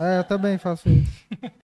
É, 0.00 0.18
eu 0.18 0.24
também 0.24 0.56
faço 0.58 0.88
isso. 0.88 1.26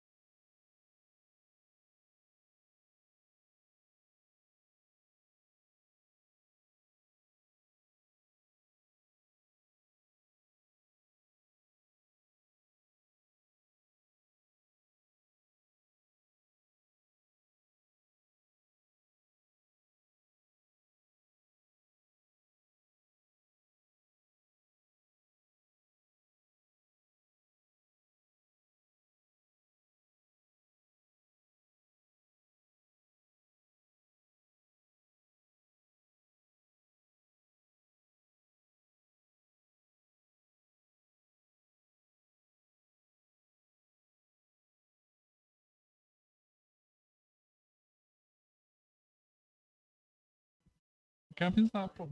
Quer 51.40 51.46
avisar, 51.46 51.88
pô. 51.88 52.06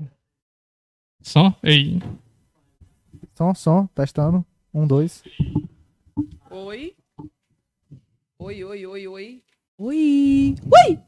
Som? 1.21 1.53
Ei. 1.63 2.01
Som, 3.35 3.55
som, 3.55 3.87
testando. 3.89 4.43
Um, 4.73 4.87
dois. 4.87 5.23
Oi. 6.51 6.97
Oi, 8.39 8.65
oi, 8.65 8.87
oi, 8.87 9.07
oi. 9.07 9.43
Oi. 9.77 10.55
Oi. 10.65 11.08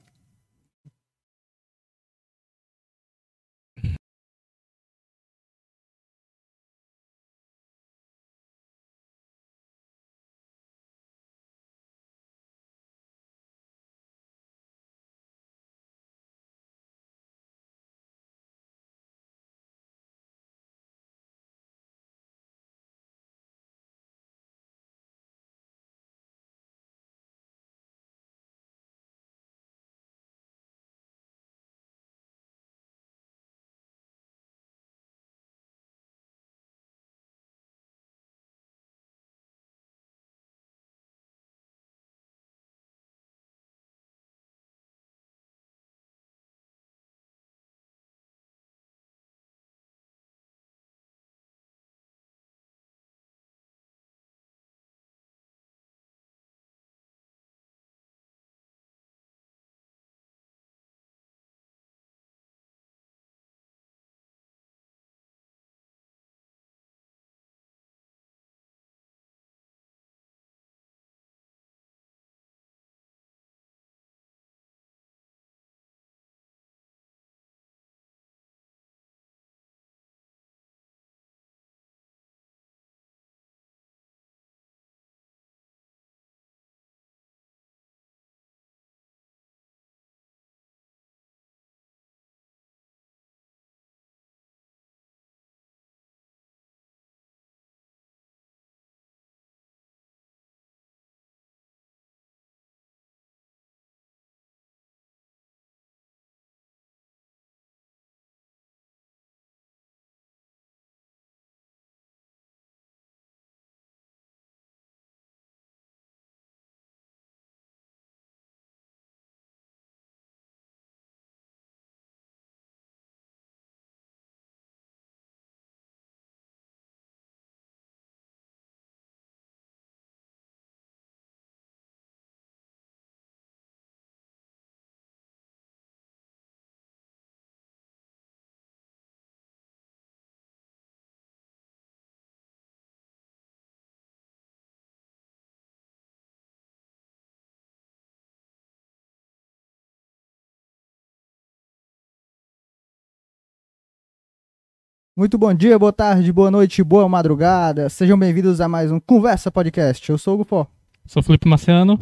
Muito 155.21 155.37
bom 155.37 155.53
dia, 155.53 155.79
boa 155.79 155.93
tarde, 155.93 156.33
boa 156.33 156.51
noite, 156.51 156.83
boa 156.83 157.07
madrugada. 157.07 157.91
Sejam 157.91 158.19
bem-vindos 158.19 158.59
a 158.59 158.67
mais 158.67 158.91
um 158.91 158.99
Conversa 158.99 159.53
Podcast. 159.53 160.09
Eu 160.09 160.17
sou 160.17 160.33
o 160.33 160.39
Gupó. 160.39 160.67
Sou 161.05 161.23
Felipe 161.23 161.47
Marciano. 161.47 162.01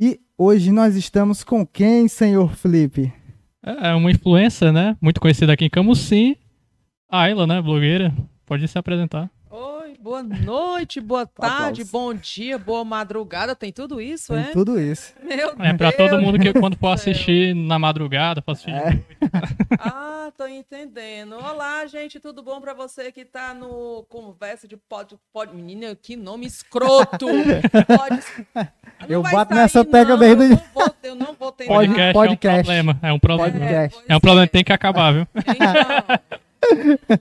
E 0.00 0.18
hoje 0.38 0.72
nós 0.72 0.96
estamos 0.96 1.44
com 1.44 1.66
quem, 1.66 2.08
senhor 2.08 2.56
Felipe? 2.56 3.12
É 3.62 3.92
uma 3.92 4.10
influencer, 4.10 4.72
né? 4.72 4.96
Muito 5.02 5.20
conhecida 5.20 5.52
aqui 5.52 5.66
em 5.66 5.68
Camusim. 5.68 6.34
A 7.10 7.24
Ayla, 7.24 7.46
né? 7.46 7.60
Blogueira. 7.60 8.10
Pode 8.46 8.66
se 8.66 8.78
apresentar. 8.78 9.30
Boa 10.02 10.22
noite, 10.22 10.98
boa 10.98 11.26
tarde, 11.28 11.82
Aplausos. 11.82 11.90
bom 11.90 12.14
dia, 12.14 12.58
boa 12.58 12.82
madrugada. 12.84 13.54
Tem 13.54 13.70
tudo 13.70 14.00
isso, 14.00 14.32
Tem 14.32 14.42
é? 14.44 14.50
tudo 14.52 14.80
isso. 14.80 15.12
Meu 15.22 15.50
É 15.58 15.74
pra 15.74 15.90
Deus 15.90 15.96
todo 16.10 16.22
mundo 16.22 16.38
que 16.38 16.54
quando 16.54 16.74
for 16.78 16.88
assistir 16.92 17.54
na 17.54 17.78
madrugada, 17.78 18.40
for 18.40 18.52
assistir. 18.52 18.70
É. 18.72 18.98
Ah, 19.78 20.32
tô 20.36 20.46
entendendo. 20.46 21.34
Olá, 21.34 21.86
gente, 21.86 22.20
tudo 22.20 22.42
bom 22.42 22.60
pra 22.60 22.72
você 22.74 23.10
que 23.10 23.24
tá 23.24 23.52
no 23.54 24.04
Conversa 24.08 24.68
de 24.68 24.76
Pod... 24.76 25.16
pod... 25.32 25.54
Menina, 25.54 25.94
que 25.94 26.16
nome 26.16 26.46
escroto! 26.46 27.26
Pode... 27.88 28.20
Não 28.54 29.06
Eu 29.08 29.22
bato 29.22 29.54
nessa 29.54 29.82
não, 29.82 30.18
desde- 30.18 30.44
eu 30.44 30.48
não 30.50 30.62
vou, 30.74 30.94
eu 31.02 31.14
não 31.14 31.34
vou 31.34 31.52
ter 31.52 31.66
Podcast, 31.66 32.12
podcast. 32.12 32.70
é 32.70 32.82
um 32.82 32.84
problema. 32.84 32.98
É 33.02 33.12
um 33.12 33.18
problema. 33.18 33.88
Pois 33.90 34.02
É 34.08 34.16
um 34.16 34.20
problema 34.20 34.46
que 34.46 34.52
tem 34.52 34.64
que 34.64 34.72
acabar, 34.72 35.12
viu? 35.12 35.26
Então, 35.34 36.40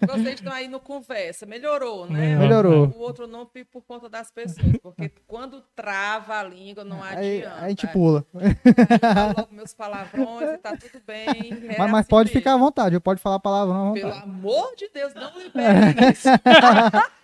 vocês 0.08 0.36
estão 0.36 0.52
aí 0.54 0.68
no 0.68 0.80
conversa, 0.80 1.46
melhorou, 1.46 2.08
né? 2.10 2.36
Melhorou. 2.36 2.88
O 2.96 3.00
outro 3.00 3.26
não 3.28 3.46
por 3.46 3.64
por 3.66 3.82
conta 3.84 4.10
das 4.10 4.30
pessoas, 4.32 4.74
porque 4.82 5.12
quando 5.28 5.62
trava 5.76 6.36
a 6.40 6.44
língua 6.44 6.84
não 6.84 7.02
Aí 7.04 7.40
adianta. 7.44 7.66
a 7.66 7.70
gente 7.70 7.88
pula. 7.88 8.26
Eu 8.34 9.00
falo 9.36 9.48
meus 9.52 9.74
palavrões 9.74 10.50
e 10.52 10.58
tá 10.58 10.76
tudo 10.76 11.02
bem. 11.06 11.28
é 11.70 11.78
Mas, 11.78 11.92
mas 11.92 12.00
assim 12.02 12.10
pode 12.10 12.30
mesmo. 12.30 12.40
ficar 12.40 12.54
à 12.54 12.58
vontade, 12.58 13.00
pode 13.00 13.22
falar 13.22 13.40
palavrão 13.40 13.92
à 13.92 13.94
Pelo 13.94 14.10
vontade. 14.12 14.24
amor 14.30 14.76
de 14.76 14.90
Deus, 14.94 15.14
não 15.14 15.32
libere 15.40 16.12
isso. 16.12 16.28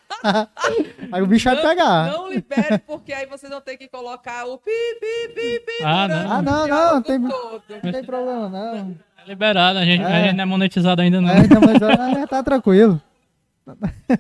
Aí 1.12 1.22
o 1.22 1.28
bicho 1.28 1.50
vai 1.50 1.62
pegar. 1.62 2.12
Não 2.12 2.30
libere, 2.30 2.78
porque 2.80 3.12
aí 3.14 3.26
vocês 3.26 3.52
vão 3.52 3.62
ter 3.62 3.78
que 3.78 3.88
colocar 3.88 4.46
o 4.46 4.58
pi, 4.58 4.72
pi, 5.00 5.34
pi, 5.34 5.60
pi. 5.60 5.84
Ah, 5.84 6.08
não. 6.08 6.32
Ah, 6.32 6.40
o 6.40 6.42
não, 6.42 6.66
diálogo 6.66 6.94
não, 6.96 7.02
tem- 7.02 7.28
todo. 7.28 7.64
Não 7.84 7.92
tem 7.92 8.04
problema, 8.04 8.50
não. 8.50 8.98
É 9.26 9.30
liberado, 9.30 9.80
a 9.80 9.86
gente, 9.86 10.04
a 10.04 10.10
É. 10.10 10.24
gente 10.26 10.36
não 10.36 10.44
é 10.44 10.46
monetizado 10.46 11.02
ainda, 11.02 11.20
não. 11.20 11.30
É, 11.30 11.40
então, 11.40 11.60
mas 11.62 11.82
ah, 11.82 12.28
tá 12.28 12.44
tranquilo. 12.44 13.02
Tranquilo. 13.66 13.82
Tá 14.08 14.20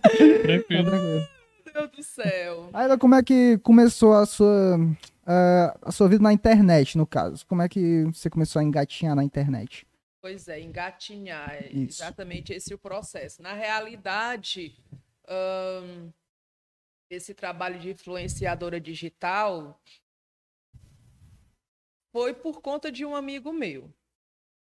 tranquilo. 0.92 1.28
Deus 1.74 1.92
do 1.92 2.04
céu. 2.04 2.69
Ayla, 2.74 2.98
como 2.98 3.16
é 3.16 3.22
que 3.24 3.57
começou 3.60 4.13
a 4.16 4.25
sua, 4.25 4.78
eh, 5.28 5.74
a 5.81 5.92
sua 5.92 6.07
vida 6.07 6.24
na 6.24 6.31
internet, 6.31 6.98
no 6.98 7.06
caso? 7.06 7.46
Como 7.46 7.62
é 7.62 7.68
que 7.69 8.06
você 8.06 8.30
começou 8.30 8.60
a 8.62 8.63
engatinhar 8.63 9.13
na 9.16 9.24
internet? 9.24 9.86
Pois 10.22 10.48
é, 10.48 10.60
engatinhar. 10.62 11.52
É 11.54 11.68
Isso. 11.68 12.02
exatamente 12.02 12.54
esse 12.54 12.74
o 12.74 12.78
processo. 12.78 13.44
Na 13.44 13.54
realidade, 13.54 14.74
ahn, 15.28 16.10
esse 17.10 17.34
trabalho 17.34 17.78
de 17.78 17.92
influenciadora 17.92 18.80
digital 18.80 19.78
foi 22.13 22.34
por 22.34 22.62
conta 22.62 22.90
de 22.92 23.06
um 23.06 23.16
amigo 23.16 23.52
meu. 23.52 23.94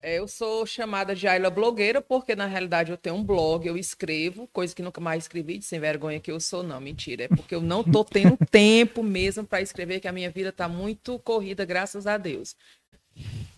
É, 0.01 0.19
Eu 0.19 0.27
sou 0.27 0.65
chamada 0.65 1.15
de 1.15 1.27
Ayla 1.27 1.49
blogueira 1.49 2.01
porque, 2.01 2.35
na 2.35 2.45
realidade, 2.45 2.91
eu 2.91 2.97
tenho 2.97 3.15
um 3.15 3.23
blog, 3.23 3.65
eu 3.65 3.77
escrevo, 3.77 4.47
coisa 4.47 4.75
que 4.75 4.81
nunca 4.81 5.01
mais 5.01 5.23
escrevi, 5.23 5.57
de 5.57 5.65
sem 5.65 5.79
vergonha 5.79 6.19
que 6.19 6.31
eu 6.31 6.39
sou, 6.39 6.61
não, 6.63 6.79
mentira. 6.79 7.23
É 7.23 7.27
porque 7.27 7.55
eu 7.55 7.61
não 7.61 7.83
tô 7.83 8.03
tendo 8.03 8.37
tempo 8.51 9.01
mesmo 9.01 9.43
para 9.45 9.61
escrever, 9.61 9.99
que 9.99 10.07
a 10.07 10.11
minha 10.11 10.29
vida 10.29 10.51
tá 10.51 10.67
muito 10.69 11.17
corrida, 11.19 11.65
graças 11.65 12.05
a 12.05 12.17
Deus. 12.17 12.55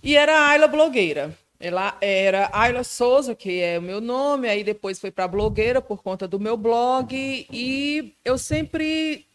E 0.01 0.15
era 0.15 0.33
a 0.39 0.49
Ayla 0.49 0.67
blogueira. 0.67 1.37
Ela 1.59 1.97
era 1.99 2.49
Ayla 2.53 2.85
Souza, 2.85 3.35
que 3.35 3.59
é 3.59 3.77
o 3.77 3.81
meu 3.81 3.99
nome, 3.99 4.47
aí 4.47 4.63
depois 4.63 4.97
foi 4.97 5.11
para 5.11 5.27
blogueira 5.27 5.81
por 5.81 6.01
conta 6.01 6.25
do 6.25 6.39
meu 6.39 6.55
blog, 6.55 7.13
e 7.51 8.15
eu 8.23 8.37
sempre. 8.37 9.25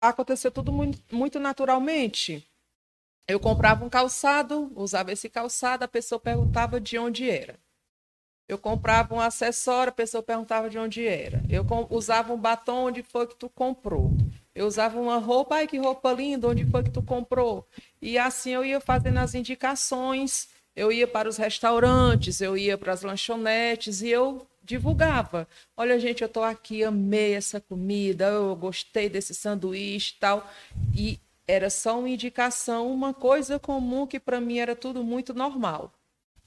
Aconteceu 0.00 0.50
tudo 0.50 0.72
muito, 0.72 1.00
muito 1.12 1.38
naturalmente. 1.38 2.44
Eu 3.26 3.38
comprava 3.38 3.84
um 3.84 3.88
calçado, 3.88 4.72
usava 4.74 5.12
esse 5.12 5.28
calçado, 5.28 5.84
a 5.84 5.88
pessoa 5.88 6.18
perguntava 6.18 6.80
de 6.80 6.98
onde 6.98 7.30
era. 7.30 7.58
Eu 8.48 8.58
comprava 8.58 9.14
um 9.14 9.20
acessório, 9.20 9.90
a 9.90 9.94
pessoa 9.94 10.22
perguntava 10.22 10.68
de 10.68 10.78
onde 10.78 11.06
era. 11.06 11.42
Eu 11.48 11.64
usava 11.90 12.32
um 12.32 12.36
batom, 12.36 12.86
onde 12.86 13.02
foi 13.02 13.26
que 13.26 13.36
tu 13.36 13.48
comprou? 13.48 14.12
Eu 14.54 14.66
usava 14.66 15.00
uma 15.00 15.18
roupa, 15.18 15.56
ai 15.56 15.66
que 15.66 15.78
roupa 15.78 16.12
linda, 16.12 16.48
onde 16.48 16.66
foi 16.66 16.82
que 16.82 16.90
tu 16.90 17.02
comprou? 17.02 17.66
E 18.00 18.18
assim 18.18 18.50
eu 18.50 18.64
ia 18.64 18.80
fazendo 18.80 19.18
as 19.18 19.34
indicações, 19.34 20.48
eu 20.76 20.92
ia 20.92 21.06
para 21.06 21.28
os 21.28 21.36
restaurantes, 21.36 22.40
eu 22.40 22.56
ia 22.56 22.76
para 22.76 22.92
as 22.92 23.02
lanchonetes 23.02 24.02
e 24.02 24.08
eu 24.08 24.46
divulgava. 24.62 25.48
Olha, 25.76 25.98
gente, 25.98 26.22
eu 26.22 26.28
tô 26.28 26.42
aqui, 26.42 26.84
amei 26.84 27.34
essa 27.34 27.60
comida, 27.60 28.26
eu 28.26 28.54
gostei 28.56 29.08
desse 29.08 29.34
sanduíche 29.34 30.14
e 30.16 30.20
tal. 30.20 30.50
E 30.94 31.18
era 31.52 31.68
só 31.70 31.98
uma 31.98 32.08
indicação, 32.08 32.90
uma 32.92 33.12
coisa 33.12 33.58
comum 33.58 34.06
que 34.06 34.18
para 34.18 34.40
mim 34.40 34.58
era 34.58 34.74
tudo 34.74 35.04
muito 35.04 35.34
normal. 35.34 35.92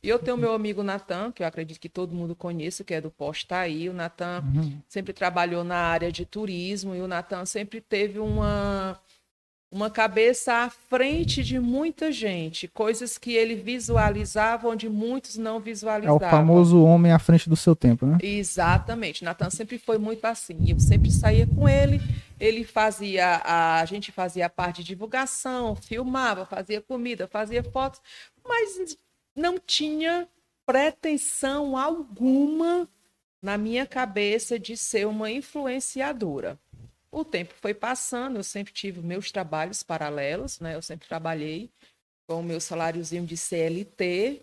E 0.03 0.09
eu 0.09 0.19
tenho 0.19 0.37
meu 0.37 0.53
amigo 0.53 0.83
Natan, 0.83 1.31
que 1.31 1.43
eu 1.43 1.47
acredito 1.47 1.79
que 1.79 1.89
todo 1.89 2.13
mundo 2.15 2.35
conhece, 2.35 2.83
que 2.83 2.93
é 2.93 3.01
do 3.01 3.11
Postaí. 3.11 3.89
O 3.89 3.93
Natan 3.93 4.43
Uhum. 4.43 4.81
sempre 4.87 5.13
trabalhou 5.13 5.63
na 5.63 5.77
área 5.77 6.11
de 6.11 6.25
turismo 6.25 6.95
e 6.95 7.01
o 7.01 7.07
Natan 7.07 7.45
sempre 7.45 7.81
teve 7.81 8.19
uma 8.19 8.99
uma 9.71 9.89
cabeça 9.89 10.53
à 10.53 10.69
frente 10.69 11.43
de 11.43 11.59
muita 11.59 12.11
gente, 12.11 12.67
coisas 12.67 13.17
que 13.17 13.33
ele 13.33 13.55
visualizava 13.55 14.67
onde 14.69 14.87
muitos 14.87 15.35
não 15.37 15.57
É 15.57 15.59
visualizavam. 15.59 16.17
o 16.17 16.31
famoso 16.31 16.81
homem 16.83 17.11
à 17.11 17.19
frente 17.19 17.49
do 17.49 17.55
seu 17.57 17.75
tempo, 17.75 18.05
né? 18.05 18.17
Exatamente. 18.21 19.23
Natan 19.23 19.49
sempre 19.49 19.77
foi 19.77 19.97
muito 19.97 20.23
assim. 20.25 20.57
Eu 20.67 20.79
sempre 20.79 21.11
saía 21.11 21.45
com 21.47 21.67
ele, 21.67 21.99
ele 22.39 22.63
fazia 22.63 23.41
a, 23.43 23.81
a 23.81 23.85
gente 23.85 24.11
fazia 24.11 24.45
a 24.45 24.49
parte 24.49 24.77
de 24.81 24.87
divulgação, 24.89 25.75
filmava, 25.75 26.45
fazia 26.45 26.79
comida, 26.81 27.27
fazia 27.27 27.63
fotos, 27.63 27.99
mas 28.47 28.97
não 29.35 29.57
tinha 29.59 30.27
pretensão 30.65 31.77
alguma 31.77 32.87
na 33.41 33.57
minha 33.57 33.85
cabeça 33.85 34.57
de 34.57 34.75
ser 34.77 35.05
uma 35.05 35.29
influenciadora. 35.29 36.57
O 37.15 37.23
tempo 37.23 37.53
foi 37.61 37.73
passando, 37.73 38.35
eu 38.35 38.43
sempre 38.43 38.73
tive 38.73 38.99
meus 38.99 39.31
trabalhos 39.31 39.81
paralelos, 39.81 40.59
né? 40.59 40.75
Eu 40.75 40.81
sempre 40.81 41.07
trabalhei 41.07 41.69
com 42.27 42.41
o 42.41 42.43
meu 42.43 42.59
saláriozinho 42.59 43.25
de 43.25 43.37
CLT 43.37 44.41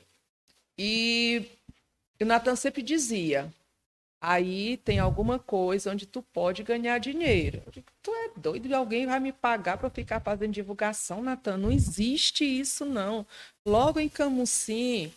e 0.79 1.51
o 2.19 2.25
Natan 2.25 2.57
sempre 2.57 2.83
dizia: 2.83 3.53
aí 4.23 4.79
tem 4.79 4.99
alguma 4.99 5.39
coisa 5.39 5.91
onde 5.91 6.07
tu 6.07 6.23
pode 6.23 6.63
ganhar 6.63 6.97
dinheiro. 6.97 7.63
Tu 8.03 8.11
é 8.11 8.31
doido? 8.39 8.75
Alguém 8.75 9.05
vai 9.05 9.21
me 9.21 9.35
pagar 9.35 9.77
para 9.77 9.91
ficar 9.91 10.21
fazendo 10.21 10.55
divulgação, 10.55 11.23
Natan? 11.23 11.59
Não 11.59 11.71
existe 11.71 12.43
isso, 12.43 12.87
não. 12.87 13.27
Logo 13.67 14.01
em 14.01 14.09
Camusim, 14.09 15.13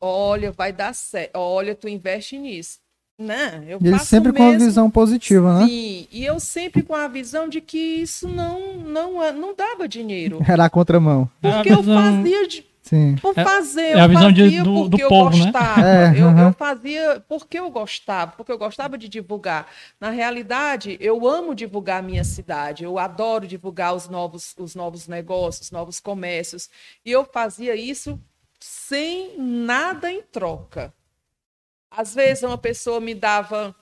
olha, 0.00 0.52
vai 0.52 0.72
dar 0.72 0.94
certo. 0.94 1.34
Olha, 1.34 1.74
tu 1.74 1.88
investe 1.88 2.38
nisso. 2.38 2.81
Né? 3.18 3.62
Eu 3.68 3.78
E 3.80 3.86
ele 3.88 3.98
sempre 4.00 4.32
com 4.32 4.42
mesmo. 4.50 4.64
visão 4.64 4.90
positiva, 4.90 5.60
né? 5.60 5.66
Sim, 5.66 6.08
e 6.10 6.24
eu 6.24 6.40
sempre 6.40 6.82
com 6.82 6.94
a 6.94 7.06
visão 7.06 7.48
de 7.48 7.60
que 7.60 7.78
isso 7.78 8.26
não, 8.26 8.78
não, 8.78 9.32
não 9.32 9.54
dava 9.54 9.86
dinheiro. 9.86 10.40
Era 10.48 10.64
a 10.64 10.70
contramão. 10.70 11.30
É 11.42 11.48
a 11.50 11.54
Porque 11.56 11.72
eu 11.72 11.76
visão- 11.82 12.02
fazia 12.16 12.48
de, 12.48 12.66
Sim. 12.82 13.14
por 13.22 13.32
É- 13.38 13.44
fazer, 13.44 13.80
é 13.82 14.00
a 14.00 14.04
eu 14.04 14.08
visão 14.08 14.32
de- 14.32 14.42
fazia 14.42 14.64
do- 14.64 14.74
do 14.84 14.90
porque 14.90 15.04
eu 15.04 15.08
povo, 15.08 15.36
né? 15.36 15.44
gostava. 15.44 15.86
É, 15.88 16.20
eu, 16.20 16.38
eu 16.46 16.52
fazia 16.54 17.24
porque 17.28 17.58
eu 17.60 17.70
gostava, 17.70 18.32
porque 18.32 18.50
eu 18.50 18.58
gostava 18.58 18.98
de 18.98 19.08
divulgar. 19.08 19.68
Na 20.00 20.10
realidade, 20.10 20.96
eu 20.98 21.24
amo 21.28 21.54
divulgar 21.54 22.00
a 22.00 22.02
minha 22.02 22.24
cidade, 22.24 22.82
eu 22.82 22.98
adoro 22.98 23.46
divulgar 23.46 23.94
os 23.94 24.08
novos, 24.08 24.52
os 24.58 24.74
novos 24.74 25.06
negócios, 25.06 25.66
os 25.66 25.70
novos 25.70 26.00
comércios. 26.00 26.68
E 27.04 27.10
eu 27.12 27.24
fazia 27.30 27.76
isso 27.76 28.18
sem 28.58 29.38
nada 29.38 30.10
em 30.10 30.22
troca. 30.22 30.92
Às 31.96 32.14
vezes 32.14 32.42
uma 32.42 32.58
pessoa 32.58 33.00
me 33.00 33.14
dava 33.14 33.74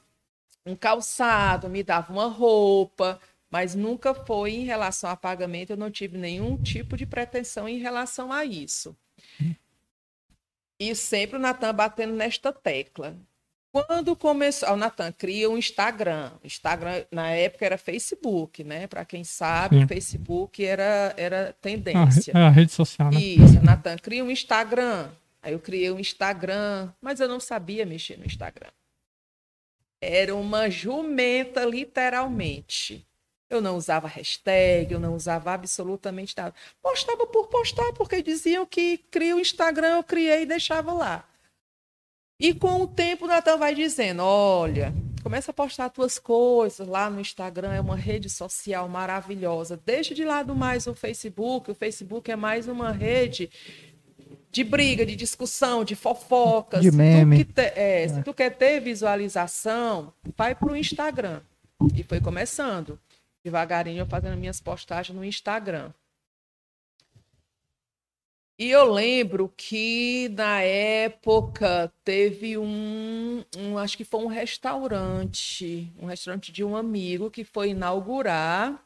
um 0.66 0.74
calçado, 0.76 1.68
me 1.68 1.82
dava 1.82 2.12
uma 2.12 2.26
roupa, 2.26 3.20
mas 3.50 3.74
nunca 3.74 4.14
foi 4.14 4.52
em 4.52 4.64
relação 4.64 5.10
a 5.10 5.16
pagamento, 5.16 5.70
eu 5.70 5.76
não 5.76 5.90
tive 5.90 6.16
nenhum 6.18 6.56
tipo 6.56 6.96
de 6.96 7.06
pretensão 7.06 7.68
em 7.68 7.78
relação 7.78 8.32
a 8.32 8.44
isso. 8.44 8.96
E 10.78 10.94
sempre 10.94 11.36
o 11.36 11.40
Natan 11.40 11.74
batendo 11.74 12.14
nesta 12.14 12.52
tecla. 12.52 13.16
Quando 13.72 14.16
começou, 14.16 14.68
o 14.70 14.76
Natan 14.76 15.12
cria 15.12 15.48
um 15.48 15.56
Instagram. 15.56 16.32
Instagram 16.42 17.04
na 17.12 17.30
época 17.30 17.64
era 17.66 17.78
Facebook, 17.78 18.64
né? 18.64 18.86
Para 18.88 19.04
quem 19.04 19.22
sabe, 19.22 19.80
Sim. 19.80 19.86
Facebook 19.86 20.64
era 20.64 21.14
era 21.16 21.50
Ah, 21.50 21.52
tendência. 21.60 22.32
é 22.34 22.38
a 22.38 22.48
rede 22.48 22.72
social, 22.72 23.10
né? 23.12 23.20
Isso, 23.20 23.62
Natan, 23.62 23.96
cria 23.96 24.24
um 24.24 24.30
Instagram. 24.30 25.10
Aí 25.42 25.52
eu 25.52 25.60
criei 25.60 25.90
um 25.90 25.98
Instagram, 25.98 26.92
mas 27.00 27.20
eu 27.20 27.28
não 27.28 27.40
sabia 27.40 27.86
mexer 27.86 28.18
no 28.18 28.26
Instagram. 28.26 28.70
Era 30.00 30.34
uma 30.34 30.70
jumenta, 30.70 31.64
literalmente. 31.64 33.06
Eu 33.48 33.60
não 33.60 33.76
usava 33.76 34.06
hashtag, 34.06 34.92
eu 34.92 35.00
não 35.00 35.14
usava 35.14 35.52
absolutamente 35.52 36.34
nada. 36.36 36.54
Postava 36.80 37.26
por 37.26 37.48
postar, 37.48 37.92
porque 37.94 38.22
diziam 38.22 38.64
que 38.64 38.98
cria 39.10 39.34
o 39.34 39.40
Instagram, 39.40 39.96
eu 39.96 40.04
criei 40.04 40.42
e 40.42 40.46
deixava 40.46 40.92
lá. 40.92 41.28
E 42.38 42.54
com 42.54 42.80
o 42.80 42.86
tempo 42.86 43.24
o 43.24 43.28
Natan 43.28 43.58
vai 43.58 43.74
dizendo, 43.74 44.22
olha, 44.22 44.94
começa 45.22 45.50
a 45.50 45.54
postar 45.54 45.90
tuas 45.90 46.18
coisas 46.18 46.86
lá 46.86 47.10
no 47.10 47.20
Instagram, 47.20 47.72
é 47.72 47.80
uma 47.80 47.96
rede 47.96 48.30
social 48.30 48.88
maravilhosa. 48.88 49.76
Deixa 49.84 50.14
de 50.14 50.24
lado 50.24 50.54
mais 50.54 50.86
o 50.86 50.94
Facebook, 50.94 51.70
o 51.70 51.74
Facebook 51.74 52.30
é 52.30 52.36
mais 52.36 52.68
uma 52.68 52.92
rede 52.92 53.50
de 54.50 54.64
briga, 54.64 55.06
de 55.06 55.14
discussão, 55.14 55.84
de 55.84 55.94
fofocas. 55.94 56.80
De 56.82 56.90
Se 56.90 56.96
tu 56.96 56.98
meme. 56.98 57.44
que 57.44 57.52
te- 57.52 57.72
é, 57.76 58.08
Se 58.08 58.22
tu 58.22 58.34
quer 58.34 58.50
ter 58.50 58.80
visualização, 58.80 60.12
vai 60.36 60.54
para 60.54 60.72
o 60.72 60.76
Instagram. 60.76 61.40
E 61.94 62.02
foi 62.02 62.20
começando. 62.20 62.98
Devagarinho 63.44 64.00
eu 64.00 64.06
fazendo 64.06 64.36
minhas 64.36 64.60
postagens 64.60 65.16
no 65.16 65.24
Instagram. 65.24 65.92
E 68.58 68.70
eu 68.70 68.92
lembro 68.92 69.50
que 69.56 70.28
na 70.36 70.60
época 70.60 71.90
teve 72.04 72.58
um, 72.58 73.42
um, 73.56 73.78
acho 73.78 73.96
que 73.96 74.04
foi 74.04 74.20
um 74.22 74.26
restaurante, 74.26 75.90
um 75.98 76.04
restaurante 76.04 76.52
de 76.52 76.62
um 76.62 76.76
amigo 76.76 77.30
que 77.30 77.42
foi 77.42 77.70
inaugurar. 77.70 78.84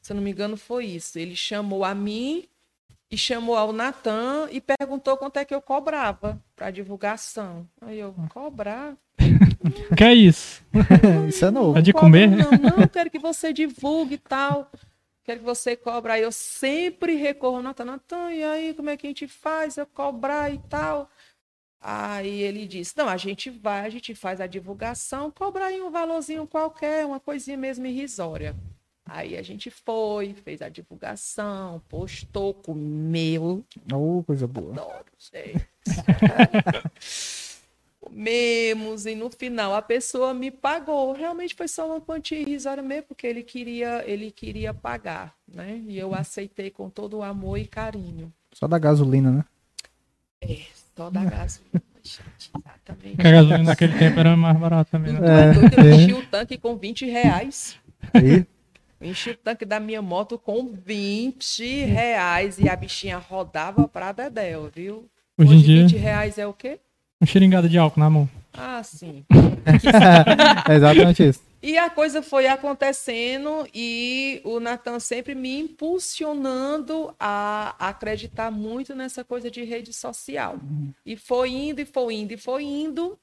Se 0.00 0.10
eu 0.12 0.16
não 0.16 0.22
me 0.24 0.32
engano, 0.32 0.56
foi 0.56 0.86
isso. 0.86 1.16
Ele 1.20 1.36
chamou 1.36 1.84
a 1.84 1.94
mim 1.94 2.48
e 3.12 3.18
chamou 3.18 3.54
ao 3.54 3.74
Natan 3.74 4.48
e 4.50 4.58
perguntou 4.58 5.18
quanto 5.18 5.36
é 5.36 5.44
que 5.44 5.54
eu 5.54 5.60
cobrava 5.60 6.42
para 6.56 6.70
divulgação. 6.70 7.68
Aí 7.82 7.98
eu, 7.98 8.14
cobrar? 8.30 8.96
Que 9.96 10.02
é 10.02 10.14
isso? 10.14 10.64
Isso 11.28 11.44
é 11.44 11.50
novo. 11.50 11.78
É 11.78 11.82
de 11.82 11.92
cobro 11.92 12.06
comer? 12.06 12.28
Não, 12.28 12.50
não, 12.50 12.88
quero 12.88 13.08
que 13.08 13.18
você 13.18 13.52
divulgue 13.52 14.14
e 14.14 14.18
tal. 14.18 14.68
Quero 15.22 15.38
que 15.38 15.44
você 15.44 15.76
cobre. 15.76 16.10
Aí 16.10 16.22
eu 16.22 16.32
sempre 16.32 17.14
recorro 17.14 17.58
ao 17.58 17.62
Natan. 17.62 17.84
Natan, 17.84 18.32
e 18.32 18.42
aí, 18.42 18.74
como 18.74 18.90
é 18.90 18.96
que 18.96 19.06
a 19.06 19.10
gente 19.10 19.28
faz? 19.28 19.76
Eu 19.76 19.86
cobrar 19.86 20.52
e 20.52 20.58
tal. 20.68 21.08
Aí 21.80 22.40
ele 22.40 22.66
disse: 22.66 22.96
Não, 22.96 23.08
a 23.08 23.16
gente 23.16 23.50
vai, 23.50 23.86
a 23.86 23.88
gente 23.88 24.16
faz 24.16 24.40
a 24.40 24.48
divulgação, 24.48 25.30
cobrar 25.30 25.66
aí 25.66 25.80
um 25.80 25.90
valorzinho 25.90 26.44
qualquer, 26.44 27.06
uma 27.06 27.20
coisinha 27.20 27.56
mesmo 27.56 27.86
irrisória. 27.86 28.56
Aí 29.14 29.36
a 29.36 29.42
gente 29.42 29.70
foi, 29.70 30.32
fez 30.32 30.62
a 30.62 30.70
divulgação, 30.70 31.82
postou, 31.86 32.54
comeu. 32.54 33.62
Oh, 33.92 34.22
coisa 34.22 34.46
boa. 34.46 34.72
Adoro, 34.72 35.04
gente. 35.18 35.66
comemos 38.00 39.04
e 39.04 39.14
no 39.14 39.28
final 39.28 39.74
a 39.74 39.82
pessoa 39.82 40.32
me 40.32 40.50
pagou. 40.50 41.12
Realmente 41.12 41.54
foi 41.54 41.68
só 41.68 41.86
uma 41.86 42.00
quantia 42.00 42.40
irrisória 42.40 42.82
mesmo, 42.82 43.08
porque 43.08 43.26
ele 43.26 43.42
queria, 43.42 44.02
ele 44.06 44.30
queria 44.30 44.72
pagar, 44.72 45.34
né? 45.46 45.82
E 45.86 45.98
eu 45.98 46.14
aceitei 46.14 46.70
com 46.70 46.88
todo 46.88 47.18
o 47.18 47.22
amor 47.22 47.58
e 47.58 47.66
carinho. 47.66 48.32
Só 48.50 48.66
da 48.66 48.78
gasolina, 48.78 49.30
né? 49.30 49.44
É, 50.40 50.62
só 50.96 51.10
da 51.10 51.22
gasolina, 51.22 51.82
gente, 52.02 52.50
exatamente. 52.58 53.16
Porque 53.16 53.28
a 53.28 53.32
gasolina 53.32 53.64
naquele 53.64 53.98
tempo 53.98 54.18
era 54.18 54.34
mais 54.38 54.58
barata 54.58 54.90
também, 54.90 55.12
né? 55.12 55.20
É 55.20 55.86
eu 55.86 55.94
enchi 55.94 56.12
o 56.14 56.26
tanque 56.26 56.56
com 56.56 56.76
20 56.76 57.04
reais. 57.04 57.76
Aí, 58.14 58.46
Eu 59.02 59.10
enchi 59.10 59.30
o 59.30 59.36
tanque 59.36 59.64
da 59.64 59.80
minha 59.80 60.00
moto 60.00 60.38
com 60.38 60.72
20 60.72 61.84
reais 61.86 62.56
e 62.60 62.68
a 62.68 62.76
bichinha 62.76 63.18
rodava 63.18 63.88
pra 63.88 64.12
Dedéu, 64.12 64.70
viu? 64.72 65.10
Hoje 65.36 65.54
em 65.54 65.58
dia, 65.60 65.82
20 65.88 65.96
reais 65.96 66.38
é 66.38 66.46
o 66.46 66.52
quê? 66.52 66.78
um 67.20 67.26
xeringado 67.26 67.68
de 67.68 67.78
álcool 67.78 67.98
na 68.00 68.08
mão. 68.08 68.28
Ah, 68.52 68.82
sim. 68.82 69.24
é 70.68 70.74
exatamente 70.74 71.28
isso. 71.28 71.40
E 71.60 71.76
a 71.78 71.90
coisa 71.90 72.22
foi 72.22 72.46
acontecendo 72.46 73.66
e 73.74 74.40
o 74.44 74.60
Natan 74.60 74.98
sempre 74.98 75.34
me 75.34 75.60
impulsionando 75.60 77.14
a 77.18 77.74
acreditar 77.78 78.50
muito 78.50 78.94
nessa 78.94 79.24
coisa 79.24 79.50
de 79.50 79.64
rede 79.64 79.92
social. 79.92 80.58
E 81.06 81.16
foi 81.16 81.50
indo, 81.50 81.80
e 81.80 81.84
foi 81.84 82.14
indo, 82.14 82.32
e 82.32 82.36
foi 82.36 82.64
indo, 82.64 83.16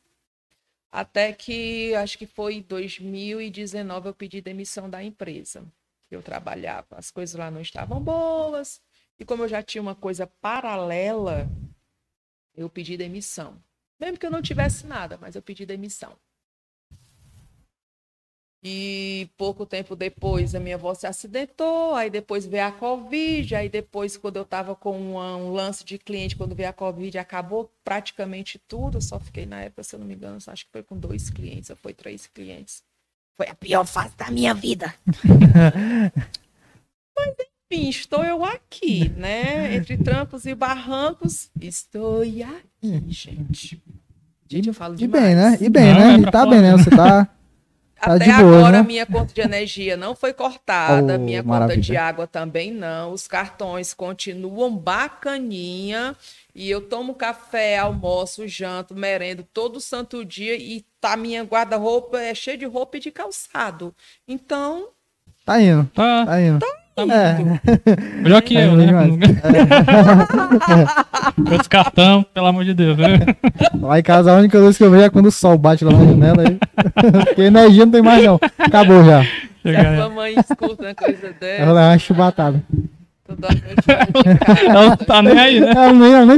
até 0.91 1.31
que 1.33 1.93
acho 1.95 2.17
que 2.17 2.25
foi 2.25 2.55
em 2.55 2.61
2019 2.61 4.09
eu 4.09 4.13
pedi 4.13 4.41
demissão 4.41 4.89
da 4.89 5.03
empresa 5.03 5.65
que 6.07 6.15
eu 6.15 6.23
trabalhava. 6.23 6.97
As 6.97 7.11
coisas 7.11 7.35
lá 7.35 7.51
não 7.51 7.61
estavam 7.61 8.01
boas, 8.01 8.81
e 9.19 9.25
como 9.25 9.43
eu 9.43 9.47
já 9.47 9.61
tinha 9.61 9.81
uma 9.81 9.95
coisa 9.95 10.25
paralela, 10.25 11.47
eu 12.55 12.69
pedi 12.69 12.97
demissão. 12.97 13.61
Mesmo 13.99 14.17
que 14.17 14.25
eu 14.25 14.31
não 14.31 14.41
tivesse 14.41 14.87
nada, 14.87 15.17
mas 15.17 15.35
eu 15.35 15.41
pedi 15.41 15.65
demissão. 15.65 16.17
E 18.61 19.29
pouco 19.37 19.65
tempo 19.65 19.95
depois 19.95 20.53
a 20.53 20.59
minha 20.59 20.75
avó 20.75 20.93
se 20.93 21.07
acidentou, 21.07 21.95
aí 21.95 22.09
depois 22.09 22.45
veio 22.45 22.65
a 22.65 22.71
Covid, 22.73 23.55
aí 23.55 23.69
depois, 23.69 24.17
quando 24.17 24.35
eu 24.35 24.41
estava 24.43 24.75
com 24.75 24.99
uma- 24.99 25.37
um 25.37 25.53
lance 25.53 25.85
de 25.85 25.97
cliente, 25.97 26.35
quando 26.35 26.53
veio 26.53 26.67
a 26.69 26.73
Covid, 26.73 27.17
acabou 27.17 27.71
praticamente 27.85 28.59
tudo. 28.67 28.97
Eu 28.97 29.01
só 29.01 29.17
fiquei 29.17 29.45
na 29.45 29.61
época, 29.61 29.83
se 29.83 29.95
eu 29.95 29.99
não 29.99 30.05
me 30.05 30.13
engano, 30.13 30.37
acho 30.45 30.65
que 30.65 30.71
foi 30.73 30.83
com 30.83 30.97
dois 30.97 31.29
clientes, 31.29 31.69
ou 31.69 31.77
foi 31.77 31.93
três 31.93 32.27
clientes. 32.27 32.83
Foi 33.37 33.47
a 33.47 33.55
pior 33.55 33.85
fase 33.85 34.13
da 34.17 34.29
minha 34.29 34.53
vida. 34.53 34.93
Mas 37.17 37.35
enfim, 37.71 37.89
estou 37.89 38.25
eu 38.25 38.43
aqui, 38.43 39.07
né? 39.09 39.75
Entre 39.75 39.97
trampos 39.97 40.45
e 40.45 40.53
barrancos, 40.53 41.49
estou 41.61 42.21
aqui, 42.23 43.03
gente. 43.09 43.81
Gente, 44.49 44.67
eu 44.67 44.73
falo 44.73 44.95
E 44.95 44.97
demais. 44.97 45.23
bem, 45.23 45.35
né? 45.35 45.57
E 45.61 45.69
bem, 45.69 45.93
Não, 45.93 45.99
né? 45.99 46.13
é 46.15 46.19
E 46.19 46.31
tá 46.31 46.45
bem, 46.45 46.61
né? 46.61 46.71
né? 46.75 46.83
Você 46.83 46.89
tá. 46.89 47.29
Tá 48.01 48.15
Até 48.15 48.25
boa, 48.37 48.57
agora, 48.59 48.77
né? 48.81 48.83
minha 48.87 49.05
conta 49.05 49.33
de 49.33 49.41
energia 49.41 49.97
não 49.97 50.15
foi 50.15 50.31
cortada, 50.33 51.15
Oh, 51.15 51.19
minha 51.19 51.43
maravilha. 51.43 51.75
conta 51.75 51.81
de 51.85 51.97
água 51.97 52.25
também 52.27 52.71
não. 52.71 53.11
Os 53.11 53.27
cartões 53.27 53.93
continuam 53.93 54.75
bacaninha. 54.75 56.15
E 56.55 56.69
eu 56.69 56.81
tomo 56.81 57.13
café, 57.15 57.77
almoço, 57.77 58.47
janto, 58.47 58.95
merendo 58.95 59.43
todo 59.53 59.79
santo 59.81 60.23
dia. 60.25 60.55
E 60.55 60.85
tá 60.99 61.15
minha 61.17 61.43
guarda-roupa 61.43 62.19
é 62.19 62.33
cheia 62.33 62.57
de 62.57 62.65
roupa 62.65 62.97
e 62.97 62.99
de 62.99 63.11
calçado. 63.11 63.93
Então, 64.27 64.89
Tá 65.45 65.59
indo. 65.61 65.85
Tá, 65.93 66.25
Tá 66.25 66.41
indo. 66.41 66.59
tá 66.59 66.78
É. 67.09 67.37
melhor 68.21 68.41
que 68.41 68.57
É, 68.57 68.67
eu, 68.67 68.75
né? 68.75 68.85
demais. 68.85 69.11
Outros 71.37 71.67
cartão, 71.67 72.25
pelo 72.33 72.47
amor 72.47 72.65
de 72.65 72.73
Deus, 72.73 72.97
né? 72.97 73.19
Lá 73.79 73.99
em 73.99 74.03
casa 74.03 74.31
a 74.31 74.35
única 74.35 74.57
luz 74.59 74.77
que 74.77 74.83
eu 74.83 74.91
vejo 74.91 75.03
é 75.03 75.09
quando 75.09 75.27
o 75.27 75.31
sol 75.31 75.57
bate 75.57 75.85
lá 75.85 75.91
na 75.91 76.05
janela. 76.05 76.43
Aí... 76.47 76.57
Porque 77.25 77.41
energia 77.41 77.85
não 77.85 77.91
tem 77.91 78.01
mais, 78.01 78.23
não. 78.23 78.39
Acabou 78.57 79.03
já. 79.03 79.23
se 79.23 79.29
Chega, 79.63 79.89
a 79.89 79.95
sua 79.95 80.09
mãe 80.09 80.35
escuta 80.37 80.83
uma 80.83 80.95
coisa 80.95 81.21
vou 81.21 81.33
dessa, 81.39 81.65
levar 81.65 81.91
uma 81.91 81.99
chubatada. 81.99 82.63
toda 83.27 83.47
noite 83.49 84.67
Ela 84.67 84.85
não 84.89 84.97
tá 84.97 85.21
nem 85.21 85.39
aí, 85.39 85.59
né? 85.59 85.71
Ela 85.71 85.93
nem, 85.93 86.13
ela 86.13 86.25
nem... 86.25 86.37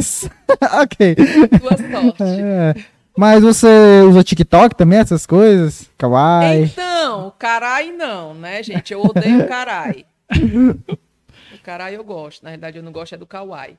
ok. 0.82 1.16
Tua 1.16 1.78
sorte. 1.78 2.24
É. 2.24 2.76
Mas 3.18 3.44
você 3.44 4.02
usa 4.08 4.24
TikTok 4.24 4.76
também, 4.76 5.00
essas 5.00 5.26
coisas? 5.26 5.90
Kawaii? 5.98 6.64
Então, 6.64 7.34
carai 7.38 7.92
não, 7.92 8.34
né, 8.34 8.64
gente? 8.64 8.94
Eu 8.94 9.04
odeio 9.04 9.48
carai. 9.48 10.06
O 11.54 11.58
carai 11.62 11.96
eu 11.98 12.04
gosto. 12.04 12.44
Na 12.44 12.52
verdade, 12.52 12.78
eu 12.78 12.84
não 12.84 12.92
gosto 12.94 13.14
é 13.14 13.18
do 13.18 13.26
kawaii. 13.26 13.78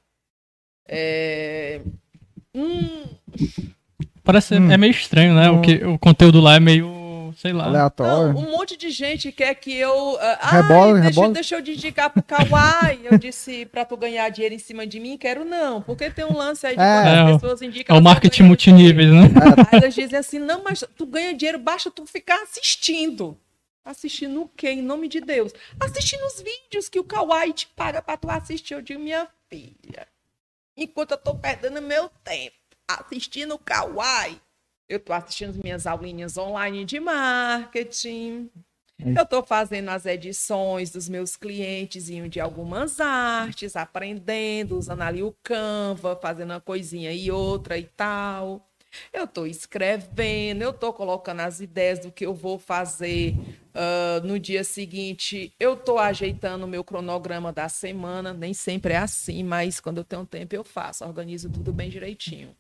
É... 0.87 1.81
Hum, 2.55 3.05
Parece 4.23 4.55
Hum. 4.55 4.71
é 4.71 4.77
meio 4.77 4.91
estranho, 4.91 5.35
né? 5.35 5.51
O, 5.51 5.61
que, 5.63 5.85
o 5.85 5.99
conteúdo 5.99 6.39
lá 6.41 6.55
é 6.57 6.61
meio, 6.61 7.35
sei 7.39 7.53
lá. 7.53 7.65
Aleatório. 7.65 8.33
não, 8.35 8.41
um 8.41 8.51
monte 8.53 8.77
de 8.77 8.91
gente 8.91 9.33
quer 9.33 9.55
que 9.55 9.75
eu. 9.75 10.17
ah, 10.21 10.51
Rebola, 10.63 10.87
ai, 10.87 10.93
deixa, 11.03 11.09
rebola. 11.09 11.33
deixa 11.35 11.55
eu 11.57 11.63
dedicar 11.63 12.11
pro 12.11 12.23
kawaii. 12.23 13.01
Eu 13.11 13.19
disse 13.19 13.65
pra 13.67 13.85
tu 13.85 13.97
ganhar 13.97 14.29
dinheiro 14.29 14.55
em 14.55 14.59
cima 14.61 14.87
de 14.87 15.01
mim, 15.01 15.17
quero 15.17 15.45
não. 15.45 15.81
Porque 15.83 16.09
tem 16.11 16.25
um 16.25 16.37
lance 16.37 16.67
aí 16.67 16.77
de 16.77 16.83
É. 16.83 16.85
quando 17.03 17.07
É, 17.09 17.21
as 17.23 17.31
o- 17.31 17.41
pessoas 17.41 17.63
indicam. 17.63 17.97
É 17.97 17.99
o 17.99 18.03
marketing 18.03 18.43
ganhar 18.43 18.49
multiníveis, 18.49 19.11
né? 19.11 19.23
Aí 19.73 19.79
elas 19.81 19.95
dizem 19.95 20.19
assim, 20.19 20.39
não, 20.39 20.63
mas 20.63 20.85
tu 20.97 21.07
ganha 21.07 21.35
dinheiro, 21.35 21.59
basta 21.59 21.91
tu 21.91 22.07
ficar 22.07 22.41
assistindo. 22.43 23.37
Assistindo 23.85 24.43
o 24.43 24.49
quê? 24.49 24.71
Em 24.71 24.83
nome 24.83 25.09
de 25.09 25.21
Deus. 25.21 25.53
Assistindo 25.81 26.25
os 26.27 26.41
vídeos 26.41 26.89
que 26.89 27.01
o 27.01 27.05
Kawaii 27.05 27.53
te 27.53 27.67
paga 27.69 28.01
pra 28.01 28.17
tu 28.17 28.31
assistir. 28.31 28.75
Eu 28.75 28.83
digo, 28.83 29.01
minha 29.01 29.29
filha, 29.49 30.07
enquanto 30.77 31.13
eu 31.13 31.19
tô 31.19 31.35
perdendo 31.35 31.83
meu 31.83 32.09
tempo 32.23 32.57
assistindo 32.89 33.55
o 33.55 33.59
Kawaii, 33.59 34.41
eu 34.89 35.01
tô 35.01 35.13
assistindo 35.13 35.51
as 35.51 35.57
minhas 35.57 35.87
aulinhas 35.87 36.37
online 36.37 36.85
de 36.85 37.01
marketing. 37.01 38.51
Eu 39.05 39.27
tô 39.27 39.43
fazendo 39.43 39.89
as 39.89 40.07
edições 40.07 40.91
dos 40.91 41.09
meus 41.09 41.35
clientes 41.35 42.07
de 42.07 42.39
algumas 42.39 43.01
artes, 43.01 43.75
aprendendo, 43.75 44.79
usando 44.79 45.03
ali 45.03 45.23
o 45.25 45.35
Canva, 45.43 46.15
fazendo 46.23 46.51
uma 46.51 46.61
coisinha 46.61 47.13
e 47.13 47.31
outra 47.31 47.77
e 47.77 47.85
tal. 47.85 48.65
Eu 49.13 49.25
estou 49.25 49.47
escrevendo, 49.47 50.63
eu 50.63 50.71
estou 50.71 50.93
colocando 50.93 51.41
as 51.41 51.61
ideias 51.61 51.99
do 51.99 52.13
que 52.13 52.27
eu 52.27 52.35
vou 52.35 52.59
fazer 52.59 53.35
ah, 53.75 54.21
no 54.25 54.39
dia 54.39 54.65
seguinte. 54.65 55.53
Eu 55.59 55.75
estou 55.75 55.99
ajeitando 55.99 56.65
o 56.65 56.69
meu 56.69 56.85
cronograma 56.85 57.53
da 57.53 57.69
semana. 57.69 58.33
Nem 58.33 58.55
sempre 58.55 58.95
é 58.95 58.99
assim, 58.99 59.43
mas 59.43 59.81
quando 59.81 59.99
eu 59.99 60.05
tenho 60.05 60.27
tempo 60.27 60.55
eu 60.55 60.65
faço, 60.65 61.05
organizo 61.05 61.49
tudo 61.51 61.73
bem 61.73 61.89
direitinho. 61.89 62.55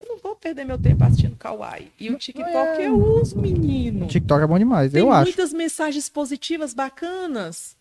Eu 0.00 0.08
não 0.08 0.18
vou 0.18 0.36
perder 0.36 0.64
meu 0.64 0.78
tempo 0.78 1.02
assistindo 1.04 1.36
Kawaii. 1.36 1.90
E 1.98 2.10
o 2.10 2.18
TikTok 2.18 2.82
eu 2.82 2.94
uso, 2.94 3.40
menino. 3.40 4.06
TikTok 4.06 4.42
é 4.42 4.46
bom 4.46 4.58
demais, 4.58 4.92
Tem 4.92 5.00
eu 5.00 5.10
acho. 5.10 5.24
muitas 5.24 5.52
mensagens 5.52 6.08
positivas 6.08 6.74
bacanas. 6.74 7.76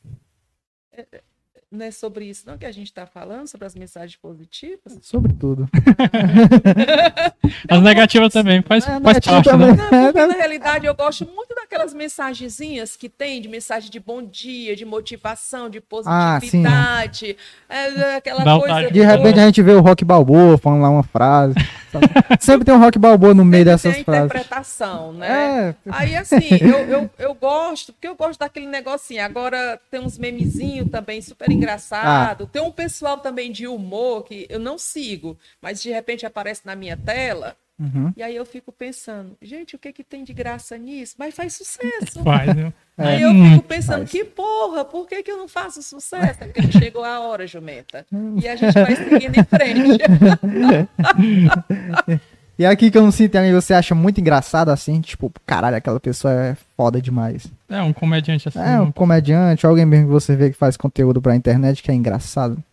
Não 1.73 1.87
é 1.87 1.89
sobre 1.89 2.25
isso, 2.25 2.43
não, 2.45 2.55
que 2.55 2.67
a 2.67 2.71
gente 2.71 2.85
está 2.85 3.07
falando, 3.07 3.47
sobre 3.47 3.65
as 3.65 3.73
mensagens 3.73 4.15
positivas? 4.15 4.95
Sobre 5.01 5.33
tudo. 5.33 5.67
As 7.67 7.81
negativas 7.81 8.31
também, 8.31 8.61
faz, 8.61 8.85
faz 8.85 9.01
parte, 9.01 9.49
também. 9.49 9.73
né? 9.75 9.89
Não, 9.91 10.03
porque 10.13 10.25
na 10.27 10.33
realidade 10.33 10.85
eu 10.85 10.93
gosto 10.93 11.25
muito 11.25 11.55
daquelas 11.55 11.93
mensagenzinhas 11.93 12.95
que 12.95 13.09
tem, 13.09 13.41
de 13.41 13.47
mensagem 13.47 13.89
de 13.89 13.99
bom 13.99 14.21
dia, 14.23 14.75
de 14.75 14.85
motivação, 14.85 15.69
de 15.69 15.79
Ah, 16.05 16.37
positividade. 16.37 17.35
é, 17.67 17.87
é, 17.89 18.15
aquela 18.17 18.43
Dá 18.43 18.59
coisa. 18.59 18.91
De 18.91 19.01
repente 19.01 19.39
a 19.39 19.45
gente 19.45 19.61
vê 19.63 19.71
o 19.71 19.81
Rock 19.81 20.05
Balboa 20.05 20.57
falando 20.57 20.81
lá 20.83 20.89
uma 20.89 21.03
frase. 21.03 21.55
Sempre 22.39 22.65
tem 22.65 22.73
um 22.73 22.79
Rock 22.79 22.97
Balboa 22.99 23.33
no 23.33 23.45
meio 23.45 23.63
Sempre 23.63 23.71
dessas 23.73 23.95
tem 23.95 24.03
frases. 24.03 24.25
interpretação, 24.25 25.13
né? 25.13 25.69
É, 25.69 25.75
Aí, 25.91 26.15
assim, 26.15 26.49
eu, 26.59 26.77
eu, 26.89 27.09
eu 27.19 27.33
gosto, 27.35 27.93
porque 27.93 28.07
eu 28.07 28.15
gosto 28.15 28.39
daquele 28.39 28.67
negocinho. 28.67 29.23
Agora 29.23 29.79
tem 29.91 29.99
uns 29.99 30.17
memezinhos 30.17 30.89
também 30.89 31.21
super 31.21 31.51
engraçado. 31.63 32.47
Tem 32.47 32.61
um 32.61 32.71
pessoal 32.71 33.17
também 33.19 33.51
de 33.51 33.67
humor 33.67 34.23
que 34.23 34.45
eu 34.49 34.59
não 34.59 34.77
sigo, 34.77 35.37
mas 35.61 35.81
de 35.81 35.89
repente 35.91 36.25
aparece 36.25 36.61
na 36.65 36.75
minha 36.75 36.97
tela. 36.97 37.55
uhum. 37.79 38.11
E 38.15 38.21
aí 38.23 38.35
eu 38.35 38.45
fico 38.45 38.71
pensando, 38.71 39.35
gente, 39.41 39.75
o 39.75 39.79
que 39.79 39.91
que 39.93 40.03
tem 40.03 40.23
de 40.23 40.33
graça 40.33 40.77
nisso? 40.77 41.15
Mas 41.17 41.35
faz 41.35 41.55
sucesso. 41.55 42.23
Faz, 42.23 42.55
né? 42.55 42.73
Aí 42.97 43.23
É, 43.23 43.25
eu 43.25 43.33
fico 43.35 43.63
pensando, 43.63 43.99
faz. 43.99 44.05
que 44.05 44.23
porra, 44.23 44.85
por 44.85 45.07
que, 45.07 45.23
que 45.23 45.31
eu 45.31 45.37
não 45.37 45.47
faço 45.47 45.81
sucesso? 45.81 46.43
É 46.43 46.47
porque 46.47 46.61
não 46.61 46.71
chegou 46.71 47.03
a 47.03 47.19
hora, 47.21 47.47
Jumenta. 47.47 48.05
E 48.35 48.47
a 48.47 48.55
gente 48.55 48.73
vai 48.79 48.95
seguindo 48.95 49.35
em 49.35 49.43
frente. 49.43 49.97
E 52.57 52.65
aqui 52.65 52.91
que 52.91 52.97
eu 52.97 53.01
não 53.01 53.11
sinto 53.11 53.35
alguém 53.35 53.51
você 53.51 53.73
acha 53.73 53.95
muito 53.95 54.21
engraçado 54.21 54.69
assim, 54.69 55.01
tipo, 55.01 55.31
caralho, 55.45 55.75
aquela 55.75 55.99
pessoa 55.99 56.33
é 56.33 56.57
foda 56.77 57.01
demais. 57.01 57.47
É 57.67 57.81
um 57.81 57.91
comediante 57.91 58.47
assim. 58.47 58.59
É 58.59 58.79
um 58.79 58.91
comediante, 58.91 59.65
alguém 59.65 59.85
mesmo 59.85 60.05
que 60.07 60.11
você 60.11 60.35
vê 60.35 60.51
que 60.51 60.57
faz 60.57 60.77
conteúdo 60.77 61.21
pra 61.21 61.35
internet 61.35 61.81
que 61.81 61.89
é 61.89 61.93
engraçado. 61.95 62.63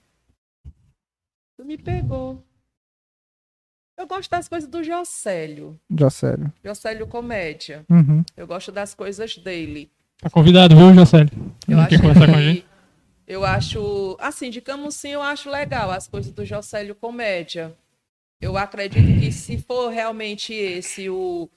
Tu 1.57 1.65
me 1.65 1.79
pegou. 1.79 2.43
Eu 3.99 4.07
gosto 4.07 4.31
das 4.31 4.49
coisas 4.49 4.69
do 4.69 4.83
Jocélio. 4.83 5.79
Já 5.95 6.11
sério. 6.11 6.53
Jocélio 6.65 7.07
Comédia. 7.07 7.85
Uhum. 7.89 8.25
Eu 8.37 8.47
gosto 8.47 8.73
das 8.73 8.95
coisas 8.95 9.37
dele. 9.37 9.91
Tá 10.21 10.29
convidado, 10.31 10.77
viu, 10.77 10.95
Jocélio? 10.95 11.31
Eu 11.67 11.77
Não 11.77 11.81
acho 11.81 11.91
quer 11.91 12.01
conversar 12.01 12.27
com 12.27 12.37
a 12.37 12.43
gente? 12.43 12.61
que... 12.63 12.67
Eu 13.27 13.45
acho... 13.45 14.17
Assim, 14.19 14.51
de 14.51 14.61
Camusim 14.61 15.11
eu 15.11 15.23
acho 15.23 15.51
legal 15.51 15.91
as 15.91 16.09
coisas 16.09 16.33
do 16.33 16.45
Jocélio 16.45 16.95
Comédia. 16.95 17.73
Eu 18.41 18.57
acredito 18.57 19.21
que 19.21 19.31
se 19.31 19.59
for 19.59 19.89
realmente 19.91 20.55
esse 20.55 21.09
o, 21.11 21.49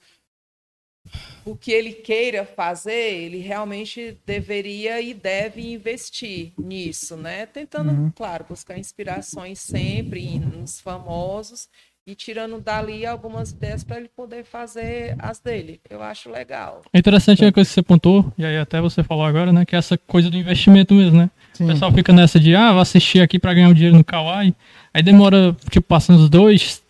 o 1.44 1.54
que 1.56 1.72
ele 1.72 1.92
queira 1.92 2.44
fazer, 2.46 2.92
ele 3.22 3.38
realmente 3.38 4.18
deveria 4.24 5.00
e 5.00 5.12
deve 5.12 5.60
investir 5.72 6.52
nisso, 6.58 7.16
né? 7.16 7.46
Tentando, 7.46 7.90
Uhum. 7.90 8.10
claro, 8.12 8.44
buscar 8.48 8.78
inspirações 8.78 9.58
sempre 9.60 10.38
nos 10.38 10.80
famosos 10.80 11.68
e 12.06 12.14
tirando 12.14 12.60
dali 12.60 13.06
algumas 13.06 13.52
ideias 13.52 13.82
para 13.82 13.96
ele 13.96 14.10
poder 14.14 14.44
fazer 14.44 15.14
as 15.18 15.38
dele. 15.38 15.80
Eu 15.88 16.02
acho 16.02 16.30
legal. 16.30 16.82
É 16.92 16.98
interessante 16.98 17.42
a 17.44 17.50
coisa 17.52 17.66
que 17.68 17.74
você 17.74 17.82
pontuou, 17.82 18.30
e 18.36 18.44
aí 18.44 18.58
até 18.58 18.78
você 18.80 19.02
falou 19.02 19.24
agora, 19.24 19.52
né? 19.52 19.64
Que 19.64 19.74
é 19.74 19.78
essa 19.78 19.96
coisa 19.96 20.28
do 20.30 20.36
investimento 20.36 20.92
mesmo, 20.92 21.16
né? 21.16 21.30
Sim. 21.54 21.64
O 21.64 21.68
pessoal 21.68 21.92
fica 21.92 22.12
nessa 22.12 22.38
de, 22.38 22.54
ah, 22.54 22.72
vou 22.72 22.80
assistir 22.82 23.20
aqui 23.20 23.38
pra 23.38 23.54
ganhar 23.54 23.68
um 23.68 23.72
dinheiro 23.74 23.96
no 23.96 24.04
Kawaii. 24.04 24.54
Aí 24.92 25.02
demora, 25.02 25.56
tipo, 25.70 25.86
passando 25.86 26.18
os 26.20 26.28
dois, 26.28 26.82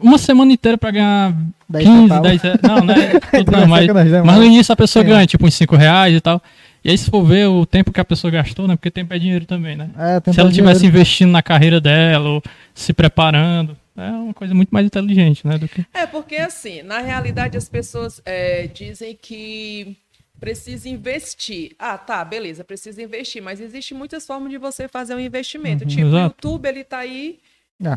uma 0.00 0.16
semana 0.16 0.50
inteira 0.52 0.78
pra 0.78 0.90
ganhar 0.90 1.36
10 1.68 1.84
15, 1.84 2.00
centavos. 2.02 2.28
10 2.28 2.42
reais. 2.42 2.60
Não, 2.62 2.80
né? 2.84 2.94
Tudo 3.36 3.52
não, 3.52 3.66
mas, 3.66 3.86
né, 3.86 4.22
mas 4.22 4.36
no 4.38 4.44
início 4.44 4.72
a 4.72 4.76
pessoa 4.76 5.04
É. 5.04 5.08
ganha, 5.08 5.26
tipo, 5.26 5.46
uns 5.46 5.54
5 5.54 5.76
reais 5.76 6.16
e 6.16 6.20
tal. 6.22 6.40
E 6.82 6.90
aí 6.90 6.96
se 6.96 7.10
for 7.10 7.22
ver 7.22 7.48
o 7.48 7.66
tempo 7.66 7.92
que 7.92 8.00
a 8.00 8.04
pessoa 8.04 8.30
gastou, 8.30 8.66
né? 8.66 8.76
Porque 8.76 8.90
tempo 8.90 9.12
é 9.12 9.18
dinheiro 9.18 9.44
também, 9.44 9.76
né? 9.76 9.90
É, 9.98 10.20
se 10.32 10.40
ela 10.40 10.48
todo 10.48 10.54
tivesse 10.54 10.80
dinheiro. 10.80 10.96
investindo 10.98 11.30
na 11.30 11.42
carreira 11.42 11.80
dela, 11.80 12.28
ou 12.28 12.42
se 12.74 12.92
preparando, 12.94 13.76
é 13.96 14.10
uma 14.10 14.34
coisa 14.34 14.54
muito 14.54 14.70
mais 14.70 14.86
inteligente, 14.86 15.46
né? 15.46 15.56
Do 15.58 15.68
que... 15.68 15.84
É, 15.92 16.06
porque 16.06 16.36
assim, 16.36 16.82
na 16.82 16.98
realidade 16.98 17.56
as 17.56 17.68
pessoas 17.68 18.20
é, 18.24 18.66
dizem 18.66 19.16
que 19.20 19.96
precisa 20.40 20.88
investir. 20.88 21.74
Ah, 21.78 21.96
tá, 21.96 22.24
beleza, 22.24 22.64
precisa 22.64 23.02
investir, 23.02 23.42
mas 23.42 23.60
existe 23.60 23.94
muitas 23.94 24.26
formas 24.26 24.50
de 24.50 24.58
você 24.58 24.88
fazer 24.88 25.14
um 25.14 25.20
investimento. 25.20 25.84
Uhum, 25.84 25.88
tipo, 25.90 26.06
o. 26.06 26.18
YouTube, 26.18 26.68
ele 26.68 26.84
tá 26.84 26.98
aí, 26.98 27.38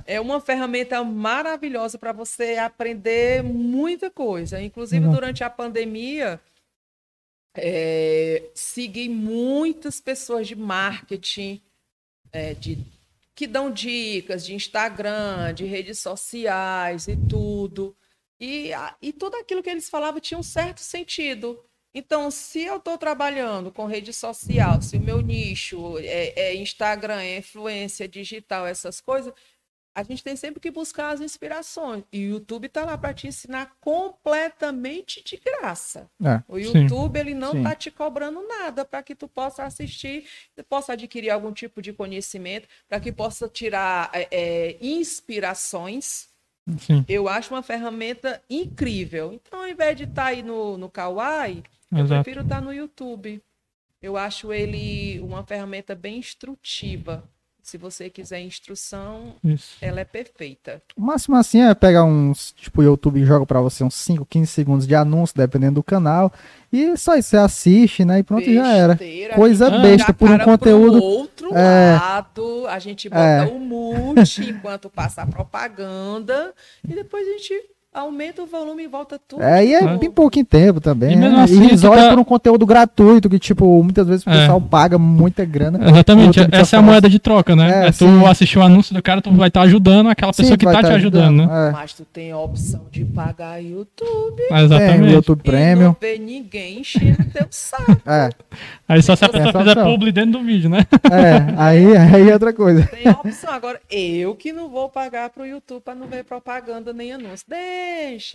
É. 0.06 0.16
é 0.16 0.22
uma 0.22 0.40
ferramenta 0.40 1.04
maravilhosa 1.04 1.98
para 1.98 2.14
você 2.14 2.58
aprender 2.58 3.44
muita 3.44 4.10
coisa. 4.10 4.62
Inclusive, 4.62 5.08
durante 5.08 5.44
a 5.44 5.50
pandemia, 5.50 6.40
é, 7.56 8.44
segui 8.54 9.10
muitas 9.10 10.00
pessoas 10.00 10.48
de 10.48 10.56
marketing, 10.56 11.60
é, 12.32 12.54
de, 12.54 12.78
que 13.38 13.46
dão 13.46 13.70
dicas 13.72 14.44
de 14.44 14.56
Instagram, 14.56 15.54
de 15.54 15.64
redes 15.64 16.00
sociais 16.00 17.08
e 17.08 17.16
tudo. 17.16 17.96
E, 18.40 18.72
e 19.00 19.14
tudo 19.14 19.38
aquilo 19.38 19.62
que 19.62 19.70
eles 19.70 19.88
falavam 19.90 20.20
tinha 20.20 20.40
um 20.40 20.44
certo 20.44 20.80
sentido. 20.80 21.64
Então, 21.94 22.32
se 22.32 22.64
eu 22.64 22.78
estou 22.78 22.98
trabalhando 22.98 23.72
com 23.72 23.86
rede 23.86 24.12
social, 24.12 24.82
se 24.82 24.98
o 24.98 25.00
meu 25.00 25.22
nicho 25.22 26.00
é, 26.00 26.34
é 26.36 26.56
Instagram, 26.56 27.22
é 27.22 27.38
influência 27.38 28.08
digital, 28.08 28.66
essas 28.66 29.00
coisas, 29.00 29.32
a 29.98 30.04
gente 30.04 30.24
tem 30.24 30.36
sempre 30.36 30.60
que 30.60 30.70
buscar 30.70 31.10
as 31.10 31.22
inspirações. 31.22 32.04
E 32.14 32.28
o 32.28 32.30
YouTube 32.34 32.68
está 32.68 32.86
lá 32.86 32.96
para 32.96 33.16
te 33.16 33.26
ensinar 33.26 33.76
completamente 33.82 35.24
de 35.24 35.38
graça. 35.38 36.08
É. 36.24 36.44
O 36.48 36.60
Sim. 36.60 36.84
YouTube 36.84 37.18
ele 37.20 37.34
não 37.34 37.54
Sim. 37.54 37.58
está 37.58 37.74
te 37.74 37.90
cobrando 37.90 38.48
nada 38.48 38.86
para 38.86 39.02
que 39.02 39.16
tu 39.16 39.28
possa 39.28 39.64
assistir, 39.64 40.26
possa 40.70 40.94
adquirir 40.94 41.32
algum 41.32 41.52
tipo 41.52 41.82
de 41.82 41.92
conhecimento, 41.94 42.68
para 42.88 43.00
que 43.00 43.12
possa 43.12 43.50
tirar 43.50 44.12
é, 44.14 44.28
é, 44.30 44.78
inspirações. 44.80 46.30
Sim, 46.78 47.04
Eu 47.10 47.28
acho 47.28 47.52
uma 47.52 47.64
ferramenta 47.64 48.40
incrível. 48.48 49.34
Então, 49.34 49.62
ao 49.62 49.68
invés 49.68 49.98
de 49.98 50.04
estar 50.04 50.26
aí 50.26 50.44
no, 50.44 50.78
no 50.78 50.92
Kawaii, 50.92 51.64
eu 51.92 52.04
exato. 52.04 52.24
prefiro 52.24 52.44
estar 52.44 52.62
no 52.62 52.72
YouTube. 52.72 53.42
Eu 54.00 54.16
acho 54.16 54.54
ele 54.54 55.20
uma 55.22 55.44
ferramenta 55.44 55.96
bem 55.96 56.20
instrutiva. 56.20 57.28
Se 57.68 57.78
você 57.78 58.10
quiser 58.10 58.40
instrução, 58.40 59.36
Isso. 59.44 59.76
ela 59.82 60.00
é 60.00 60.06
perfeita. 60.06 60.82
O 60.96 61.02
máximo 61.02 61.36
assim 61.36 61.60
é 61.62 61.76
pegar 61.76 62.06
uns, 62.06 62.54
tipo, 62.54 62.80
o 62.80 62.84
YouTube 62.86 63.26
joga 63.26 63.46
pra 63.46 63.60
você 63.60 63.84
uns 63.84 63.94
5, 63.96 64.26
15 64.26 64.48
segundos 64.50 64.88
de 64.88 64.96
anúncio, 64.96 65.36
dependendo 65.36 65.76
do 65.76 65.84
canal. 65.84 66.32
E 66.72 66.96
só 66.96 67.18
isso, 67.18 67.32
você 67.32 67.36
assiste, 67.36 68.06
né? 68.06 68.20
E 68.20 68.24
pronto, 68.24 68.46
já 68.50 68.72
era. 68.72 68.96
Besteira, 68.96 69.36
Coisa 69.36 69.70
besta 69.82 70.14
por 70.14 70.32
um 70.32 70.40
conteúdo. 70.40 71.04
outro 71.04 71.54
É. 71.54 71.96
lado, 72.00 72.66
a 72.68 72.80
gente 72.80 73.10
bota 73.10 73.20
É. 73.22 73.44
o 73.48 73.60
mute 73.60 74.50
enquanto 74.50 74.90
passa 74.90 75.24
a 75.24 75.28
propaganda 75.28 76.54
e 76.88 76.94
depois 76.96 77.28
a 77.28 77.32
gente 77.32 77.54
aumenta 77.98 78.42
o 78.44 78.46
volume 78.46 78.84
e 78.84 78.88
volta 78.88 79.20
tudo. 79.28 79.42
É, 79.42 79.66
e 79.66 79.74
é 79.74 79.84
É. 79.84 79.98
bem 79.98 80.10
pouquinho 80.12 80.46
tempo 80.46 80.80
também. 80.80 81.14
E 81.14 81.16
mesmo 81.16 81.38
né? 81.38 81.44
assim, 81.44 81.56
e 81.68 81.88
olham 81.88 82.04
tá- 82.04 82.10
por 82.12 82.20
um 82.20 82.24
conteúdo 82.24 82.66
gratuito, 82.66 83.30
que, 83.30 83.40
tipo, 83.40 83.82
muitas 83.84 84.08
vezes 84.08 84.26
o 84.26 84.30
É. 84.30 84.34
pessoal 84.42 84.62
paga 84.62 84.98
muita 84.98 85.44
grana. 85.46 85.80
Exatamente, 85.90 86.38
YouTube 86.40 86.52
te 86.52 86.56
essa 86.56 86.76
é 86.76 86.80
a 86.80 86.82
moeda 86.82 87.10
de 87.10 87.20
troca, 87.20 87.56
né? 87.56 87.86
É, 87.86 87.88
É, 87.88 87.92
tu 87.92 87.98
sim. 88.06 88.26
assistir 88.26 88.60
o 88.60 88.62
anúncio 88.62 88.94
do 88.94 89.02
cara, 89.02 89.22
tu 89.22 89.32
vai 89.32 89.48
estar 89.48 89.62
ajudando 89.62 90.10
aquela 90.10 90.32
Sim, 90.34 90.44
pessoa 90.44 90.58
que 90.58 90.66
vai 90.66 90.74
tá 90.76 90.84
te 90.84 90.88
tá 90.90 90.96
ajudando, 90.96 91.46
né? 91.48 91.70
É. 91.70 91.72
Mas 91.72 91.94
tu 91.94 92.06
tem 92.06 92.32
a 92.32 92.38
opção 92.38 92.82
de 92.92 93.04
pagar 93.06 93.64
YouTube 93.64 94.36
Tem 94.48 94.58
o 94.58 94.60
Exatamente. 94.60 95.14
YouTube 95.14 95.40
e 95.40 95.44
Premium. 95.44 95.84
não 95.88 95.98
ver 96.00 96.20
ninguém 96.20 96.80
enchendo 96.82 97.24
teu 97.34 97.48
saco. 97.50 97.98
É, 98.06 98.30
Aí 98.88 99.02
só 99.02 99.16
se 99.16 99.26
a 99.26 99.30
Tem 99.30 99.42
pessoa 99.44 99.64
fizer 99.64 99.84
publi 99.84 100.12
dentro 100.12 100.32
do 100.40 100.44
vídeo, 100.44 100.70
né? 100.70 100.86
é, 101.12 101.54
aí, 101.58 101.96
aí 101.98 102.30
é 102.30 102.34
outra 102.34 102.54
coisa. 102.54 102.88
Tem 102.88 103.08
a 103.08 103.12
opção. 103.12 103.52
Agora, 103.52 103.80
eu 103.90 104.34
que 104.36 104.54
não 104.54 104.70
vou 104.70 104.88
pagar 104.90 105.30
pro 105.30 105.46
YouTube 105.46 105.82
para 105.82 105.96
não 105.96 106.08
ver 106.08 106.24
propaganda 106.24 106.94
nem 106.94 107.12
anúncio. 107.14 107.46
Deixa 107.48 107.64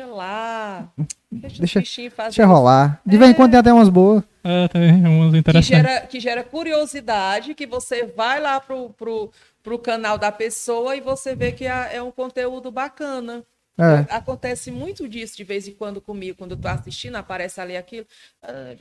lá. 0.08 0.88
Deixa, 1.30 1.58
Deixa- 1.58 1.78
os 1.78 1.82
bichinhos 1.84 2.14
fazer 2.14 2.28
Deixa 2.36 2.46
rolar. 2.46 3.00
De 3.04 3.16
vez 3.18 3.30
em 3.30 3.34
quando 3.34 3.50
tem 3.52 3.60
até 3.60 3.72
umas 3.72 3.88
boas. 3.88 4.22
É, 4.44 4.68
tem 4.68 5.06
umas 5.06 5.32
que 5.32 5.38
interessantes. 5.38 5.68
gera, 5.68 6.06
que 6.06 6.20
gera 6.20 6.42
curiosidade, 6.44 7.54
que 7.54 7.66
você 7.66 8.04
vai 8.06 8.40
lá 8.40 8.60
pro, 8.60 8.90
pro, 8.90 9.30
pro 9.62 9.78
canal 9.78 10.18
da 10.18 10.32
pessoa 10.32 10.96
e 10.96 11.00
você 11.00 11.34
vê 11.34 11.52
que 11.52 11.64
é 11.66 11.96
é 11.96 12.02
um 12.02 12.10
conteúdo 12.10 12.70
bacana. 12.70 13.44
É. 13.78 14.14
Acontece 14.14 14.70
muito 14.70 15.08
disso 15.08 15.36
de 15.36 15.44
vez 15.44 15.66
em 15.66 15.72
quando 15.72 16.00
comigo, 16.00 16.36
quando 16.38 16.52
eu 16.52 16.56
tô 16.60 16.68
assistindo, 16.68 17.16
aparece 17.16 17.60
ali 17.60 17.76
aquilo. 17.76 18.06
Ah, 18.42 18.74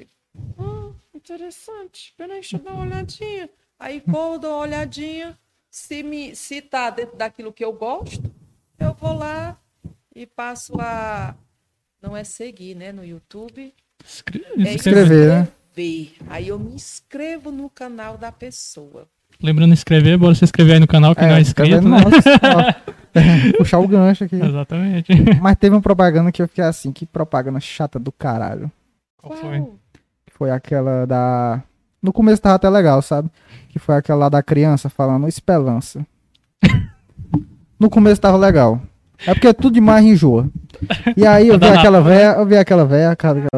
"Ah, 0.60 0.90
interessante, 1.16 2.14
peraí, 2.18 2.40
deixa 2.42 2.58
eu 2.58 2.62
dar 2.62 2.74
uma 2.74 2.84
olhadinha. 2.86 3.50
Aí 3.80 4.02
quando 4.02 4.34
eu 4.34 4.40
dou 4.40 4.52
uma 4.52 4.60
olhadinha, 4.64 5.38
se, 5.70 6.04
me, 6.04 6.36
se 6.36 6.62
tá 6.62 6.90
dentro 6.90 7.16
daquilo 7.16 7.54
que 7.54 7.64
eu 7.64 7.72
gosto, 7.74 8.30
eu 8.80 8.94
vou 8.94 9.14
lá 9.14 9.58
e 10.24 10.28
passo 10.28 10.74
a. 10.80 11.36
Não 12.02 12.16
é 12.18 12.24
seguir, 12.24 12.76
né? 12.76 12.92
No 12.92 13.04
YouTube. 13.06 13.74
Escre- 14.06 14.44
É 14.58 14.74
escrever. 14.74 14.76
Escrever, 14.76 15.30
né? 15.30 15.48
inscrever. 15.76 16.12
Aí 16.30 16.48
eu 16.48 16.58
me 16.60 16.74
inscrevo 16.74 17.52
no 17.52 17.70
canal 17.70 18.18
da 18.18 18.32
pessoa. 18.32 19.08
Lembrando 19.42 19.70
de 19.70 19.74
inscrever, 19.74 20.18
bora 20.18 20.36
se 20.36 20.44
inscrever 20.44 20.76
aí 20.76 20.80
no 20.80 20.88
canal 20.88 21.16
que 21.16 21.22
não 21.22 21.36
é 21.36 21.42
inscrito, 21.42 21.76
vendo? 21.82 21.90
né? 21.90 21.98
Nossa, 22.02 22.30
ó. 22.88 22.92
É, 23.14 23.52
Puxar 23.58 23.80
o 23.80 23.88
gancho 23.90 24.24
aqui. 24.24 24.38
Exatamente. 24.38 25.12
Mas 25.42 25.58
teve 25.58 25.76
uma 25.76 25.82
propaganda 25.82 26.32
que 26.32 26.42
eu 26.42 26.48
fiquei 26.48 26.64
assim, 26.64 26.94
que 26.94 27.06
propaganda 27.06 27.60
chata 27.60 28.00
do 28.00 28.10
caralho. 28.10 28.72
Qual 29.18 29.38
foi? 29.38 29.60
Que 30.26 30.32
foi 30.34 30.50
aquela 30.50 31.06
da. 31.06 31.62
No 32.02 32.14
começo 32.14 32.42
tava 32.42 32.56
até 32.56 32.70
legal, 32.70 33.02
sabe? 33.02 33.30
Que 33.68 33.80
foi 33.80 33.96
aquela 33.96 34.18
lá 34.20 34.30
da 34.30 34.42
criança 34.42 34.90
falando 34.90 35.28
esperança. 35.28 36.06
No 37.78 37.90
começo 37.90 38.22
tava 38.22 38.38
legal. 38.38 38.80
É 39.26 39.34
porque 39.34 39.54
tudo 39.54 39.74
demais 39.74 40.04
enjoa. 40.06 40.48
E 41.16 41.26
aí 41.26 41.48
eu 41.50 41.60
vi 41.60 41.68
aquela 41.68 42.02
véia, 42.02 42.36
eu 42.38 42.46
vi 42.46 42.58
aquela 42.58 42.86
véia, 42.86 43.12
aquela 43.12 43.36
véia. 43.36 43.50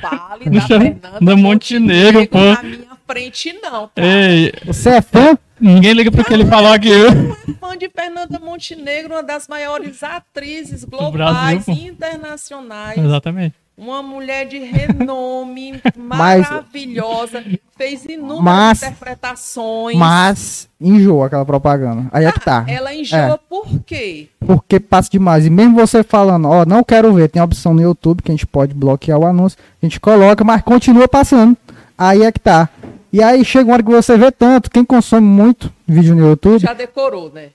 Fale 0.00 0.44
da 0.44 0.50
Deixa- 0.50 0.66
Fernanda 0.68 1.18
da 1.20 1.36
Montenegro, 1.36 2.26
pô. 2.28 2.38
na 2.38 2.62
minha 2.62 2.78
frente, 3.06 3.52
não. 3.62 3.88
Tá? 3.88 4.02
Ei, 4.02 4.52
Você 4.64 4.90
é 4.90 5.02
fã? 5.02 5.36
ninguém 5.60 5.92
liga 5.92 6.10
pro 6.10 6.24
que 6.24 6.32
ele 6.32 6.46
falou 6.46 6.72
aqui. 6.72 6.88
viu? 6.88 7.56
Fã 7.60 7.76
de 7.76 7.88
Fernanda 7.88 8.38
Montenegro, 8.38 9.14
uma 9.14 9.22
das 9.22 9.48
maiores 9.48 10.02
atrizes 10.02 10.84
globais 10.84 11.66
e 11.68 11.86
internacionais. 11.88 12.98
Exatamente. 12.98 13.54
Uma 13.76 14.02
mulher 14.02 14.46
de 14.46 14.58
renome, 14.58 15.80
Mas- 15.96 16.48
maravilhosa. 16.48 17.42
Fez 17.76 18.04
inúmeras 18.04 18.42
Mas- 18.44 18.82
interpretações. 18.82 19.96
Mas 19.96 20.68
enjoa 20.80 21.26
aquela 21.26 21.44
propaganda. 21.44 22.06
Aí 22.12 22.24
é 22.24 22.30
que 22.32 22.38
tá. 22.40 22.64
Ela 22.68 22.94
enjoa 22.94 23.38
por 23.48 23.66
quê? 23.84 24.28
Porque 24.38 24.78
passa 24.78 25.10
demais. 25.10 25.46
E 25.46 25.50
mesmo 25.50 25.74
você 25.74 26.02
falando, 26.02 26.48
ó, 26.48 26.64
não 26.64 26.84
quero 26.84 27.12
ver, 27.14 27.28
tem 27.28 27.40
a 27.40 27.44
opção 27.44 27.72
no 27.74 27.80
YouTube 27.82 28.22
que 28.22 28.30
a 28.30 28.34
gente 28.34 28.46
pode 28.46 28.74
bloquear 28.74 29.18
o 29.18 29.26
anúncio. 29.26 29.58
A 29.82 29.86
gente 29.86 29.98
coloca, 29.98 30.44
mas 30.44 30.62
continua 30.62 31.08
passando. 31.08 31.56
Aí 31.96 32.22
é 32.22 32.30
que 32.30 32.40
tá. 32.40 32.68
E 33.12 33.22
aí 33.22 33.44
chega 33.44 33.64
uma 33.68 33.74
hora 33.74 33.82
que 33.82 33.90
você 33.90 34.16
vê 34.16 34.30
tanto. 34.30 34.70
Quem 34.70 34.84
consome 34.84 35.26
muito 35.26 35.72
vídeo 35.86 36.14
no 36.14 36.26
YouTube. 36.28 36.60
Já 36.60 36.72
decorou, 36.74 37.30
né? 37.32 37.48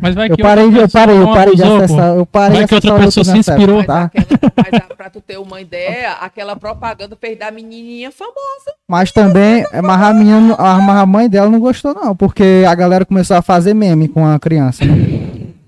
Mas 0.00 0.14
vai 0.14 0.28
Eu 0.30 0.36
que 0.36 0.42
parei, 0.42 0.64
outra 0.64 0.80
eu 0.80 0.84
pessoa 0.84 1.06
parei, 1.06 1.20
eu 1.20 1.26
parei 1.32 1.54
de 1.56 1.62
acessar. 1.62 2.14
Eu 2.16 2.26
parei 2.26 2.56
Vai 2.56 2.62
de 2.64 2.68
que 2.68 2.74
outra 2.74 3.04
pessoa 3.04 3.24
se 3.24 3.38
inspirou. 3.38 3.80
época, 3.80 3.92
tá? 3.92 4.10
Mas, 4.14 4.24
aquela, 4.24 4.52
mas 4.56 4.90
a- 4.90 4.94
pra 4.94 5.10
tu 5.10 5.20
ter 5.20 5.38
uma 5.38 5.60
ideia, 5.60 6.12
aquela 6.20 6.56
propaganda 6.56 7.16
fez 7.20 7.38
da 7.38 7.50
menininha 7.50 8.10
famosa. 8.12 8.74
Mas 8.88 9.10
também, 9.12 9.64
é, 9.72 9.80
mas 9.82 10.02
a, 10.02 10.12
minha, 10.14 10.54
a, 10.58 10.78
mas 10.78 10.96
a 10.96 11.06
mãe 11.06 11.28
dela 11.28 11.48
não 11.48 11.60
gostou, 11.60 11.94
não. 11.94 12.14
Porque 12.14 12.64
a 12.68 12.74
galera 12.74 13.04
começou 13.04 13.36
a 13.36 13.42
fazer 13.42 13.74
meme 13.74 14.08
com 14.08 14.26
a 14.26 14.38
criança. 14.38 14.84
Né? 14.84 14.94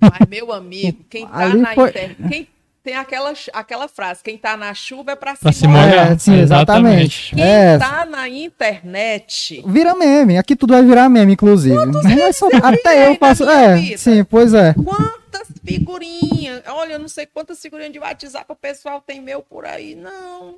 Mas, 0.01 0.29
meu 0.29 0.53
amigo, 0.53 0.99
quem 1.09 1.27
tá 1.27 1.39
Ali 1.39 1.59
na 1.61 1.75
foi- 1.75 1.89
internet. 1.89 2.17
Quem 2.29 2.49
tem 2.87 2.95
aquela, 2.95 3.33
aquela 3.53 3.89
frase: 3.89 4.21
quem 4.23 4.39
tá 4.39 4.57
na 4.57 4.73
chuva 4.73 5.11
é 5.11 5.17
pra 5.17 5.35
se 5.35 5.43
Pra 5.43 5.51
se 5.51 5.67
molhar. 5.67 6.13
É, 6.13 6.19
sim, 6.19 6.39
exatamente. 6.39 7.35
Quem 7.35 7.43
É, 7.45 7.77
tá 7.79 8.05
na 8.05 8.29
internet. 8.29 9.61
vira 9.67 9.93
meme. 9.97 10.39
Aqui 10.39 10.55
tudo 10.55 10.73
vai 10.73 10.85
virar 10.85 11.09
meme, 11.09 11.33
inclusive. 11.33 11.75
É 12.21 12.31
só- 12.33 12.49
Até 12.63 13.09
eu 13.09 13.17
faço. 13.17 13.43
É, 13.51 13.77
vida? 13.77 13.99
sim, 13.99 14.23
pois 14.23 14.55
é. 14.55 14.73
Quantas 14.75 15.49
figurinhas? 15.67 16.63
Olha, 16.69 16.93
eu 16.93 16.99
não 17.01 17.09
sei 17.09 17.27
quantas 17.27 17.61
figurinhas 17.61 17.93
de 17.93 17.99
WhatsApp 17.99 18.45
o 18.49 18.55
pessoal 18.55 19.03
tem 19.05 19.21
meu 19.21 19.43
por 19.43 19.65
aí, 19.67 19.97
não. 19.97 20.55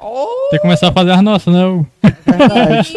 Oh, 0.00 0.48
Tem 0.50 0.58
que 0.58 0.62
começar 0.62 0.88
a 0.88 0.92
fazer 0.92 1.10
as 1.10 1.22
nossas, 1.22 1.52
né? 1.52 1.60
Verdade. 2.24 2.96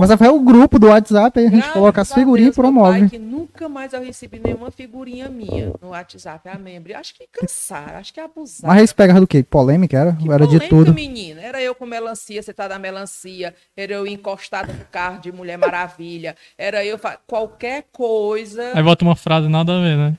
Menino! 0.00 0.16
Mas 0.18 0.20
é 0.28 0.30
o 0.30 0.40
grupo 0.40 0.78
do 0.78 0.86
WhatsApp, 0.88 1.38
aí 1.38 1.46
a 1.46 1.48
gente 1.50 1.58
Graças 1.58 1.72
coloca 1.74 2.00
as 2.02 2.12
a 2.12 2.14
figurinhas 2.14 2.56
e 2.56 2.60
Deus, 2.60 2.72
pai, 2.74 2.82
promove. 2.82 3.10
que 3.10 3.18
nunca 3.18 3.68
mais 3.68 3.92
eu 3.92 4.02
recebi 4.02 4.38
nenhuma 4.38 4.70
figurinha 4.70 5.28
minha 5.28 5.72
no 5.80 5.88
WhatsApp, 5.88 6.48
a 6.48 6.58
membro. 6.58 6.96
Acho 6.96 7.14
que 7.14 7.26
cansaram, 7.32 7.98
acho 7.98 8.12
que 8.12 8.20
abusaram. 8.20 8.68
Mas 8.72 8.78
eles 8.78 8.92
pegavam 8.92 9.20
do 9.20 9.26
quê? 9.26 9.42
Polêmica 9.42 9.98
era? 9.98 10.12
Que 10.12 10.30
era 10.30 10.46
de 10.46 10.58
polêmica, 10.58 10.68
tudo. 10.68 10.94
menina. 10.94 11.40
Era 11.40 11.60
eu 11.62 11.74
com 11.74 11.86
melancia, 11.86 12.42
você 12.42 12.52
tá 12.52 12.68
da 12.68 12.78
melancia. 12.78 13.54
Era 13.76 13.92
eu 13.94 14.06
encostada 14.06 14.72
no 14.72 14.84
carro 14.86 15.20
de 15.20 15.32
Mulher 15.32 15.56
Maravilha. 15.58 16.36
Era 16.58 16.84
eu 16.84 16.98
fa- 16.98 17.18
qualquer 17.26 17.84
coisa. 17.92 18.72
Aí 18.74 18.82
bota 18.82 19.04
uma 19.04 19.16
frase 19.16 19.48
nada 19.48 19.76
a 19.76 19.80
ver, 19.80 19.96
né? 19.96 20.18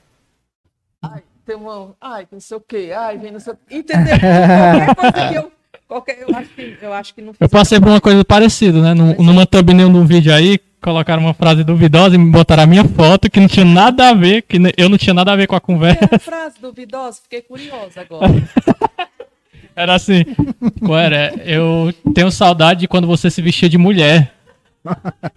Ai, 1.02 1.22
tem 1.46 1.56
uma. 1.56 1.96
Ai, 2.02 2.28
não 2.32 2.40
sei 2.40 2.58
o 2.58 2.62
quê. 2.62 2.92
Ai, 2.96 3.18
vem 3.18 3.32
não 3.32 3.40
sei 3.40 3.54
o 3.54 3.58
quê. 3.68 3.78
Entendeu? 3.78 4.16
Qualquer 4.20 4.96
coisa 4.96 5.30
que 5.30 5.36
eu. 5.36 5.52
Qualquer, 5.88 6.18
eu, 6.28 6.36
acho 6.36 6.50
que, 6.50 6.78
eu 6.82 6.94
acho 6.94 7.14
que 7.16 7.22
não 7.22 7.34
Eu 7.40 7.48
passei 7.50 7.80
por 7.80 7.88
uma 7.90 8.02
coisa 8.02 8.24
parecida, 8.26 8.82
né? 8.82 8.94
Num, 8.94 9.14
numa 9.24 9.46
thumbnail 9.46 9.90
de 9.90 9.96
um 9.98 10.06
vídeo 10.06 10.34
aí, 10.34 10.60
colocaram 10.82 11.22
uma 11.24 11.34
frase 11.34 11.64
duvidosa 11.64 12.16
e 12.16 12.18
me 12.18 12.30
botaram 12.30 12.64
a 12.64 12.68
minha 12.68 12.84
foto, 12.84 13.30
que 13.32 13.40
não 13.40 13.48
tinha 13.48 13.66
nada 13.66 14.10
a 14.10 14.14
ver, 14.14 14.42
que 14.42 14.58
eu 14.78 14.90
não 14.90 14.98
tinha 14.98 15.14
nada 15.14 15.32
a 15.32 15.36
ver 15.36 15.48
com 15.48 15.56
a 15.56 15.62
conversa. 15.62 16.00
É 16.12 16.16
a 16.16 16.20
frase 16.20 16.56
duvidosa, 16.62 17.20
fiquei 17.24 17.42
curiosa 17.42 18.02
agora. 18.02 18.28
Era 19.76 19.94
assim, 19.94 20.26
qual 20.84 20.98
era? 20.98 21.36
Eu 21.46 21.94
tenho 22.16 22.32
saudade 22.32 22.80
de 22.80 22.88
quando 22.88 23.06
você 23.06 23.30
se 23.30 23.44
vestia 23.44 23.70
de 23.70 23.78
mulher. 23.78 24.34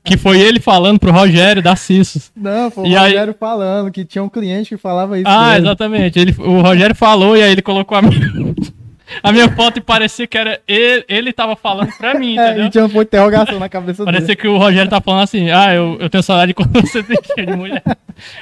Que 0.02 0.16
foi 0.16 0.40
ele 0.40 0.58
falando 0.60 0.98
pro 0.98 1.12
Rogério 1.12 1.62
da 1.62 1.76
Cissos. 1.76 2.32
Não, 2.34 2.70
foi 2.70 2.84
o 2.84 2.86
E 2.86 2.96
aí- 2.96 3.10
Rogério 3.10 3.34
falando 3.38 3.90
que 3.90 4.02
tinha 4.02 4.22
um 4.24 4.30
cliente 4.30 4.70
que 4.70 4.76
falava 4.78 5.18
isso. 5.18 5.28
Ah, 5.28 5.58
exatamente. 5.58 6.18
Ele, 6.18 6.34
o 6.38 6.62
Rogério 6.62 6.94
falou 6.96 7.36
e 7.36 7.42
aí 7.42 7.52
ele 7.52 7.60
colocou 7.60 7.98
a 7.98 8.00
minha, 8.02 8.14
a 9.22 9.32
minha 9.32 9.48
foto 9.50 9.78
e 9.78 9.80
parecia 9.80 10.26
que 10.26 10.36
era 10.38 10.60
ele, 10.66 11.04
ele 11.08 11.32
tava 11.32 11.56
falando 11.56 11.90
pra 11.98 12.14
mim, 12.18 12.36
É, 12.38 12.48
entendeu? 12.50 12.66
e 12.66 12.70
tinha 12.70 12.84
um 12.84 12.88
ponto 12.88 13.00
de 13.02 13.06
interrogação 13.06 13.58
na 13.58 13.68
cabeça 13.68 14.04
dele. 14.04 14.14
Parecia 14.16 14.36
que 14.36 14.48
o 14.48 14.56
Rogério 14.58 14.90
tá 14.90 15.00
falando 15.00 15.22
assim, 15.22 15.50
ah, 15.50 15.74
eu, 15.74 15.96
eu 16.00 16.08
tenho 16.10 16.22
saudade 16.22 16.48
de 16.50 16.54
quando 16.54 16.80
você 16.80 17.02
vestia 17.02 17.46
de 17.46 17.56
mulher. 17.56 17.82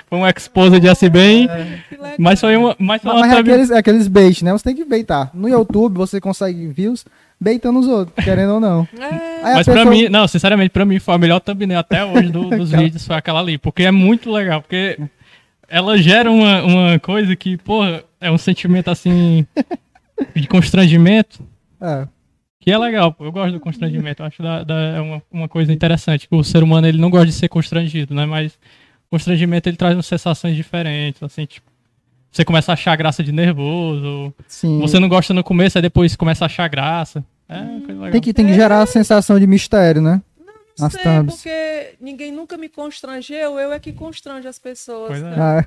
Foi 0.08 0.18
uma 0.18 0.30
exposa 0.30 0.78
de 0.80 0.88
assim 0.88 1.08
bem, 1.08 1.46
legal. 1.48 2.14
mas 2.18 2.40
foi 2.40 2.56
uma, 2.56 2.74
mas 2.78 3.00
foi 3.02 3.10
Não, 3.10 3.18
uma 3.18 3.26
mas 3.26 3.36
é 3.36 3.40
aqueles, 3.40 3.70
é 3.70 3.78
aqueles 3.78 4.08
bait, 4.08 4.42
né? 4.44 4.52
Você 4.52 4.64
tem 4.64 4.74
que 4.76 4.84
baitar. 4.84 5.30
No 5.32 5.48
YouTube 5.48 5.96
você 5.96 6.20
consegue 6.20 6.66
views 6.68 7.04
baitando 7.40 7.78
os 7.78 7.86
outros, 7.86 8.24
querendo 8.24 8.54
ou 8.54 8.60
não. 8.60 8.88
É, 8.98 9.42
Mas 9.54 9.64
pra 9.64 9.74
pessoa- 9.76 9.84
mim, 9.84 10.08
não, 10.08 10.26
sinceramente, 10.26 10.70
pra 10.70 10.84
mim 10.84 10.98
foi 10.98 11.14
a 11.14 11.18
melhor 11.18 11.38
thumbnail 11.38 11.78
até 11.78 12.04
hoje 12.04 12.28
do- 12.30 12.50
dos 12.56 12.72
vídeos, 12.72 13.06
foi 13.06 13.14
aquela 13.14 13.38
ali. 13.40 13.56
Porque 13.56 13.84
é 13.84 13.92
muito 13.92 14.28
legal, 14.32 14.60
porque 14.60 14.98
ela 15.68 15.96
gera 15.98 16.28
uma, 16.32 16.62
uma 16.64 16.98
coisa 16.98 17.36
que, 17.36 17.56
porra, 17.56 18.02
é 18.20 18.28
um 18.30 18.38
sentimento 18.38 18.90
assim 18.90 19.46
de 20.34 20.46
constrangimento, 20.48 21.40
É, 21.80 22.06
que 22.60 22.70
é 22.70 22.78
legal. 22.78 23.12
pô. 23.12 23.24
Eu 23.24 23.32
gosto 23.32 23.52
do 23.52 23.60
constrangimento, 23.60 24.22
eu 24.22 24.26
acho 24.26 24.42
da, 24.42 24.62
da- 24.64 24.74
é 24.96 25.00
uma, 25.00 25.22
uma 25.32 25.48
coisa 25.48 25.72
interessante. 25.72 26.28
que 26.28 26.34
O 26.34 26.42
ser 26.44 26.62
humano 26.62 26.86
ele 26.86 26.98
não 26.98 27.10
gosta 27.10 27.26
de 27.26 27.32
ser 27.32 27.48
constrangido, 27.48 28.14
né? 28.14 28.26
Mas 28.26 28.58
constrangimento 29.10 29.68
ele 29.68 29.76
traz 29.76 29.94
umas 29.94 30.06
sensações 30.06 30.54
diferentes, 30.56 31.22
assim, 31.22 31.46
tipo. 31.46 31.66
Você 32.30 32.44
começa 32.44 32.70
a 32.70 32.74
achar 32.74 32.94
graça 32.94 33.24
de 33.24 33.32
nervoso. 33.32 34.34
sim. 34.46 34.78
Você 34.80 34.98
não 34.98 35.08
gosta 35.08 35.32
no 35.32 35.42
começo, 35.42 35.78
aí 35.78 35.82
depois 35.82 36.14
começa 36.14 36.44
a 36.44 36.46
achar 36.46 36.68
graça. 36.68 37.24
É 37.48 37.56
coisa 37.80 37.92
legal. 37.94 38.10
Tem 38.10 38.20
que, 38.20 38.34
tem 38.34 38.46
que 38.46 38.52
gerar 38.52 38.82
a 38.82 38.86
sensação 38.86 39.40
de 39.40 39.46
mistério, 39.46 40.02
né? 40.02 40.20
Não 40.78 40.86
Nas 40.86 40.92
sei, 40.92 41.02
thumbs. 41.02 41.34
porque 41.34 41.94
ninguém 42.00 42.30
nunca 42.32 42.56
me 42.56 42.68
constrangeu, 42.68 43.58
eu 43.58 43.72
é 43.72 43.78
que 43.78 43.92
constrange 43.92 44.46
as 44.48 44.58
pessoas. 44.58 45.08
Pois 45.08 45.22
é. 45.22 45.30
né? 45.30 45.36
Ah, 45.38 45.66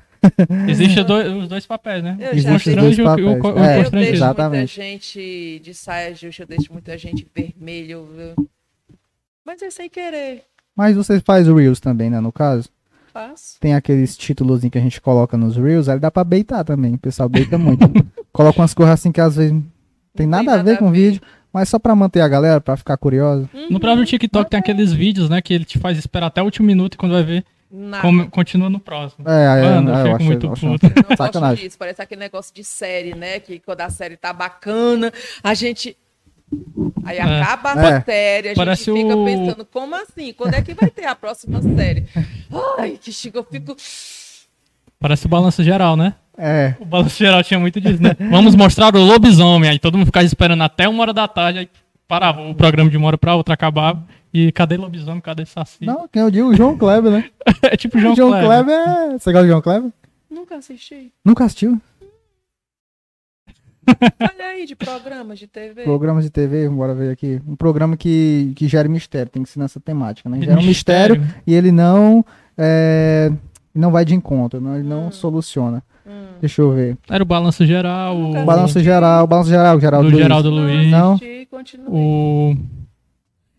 Existem 0.68 1.04
os 1.42 1.48
dois 1.48 1.66
papéis, 1.66 2.02
né? 2.02 2.16
Eu 2.20 2.28
O 2.28 2.32
Existem 2.34 2.74
dois 2.76 2.96
constrange 2.96 3.00
e 3.00 3.02
o- 3.02 3.06
o- 3.06 3.40
papéis. 3.42 3.54
o 3.54 3.58
É, 3.58 3.78
Eu 3.86 3.90
deixo 3.90 4.12
Exatamente. 4.14 4.78
muita 4.78 4.90
gente 4.90 5.60
de 5.62 5.74
saia 5.74 6.14
justa, 6.14 6.42
eu 6.42 6.46
deixo 6.46 6.72
muita 6.72 6.96
gente 6.98 7.26
vermelho. 7.34 8.08
viu? 8.16 8.48
Mas 9.44 9.60
é 9.62 9.70
sem 9.70 9.88
querer. 9.90 10.44
Mas 10.76 10.96
você 10.96 11.20
faz 11.20 11.48
o 11.48 11.54
Reels 11.56 11.80
também, 11.80 12.08
né? 12.08 12.20
No 12.20 12.32
caso. 12.32 12.68
Faço. 13.12 13.58
Tem 13.60 13.74
aqueles 13.74 14.16
títulos 14.16 14.62
que 14.62 14.78
a 14.78 14.80
gente 14.80 15.00
coloca 15.00 15.36
nos 15.36 15.56
Reels, 15.56 15.88
aí 15.88 15.98
dá 15.98 16.10
pra 16.10 16.24
beitar 16.24 16.64
também. 16.64 16.94
O 16.94 16.98
pessoal 16.98 17.28
beita 17.28 17.58
muito. 17.58 17.84
Coloca 18.32 18.58
umas 18.58 18.72
coisas 18.72 18.94
assim 18.94 19.12
que 19.12 19.20
às 19.20 19.36
vezes 19.36 19.52
não 19.52 19.62
tem 20.16 20.26
Não 20.26 20.42
nada 20.42 20.58
a 20.58 20.62
ver 20.62 20.78
com 20.78 20.88
o 20.88 20.90
vídeo, 20.90 21.20
mas 21.52 21.68
só 21.68 21.78
pra 21.78 21.94
manter 21.94 22.20
a 22.20 22.28
galera, 22.28 22.60
pra 22.60 22.76
ficar 22.76 22.96
curiosa. 22.96 23.48
No 23.70 23.78
próprio 23.80 24.04
TikTok 24.06 24.48
tem 24.50 24.58
aqueles 24.60 24.92
vídeos, 24.92 25.28
né? 25.28 25.40
Que 25.42 25.54
ele 25.54 25.64
te 25.64 25.78
faz 25.78 25.98
esperar 25.98 26.26
até 26.26 26.40
o 26.40 26.44
último 26.44 26.66
minuto 26.66 26.94
e 26.94 26.96
quando 26.96 27.12
vai 27.12 27.22
ver, 27.22 27.44
continua 28.30 28.68
no 28.70 28.78
próximo. 28.80 29.28
É, 29.28 29.44
é, 29.60 29.62
Mano, 29.70 29.90
eu 29.90 29.94
é, 29.94 30.00
eu 30.00 30.04
fico 30.04 30.16
acho, 30.16 30.24
muito 30.24 30.46
eu 30.46 30.52
acho 30.52 30.66
puto. 30.66 30.86
Não 30.86 31.02
gosto 31.02 31.16
sacanagem. 31.16 31.64
disso. 31.64 31.78
Parece 31.78 32.02
aquele 32.02 32.20
negócio 32.20 32.54
de 32.54 32.64
série, 32.64 33.14
né? 33.14 33.40
Que 33.40 33.58
quando 33.60 33.80
a 33.80 33.90
série 33.90 34.16
tá 34.16 34.32
bacana, 34.32 35.12
a 35.42 35.54
gente. 35.54 35.96
Aí 37.04 37.16
É. 37.16 37.22
acaba 37.22 37.72
a 37.72 37.86
É. 37.96 38.00
série, 38.02 38.48
a 38.50 38.54
Parece 38.54 38.84
gente 38.84 39.02
fica 39.02 39.16
o- 39.16 39.24
pensando, 39.24 39.64
como 39.64 39.94
assim? 39.96 40.32
Quando 40.34 40.54
é 40.54 40.60
que 40.62 40.74
vai 40.74 40.90
ter 40.90 41.06
a 41.06 41.14
próxima 41.14 41.62
série? 41.62 42.04
Ai, 42.78 42.98
que 43.00 43.10
chique, 43.10 43.36
eu 43.38 43.44
fico. 43.44 43.74
Parece 45.02 45.26
o 45.26 45.28
balanço 45.28 45.64
geral, 45.64 45.96
né? 45.96 46.14
É, 46.38 46.76
O 46.78 46.84
balanço 46.84 47.18
geral 47.18 47.42
tinha 47.42 47.58
muito 47.58 47.80
disso, 47.80 48.00
né? 48.00 48.16
Vamos 48.30 48.54
mostrar 48.54 48.94
o 48.94 49.00
lobisomem. 49.00 49.68
Aí 49.68 49.78
todo 49.78 49.98
mundo 49.98 50.06
ficava 50.06 50.24
esperando 50.24 50.62
até 50.62 50.88
uma 50.88 51.02
hora 51.02 51.12
da 51.12 51.26
tarde, 51.26 51.58
aí 51.58 51.68
parava 52.06 52.40
o 52.40 52.54
programa 52.54 52.88
de 52.88 52.96
uma 52.96 53.08
hora 53.08 53.18
pra 53.18 53.34
outra, 53.34 53.54
acabava. 53.54 54.04
E 54.32 54.52
cadê 54.52 54.76
lobisomem? 54.76 55.20
Cadê 55.20 55.44
saci? 55.44 55.84
não, 55.84 56.06
quem 56.06 56.22
eu 56.22 56.30
digo, 56.30 56.48
o 56.50 56.54
João 56.54 56.78
Kleber, 56.78 57.10
né? 57.10 57.30
é 57.62 57.76
tipo 57.76 57.98
João, 57.98 58.14
João 58.14 58.30
Kleber. 58.30 58.64
Kleber 58.64 58.74
é... 58.74 59.18
Você 59.18 59.32
gosta 59.32 59.42
de 59.42 59.48
João 59.48 59.60
Kleber? 59.60 59.90
Nunca 60.30 60.56
assisti. 60.56 61.12
Nunca 61.24 61.44
assistiu? 61.46 61.80
Olha 64.20 64.46
aí, 64.52 64.64
de 64.64 64.76
programas 64.76 65.40
de 65.40 65.48
TV. 65.48 65.82
Programas 65.82 66.22
de 66.22 66.30
TV, 66.30 66.68
bora 66.68 66.94
ver 66.94 67.10
aqui. 67.10 67.42
Um 67.46 67.56
programa 67.56 67.96
que, 67.96 68.52
que 68.54 68.68
gera 68.68 68.88
mistério, 68.88 69.30
tem 69.30 69.42
que 69.42 69.48
ser 69.48 69.58
nessa 69.58 69.80
temática, 69.80 70.30
né? 70.30 70.40
Gera 70.40 70.60
um 70.60 70.62
mistério 70.62 71.20
e 71.44 71.52
ele 71.52 71.72
não 71.72 72.24
é, 72.56 73.32
não 73.78 73.90
vai 73.90 74.04
de 74.04 74.14
encontro, 74.14 74.60
não, 74.60 74.74
ele 74.76 74.86
não 74.88 75.06
Hum. 75.08 75.12
soluciona. 75.12 75.82
Hum. 76.06 76.26
Deixa 76.40 76.60
eu 76.62 76.72
ver. 76.72 76.98
Era 77.08 77.22
o 77.22 77.26
balanço 77.26 77.64
geral, 77.64 78.16
o, 78.16 78.44
Balanço 78.44 78.80
geral, 78.80 79.26
balanço 79.26 79.48
geral, 79.50 79.80
Geraldo 79.80 80.08
do 80.08 80.12
Luiz. 80.12 80.22
Geraldo 80.22 80.50
Luiz, 80.50 80.90
Não. 80.90 81.18
o... 81.88 82.56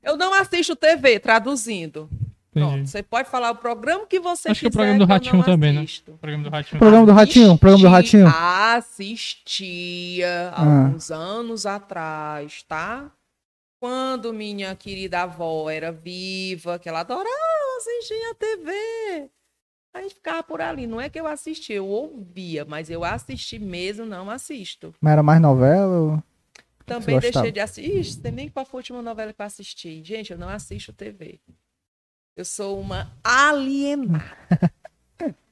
Eu 0.04 0.17
não 0.17 0.34
assisto 0.34 0.76
TV, 0.76 1.19
traduzindo. 1.19 2.10
Pronto, 2.52 2.86
você 2.86 3.02
pode 3.02 3.30
falar 3.30 3.49
o 3.52 3.56
programa 3.56 4.06
que 4.06 4.19
você 4.19 4.49
Acho 4.52 4.60
que 4.60 4.67
o 4.67 4.69
quiser. 4.69 4.78
programa 4.80 4.99
do 4.99 5.10
Ratinho 5.12 5.43
também, 5.43 5.73
né? 5.73 5.86
O 6.08 6.17
programa 6.17 6.43
do 6.43 6.49
Ratinho. 6.52 6.80
Programa 6.80 7.06
do 7.08 7.12
Ratinho, 7.13 7.58
programa 7.58 7.84
do 7.84 7.89
Ratinho. 7.89 8.28
Assistia 9.23 10.52
Ah. 10.56 10.86
alguns 10.86 11.10
anos 11.10 11.65
atrás, 11.65 12.63
tá? 12.67 13.10
Quando 13.80 14.32
minha 14.34 14.76
querida 14.76 15.21
avó 15.23 15.69
era 15.69 15.91
viva, 15.91 16.78
que 16.78 16.88
ela 16.88 16.99
adorava 16.99 17.28
assistir 17.78 18.13
a 18.32 18.36
TV. 18.36 19.30
A 19.94 20.02
gente 20.02 20.16
ficava 20.16 20.42
por 20.42 20.60
ali. 20.60 20.88
Não 20.88 21.00
é 21.00 21.08
que 21.10 21.20
eu 21.20 21.28
assistia, 21.28 21.76
eu 21.76 21.86
ouvia, 21.88 22.66
mas 22.66 22.90
eu 22.90 23.04
assisti 23.04 23.60
mesmo, 23.60 24.06
não 24.06 24.30
assisto. 24.30 24.94
Mas 25.00 25.14
era 25.14 25.22
mais 25.24 25.40
novela? 25.42 26.00
ou- 26.00 26.24
Também 26.86 27.20
deixei 27.20 27.52
de 27.52 27.60
assistir. 27.60 28.00
Ixi, 28.00 28.20
tem 28.20 28.32
nem 28.32 28.50
qual 28.50 28.66
foi 28.66 28.80
a 28.80 28.82
última 28.82 29.02
novela 29.02 29.32
que 29.32 29.42
eu 29.42 29.46
assisti. 29.46 30.04
Gente, 30.04 30.32
eu 30.32 30.38
não 30.38 30.50
assisto 30.50 30.92
TV. 30.92 31.40
Eu 32.36 32.44
sou 32.44 32.80
uma 32.82 33.12
alienada. 33.24 34.26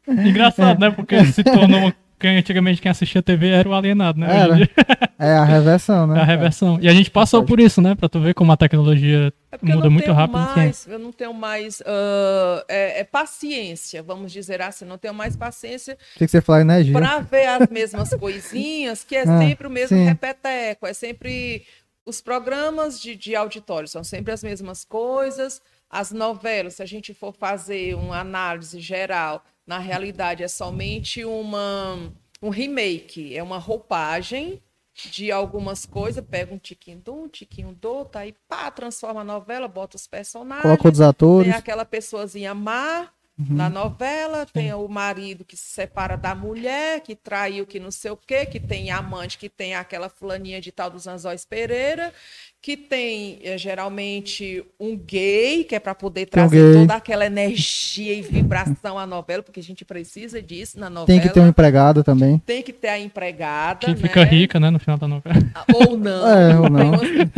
Engraçado, 0.08 0.80
né? 0.80 0.90
Porque 0.92 1.24
se 1.26 1.44
tornou 1.44 1.80
uma... 1.80 1.96
quem 2.22 2.38
antigamente 2.38 2.82
quem 2.82 2.90
assistia 2.92 3.22
TV 3.22 3.50
era 3.50 3.68
o 3.68 3.74
alienado, 3.74 4.20
né? 4.20 4.28
Era. 4.40 4.56
É 5.24 5.34
a 5.36 5.44
reversão, 5.44 6.08
né? 6.08 6.18
é 6.18 6.22
a 6.24 6.26
reversão. 6.26 6.80
E 6.82 6.88
a 6.90 6.94
gente 6.94 7.12
passou 7.12 7.44
por 7.44 7.60
isso, 7.60 7.80
né? 7.80 7.94
Pra 7.94 8.10
tu 8.10 8.20
ver 8.20 8.34
como 8.34 8.52
a 8.52 8.58
tecnologia 8.58 9.32
É 9.52 9.58
muda 9.62 9.74
eu 9.76 9.82
não 9.84 9.92
muito 9.92 10.06
tenho 10.06 10.16
rápido. 10.16 10.38
assim. 10.40 10.56
Mais, 10.60 10.88
eu 10.88 10.98
não 10.98 11.12
tenho 11.12 11.34
mais 11.34 11.80
ah, 11.86 12.66
é, 12.68 13.02
é 13.02 13.04
paciência, 13.04 14.02
vamos 14.02 14.32
dizer 14.32 14.62
assim. 14.64 14.84
Não 14.84 14.98
tenho 14.98 15.14
mais 15.14 15.36
paciência 15.38 15.96
Tinha 16.18 16.26
que 16.26 16.32
você 16.32 16.42
falar 16.42 16.62
energia. 16.62 16.94
para 16.94 17.20
ver 17.20 17.46
as 17.46 17.70
mesmas 17.70 18.10
coisinhas, 18.16 19.04
que 19.04 19.16
é 19.16 19.22
Ah, 19.30 19.38
sempre 19.38 19.68
o 19.68 19.70
mesmo 19.70 19.96
sim. 19.96 20.06
repeteco. 20.06 20.88
É 20.88 20.94
sempre 20.94 21.64
os 22.04 22.20
programas 22.20 23.00
de, 23.00 23.16
de 23.16 23.36
auditório 23.36 23.88
são 23.88 24.04
sempre 24.04 24.34
as 24.34 24.44
mesmas 24.44 24.84
coisas. 24.84 25.62
As 25.88 26.12
novelas, 26.12 26.76
se 26.76 26.82
a 26.82 26.86
gente 26.88 27.14
for 27.14 27.32
fazer 27.34 27.94
uma 27.96 28.20
análise 28.22 28.80
geral, 28.80 29.44
na 29.72 29.78
realidade 29.78 30.44
é 30.44 30.50
somente 30.50 31.24
uma, 31.24 32.12
um 32.42 32.50
remake, 32.50 33.38
é 33.38 33.42
uma 33.42 33.58
roupagem 33.58 34.62
de 34.94 35.32
algumas 35.32 35.86
coisas, 35.86 36.22
pega 36.30 36.54
um 36.54 36.58
tiquinho 36.58 36.98
de 37.00 37.10
um, 37.10 37.26
tiquinho 37.30 37.72
do 37.72 37.88
outro, 37.88 38.20
aí 38.20 38.36
pá, 38.50 38.70
transforma 38.70 39.22
a 39.22 39.24
novela, 39.24 39.70
bota 39.70 39.96
os 39.96 40.06
personagens. 40.06 40.64
Coloca 40.64 40.90
outros 40.90 41.00
atores. 41.00 41.48
Tem 41.48 41.58
aquela 41.58 41.86
pessoazinha 41.86 42.54
má, 42.54 43.08
Uhum. 43.39 43.56
Na 43.56 43.70
novela 43.70 44.46
tem 44.46 44.72
o 44.74 44.88
marido 44.88 45.44
que 45.44 45.58
se 45.58 45.70
separa 45.70 46.15
da 46.15 46.36
mulher, 46.36 47.00
que 47.02 47.15
traiu, 47.15 47.65
que 47.65 47.80
não 47.80 47.89
sei 47.89 48.12
o 48.12 48.17
quê, 48.17 48.46
que 48.46 48.60
tem 48.60 48.91
amante, 48.91 49.38
que 49.38 49.50
tem 49.50 49.74
aquela 49.74 50.10
fulaninha 50.10 50.62
de 50.62 50.72
tal 50.72 50.89
dos 50.91 51.08
Anzóis 51.08 51.44
Pereira, 51.44 52.13
que 52.62 52.78
tem 52.78 53.39
eh, 53.44 53.58
geralmente 53.58 54.63
um 54.80 54.96
gay, 54.96 55.63
que 55.63 55.74
é 55.74 55.80
para 55.80 55.96
poder 55.96 56.28
um 56.28 56.30
trazer 56.30 56.62
gay. 56.74 56.82
toda 56.82 56.94
aquela 56.96 57.26
energia 57.26 58.13
e 58.13 58.22
vibração 58.22 59.00
à 59.00 59.08
novela, 59.08 59.41
porque 59.41 59.60
a 59.60 59.63
gente 59.63 59.84
precisa 59.84 60.39
disso 60.41 60.80
na 60.80 60.88
novela. 60.89 61.08
Tem 61.20 61.28
que 61.28 61.34
ter 61.34 61.39
um 61.39 61.48
empregado 61.48 62.04
também. 62.04 62.38
Tem 62.39 62.62
que 62.62 62.72
ter 62.74 62.89
a 62.89 63.00
empregada, 63.00 63.80
Que 63.88 63.91
né? 63.91 63.96
fica 63.98 64.24
rica, 64.24 64.60
né, 64.60 64.70
no 64.70 64.78
final 64.80 64.98
da 64.98 65.08
novela. 65.08 65.36
Ou 65.74 65.98
não. 65.98 66.28
É, 66.30 66.60
ou 66.60 66.70
não. 66.70 66.91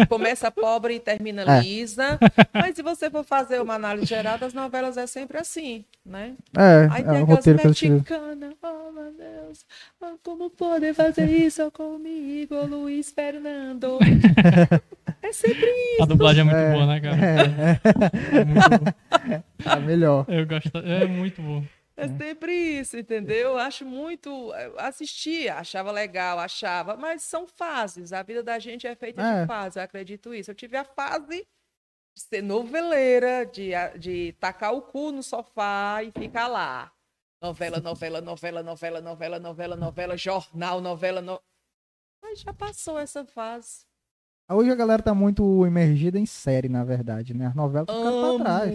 Começa 0.09 0.51
pobre 0.51 0.95
e 0.95 0.99
termina 0.99 1.43
É. 1.43 1.61
lisa. 1.61 2.19
Mas 2.53 2.75
se 2.75 2.81
você 2.81 3.09
for 3.09 3.23
fazer 3.23 3.61
uma 3.61 3.75
análise 3.75 4.05
geral 4.05 4.37
das 4.37 4.53
novelas, 4.53 4.97
é 4.97 5.07
sempre 5.07 5.37
assim, 5.37 5.82
né? 6.05 6.35
É, 6.57 6.87
Aí 6.91 7.01
é 7.01 7.05
tem 7.05 7.19
o 7.19 7.23
aquelas 7.23 7.29
roteiro 7.29 7.59
que 7.59 7.69
fizeram. 7.73 7.95
mexicanas. 7.95 8.55
Oh, 8.61 8.91
meu 8.91 9.13
Deus. 9.13 9.65
ah, 10.01 10.13
Como 10.23 10.49
poder 10.49 10.93
fazer 10.93 11.29
isso 11.29 11.69
comigo, 11.71 12.55
Luiz 12.65 13.11
Fernando? 13.11 13.99
é 15.21 15.31
sempre 15.33 15.69
A 16.01 16.05
dublagem 16.05 16.41
é 16.41 16.43
muito 16.43 16.57
É, 16.57 16.71
boa, 16.73 16.85
né, 16.85 16.99
cara? 16.99 17.17
É, 17.25 18.39
É 18.41 18.45
muito 18.45 18.69
boa. 18.69 18.95
é, 19.65 19.73
é 19.73 19.79
melhor. 19.79 20.25
Eu 20.27 20.45
gosto. 20.45 20.77
É 20.77 21.05
muito 21.05 21.41
bom. 21.41 21.63
É 21.95 22.07
sempre 22.07 22.51
isso, 22.79 22.97
entendeu? 22.97 23.51
Eu 23.51 23.57
acho 23.59 23.85
muito. 23.85 24.29
eu 24.55 24.79
Assistia, 24.79 25.55
achava 25.55 25.91
legal, 25.91 26.39
achava, 26.39 26.97
mas 26.97 27.21
são 27.21 27.45
fases. 27.47 28.11
A 28.11 28.23
vida 28.23 28.41
da 28.41 28.57
gente 28.57 28.87
é 28.87 28.95
feita 28.95 29.21
É. 29.21 29.41
de 29.41 29.47
fases, 29.47 29.75
eu 29.77 29.83
acredito 29.83 30.33
isso. 30.33 30.49
Eu 30.49 30.55
tive 30.55 30.75
a 30.75 30.83
fase 30.83 31.45
de 32.15 32.21
ser 32.21 32.41
noveleira, 32.41 33.45
de, 33.45 33.71
de 33.99 34.33
tacar 34.39 34.73
o 34.73 34.81
cu 34.81 35.11
no 35.11 35.23
sofá 35.23 36.01
e 36.03 36.11
ficar 36.11 36.47
lá. 36.47 36.91
Novela, 37.41 37.79
novela, 37.79 38.21
novela, 38.21 38.63
novela, 38.63 39.01
novela, 39.01 39.39
novela, 39.39 39.75
novela, 39.75 40.17
jornal, 40.17 40.79
novela. 40.79 41.21
No... 41.21 41.39
Mas 42.21 42.39
já 42.39 42.53
passou 42.53 42.97
essa 42.97 43.25
fase. 43.25 43.85
Hoje 44.49 44.69
a 44.69 44.75
galera 44.75 45.01
tá 45.01 45.13
muito 45.13 45.65
imergida 45.65 46.19
em 46.19 46.25
série, 46.25 46.69
na 46.69 46.83
verdade, 46.83 47.33
né? 47.33 47.47
As 47.47 47.55
novelas 47.55 47.87
estão 47.89 47.97
ficando 47.97 48.35
pra 48.35 48.45
trás. 48.45 48.71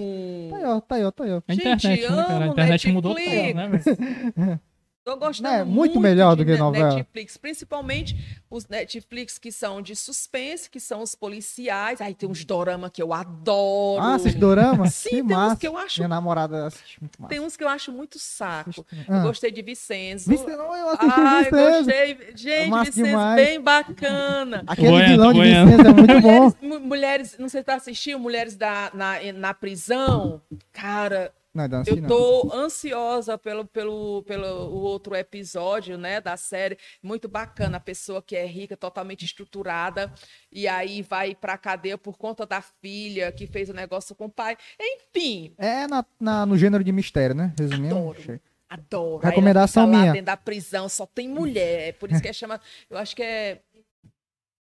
Tá 0.50 0.56
aí, 0.56 0.64
ó, 0.64 0.80
tá 0.80 0.94
aí, 0.96 1.04
ó, 1.04 1.10
tá 1.10 1.24
aí, 1.24 1.32
ó. 1.32 1.42
A 1.46 1.52
Gente, 1.52 1.60
internet, 1.60 2.10
né, 2.10 2.24
cara? 2.26 2.44
A 2.44 2.48
internet 2.48 2.92
mudou 2.92 3.14
Netflix. 3.14 3.46
tudo, 3.46 3.56
né, 3.56 3.68
velho? 3.68 4.60
Tô 5.08 5.16
gostando 5.16 5.48
Né, 5.48 5.64
muito, 5.64 5.74
muito 5.94 6.00
melhor 6.00 6.36
do 6.36 6.44
que 6.44 6.54
novela. 6.58 6.94
Netflix, 6.96 7.38
principalmente 7.38 8.14
os 8.50 8.68
Netflix 8.68 9.38
que 9.38 9.50
são 9.50 9.80
de 9.80 9.96
suspense, 9.96 10.68
que 10.68 10.78
são 10.78 11.00
os 11.02 11.14
policiais. 11.14 11.98
Aí 12.02 12.12
tem 12.14 12.28
uns 12.28 12.44
dorama 12.44 12.90
que 12.90 13.02
eu 13.02 13.14
adoro. 13.14 14.02
Ah, 14.02 14.16
assiste 14.16 14.36
dorama? 14.38 14.86
Sim, 14.90 15.08
que 15.08 15.14
tem 15.16 15.22
uns 15.24 15.30
massa. 15.30 15.56
que 15.56 15.66
eu 15.66 15.78
acho- 15.78 16.00
Minha 16.00 16.08
namorada 16.08 16.66
assiste 16.66 17.00
muito 17.00 17.22
massa. 17.22 17.30
Tem 17.30 17.40
uns 17.40 17.56
que 17.56 17.64
eu 17.64 17.68
acho 17.70 17.90
muito 17.90 18.18
saco. 18.18 18.84
Eu 19.08 19.14
Ah. 19.14 19.22
gostei 19.22 19.50
de 19.50 19.62
Vicenzo. 19.62 20.28
Vice- 20.28 20.44
não, 20.44 20.76
eu 20.76 20.88
assisti 20.90 21.06
Ah, 21.20 21.38
eu 21.38 21.44
Vicenzo. 21.44 21.84
gostei. 21.86 22.18
Gente, 22.36 22.68
massa 22.68 22.84
Vicenzo 22.90 23.06
demais. 23.08 23.46
bem 23.46 23.60
bacana. 23.62 24.62
Aquele 24.66 24.88
Goiânia, 24.88 25.08
vilão 25.08 25.32
de 25.32 25.38
Goiânia. 25.38 25.64
Vicenzo 25.76 25.88
é 25.88 25.92
muito 25.94 26.20
bom. 26.20 26.28
Mulheres, 26.30 26.56
mu- 26.60 26.80
mulheres, 26.80 27.36
não 27.38 27.48
sei 27.48 27.60
se 27.62 27.64
tá 27.64 27.74
assistindo, 27.76 28.18
Mulheres 28.18 28.56
da, 28.56 28.90
na, 28.92 29.14
na 29.32 29.54
prisão. 29.54 30.42
Cara, 30.70 31.32
Não, 31.66 31.76
não 31.76 31.80
assisti 31.80 31.98
Eu 31.98 32.02
não. 32.02 32.08
tô 32.08 32.50
ansiosa 32.54 33.38
pelo, 33.38 33.64
pelo, 33.66 34.22
pelo 34.24 34.46
o 34.46 34.76
outro 34.82 35.16
episódio, 35.16 35.96
né, 35.98 36.20
da 36.20 36.36
série. 36.36 36.78
Muito 37.02 37.28
bacana, 37.28 37.78
a 37.78 37.80
pessoa 37.80 38.22
que 38.22 38.36
é 38.36 38.46
rica, 38.46 38.76
totalmente 38.76 39.24
estruturada, 39.24 40.12
e 40.52 40.68
aí 40.68 41.02
vai 41.02 41.34
pra 41.34 41.56
cadeia 41.58 41.96
por 41.98 42.16
conta 42.16 42.44
da 42.46 42.60
filha 42.60 43.32
que 43.32 43.46
fez 43.46 43.68
o 43.70 43.74
negócio 43.74 44.14
com 44.14 44.26
o 44.26 44.30
pai. 44.30 44.56
Enfim, 44.78 45.54
É 45.58 45.86
na, 45.86 46.04
na- 46.20 46.46
no 46.46 46.56
gênero 46.56 46.84
de 46.84 46.92
mistério, 46.92 47.34
né? 47.34 47.52
Resumindo. 47.58 47.96
Adoro. 47.96 48.40
adoro. 48.68 49.18
Recomendação 49.26 49.84
lá 49.90 49.98
minha. 49.98 50.12
dentro 50.12 50.26
da 50.26 50.36
prisão, 50.36 50.88
só 50.88 51.06
tem 51.06 51.28
mulher. 51.28 51.88
É 51.88 51.92
por 51.92 52.10
isso 52.12 52.20
que 52.20 52.28
é 52.28 52.32
chamado. 52.32 52.60
Eu 52.90 52.98
acho 52.98 53.16
que 53.16 53.22
é. 53.22 53.62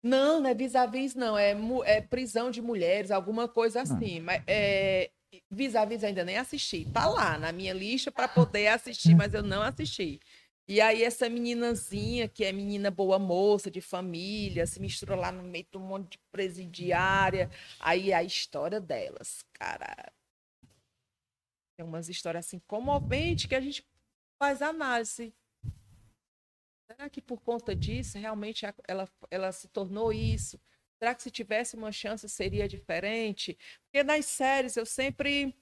Não, 0.01 0.41
não 0.41 0.49
é 0.49 0.53
vis-a-vis, 0.53 1.15
não. 1.15 1.37
É, 1.37 1.55
é 1.85 2.01
prisão 2.01 2.51
de 2.51 2.61
mulheres, 2.61 3.09
alguma 3.11 3.47
coisa 3.47 3.81
assim. 3.83 4.19
Mas 4.19 4.41
é. 4.47 5.09
Vis-a-vis 5.49 6.03
ainda 6.03 6.23
nem 6.23 6.37
assisti. 6.37 6.85
Tá 6.91 7.07
lá 7.07 7.37
na 7.37 7.51
minha 7.51 7.73
lista 7.73 8.11
para 8.11 8.27
poder 8.27 8.67
assistir, 8.67 9.15
mas 9.15 9.33
eu 9.33 9.43
não 9.43 9.61
assisti. 9.61 10.19
E 10.67 10.79
aí 10.79 11.03
essa 11.03 11.29
meninazinha, 11.29 12.27
que 12.27 12.45
é 12.45 12.51
menina 12.51 12.89
boa 12.89 13.19
moça, 13.19 13.69
de 13.69 13.81
família, 13.81 14.65
se 14.65 14.79
mistura 14.79 15.15
lá 15.15 15.31
no 15.31 15.43
meio 15.43 15.65
de 15.69 15.77
um 15.77 15.81
monte 15.81 16.11
de 16.11 16.19
presidiária. 16.31 17.49
Aí 17.79 18.13
a 18.13 18.23
história 18.23 18.79
delas, 18.79 19.43
cara. 19.53 20.11
Tem 21.75 21.85
umas 21.85 22.07
histórias 22.07 22.45
assim 22.45 22.59
comoventes 22.59 23.45
que 23.47 23.55
a 23.55 23.61
gente 23.61 23.85
faz 24.39 24.61
análise. 24.61 25.33
Será 26.89 27.09
que 27.09 27.21
por 27.21 27.41
conta 27.41 27.75
disso 27.75 28.17
realmente 28.17 28.65
ela, 28.87 29.09
ela 29.31 29.51
se 29.51 29.67
tornou 29.67 30.13
isso? 30.13 30.59
Será 31.03 31.13
que 31.13 31.21
se 31.23 31.29
tivesse 31.29 31.75
uma 31.75 31.91
chance 31.91 32.29
seria 32.29 32.65
diferente? 32.65 33.57
Porque 33.83 34.01
nas 34.05 34.25
séries 34.25 34.77
eu 34.77 34.85
sempre 34.85 35.53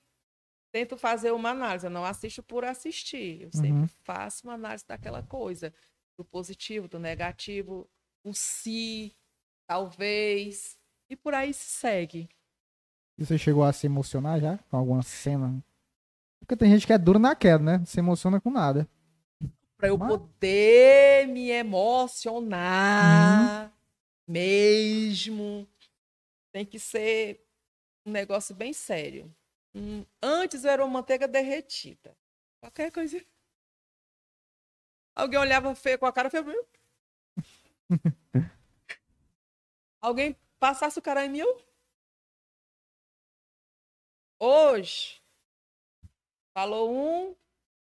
tento 0.72 0.96
fazer 0.96 1.32
uma 1.32 1.50
análise, 1.50 1.88
eu 1.88 1.90
não 1.90 2.06
assisto 2.06 2.44
por 2.44 2.64
assistir, 2.64 3.42
eu 3.42 3.52
sempre 3.52 3.72
Uhum. 3.72 3.88
faço 4.04 4.46
uma 4.46 4.54
análise 4.54 4.86
daquela 4.88 5.24
coisa, 5.24 5.74
do 6.16 6.24
positivo, 6.24 6.88
do 6.88 7.00
negativo, 7.00 7.90
o 8.24 8.36
se, 8.36 9.16
talvez, 9.68 10.78
e 11.10 11.16
por 11.16 11.34
aí 11.34 11.52
se 11.56 11.66
segue. 11.66 12.30
E 13.18 13.26
você 13.26 13.36
chegou 13.36 13.64
a 13.64 13.74
se 13.74 13.88
emocionar 13.88 14.40
já 14.40 14.60
com 14.70 14.78
alguma 14.78 15.02
cena? 15.02 15.60
Porque 16.40 16.56
tem 16.56 16.70
gente 16.70 16.86
que 16.86 16.94
é 16.94 17.00
dura 17.00 17.18
na 17.18 17.36
queda, 17.36 17.64
né? 17.64 17.78
Não 17.80 17.86
se 17.88 17.98
emociona 18.00 18.40
com 18.40 18.52
nada. 18.52 18.88
para 19.76 19.88
eu 19.88 19.98
Mas- 19.98 20.08
poder 20.12 21.28
me 21.30 21.50
emocionar 21.50 23.74
mesmo. 24.32 25.68
Tem 26.54 26.66
que 26.66 26.80
ser 26.80 27.46
um 28.06 28.12
negócio 28.12 28.56
bem 28.56 28.74
sério. 28.74 29.34
Hum, 29.76 30.06
Antes 30.22 30.66
era 30.66 30.84
uma 30.84 30.92
manteiga 30.92 31.28
derretida. 31.28 32.18
Qualquer 32.62 32.92
coisa. 32.92 33.24
Alguém 35.16 35.40
olhava 35.40 35.76
feio 35.76 36.00
com 36.00 36.06
a 36.06 36.14
cara 36.14 36.30
feia. 36.30 36.46
Alguém 40.02 40.36
passasse 40.60 40.98
o 40.98 41.02
cara 41.02 41.26
em 41.26 41.30
mil. 41.30 41.48
Hoje, 44.40 45.22
falou 46.54 46.92
um, 46.92 47.36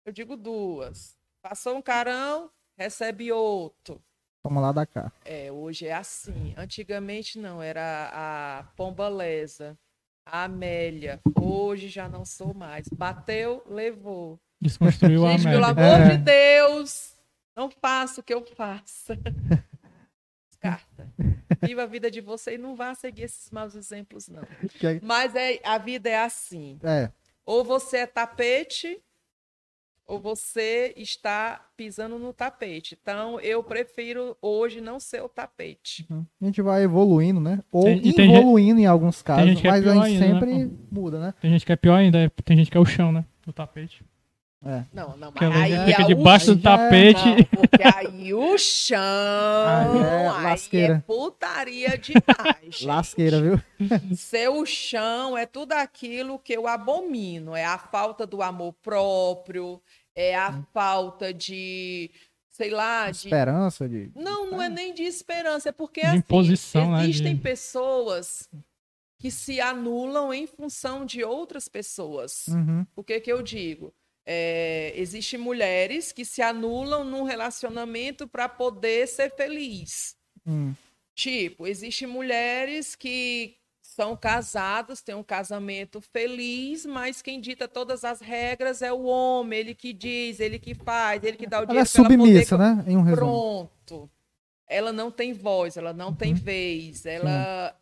eu 0.05 0.13
digo 0.13 0.37
duas. 0.37 1.17
Passou 1.41 1.77
um 1.77 1.83
carão, 1.83 2.51
recebe 2.77 3.31
outro. 3.31 4.03
Toma 4.43 4.61
lá 4.61 4.73
da 4.73 4.85
cá. 4.85 5.13
É, 5.25 5.53
hoje 5.53 5.87
é 5.87 5.93
assim. 5.95 6.53
Antigamente 6.57 7.39
não, 7.39 7.63
era 7.63 8.11
a 8.13 8.65
Pomba 8.77 9.09
Lesa, 9.09 9.79
a 10.27 10.45
Amélia. 10.45 11.21
Hoje 11.41 11.89
já 11.89 12.09
não 12.09 12.25
sou 12.25 12.53
mais. 12.53 12.89
Bateu, 12.89 13.63
levou. 13.69 14.41
Desconstruiu 14.61 15.25
a 15.27 15.33
Gente, 15.37 15.45
pelo 15.51 15.65
Amélia. 15.65 15.95
amor 15.95 16.07
É. 16.07 16.17
de 16.17 16.23
Deus, 16.25 17.15
não 17.57 17.71
faça 17.71 18.21
o 18.21 18.25
que 18.25 18.35
eu 18.35 18.45
faça. 18.57 19.17
Descarta. 20.51 21.13
Viva 21.63 21.85
a 21.85 21.87
vida 21.87 22.11
de 22.11 22.21
você 22.21 22.55
e 22.55 22.59
não 22.59 22.75
vá 22.75 22.95
seguir 22.95 23.23
esses 23.23 23.49
maus 23.51 23.77
exemplos, 23.77 24.27
não. 24.29 24.43
Que 24.79 25.01
Mas 25.03 25.35
é, 25.37 25.61
a 25.65 25.79
vida 25.79 26.09
é 26.09 26.19
assim. 26.21 26.79
É, 26.83 27.11
Ou 27.47 27.63
você 27.65 27.99
é 27.99 28.07
tapete, 28.07 29.01
ou 30.13 30.21
você 30.21 30.93
está 30.95 31.65
pisando 31.75 32.19
no 32.19 32.35
tapete. 32.35 32.99
Então, 33.01 33.41
eu 33.41 33.63
prefiro 33.65 34.37
hoje 34.43 34.79
não 34.81 35.01
ser 35.01 35.23
o 35.23 35.29
tapete. 35.29 36.07
a 36.41 36.45
gente 36.45 36.61
vai 36.61 36.83
evoluindo, 36.83 37.41
né? 37.41 37.61
Ou 37.73 37.85
Tem- 37.85 38.13
tem 38.13 38.35
evoluindo 38.37 38.79
em 38.79 38.85
alguns 38.87 39.23
casos, 39.23 39.49
é 39.65 39.69
mas 39.69 39.87
a 39.87 39.93
pior 39.93 40.05
gente 40.05 40.23
ainda, 40.23 40.27
né, 40.27 40.35
sempre 40.35 40.79
muda, 40.91 41.19
né? 41.19 41.35
Tem 41.41 41.51
gente 41.51 41.65
que 41.65 41.73
é 41.73 41.77
pior 41.77 41.95
ainda, 41.95 42.19
é- 42.19 42.31
tem 42.45 42.59
gente 42.59 42.71
que 42.71 42.77
é 42.77 42.81
o 42.81 42.85
chão, 42.85 43.11
né? 43.11 43.25
O 43.47 43.53
tapete. 43.55 44.05
É. 44.65 44.85
Não, 44.93 45.17
não, 45.17 45.33
mas 45.35 45.57
aí 45.57 45.87
fica 45.87 46.03
é 46.03 46.05
o 46.05 46.07
debaixo 46.09 46.55
do 46.55 46.61
é- 46.61 46.63
tapete. 46.63 47.27
Não, 47.29 47.45
porque 47.67 47.83
aí 47.83 48.33
o 48.33 48.57
chão 48.57 48.97
Aí 49.67 49.99
é 49.99 50.29
aí 50.29 50.43
lasqueira. 50.45 50.95
é 50.95 50.99
putaria 51.01 51.89
demais. 51.99 52.57
gente. 52.63 52.87
Lasqueira, 52.87 53.41
viu? 53.43 53.61
Seu 54.17 54.65
chão 54.65 55.37
é 55.37 55.47
tudo 55.47 55.73
aquilo 55.73 56.39
que 56.39 56.53
eu 56.53 56.69
abomino. 56.69 57.57
É 57.57 57.65
a 57.65 57.77
falta 57.77 58.25
do 58.25 58.41
amor 58.41 58.73
próprio, 58.75 59.81
é 60.15 60.35
a 60.37 60.51
Hum. 60.51 60.65
falta 60.73 61.33
de, 61.33 62.11
sei 62.51 62.71
lá, 62.71 63.11
de 63.11 63.17
Esperança 63.19 63.89
de. 63.89 64.11
Não, 64.15 64.51
não 64.51 64.61
é 64.63 64.69
nem 64.69 64.93
de 64.95 65.03
esperança, 65.05 65.69
é 65.71 65.73
porque 65.73 66.01
assim, 66.03 66.19
imposição, 66.19 66.93
né, 66.93 67.03
existem 67.05 67.35
de- 67.37 67.43
pessoas 67.43 68.49
que 69.19 69.31
se 69.31 69.61
anulam 69.61 70.35
em 70.35 70.47
função 70.47 71.07
de 71.07 71.23
outras 71.23 71.69
pessoas. 71.69 72.49
Uhum. 72.49 72.85
O 72.97 73.05
que 73.05 73.21
que 73.21 73.31
eu 73.33 73.41
digo? 73.43 73.95
É, 74.27 74.93
Existem 74.97 75.39
mulheres 75.39 76.13
que 76.13 76.25
se 76.25 76.43
anulam 76.43 77.05
num 77.05 77.23
relacionamento 77.23 78.27
para 78.29 78.49
poder 78.49 79.07
ser 79.09 79.31
feliz. 79.35 80.17
Hum. 80.47 80.75
Tipo, 81.15 81.67
existem 81.67 82.07
mulheres 82.09 82.95
que 82.97 83.57
são 84.03 84.17
casados, 84.17 85.01
têm 85.01 85.15
um 85.15 85.23
casamento 85.23 86.01
feliz, 86.01 86.85
mas 86.85 87.23
quem 87.23 87.41
dita 87.41 87.69
todas 87.69 88.05
as 88.05 88.21
regras 88.21 88.83
é 88.83 88.93
o 88.93 89.05
homem, 89.05 89.61
ele 89.61 89.75
que 89.75 89.93
diz, 89.93 90.41
ele 90.41 90.59
que 90.59 90.75
faz, 90.75 91.23
ele 91.23 91.37
que 91.37 91.47
dá 91.47 91.61
o 91.61 91.63
Ela 91.63 91.81
é 91.81 91.85
dinheiro 91.85 91.89
pra 91.93 92.03
ela 92.03 92.17
poder 92.19 92.45
submissa, 92.45 92.59
né? 92.59 92.85
Em 92.87 92.97
um 92.97 93.03
resumo. 93.03 93.71
Pronto. 93.87 94.11
Ela 94.69 94.93
não 94.93 95.11
tem 95.11 95.33
voz, 95.33 95.77
ela 95.77 95.93
não 95.93 96.13
tem 96.13 96.33
Uhum. 96.33 96.39
vez. 96.39 97.07
Ela 97.07 97.77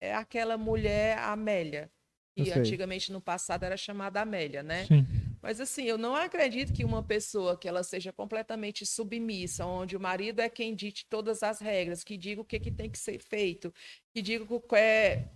é 0.00 0.14
aquela 0.14 0.56
mulher 0.56 1.18
Amélia. 1.18 1.90
Que 2.34 2.52
antigamente 2.52 3.10
no 3.12 3.20
passado 3.20 3.62
era 3.62 3.78
chamada 3.78 4.20
Amélia, 4.20 4.62
né? 4.62 4.84
Sim. 4.84 5.06
Mas 5.40 5.58
assim, 5.58 5.84
eu 5.84 5.96
não 5.96 6.14
acredito 6.14 6.72
que 6.72 6.84
uma 6.84 7.02
pessoa 7.02 7.56
que 7.56 7.66
ela 7.68 7.82
seja 7.82 8.12
completamente 8.12 8.84
submissa, 8.84 9.64
onde 9.64 9.96
o 9.96 10.00
marido 10.00 10.40
é 10.40 10.48
quem 10.48 10.74
dite 10.74 11.06
todas 11.08 11.42
as 11.42 11.60
regras, 11.60 12.04
que 12.04 12.16
diga 12.16 12.40
o 12.40 12.44
que, 12.44 12.60
que 12.60 12.70
tem 12.70 12.90
que 12.90 12.98
ser 12.98 13.18
feito, 13.20 13.72
que 14.12 14.20
diga 14.20 14.44
o 14.52 14.60
que 14.60 14.76
é. 14.76 15.28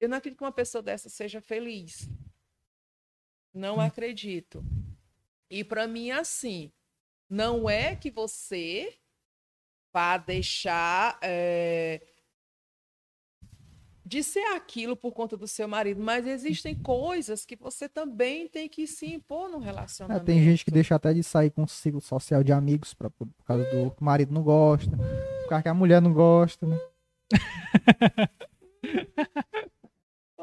Eu 0.00 0.08
não 0.08 0.18
acredito 0.18 0.38
que 0.38 0.44
uma 0.44 0.52
pessoa 0.52 0.82
dessa 0.82 1.08
seja 1.08 1.40
feliz. 1.40 2.08
Não 3.52 3.80
acredito. 3.80 4.64
E 5.50 5.64
para 5.64 5.86
mim, 5.86 6.10
assim, 6.10 6.70
não 7.30 7.68
é 7.70 7.96
que 7.96 8.10
você 8.10 8.94
vá 9.92 10.18
deixar 10.18 11.18
é, 11.22 12.02
de 14.04 14.22
ser 14.22 14.44
aquilo 14.54 14.94
por 14.94 15.12
conta 15.12 15.36
do 15.36 15.48
seu 15.48 15.66
marido, 15.66 16.02
mas 16.02 16.26
existem 16.26 16.74
coisas 16.74 17.46
que 17.46 17.56
você 17.56 17.88
também 17.88 18.46
tem 18.46 18.68
que 18.68 18.86
se 18.86 19.06
impor 19.06 19.48
no 19.48 19.62
É, 19.62 19.64
relacionamento. 19.64 20.26
tem 20.26 20.44
gente 20.44 20.64
que 20.64 20.70
deixa 20.70 20.94
até 20.94 21.14
de 21.14 21.22
sair 21.22 21.50
com 21.50 21.62
um 21.62 21.66
ciclo 21.66 22.00
social 22.02 22.44
de 22.44 22.52
amigos 22.52 22.92
pra, 22.92 23.08
por 23.08 23.26
causa 23.44 23.64
do 23.64 23.90
que 23.90 24.02
o 24.02 24.04
marido 24.04 24.34
não 24.34 24.42
gosta, 24.42 24.94
por 24.96 25.48
causa 25.48 25.62
que 25.62 25.68
a 25.70 25.74
mulher 25.74 26.02
não 26.02 26.12
gosta, 26.12 26.66
né? 26.66 26.78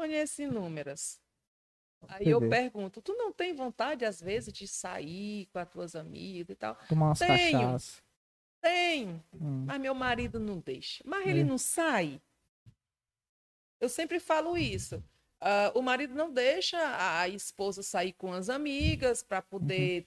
Conheço 0.04 0.42
inúmeras. 0.42 1.18
Aí 2.08 2.28
eu 2.28 2.38
pergunto, 2.50 3.00
tu 3.00 3.14
não 3.14 3.32
tem 3.32 3.54
vontade, 3.54 4.04
às 4.04 4.20
vezes, 4.20 4.52
de 4.52 4.68
sair 4.68 5.46
com 5.46 5.58
as 5.58 5.70
tuas 5.70 5.96
amigas 5.96 6.50
e 6.50 6.54
tal? 6.54 6.76
Tomar 6.90 7.06
umas 7.06 7.18
Tenho. 7.20 7.78
Tenho, 8.60 9.24
Hum. 9.40 9.64
mas 9.66 9.80
meu 9.80 9.94
marido 9.94 10.38
não 10.38 10.58
deixa. 10.60 11.02
Mas 11.06 11.26
É. 11.26 11.30
ele 11.30 11.42
não 11.44 11.56
sai. 11.56 12.20
Eu 13.80 13.88
sempre 13.88 14.20
falo 14.20 14.58
isso. 14.58 15.02
Ah, 15.40 15.72
o 15.74 15.80
marido 15.80 16.14
não 16.14 16.30
deixa 16.30 16.78
a 16.78 17.20
a 17.22 17.28
esposa 17.28 17.82
sair 17.82 18.12
com 18.12 18.30
as 18.30 18.50
amigas 18.50 19.22
para 19.22 19.40
poder 19.40 20.06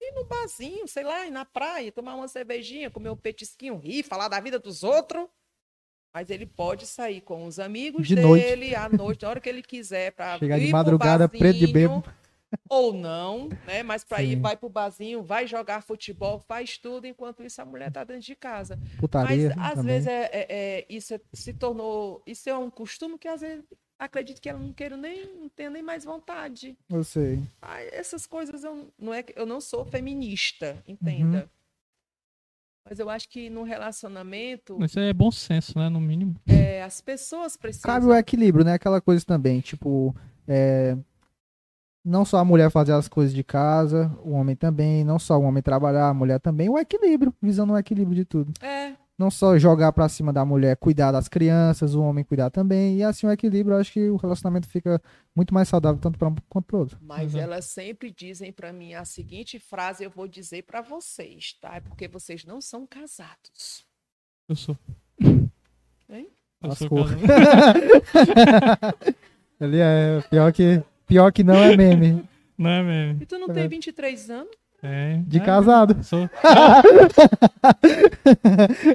Uhum. 0.00 0.06
ir 0.08 0.12
no 0.12 0.24
barzinho, 0.24 0.88
sei 0.88 1.04
lá, 1.04 1.24
ir 1.24 1.30
na 1.30 1.44
praia, 1.44 1.92
tomar 1.92 2.16
uma 2.16 2.26
cervejinha, 2.26 2.90
comer 2.90 3.10
um 3.10 3.16
petisquinho, 3.16 3.78
rir, 3.78 4.02
falar 4.02 4.26
da 4.28 4.40
vida 4.40 4.58
dos 4.58 4.82
outros. 4.82 5.28
Mas 6.16 6.30
ele 6.30 6.46
pode 6.46 6.86
sair 6.86 7.20
com 7.20 7.44
os 7.44 7.58
amigos 7.58 8.08
De 8.08 8.16
noite. 8.16 8.42
dele 8.42 8.74
à 8.74 8.88
noite, 8.88 9.22
na 9.22 9.28
hora 9.28 9.38
que 9.38 9.50
ele 9.50 9.60
quiser, 9.62 10.12
para 10.12 10.38
Chegar 10.38 10.58
de 10.58 10.68
madrugada, 10.68 11.28
preto 11.28 11.58
de 11.58 11.66
bebo. 11.66 12.02
ou 12.70 12.94
não, 12.94 13.50
né? 13.66 13.82
Mas 13.82 14.02
para 14.02 14.22
ir, 14.22 14.36
vai 14.40 14.56
pro 14.56 14.70
barzinho, 14.70 15.22
vai 15.22 15.46
jogar 15.46 15.82
futebol, 15.82 16.38
faz 16.38 16.78
tudo, 16.78 17.06
enquanto 17.06 17.42
isso 17.42 17.60
a 17.60 17.66
mulher 17.66 17.92
tá 17.92 18.02
dentro 18.02 18.22
de 18.22 18.34
casa. 18.34 18.78
Putaria 18.98 19.52
Mas 19.54 19.66
às 19.66 19.74
também. 19.74 19.92
vezes 19.92 20.06
é, 20.08 20.22
é- 20.32 20.46
é- 20.48 20.86
isso 20.88 21.12
é- 21.12 21.20
se 21.34 21.52
tornou, 21.52 22.22
isso 22.26 22.48
é 22.48 22.56
um 22.56 22.70
costume 22.70 23.18
que 23.18 23.28
às 23.28 23.42
vezes 23.42 23.62
acredito 23.98 24.40
que 24.40 24.48
ela 24.48 24.58
não 24.58 24.72
queira 24.72 24.96
nem, 24.96 25.26
não 25.34 25.50
tenha 25.50 25.68
nem 25.68 25.82
mais 25.82 26.02
vontade. 26.02 26.78
Eu 26.88 27.04
sei. 27.04 27.42
Ah, 27.60 27.82
essas 27.82 28.24
coisas 28.26 28.64
eu 28.64 28.90
não 28.98 29.12
é 29.12 29.22
que 29.22 29.38
eu 29.38 29.44
não 29.44 29.60
sou 29.60 29.84
feminista, 29.84 30.82
entenda. 30.88 31.40
Uhum. 31.40 31.55
Mas 32.88 32.98
eu 33.00 33.10
acho 33.10 33.28
que 33.28 33.50
no 33.50 33.64
relacionamento 33.64 34.78
Isso 34.84 34.98
é 35.00 35.12
bom 35.12 35.30
senso, 35.30 35.76
né? 35.76 35.88
No 35.88 36.00
mínimo. 36.00 36.36
é, 36.46 36.82
as 36.82 37.00
pessoas 37.00 37.56
precisam. 37.56 37.90
Cabe 37.90 38.06
o 38.06 38.14
equilíbrio, 38.14 38.64
né? 38.64 38.74
Aquela 38.74 39.00
coisa 39.00 39.24
também, 39.24 39.60
tipo, 39.60 40.14
é, 40.46 40.96
não 42.04 42.24
só 42.24 42.38
a 42.38 42.44
mulher 42.44 42.70
fazer 42.70 42.92
as 42.92 43.08
coisas 43.08 43.34
de 43.34 43.42
casa, 43.42 44.16
o 44.22 44.30
homem 44.30 44.54
também, 44.54 45.04
não 45.04 45.18
só 45.18 45.36
o 45.36 45.42
homem 45.42 45.62
trabalhar, 45.62 46.08
a 46.08 46.14
mulher 46.14 46.38
também, 46.38 46.68
o 46.68 46.78
equilíbrio, 46.78 47.34
visando 47.42 47.72
o 47.72 47.78
equilíbrio 47.78 48.14
de 48.14 48.24
tudo. 48.24 48.52
É, 48.62 48.92
Não 49.18 49.30
só 49.30 49.56
jogar 49.58 49.92
pra 49.92 50.08
cima 50.10 50.30
da 50.30 50.44
mulher, 50.44 50.76
cuidar 50.76 51.10
das 51.10 51.26
crianças, 51.26 51.94
o 51.94 52.02
homem 52.02 52.22
cuidar 52.22 52.50
também, 52.50 52.98
e 52.98 53.02
assim 53.02 53.26
o 53.26 53.30
equilíbrio, 53.30 53.74
eu 53.74 53.80
acho 53.80 53.90
que 53.92 54.10
o 54.10 54.16
relacionamento 54.16 54.68
fica 54.68 55.00
muito 55.34 55.54
mais 55.54 55.68
saudável 55.68 55.98
tanto 55.98 56.18
para 56.18 56.28
um 56.28 56.34
quanto 56.50 56.66
para 56.66 56.76
outro. 56.78 56.98
mas 57.00 57.28
Exato. 57.34 57.42
elas 57.42 57.64
sempre 57.64 58.10
dizem 58.10 58.52
para 58.52 58.72
mim 58.74 58.92
a 58.92 59.06
seguinte 59.06 59.58
frase, 59.58 60.04
eu 60.04 60.10
vou 60.10 60.28
dizer 60.28 60.64
para 60.64 60.82
vocês, 60.82 61.54
tá? 61.60 61.76
É 61.76 61.80
porque 61.80 62.06
vocês 62.08 62.44
não 62.44 62.60
são 62.60 62.86
casados. 62.86 63.86
Eu 64.48 64.54
sou. 64.56 64.76
Hein? 66.08 66.28
Eu 66.62 66.74
sou 66.74 66.88
Lascou. 66.88 67.04
casado. 67.06 67.80
Ele 69.60 69.78
é 69.80 70.20
pior 70.28 70.52
que 70.52 70.82
pior 71.06 71.32
que 71.32 71.42
não 71.42 71.54
é 71.54 71.74
meme 71.76 72.22
Não 72.58 72.70
é 72.70 72.82
mesmo? 72.82 73.22
E 73.22 73.26
tu 73.26 73.38
não 73.38 73.48
É. 73.50 73.52
tem 73.54 73.68
23 73.68 74.30
anos? 74.30 74.54
É. 74.82 75.16
de 75.26 75.38
é, 75.38 75.44
casado. 75.44 76.02
Sou. 76.04 76.20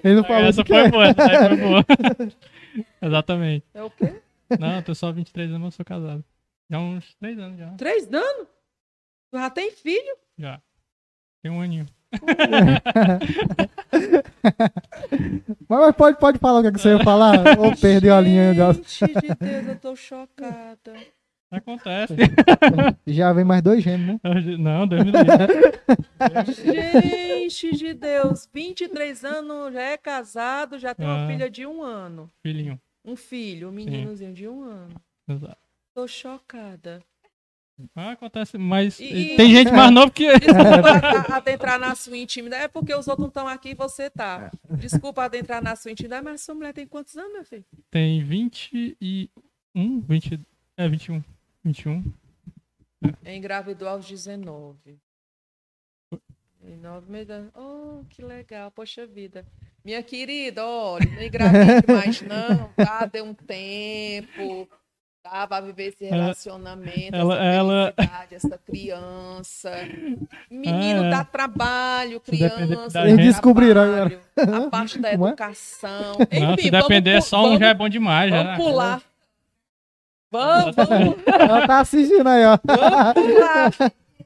Ele 0.04 0.16
não 0.16 0.24
falou 0.24 0.48
Essa 0.48 0.66
foi 0.66 0.90
boa, 0.90 1.08
essa 1.08 1.48
foi 1.48 1.58
boa. 1.58 1.86
Exatamente. 3.02 3.66
É 3.74 3.84
o 3.84 3.90
quê? 3.90 4.22
Não, 4.60 4.76
eu 4.76 4.84
tô 4.84 4.94
só 4.96 5.12
23 5.12 5.50
anos, 5.50 5.62
mas 5.62 5.74
eu 5.74 5.78
sou 5.78 5.86
casado. 5.86 6.24
Já 6.70 6.78
há 6.78 6.82
uns 6.82 7.14
3 7.16 7.40
anos 7.40 7.60
já. 7.60 7.72
Três 7.72 8.08
anos? 8.14 8.48
Tu 9.32 9.38
já 9.38 9.50
tem 9.50 9.72
filho? 9.72 10.16
Já. 10.38 10.62
Tem 11.42 11.52
um 11.52 11.62
aninho. 11.62 11.86
Mas, 15.68 15.96
pode, 15.96 16.20
pode 16.20 16.40
falar 16.40 16.60
o 16.60 16.62
que, 16.62 16.68
é 16.68 16.72
que 16.72 16.80
você 16.80 16.90
ia 16.90 17.04
falar? 17.04 17.58
Ou 17.58 17.76
perdeu 17.76 18.16
a 18.16 18.22
linha? 18.22 18.54
Gente 18.54 19.08
de 19.08 19.36
Deus, 19.40 19.68
eu 19.68 19.80
tô 19.80 19.96
chocada. 19.96 20.94
Acontece. 21.52 22.16
Já 23.06 23.34
vem 23.34 23.44
mais 23.44 23.62
dois 23.62 23.84
gêmeos, 23.84 24.20
né? 24.24 24.58
Não, 24.58 24.88
Deus 24.88 25.04
me. 25.04 25.12
Gente 26.54 27.76
de 27.78 27.94
Deus, 27.94 28.50
23 28.54 29.24
anos, 29.26 29.74
já 29.74 29.82
é 29.82 29.98
casado, 29.98 30.80
já 30.80 30.96
tem 30.96 31.06
uma 31.06 31.26
Ah. 31.26 31.28
filha 31.28 31.50
de 31.50 31.66
um 31.66 31.84
ano. 31.84 32.32
Filhinho. 32.42 32.80
Um 33.04 33.16
filho, 33.16 33.70
um 33.70 33.72
meninozinho 33.72 34.34
de 34.34 34.48
um 34.48 34.64
ano. 34.64 34.96
Exato. 35.28 35.58
Tô 35.94 36.08
chocada. 36.08 37.02
Ah, 37.96 38.12
acontece, 38.12 38.58
mas 38.60 39.00
E- 39.00 39.36
tem 39.36 39.52
gente 39.56 39.72
mais 39.72 39.92
nova 39.92 40.12
que. 40.12 40.28
Desculpa 40.38 40.54
a- 41.34 41.38
adentrar 41.38 41.80
na 41.80 41.96
sua 41.96 42.16
intimidade. 42.16 42.64
É 42.66 42.68
porque 42.68 42.94
os 42.94 43.08
outros 43.08 43.24
não 43.24 43.28
estão 43.30 43.48
aqui 43.48 43.70
e 43.72 43.76
você 43.76 44.10
tá. 44.10 44.52
Desculpa 44.78 45.24
adentrar 45.24 45.64
na 45.64 45.76
sua 45.76 45.92
intimidade, 45.92 46.24
mas 46.24 46.42
sua 46.42 46.54
mulher 46.54 46.74
tem 46.74 46.86
quantos 46.88 47.18
anos, 47.18 47.34
meu 47.34 47.44
filho? 47.44 47.66
Tem 47.90 48.24
21, 48.24 49.28
20, 50.02 50.40
é 50.78 50.88
21, 50.88 51.24
21. 51.64 52.04
Engravidou 53.26 53.88
aos 53.88 54.06
19. 54.08 54.98
Em 56.64 56.78
nove 56.78 57.12
meses. 57.12 57.50
Oh, 57.56 58.04
que 58.10 58.22
legal, 58.24 58.70
poxa 58.72 59.06
vida. 59.08 59.46
Minha 59.84 60.04
querida, 60.04 60.64
olha, 60.66 61.10
não 61.10 61.24
engravide 61.24 61.88
mais 61.88 62.22
não, 62.22 62.68
tá? 62.76 63.06
Deu 63.08 63.26
um 63.26 63.34
tempo, 63.34 64.70
tá? 65.24 65.48
Vai 65.48 65.62
viver 65.64 65.88
esse 65.88 66.06
Ela- 66.06 66.18
relacionamento, 66.22 67.16
ela- 67.16 67.34
essa 67.36 67.44
ela- 67.44 67.94
felicidade, 67.96 68.36
essa 68.36 68.58
criança. 68.60 69.72
Menino 70.52 71.02
Ah, 71.02 71.06
é. 71.08 71.10
dá 71.10 71.24
trabalho, 71.26 72.20
criança. 72.20 73.10
gente. 73.10 73.24
Descobriram 73.24 73.82
trabalho, 74.36 74.66
A 74.68 74.70
parte 74.70 75.00
da 75.00 75.10
é? 75.10 75.14
educação. 75.16 76.18
Não, 76.20 76.54
Enfim, 76.54 76.62
se 76.64 76.70
vamos 76.70 76.88
depender, 76.88 77.16
pu- 77.16 77.22
só 77.26 77.40
um 77.40 77.44
vamos- 77.46 77.60
já 77.60 77.68
é 77.70 77.74
bom 77.74 77.90
demais. 77.90 78.30
já, 78.30 78.56
Vamos 78.56 78.68
né? 78.76 79.02
Vamos, 80.32 80.76
vamos, 80.76 81.16
Ela 81.28 81.68
tá 81.68 81.80
assistindo 81.82 82.28
aí, 82.28 82.46
ó. 82.46 82.58
vamos 82.64 83.14
pular. 83.14 83.76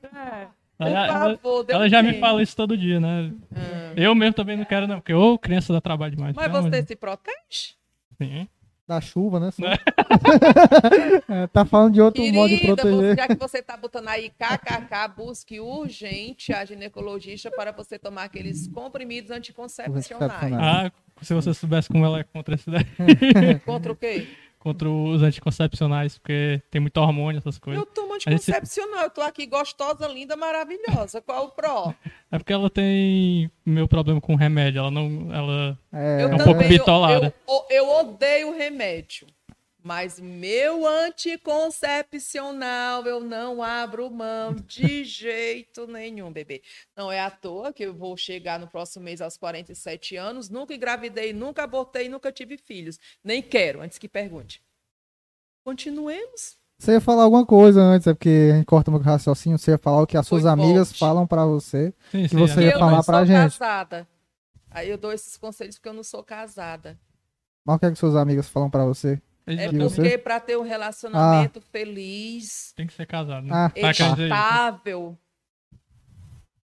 É, 0.03 0.47
por 0.77 0.87
Ela, 0.87 1.07
ela- 1.07 1.37
favor, 1.37 1.65
ela 1.69 1.89
já 1.89 2.03
me 2.03 2.19
fala 2.19 2.43
isso 2.43 2.55
todo 2.55 2.77
dia, 2.77 2.99
né? 2.99 3.31
Ah. 3.55 3.93
Eu 3.95 4.13
mesmo 4.13 4.33
também 4.35 4.57
não 4.57 4.65
quero, 4.65 4.87
não, 4.87 4.97
porque 4.99 5.13
ô 5.13 5.37
criança 5.37 5.71
dá 5.73 5.79
trabalho 5.81 6.15
demais. 6.15 6.35
Mas 6.35 6.51
Não, 6.51 6.61
você 6.61 6.83
se 6.83 6.95
protege? 6.95 7.75
Sim. 8.21 8.47
Da 8.87 9.01
chuva, 9.01 9.39
né? 9.39 9.49
Né? 9.57 9.77
É, 11.27 11.47
tá 11.47 11.65
falando 11.65 11.93
de 11.93 12.01
outro 12.01 12.21
modo 12.31 12.49
de 12.49 12.59
Querida, 12.59 12.75
proteger. 12.83 13.15
já 13.17 13.27
que 13.27 13.35
você 13.35 13.61
tá 13.61 13.75
botando 13.75 14.07
aí 14.09 14.29
kkk, 14.37 15.15
busque 15.17 15.59
urgente 15.59 16.53
a 16.53 16.63
ginecologista 16.65 17.49
para 17.49 17.71
você 17.71 17.97
tomar 17.97 18.23
aqueles 18.25 18.67
comprimidos 18.67 19.31
anticoncepcionais. 19.31 20.05
Anticoncepcionais. 20.11 20.53
Ah, 20.85 20.91
se 21.21 21.33
você 21.33 21.53
soubesse 21.53 21.89
como 21.89 22.05
ela 22.05 22.19
é 22.19 22.23
contra 22.23 22.53
esse 22.55 22.69
daí, 22.69 22.85
Contra 23.65 23.91
o 23.91 23.95
quê? 23.95 24.27
Contra 24.65 24.89
os 24.89 25.21
anticoncepcionais, 25.21 26.17
porque 26.17 26.59
tem 26.71 26.81
muito 26.81 26.97
hormônio, 26.97 27.37
essas 27.37 27.59
coisas. 27.59 27.83
Eu 27.83 27.85
tomo 27.93 28.13
A 28.15 28.17
gente 28.17 28.29
anticoncepcional, 28.33 29.03
eu 29.03 29.09
tô 29.11 29.21
aqui 29.21 29.45
gostosa, 29.45 30.07
linda, 30.07 30.35
maravilhosa. 30.35 31.21
Qual 31.21 31.45
o 31.45 31.51
pró? 31.51 31.93
É 32.31 32.39
porque 32.39 32.51
ela 32.51 32.67
tem 32.67 33.49
meu 33.63 33.87
problema 33.87 34.19
com 34.19 34.33
remédio. 34.33 34.79
Ela 34.79 34.89
não. 34.89 35.31
Ela. 35.31 35.77
É, 35.93 36.23
Eu 36.23 36.27
um 36.27 36.31
também, 36.31 36.45
pouco 36.45 36.63
eu- 36.63 36.67
bitolada. 36.69 37.33
Eu, 37.47 37.65
eu 37.69 37.89
odeio 37.99 38.57
remédio. 38.57 39.27
Mas 39.85 40.19
meu 40.19 40.85
anticoncepcional 40.87 43.05
eu 43.05 43.19
não 43.19 43.61
abro 43.61 44.09
mão 44.09 44.55
de 44.55 45.03
jeito 45.05 45.85
nenhum, 45.85 46.31
bebê. 46.31 46.63
Não 46.97 47.11
é 47.11 47.19
à 47.19 47.29
toa 47.29 47.71
que 47.71 47.83
eu 47.83 47.93
vou 47.93 48.17
chegar 48.17 48.59
no 48.59 48.67
próximo 48.67 49.05
mês 49.05 49.21
aos 49.21 49.37
47 49.37 50.15
anos. 50.15 50.49
Nunca 50.49 50.73
engravidei, 50.73 51.33
nunca 51.33 51.65
abortei, 51.65 52.09
nunca 52.09 52.31
tive 52.31 52.57
filhos. 52.57 52.97
Nem 53.23 53.43
quero, 53.43 53.83
antes 53.83 53.99
que 53.99 54.09
pergunte. 54.09 54.59
Continuemos. 55.63 56.57
Você 56.79 56.93
ia 56.93 57.01
falar 57.01 57.21
alguma 57.21 57.45
coisa 57.45 57.79
antes, 57.79 58.07
é 58.07 58.13
porque 58.15 58.49
a 58.53 58.55
gente 58.57 58.65
corta 58.65 58.89
meu 58.89 58.99
raciocínio. 58.99 59.59
Você 59.59 59.69
ia 59.69 59.77
falar 59.77 60.01
o 60.01 60.07
que 60.07 60.17
as 60.17 60.27
Foi 60.27 60.41
suas 60.41 60.51
amigas 60.51 60.87
forte. 60.89 60.99
falam 60.99 61.27
pra 61.27 61.45
você. 61.45 61.93
Sim, 62.11 62.27
sim, 62.27 62.37
você 62.37 62.61
é. 62.61 62.63
ia 62.63 62.71
eu 62.73 62.79
falar 62.79 62.97
não 62.97 63.03
pra 63.03 63.17
sou 63.19 63.25
gente. 63.27 63.59
casada. 63.59 64.07
Aí 64.71 64.89
eu 64.89 64.97
dou 64.97 65.13
esses 65.13 65.37
conselhos 65.37 65.75
porque 65.75 65.89
eu 65.89 65.93
não 65.93 66.03
sou 66.03 66.23
casada. 66.23 66.99
Mas 67.63 67.75
o 67.75 67.79
que 67.79 67.85
é 67.85 67.91
que 67.91 67.99
suas 67.99 68.15
amigas 68.15 68.49
falam 68.49 68.67
pra 68.69 68.83
você? 68.83 69.21
É 69.47 69.53
Exatamente. 69.53 69.95
porque 69.95 70.17
para 70.17 70.39
ter 70.39 70.57
um 70.57 70.63
relacionamento 70.63 71.61
feliz, 71.61 72.73
Tem 72.75 72.87
que 72.87 72.93
ser 72.93 73.05
casado, 73.05 73.45
né? 73.45 73.53
Ah, 73.53 73.69
Tá, 73.69 73.91
estável, 73.91 75.17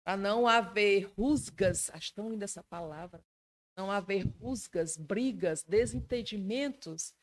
para 0.05 0.17
não 0.17 0.47
haver 0.47 1.11
rusgas, 1.17 1.91
acho 1.91 2.15
tão 2.15 2.31
linda 2.31 2.45
essa 2.45 2.63
palavra, 2.63 3.25
não 3.77 3.91
haver 3.91 4.27
rusgas, 4.41 4.97
brigas, 4.97 5.63
desentendimentos, 5.63 7.15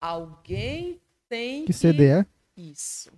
alguém 0.00 1.00
tem 1.28 1.64
Que 1.64 1.72
CD 1.72 2.06
é? 2.08 2.26
isso. 2.56 3.10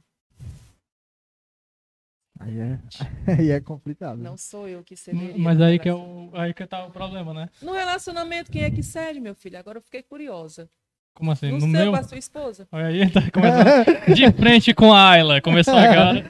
Aí 2.40 2.58
é, 2.58 2.78
aí 3.40 3.50
é 3.50 3.60
complicado. 3.60 4.18
Não 4.18 4.36
sou 4.36 4.68
eu 4.68 4.82
que 4.82 4.94
Hum, 4.94 4.98
cederia. 4.98 5.38
Mas 5.38 5.58
no 5.58 5.64
aí 5.64 5.78
que, 5.78 5.88
é 5.88 5.94
o, 5.94 6.30
aí 6.34 6.54
que 6.54 6.66
tá 6.66 6.86
o 6.86 6.90
problema, 6.90 7.34
né? 7.34 7.48
No 7.60 7.72
relacionamento, 7.72 8.50
quem 8.50 8.62
é 8.62 8.70
que 8.70 8.82
cede, 8.82 9.20
meu 9.20 9.34
filho? 9.34 9.58
Agora 9.58 9.78
eu 9.78 9.82
fiquei 9.82 10.02
curiosa. 10.02 10.70
Como 11.14 11.30
assim? 11.30 11.50
No 11.50 11.54
no 11.54 11.60
seu, 11.60 11.70
meu? 11.70 11.92
com 11.92 11.98
a 11.98 12.02
sua 12.02 12.18
esposa. 12.18 12.68
Olha 12.72 12.86
aí, 12.86 13.10
tá 13.10 13.22
começando 13.30 13.84
de 14.14 14.32
frente 14.32 14.74
com 14.74 14.92
a 14.92 15.10
Ayla. 15.10 15.40
Começou 15.40 15.76
agora. 15.76 16.24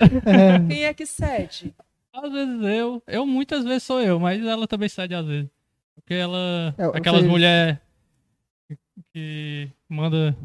Quem 0.69 0.85
é 0.85 0.93
que 0.93 1.07
cede? 1.07 1.75
Às 2.13 2.31
vezes 2.31 2.63
eu. 2.63 3.03
Eu 3.07 3.27
muitas 3.27 3.65
vezes 3.65 3.85
sou 3.85 4.01
eu, 4.01 4.21
mas 4.21 4.45
ela 4.45 4.67
também 4.67 4.89
cede 4.89 5.15
às 5.15 5.27
vezes. 5.27 5.49
Porque 5.95 6.15
ela. 6.15 6.75
É, 6.77 6.85
aquelas 6.99 7.25
mulheres 7.25 7.79
que 9.13 9.69
manda. 9.89 10.37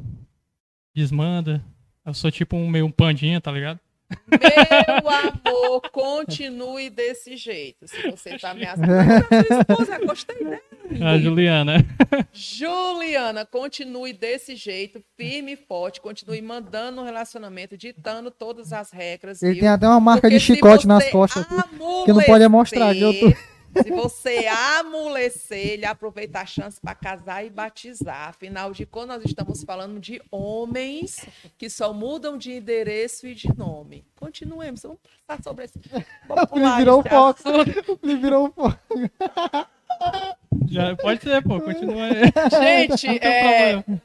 Desmanda. 0.96 1.64
Eu 2.06 2.14
sou 2.14 2.32
tipo 2.32 2.56
um 2.56 2.68
meio 2.70 2.86
um 2.86 2.92
pandinha, 2.92 3.42
tá 3.42 3.52
ligado? 3.52 3.80
Meu 4.30 5.10
amor, 5.10 5.82
continue 5.92 6.90
desse 6.90 7.36
jeito. 7.36 7.88
Se 7.88 8.10
você 8.10 8.38
tá 8.38 8.54
me 8.54 8.66
ameaçando. 8.66 8.88
Esposa, 9.70 10.00
gostei 10.06 10.44
dela. 10.44 10.60
A 11.14 11.18
Juliana. 11.18 11.86
Juliana, 12.32 13.46
continue 13.46 14.14
desse 14.14 14.56
jeito, 14.56 15.04
firme 15.18 15.54
e 15.54 15.56
forte. 15.58 16.00
Continue 16.00 16.42
mandando 16.42 16.98
no 17.02 17.04
relacionamento, 17.04 17.78
ditando 17.78 18.32
todas 18.32 18.72
as 18.72 18.92
regras. 18.92 19.42
Ele 19.44 19.54
viu? 19.54 19.60
tem 19.62 19.70
até 19.70 19.88
uma 19.88 20.00
marca 20.00 20.22
Porque 20.22 20.38
de 20.38 20.44
chicote 20.44 20.88
nas 20.88 21.08
costas. 21.10 21.46
amolecer, 21.52 22.06
que 22.06 22.14
não 22.14 22.24
pode 22.24 22.48
mostrar, 22.48 22.94
que 22.96 23.02
eu 23.02 23.14
tô- 23.20 23.34
Se 23.84 23.92
você 23.92 24.48
amolecer, 24.80 25.74
ele 25.74 25.86
aproveita 25.86 26.40
a 26.40 26.46
chance 26.46 26.80
para 26.80 26.96
casar 26.96 27.46
e 27.46 27.50
batizar. 27.50 28.30
Afinal 28.30 28.72
de 28.72 28.86
contas, 28.86 29.18
nós 29.18 29.26
estamos 29.26 29.64
falando 29.64 30.00
de 30.00 30.22
homens 30.32 31.26
que 31.58 31.70
só 31.70 31.94
mudam 31.94 32.38
de 32.38 32.54
endereço 32.54 33.28
e 33.28 33.36
de 33.36 33.56
nome. 33.58 34.06
Continuemos, 34.16 34.82
vamos 34.82 35.00
passar 35.26 35.44
sobre 35.44 35.66
esse. 35.66 35.80
Vamos 36.28 36.50
Ele 36.54 36.76
virou 36.78 37.00
o 37.00 37.02
esse 37.02 37.10
foco. 37.10 38.00
Ele 38.04 38.16
virou 38.16 38.48
o 38.48 38.52
foco. 38.52 38.78
Já, 40.68 40.96
pode 40.96 41.24
ser, 41.24 41.42
pô. 41.44 41.62
Continua 41.62 42.04
aí. 42.06 42.88
Gente, 42.88 43.08
é, 43.20 43.74
problema. 43.74 44.02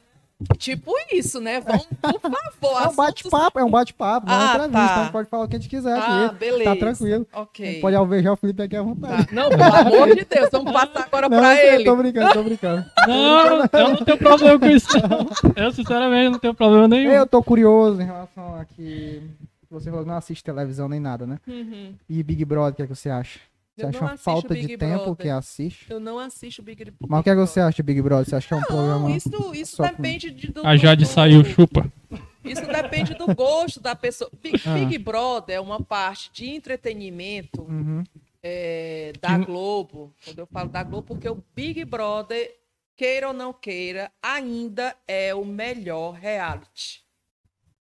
Tipo 0.57 0.91
isso, 1.11 1.39
né? 1.41 1.59
Vamos, 1.61 1.85
por 2.01 2.19
favor. 2.21 2.81
É 2.83 2.87
um 2.89 2.95
bate-papo, 2.95 3.59
é 3.59 3.63
um 3.63 3.69
bate-papo, 3.69 4.27
não 4.27 4.33
é 4.33 4.37
Ah, 4.37 4.45
entrevista. 4.55 4.71
tá. 4.77 4.95
A 4.95 5.03
gente 5.03 5.11
pode 5.11 5.29
falar 5.29 5.43
o 5.43 5.47
que 5.47 5.55
a 5.55 5.59
gente 5.59 5.69
quiser 5.69 5.97
Ah, 5.97 6.25
aqui. 6.25 6.35
beleza. 6.35 6.63
Tá 6.63 6.75
tranquilo. 6.75 7.27
Ok. 7.33 7.81
pode 7.81 7.95
alvejar 7.95 8.33
o 8.33 8.35
Felipe 8.37 8.61
aqui 8.63 8.75
à 8.75 8.81
vontade. 8.81 9.25
Tá. 9.27 9.33
Não, 9.33 9.49
pelo 9.49 9.63
amor 9.63 10.15
de 10.15 10.25
Deus, 10.25 10.49
vamos 10.51 10.71
passar 10.73 11.03
agora 11.05 11.29
Não, 11.29 11.37
para 11.37 11.65
eu 11.65 11.73
ele. 11.75 11.83
tô 11.85 11.95
brincando, 11.95 12.33
tô 12.33 12.43
brincando. 12.43 12.85
Não, 13.07 13.49
eu 13.73 13.89
não 13.89 13.97
tenho 14.05 14.17
problema 14.17 14.59
com 14.59 14.67
isso. 14.67 14.87
Eu, 15.55 15.71
sinceramente, 15.71 16.29
não 16.31 16.39
tenho 16.39 16.53
problema 16.53 16.87
nenhum. 16.87 17.11
Eu 17.11 17.25
tô 17.27 17.41
curioso 17.43 18.01
em 18.01 18.05
relação 18.05 18.55
a 18.59 18.65
que 18.65 19.21
você 19.69 19.89
falou 19.89 20.03
que 20.05 20.09
não 20.11 20.17
assiste 20.17 20.43
televisão 20.43 20.87
nem 20.87 20.99
nada, 20.99 21.25
né? 21.25 21.39
Uhum. 21.47 21.93
E 22.07 22.21
Big 22.21 22.45
Brother, 22.45 22.73
o 22.73 22.75
que, 22.75 22.81
é 22.83 22.87
que 22.87 22.95
você 22.95 23.09
acha? 23.09 23.39
Você 23.75 23.83
Eu 23.85 23.89
acha 23.89 23.97
não 23.99 24.05
uma 24.07 24.13
assisto 24.13 24.23
falta 24.31 24.53
Big 24.53 24.67
de 24.67 24.77
tempo 24.77 24.97
Brother. 25.03 25.15
que 25.15 25.29
assiste? 25.29 25.85
Eu 25.91 25.99
não 25.99 26.19
assisto 26.19 26.61
Big 26.61 26.85
Big 26.85 26.95
Mas 27.07 27.19
o 27.19 27.23
que, 27.23 27.29
é 27.29 27.33
que 27.33 27.39
você 27.39 27.53
Brother. 27.59 27.63
acha 27.69 27.75
de 27.77 27.83
Big 27.83 28.01
Brother? 28.03 28.25
Você 28.29 28.35
acha 28.35 28.47
que 28.47 28.53
é 28.53 28.57
um 28.57 28.59
Não, 28.59 28.67
programa. 28.67 29.11
isso, 29.11 29.55
isso 29.55 29.75
só- 29.77 29.83
depende 29.83 30.29
de, 30.31 30.51
do 30.51 30.65
A 30.65 30.77
Jade 30.77 31.05
do- 31.05 31.09
saiu, 31.09 31.43
chupa. 31.43 31.91
Isso 32.43 32.61
depende 32.67 33.15
do 33.15 33.33
gosto 33.33 33.79
da 33.79 33.95
pessoa. 33.95 34.29
Big, 34.41 34.61
Ah. 34.65 34.73
Big 34.75 34.97
Brother 34.99 35.55
é 35.55 35.59
uma 35.59 35.81
parte 35.81 36.29
de 36.31 36.49
entretenimento 36.49 37.61
Uhum. 37.63 38.03
é, 38.43 39.13
da 39.19 39.39
Que- 39.39 39.45
Globo. 39.45 40.13
Quando 40.23 40.39
eu 40.39 40.45
falo 40.45 40.69
da 40.69 40.83
Globo, 40.83 41.07
porque 41.07 41.27
o 41.27 41.43
Big 41.55 41.83
Brother, 41.85 42.53
queira 42.95 43.29
ou 43.29 43.33
não 43.33 43.51
queira, 43.53 44.11
ainda 44.21 44.95
é 45.07 45.33
o 45.33 45.43
melhor 45.45 46.11
reality. 46.13 47.02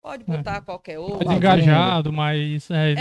Pode 0.02 0.24
botar 0.24 0.60
qualquer 0.62 0.98
outro. 0.98 1.32
Engajado, 1.32 2.12
mas 2.12 2.68
é, 2.70 2.92
é- 2.92 2.98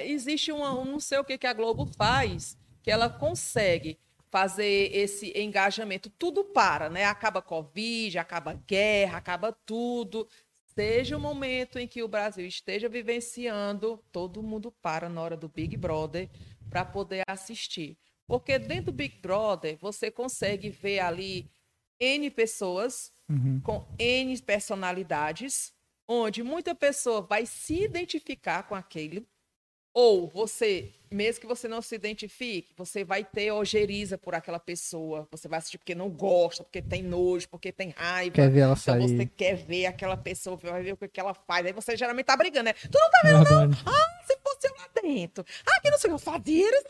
É, 0.00 0.10
existe 0.10 0.50
uma, 0.50 0.72
um 0.78 0.84
não 0.84 0.98
sei 1.00 1.18
o 1.18 1.24
que, 1.24 1.36
que 1.36 1.46
a 1.46 1.52
Globo 1.52 1.84
faz, 1.84 2.56
que 2.82 2.90
ela 2.90 3.10
consegue 3.10 3.98
fazer 4.30 4.90
esse 4.94 5.32
engajamento. 5.38 6.08
Tudo 6.10 6.42
para, 6.44 6.88
né? 6.88 7.04
Acaba 7.04 7.42
Covid, 7.42 8.18
acaba 8.18 8.54
guerra, 8.66 9.18
acaba 9.18 9.52
tudo. 9.66 10.26
Seja 10.74 11.16
o 11.16 11.20
momento 11.20 11.78
em 11.78 11.86
que 11.86 12.02
o 12.02 12.08
Brasil 12.08 12.46
esteja 12.46 12.88
vivenciando, 12.88 14.02
todo 14.10 14.42
mundo 14.42 14.72
para 14.80 15.08
na 15.08 15.20
hora 15.20 15.36
do 15.36 15.48
Big 15.48 15.76
Brother 15.76 16.30
para 16.70 16.84
poder 16.84 17.24
assistir. 17.28 17.96
Porque 18.26 18.58
dentro 18.58 18.86
do 18.86 18.92
Big 18.92 19.18
Brother, 19.20 19.76
você 19.80 20.10
consegue 20.10 20.70
ver 20.70 21.00
ali 21.00 21.50
N 22.00 22.30
pessoas 22.30 23.12
Uhum. 23.28 23.60
com 23.62 23.86
N 23.98 24.40
personalidades, 24.40 25.72
onde 26.08 26.42
muita 26.42 26.74
pessoa 26.74 27.20
vai 27.20 27.44
se 27.44 27.84
identificar 27.84 28.62
com 28.62 28.74
aquele, 28.74 29.28
ou 30.00 30.28
você, 30.28 30.92
mesmo 31.10 31.40
que 31.40 31.46
você 31.48 31.66
não 31.66 31.82
se 31.82 31.92
identifique, 31.96 32.72
você 32.76 33.02
vai 33.02 33.24
ter 33.24 33.50
ojeriza 33.50 34.16
por 34.16 34.32
aquela 34.32 34.60
pessoa, 34.60 35.26
você 35.28 35.48
vai 35.48 35.58
assistir 35.58 35.76
porque 35.78 35.92
não 35.92 36.08
gosta, 36.08 36.62
porque 36.62 36.80
tem 36.80 37.02
nojo, 37.02 37.48
porque 37.48 37.72
tem 37.72 37.90
raiva. 37.96 38.32
Quer 38.36 38.48
ver 38.48 38.60
ela 38.60 38.74
Então 38.80 38.94
sair? 38.94 39.00
você 39.02 39.26
quer 39.26 39.56
ver 39.56 39.86
aquela 39.86 40.16
pessoa, 40.16 40.56
vai 40.56 40.82
ver 40.84 40.92
o 40.92 40.96
que 40.96 41.08
que 41.08 41.18
ela 41.18 41.34
faz. 41.34 41.66
Aí 41.66 41.72
você 41.72 41.96
geralmente 41.96 42.26
tá 42.26 42.36
brigando, 42.36 42.66
né? 42.66 42.74
Tu 42.74 42.96
não 42.96 43.10
tá 43.10 43.20
vendo, 43.24 43.34
não? 43.38 43.44
verdade. 43.68 43.82
Ah, 43.86 44.24
se 44.24 44.38
fosse 44.38 44.68
eu 44.68 44.74
lá 44.78 44.88
dentro. 45.02 45.44
Ah, 45.66 45.80
que 45.80 45.90
não 45.90 45.98
sei 45.98 46.10
o 46.10 46.16
que 46.16 46.28
eu 46.28 46.32
fazia. 46.32 46.68
isso. 46.70 46.86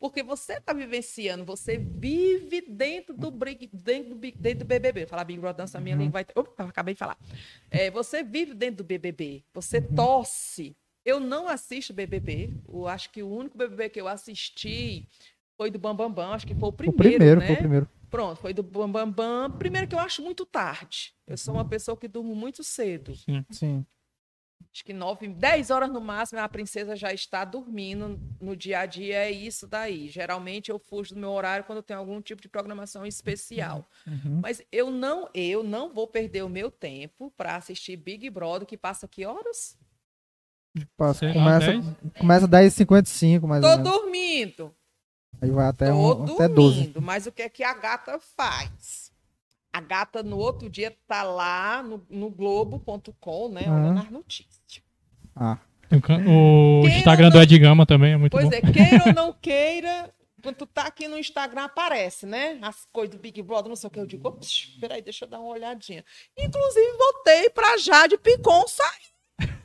Porque 0.00 0.20
você 0.20 0.60
tá 0.60 0.72
vivenciando, 0.72 1.44
você 1.44 1.78
vive 1.78 2.62
dentro 2.62 3.14
do, 3.16 3.30
brig- 3.30 3.70
dentro 3.72 4.14
do, 4.16 4.18
dentro 4.18 4.58
do 4.60 4.64
BBB. 4.64 5.06
Falar 5.06 5.22
Big 5.22 5.38
Brother, 5.38 5.58
dança 5.58 5.78
minha 5.80 5.94
língua 5.94 6.10
vai. 6.14 6.26
Opa, 6.34 6.64
acabei 6.64 6.94
de 6.94 6.98
falar. 6.98 7.16
É, 7.70 7.92
você 7.92 8.24
vive 8.24 8.54
dentro 8.54 8.78
do 8.78 8.84
BBB. 8.84 9.44
Você 9.54 9.80
torce. 9.80 10.74
Eu 11.04 11.18
não 11.20 11.48
assisto 11.48 11.92
BBB. 11.92 12.54
Eu 12.68 12.86
acho 12.86 13.10
que 13.10 13.22
o 13.22 13.28
único 13.28 13.56
BBB 13.56 13.88
que 13.90 14.00
eu 14.00 14.08
assisti 14.08 15.08
foi 15.56 15.70
do 15.70 15.78
Bambambam. 15.78 16.14
Bam, 16.14 16.28
Bam. 16.28 16.34
Acho 16.34 16.46
que 16.46 16.54
foi 16.54 16.68
o 16.68 16.68
O 16.68 16.72
primeiro, 16.72 17.00
primeiro, 17.00 17.40
né? 17.40 17.46
foi 17.46 17.54
o 17.54 17.58
primeiro. 17.58 17.88
Pronto, 18.10 18.40
foi 18.40 18.52
do 18.52 18.62
Bambambam. 18.62 19.10
Bam, 19.10 19.48
Bam. 19.48 19.58
Primeiro 19.58 19.86
que 19.86 19.94
eu 19.94 19.98
acho 19.98 20.22
muito 20.22 20.44
tarde. 20.44 21.14
Eu 21.26 21.36
sou 21.36 21.54
uma 21.54 21.64
pessoa 21.64 21.96
que 21.96 22.08
durmo 22.08 22.34
muito 22.34 22.62
cedo. 22.62 23.14
Sim. 23.50 23.84
Acho 24.72 24.84
que 24.84 24.92
9, 24.92 25.28
10 25.28 25.70
horas 25.70 25.90
no 25.90 26.00
máximo 26.00 26.40
a 26.40 26.48
princesa 26.48 26.94
já 26.94 27.12
está 27.12 27.44
dormindo. 27.44 28.20
No 28.40 28.54
dia 28.54 28.80
a 28.80 28.86
dia 28.86 29.16
é 29.16 29.30
isso 29.30 29.66
daí. 29.66 30.08
Geralmente 30.08 30.70
eu 30.70 30.78
fujo 30.78 31.14
do 31.14 31.20
meu 31.20 31.30
horário 31.30 31.64
quando 31.64 31.82
tenho 31.82 31.98
algum 31.98 32.20
tipo 32.20 32.40
de 32.40 32.48
programação 32.48 33.04
especial. 33.04 33.88
Uhum. 34.06 34.40
Mas 34.40 34.62
eu 34.70 34.90
não, 34.90 35.28
eu 35.34 35.64
não 35.64 35.92
vou 35.92 36.06
perder 36.06 36.42
o 36.42 36.48
meu 36.48 36.70
tempo 36.70 37.32
para 37.36 37.56
assistir 37.56 37.96
Big 37.96 38.28
Brother, 38.30 38.66
que 38.66 38.76
passa 38.76 39.08
que 39.08 39.24
horas? 39.24 39.76
Passa- 40.96 41.18
Sei 41.20 41.28
lá, 41.28 41.34
começa, 41.34 41.66
10? 41.72 41.84
começa 42.18 42.48
10h55, 42.48 43.46
mais 43.46 43.62
ou 43.64 43.70
Tô 43.70 43.76
menos. 43.76 43.92
dormindo. 43.92 44.74
Aí 45.42 45.50
vai 45.50 45.66
até, 45.68 45.86
Tô 45.86 45.94
um, 45.94 46.34
até 46.34 46.48
12. 46.48 46.76
dormindo. 46.76 47.02
Mas 47.02 47.26
o 47.26 47.32
que 47.32 47.42
é 47.42 47.48
que 47.48 47.64
a 47.64 47.74
gata 47.74 48.18
faz? 48.36 49.10
A 49.72 49.80
gata 49.80 50.22
no 50.22 50.36
outro 50.38 50.68
dia 50.68 50.94
tá 51.06 51.22
lá 51.22 51.82
no, 51.82 52.04
no 52.10 52.30
Globo.com, 52.30 53.48
né? 53.48 53.62
Aham. 53.66 53.80
Olhando 53.82 54.00
as 54.00 54.10
notícias. 54.10 54.82
Ah, 55.34 55.58
o 55.92 56.86
Instagram 56.86 57.30
não- 57.30 57.36
do 57.36 57.42
Ed 57.42 57.58
Gama 57.58 57.86
também 57.86 58.12
é 58.12 58.16
muito 58.16 58.32
Pois 58.32 58.44
bom. 58.48 58.54
é, 58.54 58.60
queira 58.60 59.04
ou 59.06 59.12
não 59.14 59.32
queira, 59.32 60.12
quando 60.42 60.56
tu 60.56 60.66
tá 60.66 60.82
aqui 60.86 61.08
no 61.08 61.18
Instagram, 61.18 61.64
aparece, 61.64 62.26
né? 62.26 62.58
As 62.62 62.86
coisas 62.92 63.14
do 63.14 63.20
Big 63.20 63.40
Brother, 63.42 63.68
não 63.68 63.76
sei 63.76 63.88
o 63.88 63.90
que. 63.90 63.98
Eu 64.00 64.06
digo, 64.06 64.28
ops, 64.28 64.76
peraí, 64.80 65.02
deixa 65.02 65.24
eu 65.24 65.28
dar 65.28 65.38
uma 65.40 65.48
olhadinha. 65.50 66.04
Inclusive, 66.36 66.96
voltei 66.98 67.50
pra 67.50 67.76
Jade 67.78 68.18
Picon 68.18 68.66
sair. 68.68 69.10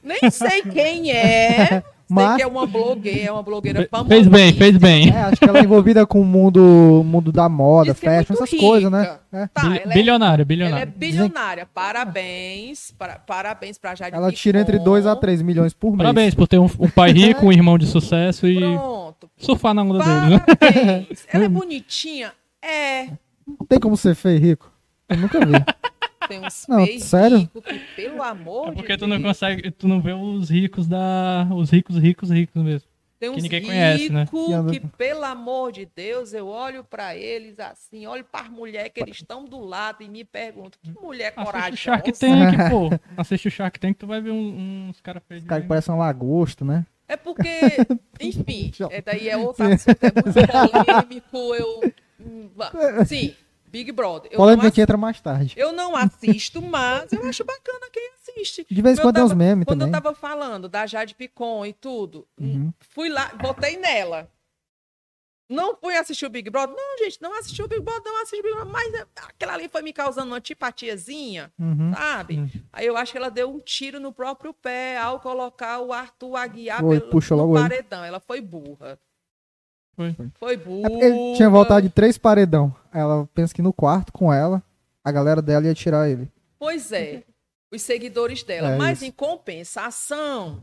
Nem 0.06 0.30
sei 0.32 0.62
quem 0.62 1.12
é. 1.12 1.84
Sei 2.08 2.16
Mas- 2.16 2.36
que 2.36 2.43
é 2.43 2.45
uma 2.47 2.68
blogueira, 2.68 3.20
é 3.30 3.32
uma 3.32 3.41
blogueira 3.41 3.88
famosa. 3.89 4.10
Fez 4.10 4.28
bem, 4.28 4.53
fez 4.53 4.78
bem. 4.78 5.10
é, 5.10 5.22
acho 5.22 5.38
que 5.38 5.49
ela 5.49 5.58
é 5.58 5.64
envolvida 5.64 6.06
com 6.06 6.22
o 6.22 6.24
mundo, 6.24 7.01
mundo 7.03 7.32
da 7.32 7.49
moda, 7.49 7.91
Diz 7.95 8.03
é 8.03 8.06
fashion, 8.06 8.36
muito 8.36 8.43
essas 8.43 8.60
coisas, 8.60 8.91
né? 8.91 9.01
rica. 9.01 9.20
É. 9.34 9.47
Tá, 9.47 9.62
Bil- 9.64 9.72
ela 9.82 9.91
é, 9.91 9.93
bilionária, 9.95 10.34
ela 10.36 10.41
é 10.41 10.45
bilionária. 10.45 10.86
bilionária. 10.86 11.68
Parabéns. 11.74 12.91
Para, 12.91 13.16
parabéns 13.18 13.80
pra 13.80 13.95
Jade 13.95 14.16
Ela 14.16 14.32
tira 14.32 14.60
entre 14.60 14.74
Picon. 14.74 14.84
2 14.91 15.08
a 15.08 15.16
3 15.16 15.41
milhões 15.41 15.74
por 15.74 15.89
mês. 15.93 15.97
Parabéns 15.97 16.36
por 16.36 16.47
ter 16.47 16.60
um, 16.60 16.70
um 16.80 16.89
pai 16.91 17.12
rico, 17.12 17.47
um 17.47 17.51
irmão 17.51 17.76
de 17.76 17.88
sucesso 17.88 18.45
e 18.47 18.60
Pronto. 18.60 19.28
surfar 19.36 19.74
na 19.74 19.82
onda 19.82 19.97
dele, 20.03 20.36
né? 20.36 20.39
Parabéns. 20.60 21.26
Ela 21.34 21.45
é 21.45 21.49
bonitinha? 21.49 22.32
É. 22.62 23.08
Tem 23.68 23.80
como 23.80 23.97
ser 23.97 24.14
feio 24.14 24.39
rico? 24.39 24.72
Eu 25.10 25.18
nunca 25.18 25.39
vi. 25.43 25.53
Tem 26.28 26.40
uns 26.40 26.66
Não, 26.68 26.86
sério? 27.00 27.38
ricos 27.40 27.64
que, 27.64 27.80
pelo 27.96 28.22
amor 28.24 28.68
É 28.68 28.70
de 28.72 28.76
porque 28.78 28.98
tu 28.98 29.08
Deus, 29.08 29.12
não 29.20 29.22
consegue, 29.28 29.72
tu 29.72 29.88
não 29.88 30.02
vê 30.02 30.14
os 30.14 30.50
ricos 30.50 30.88
da. 30.88 31.48
Os 31.56 31.70
ricos, 31.70 31.98
ricos, 31.98 32.30
ricos 32.30 32.62
mesmo. 32.64 32.88
tem 33.20 33.30
uns 33.30 33.36
que 33.38 33.42
ninguém 33.44 33.64
conhece, 33.64 34.10
né? 34.12 34.22
ricos 34.24 34.72
Que 34.72 34.80
pelo 34.98 35.24
amor 35.24 35.72
de 35.72 35.88
Deus, 35.96 36.34
eu 36.34 36.48
olho 36.48 36.84
pra 36.84 37.16
eles 37.16 37.60
assim, 37.60 38.06
olho 38.08 38.24
para 38.24 38.42
as 38.46 38.50
mulheres 38.50 38.92
que 38.94 39.00
eles 39.02 39.16
estão 39.18 39.46
do 39.46 39.60
lado 39.60 40.04
e 40.04 40.10
me 40.10 40.24
pergunto, 40.24 40.78
que 40.82 40.92
mulher 41.00 41.34
Assiste 41.36 41.42
o 41.42 41.46
corajosa. 41.46 41.76
Shark 41.78 42.12
Tank, 42.14 42.70
pô. 42.70 42.90
Assiste 43.18 43.48
o 43.48 43.52
Shark 43.52 43.80
Tank, 43.80 43.98
tu 43.98 44.08
vai 44.08 44.22
ver 44.22 44.32
um- 44.32 44.88
uns 44.90 45.02
caras 45.02 45.24
feios. 45.28 45.44
Os 45.44 45.48
caras 45.48 45.62
que 45.62 45.66
de- 45.66 45.70
parecem 45.70 45.94
uma 45.94 46.06
lagosta, 46.06 46.64
né? 46.66 46.86
É 47.08 47.16
porque, 47.16 47.48
enfim, 48.20 48.72
é, 48.90 49.00
daí 49.02 49.30
é 49.30 49.38
outro 49.38 49.64
assunto, 49.66 49.98
é 50.02 50.12
muito 50.24 51.22
polêmico, 51.32 51.56
eu... 51.56 51.94
hum. 52.20 52.50
Sim, 53.06 53.36
Big 53.78 53.92
Brother. 53.92 54.32
Eu 54.32 54.38
não, 54.38 54.46
Polêmica 54.46 54.72
que 54.72 54.80
entra 54.82 54.96
mais 54.96 55.20
tarde. 55.20 55.54
eu 55.58 55.74
não 55.74 55.96
assisto, 55.98 56.62
mas 56.62 57.12
eu 57.12 57.24
acho 57.26 57.44
bacana 57.44 57.88
quem 57.92 58.10
assiste. 58.14 58.66
De 58.70 58.82
vez 58.82 58.98
em 58.98 59.02
quando 59.02 59.18
uns 59.18 59.30
tava- 59.30 59.36
memes 59.36 59.66
Quando 59.66 59.80
também. 59.82 59.94
eu 59.96 60.02
tava 60.02 60.16
falando 60.16 60.70
da 60.70 60.86
Jade 60.86 61.14
Picon 61.14 61.66
e 61.66 61.74
tudo, 61.74 62.26
Uhum. 62.40 62.72
fui 62.80 63.10
lá, 63.10 63.32
botei 63.42 63.76
nela. 63.76 64.30
Não 65.48 65.76
fui 65.76 65.96
assistir 65.96 66.26
o 66.26 66.30
Big 66.30 66.50
Brother? 66.50 66.76
Não, 66.76 66.98
gente, 66.98 67.22
não 67.22 67.38
assisti 67.38 67.62
o 67.62 67.68
Big 67.68 67.80
Brother, 67.82 68.04
não 68.12 68.22
assisti 68.24 68.40
o 68.40 68.42
Big 68.42 68.56
Brother, 68.56 68.72
mas 68.74 68.94
é, 68.96 69.06
aquela 69.28 69.54
ali 69.54 69.68
foi 69.70 69.84
me 69.84 69.94
causando 69.94 70.28
uma 70.32 70.38
antipatiazinha, 70.38 71.54
Uhum. 71.60 71.94
sabe? 71.94 72.40
Hum. 72.40 72.50
Aí 72.74 72.88
eu 72.88 72.98
acho 72.98 73.12
que 73.12 73.18
ela 73.20 73.30
deu 73.30 73.52
um 73.54 73.60
tiro 73.60 74.00
no 74.00 74.12
próprio 74.12 74.56
pé 74.56 74.98
ao 74.98 75.20
colocar 75.20 75.82
o 75.82 75.94
Arthur 75.94 76.36
Aguiar 76.36 76.80
Foi, 76.82 77.00
pelo, 77.00 77.12
no 77.22 77.36
logo 77.38 77.58
ele. 77.60 77.62
paredão. 77.70 78.04
Ela 78.04 78.20
foi 78.20 78.42
burra. 78.42 78.98
Foi. 79.96 80.16
Foi 80.36 80.54
É 80.54 80.58
porque 80.58 81.06
ele 81.06 81.36
tinha 81.36 81.50
voltado 81.50 81.82
de 81.84 81.89
três 81.89 82.18
paredão. 82.18 82.74
Ela 82.93 83.28
pensa 83.34 83.54
que 83.54 83.62
no 83.62 83.72
quarto 83.74 84.12
com 84.12 84.32
ela, 84.34 84.62
a 85.04 85.12
galera 85.12 85.41
dela 85.41 85.66
ia 85.66 85.74
tirar 85.74 86.10
ele. 86.10 86.28
Pois 86.60 86.91
é, 86.91 87.24
os 87.72 87.82
seguidores 87.82 88.43
dela. 88.43 88.72
É 88.72 88.78
Mas 88.78 88.98
isso. 89.00 89.06
em 89.06 89.12
compensação, 89.12 90.62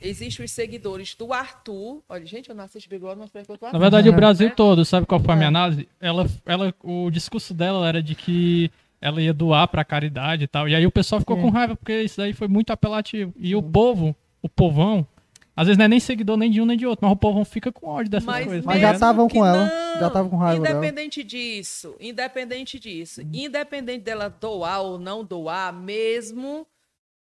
existem 0.00 0.44
os 0.44 0.52
seguidores 0.52 1.14
do 1.14 1.32
Arthur. 1.32 2.02
Olha, 2.08 2.24
gente, 2.26 2.48
eu 2.50 2.54
não 2.54 2.64
assisto 2.64 2.88
Big 2.88 3.00
Brother, 3.00 3.18
mas 3.18 3.30
pergunto 3.30 3.64
Na 3.72 3.78
verdade, 3.78 4.08
o 4.08 4.12
Uhum. 4.12 4.16
Brasil 4.16 4.48
É. 4.48 4.50
todo, 4.50 4.84
sabe 4.84 5.06
qual 5.06 5.20
foi 5.20 5.32
a 5.34 5.36
minha 5.36 5.46
É. 5.46 5.48
análise? 5.48 5.88
Ela, 6.00 6.26
ela, 6.46 6.74
o 6.82 7.10
discurso 7.10 7.52
dela 7.54 7.86
era 7.88 8.02
de 8.02 8.14
que 8.14 8.70
ela 9.00 9.20
ia 9.22 9.32
doar 9.32 9.66
pra 9.68 9.84
caridade 9.84 10.44
e 10.44 10.46
tal. 10.46 10.68
E 10.68 10.74
aí 10.74 10.86
o 10.86 10.90
pessoal 10.90 11.20
ficou 11.20 11.36
Sim. 11.36 11.42
com 11.42 11.50
raiva, 11.50 11.74
porque 11.76 12.02
isso 12.02 12.18
daí 12.18 12.32
foi 12.32 12.48
muito 12.48 12.70
apelativo. 12.70 13.32
E 13.38 13.54
o 13.56 13.62
povo, 13.62 14.14
o 14.42 14.48
povão, 14.48 15.06
às 15.56 15.66
vezes 15.66 15.76
não 15.78 15.84
é 15.84 15.88
nem 15.88 16.00
seguidor 16.00 16.36
nem 16.36 16.50
de 16.50 16.60
um 16.60 16.64
nem 16.64 16.76
de 16.76 16.86
outro, 16.86 17.04
mas 17.04 17.12
o 17.12 17.16
povão 17.16 17.44
fica 17.44 17.70
com 17.72 17.86
ódio 17.88 18.10
dessas 18.10 18.26
Mas, 18.26 18.46
coisas. 18.46 18.64
Mas 18.64 18.80
já 18.80 18.92
estavam 18.92 19.28
com 19.28 19.44
ela, 19.44 19.64
não, 19.66 20.00
já 20.00 20.06
estavam 20.06 20.30
com 20.30 20.36
raiva 20.36 20.62
dela. 20.62 20.78
Independente 20.78 21.22
disso, 21.24 21.94
independente 22.00 22.78
disso, 22.78 23.20
independente 23.32 24.02
dela 24.04 24.28
doar 24.28 24.80
ou 24.82 24.98
não 24.98 25.24
doar, 25.24 25.72
mesmo. 25.72 26.66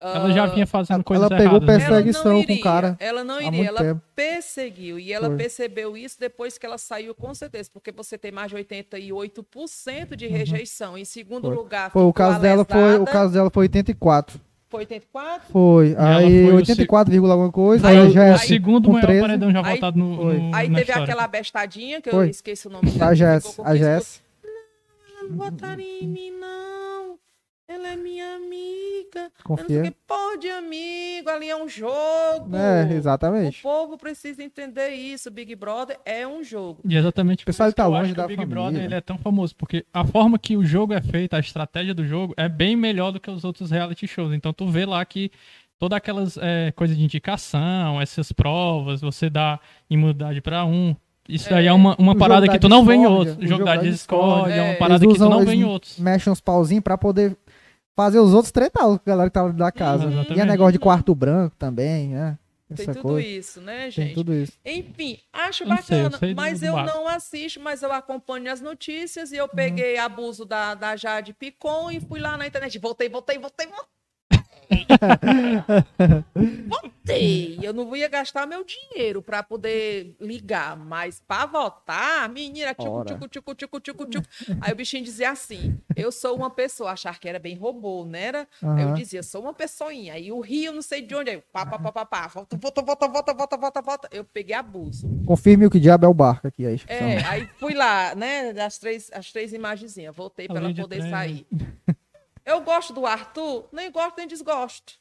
Ela 0.02 0.32
já 0.32 0.44
ah, 0.44 0.46
vinha 0.46 0.66
fazendo 0.66 0.94
ela 0.96 1.04
coisas 1.04 1.28
pegou 1.28 1.58
erradas. 1.58 1.66
né? 1.68 1.76
perseguição 1.76 2.30
ela 2.30 2.38
não 2.40 2.46
com 2.46 2.52
o 2.54 2.60
cara 2.60 2.96
Ela 2.98 3.22
não 3.22 3.34
há 3.34 3.38
iria, 3.42 3.50
muito 3.52 3.68
ela 3.68 3.80
tempo. 3.80 4.02
perseguiu. 4.16 4.98
E 4.98 5.12
ela 5.12 5.26
Foi. 5.28 5.36
percebeu 5.36 5.94
isso 5.94 6.18
depois 6.18 6.56
que 6.56 6.64
ela 6.64 6.78
saiu, 6.78 7.14
com 7.14 7.34
certeza, 7.34 7.68
porque 7.70 7.92
você 7.92 8.16
tem 8.16 8.32
mais 8.32 8.48
de 8.50 8.56
88% 8.56 10.16
de 10.16 10.26
rejeição. 10.26 10.96
Em 10.96 11.04
segundo 11.04 11.48
Uhum. 11.48 11.54
Foi. 11.54 11.62
lugar, 11.62 11.90
Foi, 11.90 12.02
o 12.02 12.12
caso 12.14 12.40
dela 12.40 12.64
foi, 12.64 12.98
o 12.98 13.04
caso 13.04 13.32
dela 13.34 13.50
foi 13.50 13.64
84. 13.64 14.40
Foi 14.70 14.80
84? 14.80 15.48
Foi. 15.52 15.94
Aí 15.98 16.44
foi 16.44 16.52
o 16.52 16.56
84, 16.56 17.10
vírgula 17.10 17.32
alguma 17.34 17.50
coisa. 17.50 17.82
Foi 17.88 17.90
Aí 17.98 18.06
o, 18.06 18.10
já 18.12 18.20
o 18.20 18.24
é 18.24 18.38
segundo 18.38 18.86
com 18.86 18.92
maior 18.92 19.04
13. 19.06 19.20
paredão 19.20 19.50
já 19.50 19.66
Aí- 19.66 19.74
votado 19.74 19.98
no, 19.98 20.16
Foi. 20.16 20.38
no- 20.38 20.54
Aí 20.54 20.68
na 20.68 20.78
teve 20.78 20.90
história. 20.90 21.02
aquela 21.02 21.26
bestadinha, 21.26 22.00
que 22.00 22.08
eu 22.08 22.12
Foi. 22.12 22.30
esqueci 22.30 22.68
o 22.68 22.70
nome 22.70 22.88
a 22.88 22.92
dela. 22.98 23.14
Jess, 23.16 23.46
ficou 23.50 23.64
com 23.64 23.70
a 23.70 23.76
Jess. 23.76 24.22
não 25.28 25.36
votaram 25.36 25.80
em 25.82 26.06
mim, 26.06 26.30
não. 26.30 26.89
Ela 27.72 27.90
é 27.92 27.96
minha 27.96 28.34
amiga. 28.34 29.30
O 29.44 29.44
Confia. 29.44 29.82
que. 29.82 29.90
Pode, 30.06 30.48
amigo, 30.48 31.28
ali 31.30 31.48
é 31.48 31.56
um 31.56 31.68
jogo. 31.68 32.56
É, 32.56 32.84
O 32.84 32.92
exatamente. 32.96 33.62
povo 33.62 33.96
precisa 33.96 34.42
entender 34.42 34.88
isso. 34.90 35.30
Big 35.30 35.54
Brother 35.54 35.96
é 36.04 36.26
um 36.26 36.42
jogo. 36.42 36.80
E 36.84 36.96
exatamente 36.96 37.44
por 37.44 37.46
pessoal 37.46 37.68
isso 37.68 37.76
tá 37.76 37.84
que 37.84 37.88
eu 37.88 37.92
longe 37.92 38.12
da 38.14 38.24
o 38.24 38.28
Big 38.28 38.36
família. 38.42 38.54
Brother 38.62 38.84
ele 38.84 38.94
é 38.94 39.00
tão 39.00 39.16
famoso, 39.18 39.54
porque 39.56 39.84
a 39.94 40.04
forma 40.04 40.36
que 40.38 40.56
o 40.56 40.64
jogo 40.64 40.92
é 40.94 41.00
feito, 41.00 41.34
a 41.34 41.38
estratégia 41.38 41.94
do 41.94 42.04
jogo, 42.04 42.34
é 42.36 42.48
bem 42.48 42.74
melhor 42.74 43.12
do 43.12 43.20
que 43.20 43.30
os 43.30 43.44
outros 43.44 43.70
reality 43.70 44.06
shows. 44.08 44.32
Então 44.32 44.52
tu 44.52 44.66
vê 44.66 44.84
lá 44.84 45.04
que 45.04 45.30
todas 45.78 45.96
aquelas 45.96 46.36
é, 46.38 46.72
coisas 46.72 46.96
de 46.96 47.04
indicação, 47.04 48.00
essas 48.00 48.32
provas, 48.32 49.00
você 49.00 49.30
dá 49.30 49.60
imunidade 49.88 50.40
pra 50.40 50.64
um. 50.64 50.96
Isso 51.28 51.54
aí 51.54 51.66
é 51.68 51.72
uma, 51.72 51.94
uma 51.96 52.12
O 52.12 52.16
parada 52.18 52.48
que 52.48 52.58
tu 52.58 52.68
não 52.68 52.84
vê 52.84 52.94
em 52.94 53.06
outros. 53.06 53.36
o 53.36 53.40
O 53.42 53.46
jogo 53.46 53.64
da 53.64 53.76
discórdia 53.76 54.54
é 54.54 54.62
uma 54.62 54.70
É. 54.72 54.76
parada 54.76 55.06
que 55.06 55.14
tu 55.14 55.28
não 55.28 55.44
vê 55.44 55.54
em 55.54 55.64
outros. 55.64 55.96
Mexem 56.00 56.32
uns 56.32 56.40
pauzinhos 56.40 56.82
pra 56.82 56.98
poder 56.98 57.36
fazer 57.96 58.18
os 58.18 58.32
outros 58.32 58.50
tretar, 58.52 58.84
a 58.86 59.00
galera 59.04 59.28
que 59.30 59.34
tava 59.34 59.52
da 59.52 59.70
casa. 59.72 60.04
Uhum, 60.06 60.10
E 60.10 60.14
é 60.14 60.20
exatamente. 60.20 60.46
negócio 60.48 60.72
de 60.72 60.78
quarto 60.78 61.14
branco 61.14 61.54
também, 61.56 62.08
né? 62.08 62.38
Tem 62.74 62.84
Essa 62.84 62.94
tudo 62.94 63.08
coisa. 63.08 63.26
isso, 63.26 63.60
né, 63.60 63.80
Tem 63.82 63.90
gente? 63.90 64.14
tudo 64.14 64.32
isso. 64.32 64.52
Enfim, 64.64 65.18
acho 65.32 65.64
Eu 65.64 65.68
não 65.68 65.76
sei, 65.82 65.98
eu 65.98 66.02
bacana, 66.04 66.18
sei 66.18 66.34
mas 66.34 66.62
eu 66.62 66.76
não 66.84 67.08
assisto, 67.08 67.58
mas 67.60 67.82
eu 67.82 67.92
acompanho 67.92 68.50
as 68.50 68.60
notícias 68.60 69.32
e 69.32 69.34
Uhum. 69.34 69.40
eu 69.40 69.48
peguei 69.48 69.98
abuso 69.98 70.44
da, 70.44 70.74
da 70.74 70.94
Jade 70.94 71.32
Picon 71.32 71.90
e 71.90 71.98
fui 71.98 72.20
lá 72.20 72.36
na 72.36 72.46
internet. 72.46 72.78
Voltei, 72.78 73.08
voltei, 73.08 73.38
voltei, 73.38 73.66
voltei. 73.66 73.84
Voltei. 76.66 77.58
Eu 77.62 77.72
não 77.72 77.94
ia 77.94 78.08
gastar 78.08 78.46
meu 78.46 78.64
dinheiro 78.64 79.20
para 79.20 79.42
poder 79.42 80.14
ligar, 80.20 80.76
mas 80.76 81.22
para 81.26 81.46
votar, 81.46 82.28
menina, 82.28 82.74
Ora. 82.78 83.04
tchucu, 83.04 83.28
tchucu, 83.28 83.54
tchucu, 83.54 83.80
tchucu, 83.80 84.06
tchucu. 84.06 84.28
Aí 84.60 84.72
o 84.72 84.76
bichinho 84.76 85.04
dizia 85.04 85.30
assim: 85.30 85.78
eu 85.96 86.10
sou 86.12 86.36
uma 86.36 86.50
pessoa, 86.50 86.92
achar 86.92 87.18
que 87.18 87.28
era 87.28 87.38
bem 87.38 87.56
robô, 87.56 88.04
né? 88.04 88.30
Era? 88.30 88.48
Aí 88.62 88.82
eu 88.82 88.92
dizia, 88.94 89.22
sou 89.22 89.42
uma 89.42 89.52
pessoinha. 89.52 90.14
Aí 90.14 90.30
o 90.30 90.40
Rio, 90.40 90.72
não 90.72 90.82
sei 90.82 91.02
de 91.02 91.14
onde, 91.14 91.30
aí 91.30 91.42
pá, 91.52 91.66
pá, 91.66 91.78
pá, 91.78 91.90
pá, 91.92 92.06
pá, 92.06 92.26
volta, 92.28 92.56
volta, 92.56 92.82
volta, 92.82 93.08
volta, 93.08 93.34
volta, 93.34 93.56
volta, 93.56 93.82
volta. 93.82 94.08
Eu 94.12 94.24
peguei 94.24 94.54
abuso. 94.54 95.08
Confirme 95.26 95.66
o 95.66 95.70
que 95.70 95.80
diabo 95.80 96.06
é 96.06 96.08
o 96.08 96.14
barco 96.14 96.46
aqui, 96.46 96.64
a 96.64 96.72
inscrição. 96.72 97.08
É, 97.08 97.24
aí 97.24 97.48
fui 97.58 97.74
lá, 97.74 98.14
né, 98.14 98.52
das 98.52 98.78
três, 98.78 99.10
as 99.12 99.32
três 99.32 99.52
imagenzinhas, 99.52 100.14
voltei 100.14 100.46
para 100.46 100.58
ela 100.58 100.74
poder 100.74 100.98
trem. 100.98 101.10
sair. 101.10 101.46
Eu 102.50 102.60
gosto 102.60 102.92
do 102.92 103.06
Arthur, 103.06 103.68
nem 103.72 103.90
gosto 103.90 104.16
nem 104.18 104.26
desgosto. 104.26 104.98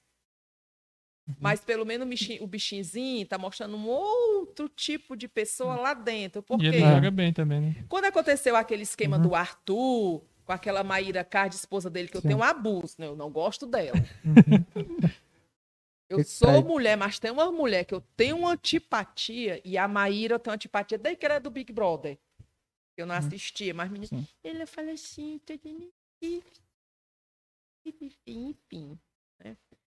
Mas 1.39 1.61
pelo 1.61 1.85
menos 1.85 2.05
o 2.05 2.09
bichinho, 2.09 2.43
o 2.43 2.47
bichinhozinho 2.47 3.25
tá 3.25 3.37
mostrando 3.37 3.77
um 3.77 3.87
outro 3.87 4.67
tipo 4.67 5.15
de 5.15 5.27
pessoa 5.27 5.75
lá 5.75 5.93
dentro. 5.93 6.39
E 6.39 6.43
Porque 6.43 6.65
ele 6.65 6.81
É. 6.81 6.93
joga 6.95 7.11
bem 7.11 7.31
também, 7.31 7.61
né? 7.61 7.85
quando 7.87 8.05
aconteceu 8.05 8.55
aquele 8.55 8.81
esquema 8.83 9.17
Uhum. 9.17 9.21
do 9.23 9.35
Arthur, 9.35 10.23
com 10.43 10.51
aquela 10.51 10.83
Maíra 10.83 11.23
Card, 11.23 11.55
esposa 11.55 11.89
dele, 11.89 12.07
que 12.07 12.17
eu 12.17 12.21
Sim. 12.21 12.29
tenho 12.29 12.39
um 12.39 12.43
abuso, 12.43 12.95
né? 12.97 13.05
Eu 13.07 13.15
não 13.15 13.29
gosto 13.31 13.67
dela. 13.67 13.99
Eu 16.09 16.17
Que 16.17 16.23
sou 16.23 16.63
mulher, 16.63 16.97
mas 16.97 17.19
tem 17.19 17.29
uma 17.29 17.51
mulher 17.51 17.85
que 17.85 17.93
eu 17.93 18.01
tenho 18.17 18.37
uma 18.37 18.53
antipatia, 18.53 19.61
e 19.63 19.77
a 19.77 19.87
Maíra 19.87 20.35
eu 20.35 20.39
tenho 20.39 20.55
antipatia 20.55 20.97
desde 20.97 21.19
que 21.19 21.25
era 21.25 21.39
do 21.39 21.51
Big 21.51 21.71
Brother. 21.71 22.17
Eu 22.97 23.05
não 23.05 23.13
assistia, 23.15 23.73
mas 23.75 23.89
menina, 23.91 24.27
ele 24.43 24.65
fala 24.65 24.91
assim, 24.91 25.39
tudo 25.45 25.91
enfim, 28.01 28.55
enfim. 28.71 28.97
né? 29.43 29.55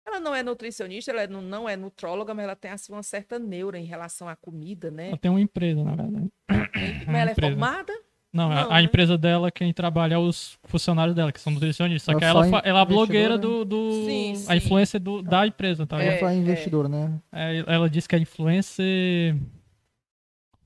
Ela 0.05 0.19
não 0.19 0.33
é 0.33 0.41
nutricionista, 0.41 1.11
ela 1.11 1.27
não, 1.27 1.41
não 1.41 1.69
é 1.69 1.75
nutróloga, 1.75 2.33
mas 2.33 2.43
ela 2.45 2.55
tem 2.55 2.71
assim, 2.71 2.91
uma 2.91 3.03
certa 3.03 3.37
neura 3.37 3.77
em 3.77 3.85
relação 3.85 4.27
à 4.27 4.35
comida, 4.35 4.89
né? 4.89 5.09
Ela 5.09 5.17
tem 5.17 5.29
uma 5.29 5.41
empresa, 5.41 5.83
na 5.83 5.95
verdade. 5.95 6.31
Mas 6.49 7.07
ela 7.07 7.29
é 7.29 7.31
empresa. 7.33 7.41
formada? 7.41 7.93
Não, 8.31 8.51
a- 8.51 8.55
Não, 8.63 8.71
a 8.71 8.75
né? 8.75 8.81
empresa 8.83 9.17
dela, 9.17 9.51
quem 9.51 9.73
trabalha 9.73 10.13
é 10.13 10.17
os 10.17 10.57
funcionários 10.63 11.15
dela, 11.15 11.31
que 11.31 11.39
são 11.39 11.51
nutricionistas. 11.53 12.05
Só 12.05 12.11
Ela 12.11 12.19
que 12.19 12.25
ela, 12.55 12.61
ela 12.63 12.79
é 12.79 12.81
a 12.81 12.85
blogueira 12.85 13.35
investidora, 13.35 13.65
do. 13.65 13.65
do 13.65 14.05
Sim, 14.05 14.31
A 14.33 14.35
sim. 14.35 14.53
influência 14.65 14.99
do, 14.99 15.21
da 15.23 15.45
empresa, 15.47 15.85
tá? 15.87 16.01
É. 16.01 16.07
Ela 16.07 16.17
foi 16.19 16.33
investidora, 16.35 16.87
né? 16.87 17.19
É, 17.31 17.63
ela 17.67 17.89
disse 17.89 18.07
que 18.07 18.15
é 18.15 18.19
influencer. 18.19 19.35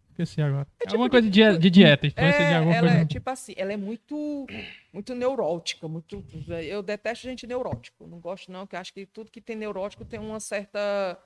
Esqueci 0.10 0.42
agora. 0.42 0.68
É 0.80 0.82
tipo 0.82 0.92
alguma 0.92 1.10
coisa 1.10 1.30
de, 1.30 1.34
die- 1.52 1.58
de 1.58 1.70
dieta, 1.70 2.06
influência 2.08 2.46
de 2.46 2.52
É, 2.52 2.56
alguma 2.58 2.76
ela 2.76 2.88
coisa. 2.88 3.02
é 3.04 3.06
tipo 3.06 3.30
assim, 3.30 3.54
ela 3.58 3.74
é 3.74 3.78
muito, 3.78 4.46
muito 4.94 5.16
neurótica, 5.16 5.88
muito. 5.88 6.24
Eu 6.70 6.84
detesto 6.84 7.24
gente 7.24 7.48
neurótico. 7.48 8.06
Não 8.08 8.20
gosto 8.20 8.52
não, 8.52 8.62
porque 8.62 8.76
eu 8.76 8.80
acho 8.80 8.94
que 8.94 9.06
tudo 9.06 9.32
que 9.32 9.42
tem 9.42 9.56
neurótico 9.56 10.06
tem 10.06 10.20
uma 10.20 10.40
certa, 10.40 11.20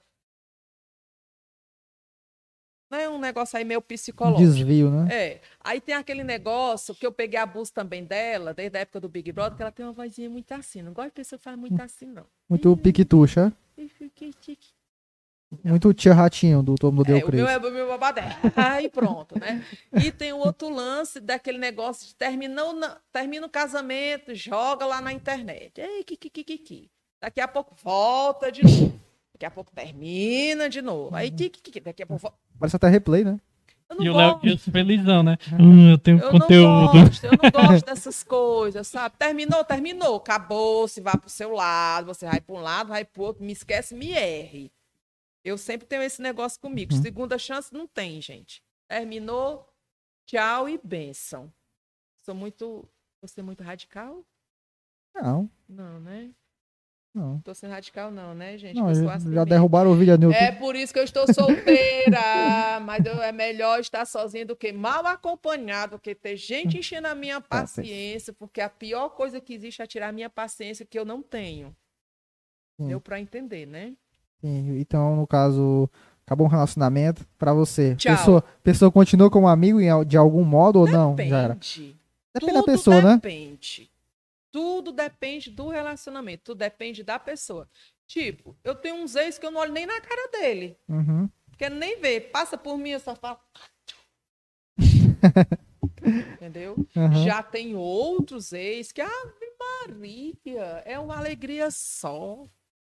não 2.89 2.97
é 2.97 3.09
um 3.09 3.19
negócio 3.19 3.57
aí 3.57 3.65
meio 3.65 3.79
Um 3.79 3.83
psicológico. 3.83 4.41
desvio, 4.41 4.89
né? 4.89 5.13
É. 5.13 5.41
Aí 5.59 5.81
tem 5.81 5.93
aquele 5.93 6.23
negócio 6.23 6.95
que 6.95 7.05
eu 7.05 7.11
peguei 7.11 7.37
abuso 7.37 7.73
também 7.73 8.03
dela, 8.05 8.53
desde 8.53 8.77
a 8.77 8.81
época 8.81 9.01
do 9.01 9.09
Big 9.09 9.31
Brother, 9.31 9.57
que 9.57 9.61
ela 9.61 9.71
tem 9.71 9.85
uma 9.85 9.91
vozinha 9.91 10.29
muito 10.29 10.51
assim. 10.53 10.81
Não 10.81 10.93
gosto 10.93 11.09
de 11.09 11.15
pessoa 11.15 11.37
que 11.37 11.43
faz 11.43 11.57
muito 11.57 11.79
assim, 11.81 12.05
não. 12.05 12.25
Muito 12.49 12.75
piquetucha. 12.77 13.53
Muito 15.63 15.93
tia 15.93 16.13
ratinho 16.13 16.61
do 16.61 16.75
Todo 16.75 16.93
Mundo 16.93 17.05
Deu 17.07 17.15
É, 17.17 17.19
o 17.19 17.21
meu 17.31 17.45
Cris. 17.45 17.55
é 17.55 17.57
o 17.57 17.71
meu 17.71 17.87
babado. 17.87 18.19
é. 18.19 18.35
Aí 18.55 18.89
pronto, 18.89 19.39
né? 19.39 19.63
E 19.93 20.11
tem 20.11 20.33
o 20.33 20.37
outro 20.39 20.69
lance 20.69 21.19
daquele 21.21 21.57
negócio 21.57 22.05
de 22.05 22.13
terminou 22.15 22.73
na- 22.73 22.97
termina 23.13 23.45
o 23.45 23.49
casamento, 23.49 24.35
joga 24.35 24.85
lá 24.85 24.99
na 24.99 25.13
internet. 25.13 25.79
Ei, 25.79 26.03
que, 26.03 26.17
que, 26.17 26.29
que, 26.29 26.43
que, 26.43 26.57
que. 26.57 26.89
Daqui 27.21 27.39
a 27.39 27.47
pouco 27.47 27.73
volta 27.81 28.51
de 28.51 28.61
novo. 28.63 28.99
Daqui 29.33 29.45
a 29.45 29.51
pouco 29.51 29.71
termina 29.73 30.67
de 30.69 30.81
novo. 30.81 31.15
Aí, 31.15 31.31
que, 31.31 31.49
que, 31.49 31.71
que, 31.71 31.79
daqui 31.79 32.03
a 32.03 32.07
pouco 32.07 32.21
volta. 32.23 32.37
Parece 32.59 32.75
até 32.75 32.89
replay, 32.89 33.23
né? 33.23 33.39
Eu 33.89 33.95
não 33.95 34.03
E 34.05 34.09
o 34.09 34.15
Léo. 34.17 34.39
Dias 34.41 34.63
felizão, 34.65 35.23
né? 35.23 35.37
Hum, 35.57 35.91
eu 35.91 35.97
tenho 35.97 36.19
Eu 36.19 36.29
conteúdo. 36.29 36.67
não 36.67 36.91
gosto, 37.05 37.23
eu 37.25 37.31
não 37.31 37.49
gosto 37.51 37.85
dessas 37.87 38.21
coisas, 38.21 38.85
sabe? 38.85 39.15
Terminou, 39.17 39.63
terminou, 39.63 40.17
acabou, 40.17 40.89
se 40.89 40.99
vai 40.99 41.15
pro 41.17 41.29
seu 41.29 41.53
lado, 41.53 42.07
você 42.07 42.25
vai 42.25 42.41
para 42.41 42.53
um 42.55 42.59
lado, 42.59 42.89
vai 42.89 43.05
pro 43.05 43.23
outro, 43.23 43.45
me 43.45 43.53
esquece, 43.53 43.95
me 43.95 44.11
erre. 44.11 44.69
Eu 45.47 45.57
sempre 45.57 45.87
tenho 45.87 46.01
esse 46.01 46.21
negócio 46.21 46.59
comigo. 46.59 46.93
Uhum. 46.93 47.01
Segunda 47.01 47.37
chance 47.37 47.73
não 47.73 47.87
tem, 47.87 48.21
gente. 48.21 48.61
Terminou, 48.89 49.65
tchau 50.25 50.67
e 50.67 50.77
benção. 50.83 51.51
Sou 52.17 52.35
muito. 52.35 52.85
Você 53.21 53.39
é 53.39 53.43
muito 53.43 53.63
radical? 53.63 54.25
Não, 55.15 55.49
Não, 55.67 55.99
né? 56.01 56.31
não. 57.13 57.39
Tô 57.41 57.55
sendo 57.55 57.71
radical, 57.71 58.11
não, 58.11 58.35
né, 58.35 58.57
gente? 58.57 58.75
Não, 58.75 58.93
já, 58.93 59.13
assim 59.15 59.33
já 59.33 59.43
derrubaram 59.43 59.89
o 59.89 59.95
vídeo. 59.95 60.31
É 60.31 60.51
por 60.51 60.75
isso 60.75 60.93
que 60.93 60.99
eu 60.99 61.03
estou 61.03 61.25
solteira. 61.33 62.19
mas 62.85 63.03
eu- 63.05 63.23
é 63.23 63.31
melhor 63.31 63.79
estar 63.79 64.05
sozinha 64.05 64.45
do 64.45 64.55
que 64.55 64.71
mal 64.73 65.03
acompanhado, 65.07 65.95
do 65.95 65.99
que 65.99 66.13
ter 66.13 66.35
gente 66.37 66.77
enchendo 66.77 67.07
a 67.07 67.15
minha 67.15 67.39
paciência, 67.41 68.33
porque 68.33 68.61
a 68.61 68.69
pior 68.69 69.09
coisa 69.09 69.39
que 69.41 69.53
existe 69.53 69.81
é 69.81 69.87
tirar 69.87 70.09
a 70.09 70.11
minha 70.11 70.29
paciência 70.29 70.85
que 70.85 70.99
eu 70.99 71.05
não 71.05 71.23
tenho. 71.23 71.75
Sim. 72.79 72.89
Deu 72.89 73.01
pra 73.01 73.19
entender, 73.19 73.65
né? 73.65 73.95
Então, 74.43 75.15
no 75.15 75.27
caso, 75.27 75.89
acabou 76.25 76.45
um 76.47 76.49
relacionamento 76.49 77.25
pra 77.37 77.53
você. 77.53 77.95
Tchau. 77.95 78.15
Pessoa, 78.15 78.43
pessoa 78.63 78.91
continua 78.91 79.29
como 79.29 79.47
amigo 79.47 79.79
de 80.05 80.17
algum 80.17 80.43
modo 80.43 80.79
ou 80.79 80.87
não? 80.87 81.15
Já 81.17 81.23
era. 81.23 81.53
Depende. 81.55 81.97
Depende 82.33 82.53
da 82.53 82.63
pessoa, 82.63 83.01
né? 83.01 83.13
depende. 83.15 83.89
Tudo 84.51 84.91
depende 84.91 85.49
do 85.49 85.69
relacionamento, 85.69 86.43
tudo 86.45 86.59
depende 86.59 87.03
da 87.03 87.17
pessoa. 87.19 87.67
Tipo, 88.05 88.55
eu 88.63 88.73
tenho 88.73 88.95
uns 88.95 89.15
ex 89.15 89.37
que 89.37 89.45
eu 89.45 89.51
não 89.51 89.59
olho 89.59 89.73
nem 89.73 89.85
na 89.85 89.99
cara 89.99 90.29
dele. 90.31 90.77
Uhum. 90.87 91.29
Quero 91.57 91.75
nem 91.75 91.99
ver. 91.99 92.31
Passa 92.31 92.57
por 92.57 92.77
mim, 92.77 92.91
eu 92.91 92.99
só 92.99 93.15
falo. 93.15 93.39
Entendeu? 96.33 96.75
Uhum. 96.95 97.25
Já 97.25 97.43
tem 97.43 97.75
outros 97.75 98.53
ex 98.53 98.91
que, 98.91 99.01
Ave 99.01 99.11
Maria, 99.59 100.83
é 100.85 100.97
uma 100.97 101.17
alegria 101.17 101.69
só. 101.69 102.47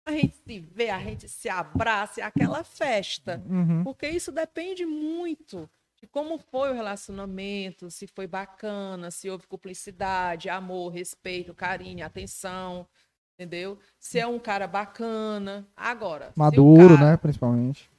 A 0.08 0.12
gente 0.12 0.36
se 0.36 0.58
vê, 0.58 0.88
a 0.88 0.98
gente 0.98 1.28
se 1.28 1.50
abraça, 1.50 2.22
é 2.22 2.24
aquela 2.24 2.64
festa. 2.64 3.42
Uhum. 3.46 3.84
Porque 3.84 4.08
isso 4.08 4.32
depende 4.32 4.86
muito 4.86 5.68
de 6.00 6.06
como 6.06 6.38
foi 6.38 6.70
o 6.70 6.74
relacionamento, 6.74 7.90
se 7.90 8.06
foi 8.06 8.26
bacana, 8.26 9.10
se 9.10 9.28
houve 9.28 9.46
cumplicidade, 9.46 10.48
amor, 10.48 10.88
respeito, 10.88 11.52
carinho, 11.52 12.06
atenção, 12.06 12.88
entendeu? 13.34 13.78
Se 13.98 14.18
é 14.18 14.26
um 14.26 14.38
cara 14.38 14.66
bacana. 14.66 15.68
Agora, 15.76 16.32
Maduro, 16.34 16.96
cara- 16.96 17.10
né? 17.10 17.16
Principalmente. 17.18 17.90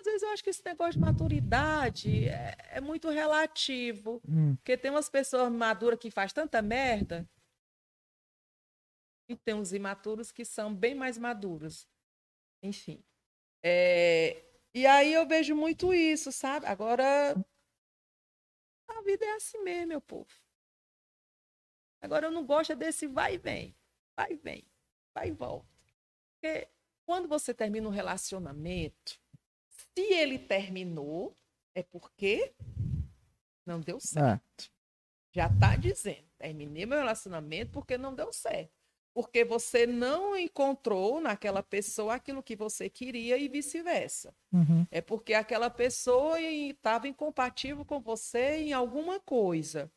Às 0.00 0.04
vezes 0.04 0.22
eu 0.22 0.28
acho 0.30 0.44
que 0.44 0.50
esse 0.50 0.64
negócio 0.64 0.92
de 0.92 1.00
maturidade 1.00 2.28
é, 2.28 2.56
é 2.72 2.80
muito 2.80 3.08
relativo. 3.08 4.20
Hum. 4.28 4.54
Porque 4.56 4.76
tem 4.76 4.90
umas 4.90 5.08
pessoas 5.08 5.50
maduras 5.50 5.98
que 5.98 6.10
faz 6.10 6.30
tanta 6.32 6.60
merda. 6.60 7.26
E 9.28 9.36
tem 9.36 9.54
uns 9.54 9.72
imaturos 9.72 10.32
que 10.32 10.44
são 10.44 10.74
bem 10.74 10.94
mais 10.94 11.18
maduros. 11.18 11.86
Enfim. 12.62 13.04
É, 13.62 14.44
E 14.74 14.86
aí 14.86 15.12
eu 15.12 15.26
vejo 15.26 15.54
muito 15.56 15.92
isso, 15.94 16.32
sabe? 16.32 16.66
Agora, 16.66 17.34
a 18.88 19.02
vida 19.02 19.24
é 19.24 19.34
assim 19.34 19.58
mesmo, 19.62 19.88
meu 19.88 20.00
povo. 20.00 20.28
Agora 22.00 22.26
eu 22.26 22.30
não 22.30 22.46
gosto 22.46 22.72
é 22.72 22.76
desse 22.76 23.06
vai 23.06 23.34
e 23.34 23.38
vem. 23.38 23.76
Vai 24.16 24.32
e 24.32 24.36
vem. 24.36 24.64
Vai 25.14 25.28
e 25.28 25.32
volta. 25.32 25.68
Porque 26.34 26.68
quando 27.06 27.28
você 27.28 27.54
termina 27.54 27.88
um 27.88 27.92
relacionamento, 27.92 29.20
se 29.68 30.00
ele 30.12 30.38
terminou, 30.38 31.34
é 31.74 31.82
porque 31.82 32.54
não 33.66 33.80
deu 33.80 34.00
certo 34.00 34.64
É. 34.64 34.70
já 35.34 35.48
tá 35.48 35.76
dizendo, 35.76 36.28
terminei 36.38 36.86
meu 36.86 36.98
relacionamento 36.98 37.72
porque 37.72 37.98
não 37.98 38.14
deu 38.14 38.32
certo. 38.32 38.72
Porque 39.18 39.44
você 39.44 39.84
não 39.84 40.36
encontrou 40.38 41.20
naquela 41.20 41.60
pessoa 41.60 42.14
aquilo 42.14 42.40
que 42.40 42.54
você 42.54 42.88
queria 42.88 43.36
e 43.36 43.48
vice-versa. 43.48 44.32
Uhum. 44.52 44.86
É 44.92 45.00
porque 45.00 45.34
aquela 45.34 45.68
pessoa 45.68 46.40
estava 46.40 47.08
incompatível 47.08 47.84
com 47.84 47.98
você 47.98 48.58
em 48.58 48.72
alguma 48.72 49.18
coisa. 49.18 49.90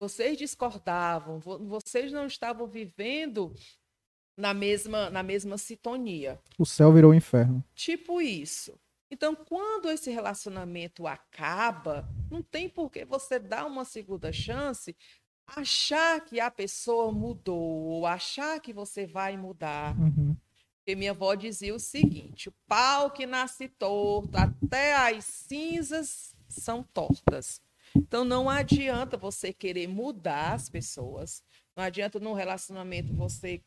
Vocês 0.00 0.38
discordavam, 0.38 1.38
vo- 1.38 1.58
vocês 1.58 2.10
não 2.12 2.26
estavam 2.26 2.66
vivendo 2.66 3.54
na 4.38 4.54
mesma, 4.54 5.10
na 5.10 5.22
mesma 5.22 5.58
sintonia. 5.58 6.40
O 6.58 6.64
céu 6.64 6.90
virou 6.94 7.10
o 7.10 7.14
inferno. 7.14 7.62
Tipo 7.74 8.22
isso. 8.22 8.80
Então, 9.10 9.34
quando 9.34 9.90
esse 9.90 10.10
relacionamento 10.10 11.06
acaba, 11.06 12.08
não 12.30 12.40
tem 12.40 12.70
por 12.70 12.90
que 12.90 13.04
você 13.04 13.38
dar 13.38 13.66
uma 13.66 13.84
segunda 13.84 14.32
chance, 14.32 14.96
achar 15.56 16.20
que 16.24 16.40
a 16.40 16.50
pessoa 16.50 17.12
mudou, 17.12 17.60
ou 17.60 18.06
achar 18.06 18.60
que 18.60 18.72
você 18.72 19.06
vai 19.06 19.36
mudar. 19.36 19.98
Uhum. 19.98 20.36
Porque 20.78 20.96
minha 20.96 21.12
avó 21.12 21.34
dizia 21.34 21.74
o 21.74 21.78
seguinte: 21.78 22.48
o 22.48 22.54
pau 22.66 23.10
que 23.10 23.26
nasce 23.26 23.68
torto, 23.68 24.36
até 24.36 24.96
as 24.96 25.24
cinzas 25.24 26.34
são 26.48 26.82
tortas. 26.82 27.60
Então 27.94 28.24
não 28.24 28.48
adianta 28.48 29.16
você 29.16 29.52
querer 29.52 29.86
mudar 29.86 30.54
as 30.54 30.68
pessoas. 30.68 31.42
Não 31.76 31.84
adianta 31.84 32.18
num 32.18 32.32
relacionamento 32.32 33.14
você. 33.14 33.62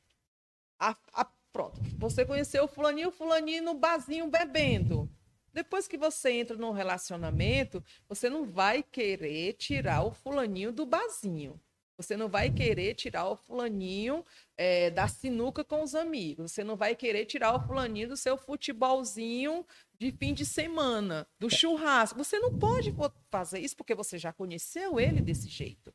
a- 0.79 0.95
a- 1.13 1.31
pronto, 1.53 1.79
você 1.97 2.25
conheceu 2.25 2.65
o 2.65 2.67
fulaninho, 2.67 3.07
o 3.07 3.11
fulaninho 3.11 3.63
no 3.63 3.73
barzinho 3.75 4.27
bebendo. 4.29 5.09
Depois 5.53 5.87
que 5.87 5.97
você 5.97 6.31
entra 6.33 6.57
num 6.57 6.71
relacionamento, 6.71 7.81
você 8.09 8.29
não 8.29 8.43
vai 8.43 8.83
querer 8.83 9.53
tirar 9.53 10.03
o 10.03 10.11
fulaninho 10.11 10.73
do 10.73 10.85
barzinho. 10.85 11.57
Você 11.97 12.17
não 12.17 12.27
vai 12.27 12.51
querer 12.51 12.93
tirar 12.93 13.29
o 13.29 13.35
fulaninho 13.35 14.25
é, 14.57 14.89
da 14.89 15.07
sinuca 15.07 15.63
com 15.63 15.81
os 15.81 15.95
amigos. 15.95 16.51
Você 16.51 16.63
não 16.63 16.75
vai 16.75 16.95
querer 16.95 17.25
tirar 17.25 17.55
o 17.55 17.59
fulaninho 17.65 18.09
do 18.09 18.17
seu 18.17 18.37
futebolzinho 18.37 19.65
de 19.97 20.11
fim 20.11 20.33
de 20.33 20.45
semana, 20.45 21.27
do 21.39 21.49
churrasco. 21.49 22.17
Você 22.17 22.37
não 22.37 22.57
pode 22.57 22.93
fazer 23.31 23.59
isso 23.59 23.75
porque 23.77 23.95
você 23.95 24.17
já 24.17 24.33
conheceu 24.33 24.99
ele 24.99 25.21
desse 25.21 25.47
jeito. 25.47 25.93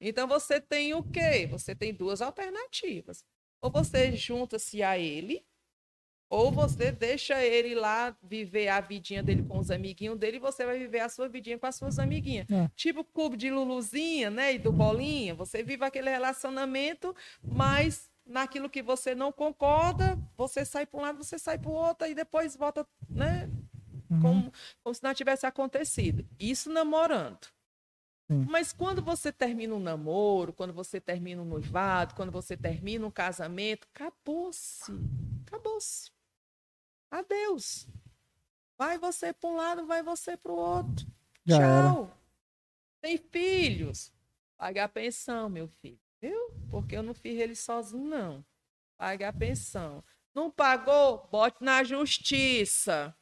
Então 0.00 0.26
você 0.26 0.60
tem 0.60 0.94
o 0.94 1.02
quê? 1.02 1.46
Você 1.46 1.74
tem 1.74 1.94
duas 1.94 2.20
alternativas. 2.20 3.24
Ou 3.60 3.70
você 3.70 4.16
junta-se 4.16 4.82
a 4.82 4.98
ele, 4.98 5.44
ou 6.28 6.50
você 6.50 6.90
deixa 6.90 7.44
ele 7.44 7.74
lá 7.74 8.16
viver 8.22 8.68
a 8.68 8.80
vidinha 8.80 9.22
dele 9.22 9.42
com 9.44 9.58
os 9.58 9.70
amiguinhos 9.70 10.18
dele 10.18 10.38
e 10.38 10.40
você 10.40 10.64
vai 10.66 10.78
viver 10.78 11.00
a 11.00 11.08
sua 11.08 11.28
vidinha 11.28 11.58
com 11.58 11.66
as 11.66 11.76
suas 11.76 11.98
amiguinhas. 11.98 12.46
É. 12.50 12.68
Tipo 12.74 13.00
o 13.00 13.04
clube 13.04 13.36
de 13.36 13.50
Luluzinha, 13.50 14.30
né? 14.30 14.54
E 14.54 14.58
do 14.58 14.72
Bolinha. 14.72 15.34
Você 15.34 15.62
vive 15.62 15.84
aquele 15.84 16.10
relacionamento, 16.10 17.14
mas 17.42 18.10
naquilo 18.26 18.68
que 18.68 18.82
você 18.82 19.14
não 19.14 19.30
concorda, 19.30 20.18
você 20.36 20.64
sai 20.64 20.84
para 20.84 20.98
um 20.98 21.02
lado, 21.02 21.22
você 21.22 21.38
sai 21.38 21.58
para 21.58 21.70
o 21.70 21.74
outro, 21.74 22.08
e 22.08 22.14
depois 22.14 22.56
volta, 22.56 22.86
né? 23.08 23.48
Uhum. 24.10 24.20
Como, 24.20 24.52
como 24.82 24.94
se 24.94 25.02
não 25.02 25.14
tivesse 25.14 25.46
acontecido. 25.46 26.26
Isso 26.38 26.70
namorando. 26.70 27.46
Sim. 28.28 28.44
Mas 28.48 28.72
quando 28.72 29.00
você 29.00 29.32
termina 29.32 29.74
um 29.74 29.80
namoro, 29.80 30.52
quando 30.52 30.72
você 30.72 31.00
termina 31.00 31.40
um 31.40 31.44
noivado, 31.44 32.14
quando 32.14 32.32
você 32.32 32.56
termina 32.56 33.06
um 33.06 33.10
casamento, 33.10 33.86
acabou-se. 33.94 34.92
Acabou-se. 35.46 36.15
Adeus. 37.18 37.88
Vai 38.78 38.98
você 38.98 39.32
para 39.32 39.48
um 39.48 39.56
lado, 39.56 39.86
vai 39.86 40.02
você 40.02 40.36
para 40.36 40.52
o 40.52 40.56
outro. 40.56 41.06
Já 41.44 41.56
era. 41.56 41.92
Tchau. 41.92 42.18
Tem 43.00 43.16
filhos. 43.16 44.12
Pague 44.56 44.80
a 44.80 44.88
pensão, 44.88 45.48
meu 45.48 45.68
filho. 45.68 46.00
Viu? 46.20 46.50
Porque 46.70 46.96
eu 46.96 47.02
não 47.02 47.14
fiz 47.14 47.38
ele 47.38 47.54
sozinho, 47.54 48.04
não. 48.04 48.44
Pague 48.96 49.24
a 49.24 49.32
pensão. 49.32 50.02
Não 50.34 50.50
pagou? 50.50 51.26
Bote 51.30 51.62
na 51.62 51.82
justiça. 51.84 53.16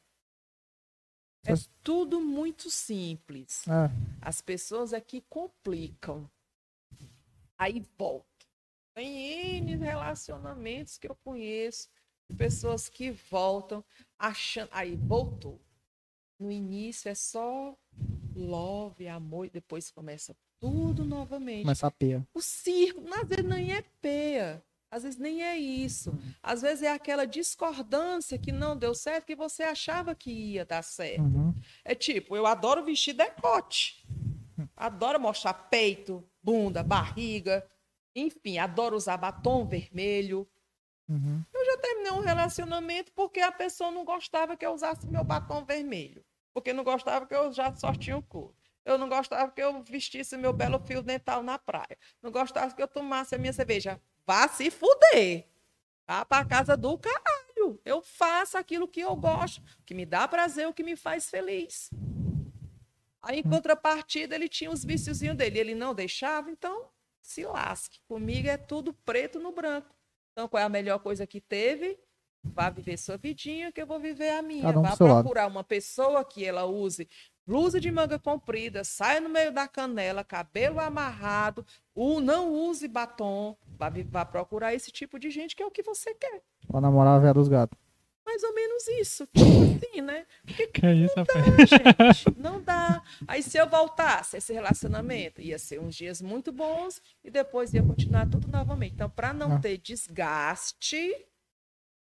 É 1.46 1.52
tudo 1.82 2.20
muito 2.20 2.70
simples. 2.70 3.66
É. 3.68 3.90
As 4.20 4.40
pessoas 4.40 4.92
aqui 4.92 5.20
complicam. 5.28 6.30
Aí 7.58 7.86
volta. 7.98 8.26
Tem 8.94 9.58
N 9.58 9.76
relacionamentos 9.76 10.96
que 10.96 11.08
eu 11.08 11.16
conheço, 11.16 11.88
de 12.28 12.36
pessoas 12.36 12.88
que 12.88 13.10
voltam 13.10 13.84
achando. 14.18 14.68
Aí 14.72 14.96
voltou. 14.96 15.60
No 16.38 16.50
início 16.50 17.08
é 17.08 17.14
só 17.14 17.76
love, 18.34 19.06
amor, 19.08 19.46
e 19.46 19.50
depois 19.50 19.90
começa 19.90 20.36
tudo 20.60 21.04
novamente. 21.04 21.62
Começa 21.62 21.86
a 21.86 21.90
peia. 21.90 22.26
O 22.34 22.40
circo, 22.40 23.02
às 23.14 23.28
vezes 23.28 23.44
nem 23.44 23.72
é 23.72 23.82
peia. 24.00 24.64
Às 24.90 25.02
vezes 25.02 25.18
nem 25.18 25.42
é 25.42 25.58
isso. 25.58 26.16
Às 26.40 26.62
vezes 26.62 26.84
é 26.84 26.92
aquela 26.92 27.24
discordância 27.24 28.38
que 28.38 28.52
não 28.52 28.76
deu 28.76 28.94
certo 28.94 29.26
que 29.26 29.34
você 29.34 29.64
achava 29.64 30.14
que 30.14 30.30
ia 30.30 30.64
dar 30.64 30.82
certo. 30.82 31.22
Uhum. 31.22 31.52
É 31.84 31.96
tipo, 31.96 32.36
eu 32.36 32.46
adoro 32.46 32.84
vestir 32.84 33.12
decote. 33.12 34.06
Adoro 34.76 35.18
mostrar 35.18 35.52
peito, 35.54 36.24
bunda, 36.40 36.82
barriga. 36.82 37.68
Enfim, 38.14 38.58
adoro 38.58 38.96
usar 38.96 39.16
batom 39.16 39.66
vermelho. 39.66 40.46
Uhum. 41.08 41.42
Terminei 41.84 42.12
um 42.12 42.20
relacionamento 42.20 43.12
porque 43.12 43.40
a 43.40 43.52
pessoa 43.52 43.90
não 43.90 44.06
gostava 44.06 44.56
que 44.56 44.64
eu 44.64 44.72
usasse 44.72 45.06
meu 45.06 45.22
batom 45.22 45.62
vermelho. 45.66 46.24
porque 46.54 46.72
não 46.72 46.82
gostava 46.82 47.26
que 47.26 47.34
eu 47.34 47.52
já 47.52 47.74
só 47.74 47.92
tinha 47.92 48.16
um 48.16 48.22
cu. 48.22 48.54
Eu 48.86 48.96
não 48.96 49.06
gostava 49.06 49.50
que 49.50 49.60
eu 49.60 49.82
vestisse 49.82 50.34
meu 50.38 50.52
belo 50.52 50.78
fio 50.78 51.02
dental 51.02 51.42
na 51.42 51.58
praia. 51.58 51.98
Não 52.22 52.30
gostava 52.30 52.72
que 52.74 52.82
eu 52.82 52.88
tomasse 52.88 53.34
a 53.34 53.38
minha 53.38 53.52
cerveja. 53.52 54.00
Vá 54.26 54.48
se 54.48 54.70
fuder. 54.70 55.46
Vá 56.06 56.24
pra 56.24 56.44
casa 56.44 56.74
do 56.74 56.96
caralho. 56.96 57.78
Eu 57.84 58.00
faço 58.00 58.56
aquilo 58.56 58.88
que 58.88 59.00
eu 59.00 59.14
gosto, 59.16 59.62
que 59.84 59.92
me 59.92 60.06
dá 60.06 60.26
prazer, 60.26 60.66
o 60.66 60.72
que 60.72 60.82
me 60.82 60.96
faz 60.96 61.28
feliz. 61.28 61.90
Aí, 63.20 63.40
em 63.40 63.42
contrapartida, 63.42 64.34
ele 64.34 64.48
tinha 64.48 64.70
os 64.70 64.84
viciozinhos 64.84 65.36
dele. 65.36 65.58
Ele 65.58 65.74
não 65.74 65.94
deixava, 65.94 66.50
então 66.50 66.88
se 67.20 67.44
lasque. 67.44 68.00
Comigo 68.06 68.48
é 68.48 68.56
tudo 68.56 68.94
preto 68.94 69.38
no 69.38 69.52
branco. 69.52 69.94
Então, 70.34 70.48
qual 70.48 70.60
é 70.60 70.66
a 70.66 70.68
melhor 70.68 70.98
coisa 70.98 71.26
que 71.26 71.40
teve? 71.40 71.96
Vá 72.42 72.68
viver 72.68 72.98
sua 72.98 73.16
vidinha, 73.16 73.70
que 73.70 73.80
eu 73.80 73.86
vou 73.86 74.00
viver 74.00 74.30
a 74.30 74.42
minha. 74.42 74.68
Um 74.68 74.82
Vá 74.82 74.88
pro 74.88 74.96
seu 74.96 75.06
lado. 75.06 75.22
procurar 75.22 75.46
uma 75.46 75.62
pessoa 75.62 76.24
que 76.24 76.44
ela 76.44 76.64
use 76.64 77.08
blusa 77.46 77.80
de 77.80 77.90
manga 77.90 78.18
comprida, 78.18 78.82
saia 78.84 79.20
no 79.20 79.28
meio 79.28 79.52
da 79.52 79.68
canela, 79.68 80.24
cabelo 80.24 80.80
amarrado, 80.80 81.64
o 81.94 82.18
não 82.20 82.52
use 82.52 82.88
batom. 82.88 83.56
Vá, 83.78 83.92
vá 84.10 84.24
procurar 84.24 84.74
esse 84.74 84.90
tipo 84.90 85.18
de 85.18 85.30
gente 85.30 85.54
que 85.54 85.62
é 85.62 85.66
o 85.66 85.70
que 85.70 85.82
você 85.82 86.12
quer. 86.14 86.42
Pra 86.66 86.80
namorar 86.80 87.16
a 87.16 87.18
velha 87.20 87.34
dos 87.34 87.48
gatos. 87.48 87.78
Mais 88.34 88.42
ou 88.42 88.52
menos 88.52 88.88
isso. 88.88 89.28
Tipo 89.32 89.86
assim, 89.86 90.00
né? 90.00 90.26
Porque 90.44 90.66
Que 90.66 90.86
é 90.86 90.92
isso, 90.94 91.14
rapaz? 91.16 91.44
dá, 91.96 92.12
gente. 92.12 92.36
Não 92.40 92.60
dá. 92.60 93.00
Aí 93.28 93.40
se 93.44 93.56
eu 93.56 93.68
voltasse 93.68 94.36
esse 94.36 94.52
relacionamento, 94.52 95.40
ia 95.40 95.56
ser 95.56 95.78
uns 95.80 95.94
dias 95.94 96.20
muito 96.20 96.50
bons 96.50 97.00
e 97.22 97.30
depois 97.30 97.72
ia 97.72 97.82
continuar 97.82 98.28
tudo 98.28 98.48
novamente. 98.48 98.94
Então, 98.94 99.08
para 99.08 99.32
não 99.32 99.54
Ah. 99.54 99.60
ter 99.60 99.78
desgaste, 99.78 101.14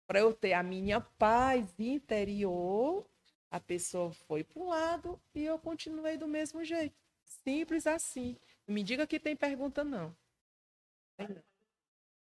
para 0.08 0.18
eu 0.18 0.32
ter 0.34 0.52
a 0.54 0.64
minha 0.64 1.00
paz 1.00 1.64
interior, 1.78 3.06
a 3.48 3.60
pessoa 3.60 4.10
foi 4.26 4.42
para 4.42 4.60
um 4.60 4.66
lado 4.68 5.20
e 5.32 5.44
eu 5.44 5.60
continuei 5.60 6.16
do 6.16 6.26
mesmo 6.26 6.64
jeito. 6.64 6.96
Simples 7.24 7.86
assim. 7.86 8.36
Não 8.66 8.74
me 8.74 8.82
diga 8.82 9.06
que 9.06 9.20
tem 9.20 9.36
pergunta, 9.36 9.84
não. 9.84 10.12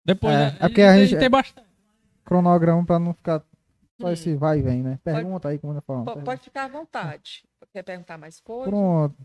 Depois, 0.04 0.34
É, 0.34 0.38
né, 0.50 0.56
é 0.60 0.68
porque 0.68 0.82
a 0.82 0.92
tem- 0.92 1.06
gente- 1.06 1.18
tem 1.18 1.30
bastante. 1.30 1.66
Cronograma 2.22 2.84
pra 2.84 2.98
não 2.98 3.14
ficar 3.14 3.42
só 4.04 4.10
Hum. 4.10 4.12
esse 4.12 4.36
vai 4.36 4.58
e 4.58 4.62
vem, 4.62 4.82
né? 4.82 4.98
Pergunta 5.02 5.48
aí, 5.48 5.58
como 5.58 5.72
eu 5.74 5.82
falo. 5.82 6.04
Po- 6.04 6.16
Pode 6.22 6.42
ficar 6.42 6.64
à 6.64 6.68
vontade. 6.68 7.44
Quer 7.72 7.82
perguntar 7.82 8.18
mais 8.18 8.40
coisas? 8.40 8.70
Pronto. 8.70 9.16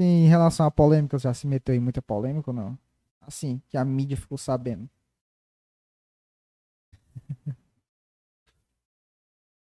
Sim, 0.00 0.06
em 0.24 0.28
relação 0.28 0.66
à 0.66 0.70
polêmica, 0.70 1.18
você 1.18 1.24
já 1.28 1.34
se 1.34 1.46
meteu 1.46 1.74
em 1.74 1.80
muita 1.80 2.02
polêmica 2.02 2.50
ou 2.50 2.54
não? 2.54 2.78
Assim, 3.20 3.60
que 3.68 3.76
a 3.76 3.84
mídia 3.84 4.16
ficou 4.16 4.36
sabendo. 4.38 4.88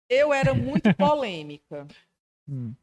Eu 0.09 0.33
era 0.33 0.53
muito 0.53 0.93
polêmica. 0.95 1.87
Hum. 2.47 2.73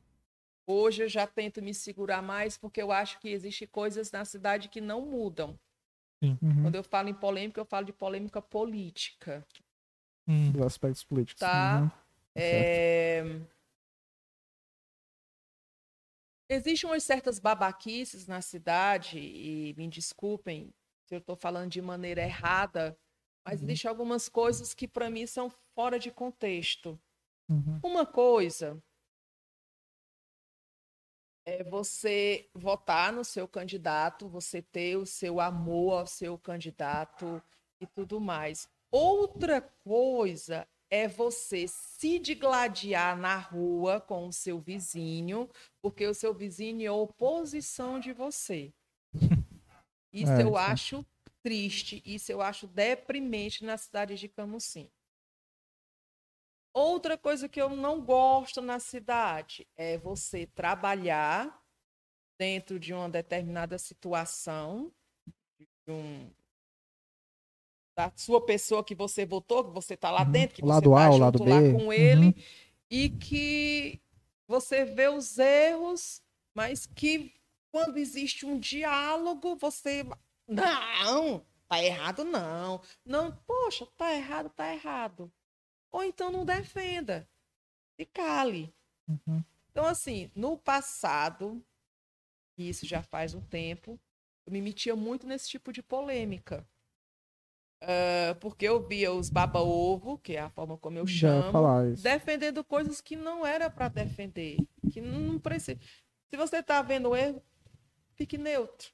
Hoje 0.66 1.03
eu 1.03 1.09
já 1.09 1.26
tento 1.26 1.61
me 1.61 1.74
segurar 1.74 2.22
mais 2.22 2.57
porque 2.57 2.81
eu 2.81 2.93
acho 2.93 3.18
que 3.20 3.28
existem 3.28 3.66
coisas 3.66 4.11
na 4.12 4.24
cidade 4.24 4.68
que 4.68 4.81
não 4.81 5.05
mudam. 5.05 5.59
Uhum. 6.22 6.62
Quando 6.62 6.74
eu 6.76 6.85
falo 6.85 7.09
em 7.09 7.14
polêmica, 7.14 7.61
eu 7.61 7.64
falo 7.64 7.87
de 7.87 7.93
polêmica 7.93 8.41
política. 8.41 9.45
Hum. 10.31 10.53
Dos 10.53 10.62
aspectos 10.62 11.03
políticos. 11.03 11.41
Tá. 11.41 11.81
Uhum. 11.83 11.91
É... 12.37 13.22
Existem 16.49 16.89
umas 16.89 17.03
certas 17.03 17.39
babaquices 17.39 18.26
na 18.26 18.41
cidade, 18.41 19.18
e 19.18 19.74
me 19.76 19.89
desculpem 19.89 20.72
se 21.07 21.14
eu 21.14 21.18
estou 21.18 21.37
falando 21.37 21.70
de 21.70 21.83
maneira 21.83 22.22
errada, 22.22 22.97
mas 23.45 23.61
Uhum. 23.61 23.66
existem 23.66 23.89
algumas 23.89 24.28
coisas 24.28 24.72
que 24.74 24.87
para 24.87 25.11
mim 25.11 25.26
são 25.26 25.51
fora 25.74 25.99
de 25.99 26.11
contexto. 26.11 26.99
Uhum. 27.49 27.81
Uma 27.83 28.07
coisa 28.07 28.81
é 31.47 31.64
você 31.64 32.49
votar 32.55 33.12
no 33.12 33.24
seu 33.24 33.49
candidato, 33.49 34.28
você 34.28 34.62
ter 34.62 34.97
o 34.97 35.07
seu 35.07 35.41
amor 35.41 36.01
ao 36.01 36.07
seu 36.07 36.39
candidato 36.39 37.43
e 37.81 37.87
tudo 37.87 38.20
mais. 38.20 38.68
Outra 38.93 39.61
coisa 39.61 40.66
é 40.91 41.07
você 41.07 41.66
se 41.68 42.18
digladiar 42.18 43.16
na 43.16 43.36
rua 43.36 44.01
com 44.01 44.26
o 44.26 44.32
seu 44.32 44.59
vizinho, 44.61 45.49
porque 45.80 46.07
o 46.07 46.14
seu 46.14 46.34
vizinho 46.34 46.84
é 46.86 46.91
oposição 46.91 48.01
de 48.01 48.12
você. 48.12 48.72
Isso 50.12 50.32
É, 50.32 50.41
eu 50.41 50.57
isso 50.57 50.70
é. 50.70 50.74
acho 50.74 51.07
triste, 51.43 52.03
isso 52.05 52.30
eu 52.30 52.41
acho 52.41 52.66
deprimente 52.66 53.64
na 53.64 53.76
cidade 53.78 54.16
de 54.16 54.28
Camusim. 54.28 54.91
Outra 56.72 57.18
coisa 57.18 57.49
que 57.49 57.61
eu 57.61 57.70
não 57.70 58.01
gosto 58.05 58.61
na 58.62 58.78
cidade 58.78 59.66
é 59.76 59.99
você 59.99 60.47
trabalhar 60.47 61.61
dentro 62.38 62.78
de 62.78 62.95
uma 62.95 63.09
determinada 63.09 63.78
situação, 63.78 64.93
de 65.86 65.93
um- 65.93 66.30
da 68.09 68.13
sua 68.17 68.45
pessoa 68.45 68.83
que 68.83 68.95
você 68.95 69.27
votou, 69.27 69.65
que 69.65 69.71
você 69.71 69.95
está 69.95 70.11
lá 70.11 70.23
Uhum. 70.25 70.31
dentro, 70.33 70.57
que 70.57 70.63
O 70.63 70.67
você 70.67 70.73
lado 70.73 70.95
A, 70.97 71.03
tá 71.03 71.11
o 71.11 71.19
lado 71.19 71.39
junto 71.39 71.51
lá 71.51 71.61
B. 71.61 71.73
com 71.73 71.93
ele, 71.93 72.27
Uhum. 72.27 72.35
e 72.91 73.09
que 73.11 74.01
você 74.49 74.85
vê 74.85 75.09
os 75.09 75.39
erros, 75.39 76.23
mas 76.55 76.87
que 76.87 77.35
quando 77.71 77.99
existe 77.99 78.47
um 78.47 78.59
diálogo, 78.59 79.55
você. 79.57 80.05
Não, 80.49 81.45
tá 81.69 81.83
errado, 81.83 82.25
não. 82.25 82.81
Não, 83.05 83.31
poxa, 83.47 83.87
tá 83.97 84.13
errado, 84.15 84.49
tá 84.51 84.73
errado. 84.73 85.31
Ou 85.93 86.03
então 86.03 86.33
não 86.33 86.45
defenda. 86.45 87.29
Se 87.99 88.07
cale. 88.07 88.73
Uhum. 89.09 89.45
Então, 89.71 89.85
assim, 89.85 90.31
no 90.35 90.57
passado, 90.57 91.63
e 92.59 92.69
isso 92.69 92.87
já 92.87 93.03
faz 93.03 93.35
um 93.35 93.41
tempo, 93.41 94.01
eu 94.47 94.53
me 94.53 94.61
metia 94.61 94.97
muito 94.97 95.27
nesse 95.27 95.49
tipo 95.49 95.73
de 95.73 95.83
polêmica. 95.83 96.67
Ah, 97.83 98.37
porque 98.41 98.66
eu 98.68 98.87
via 98.87 99.11
os 99.12 99.31
baba-ovo, 99.31 100.18
que 100.18 100.37
é 100.37 100.41
a 100.41 100.51
forma 100.51 100.76
como 100.76 100.99
eu 100.99 101.07
chamo, 101.07 101.51
defendendo 102.03 102.62
coisas 102.62 103.01
que 103.01 103.16
não 103.16 103.47
era 103.47 103.70
para 103.70 103.89
defender, 103.89 104.59
que 104.93 105.01
não, 105.01 105.39
precisa. 105.39 105.78
Se 106.28 106.37
você 106.37 106.59
está 106.59 106.83
vendo 106.83 107.16
erro, 107.16 107.43
fique 108.14 108.37
neutro. 108.37 108.89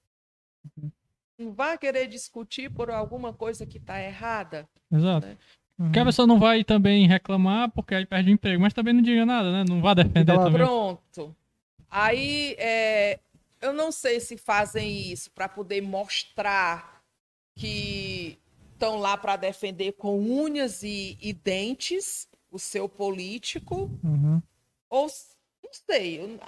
Uhum. 0.76 0.90
Não 1.38 1.52
vá 1.52 1.76
querer 1.76 2.06
discutir 2.06 2.70
por 2.70 2.90
alguma 2.90 3.32
coisa 3.32 3.66
que 3.66 3.78
está 3.78 4.00
errada. 4.00 4.68
Exato. 4.90 5.26
né? 5.26 5.36
Uhum. 5.78 5.86
Porque 5.86 5.98
a 5.98 6.04
pessoa 6.04 6.26
não 6.26 6.38
vai 6.38 6.64
também 6.64 7.06
reclamar 7.06 7.70
porque 7.70 7.94
aí 7.94 8.06
perde 8.06 8.30
o 8.30 8.32
emprego, 8.32 8.62
mas 8.62 8.72
também 8.72 8.94
não 8.94 9.02
diga 9.02 9.26
nada, 9.26 9.52
né? 9.52 9.64
Não 9.68 9.82
vá 9.82 9.92
defender 9.92 10.32
também. 10.32 10.52
Pronto. 10.52 11.36
Aí, 11.90 12.54
é, 12.58 13.18
eu 13.60 13.72
não 13.72 13.92
sei 13.92 14.20
se 14.20 14.38
fazem 14.38 15.10
isso 15.12 15.30
para 15.32 15.48
poder 15.48 15.82
mostrar 15.82 16.96
que 17.56 18.15
estão 18.76 18.98
lá 18.98 19.16
para 19.16 19.36
defender 19.36 19.92
com 19.92 20.18
unhas 20.20 20.82
e, 20.82 21.16
e 21.20 21.32
dentes 21.32 22.28
o 22.50 22.58
seu 22.58 22.88
político, 22.88 23.90
Uhum. 24.04 24.40
ou 24.88 25.06
não 25.64 25.70
sei. 25.72 26.20
eu- 26.20 26.38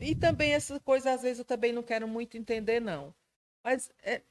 E 0.00 0.14
também 0.14 0.52
essa 0.52 0.78
coisa, 0.80 1.12
às 1.12 1.22
vezes, 1.22 1.40
eu 1.40 1.44
também 1.44 1.72
não 1.72 1.82
quero 1.82 2.06
muito 2.08 2.36
entender, 2.38 2.80
não. 2.80 3.12
Mas 3.64 3.90
é, 4.02 4.22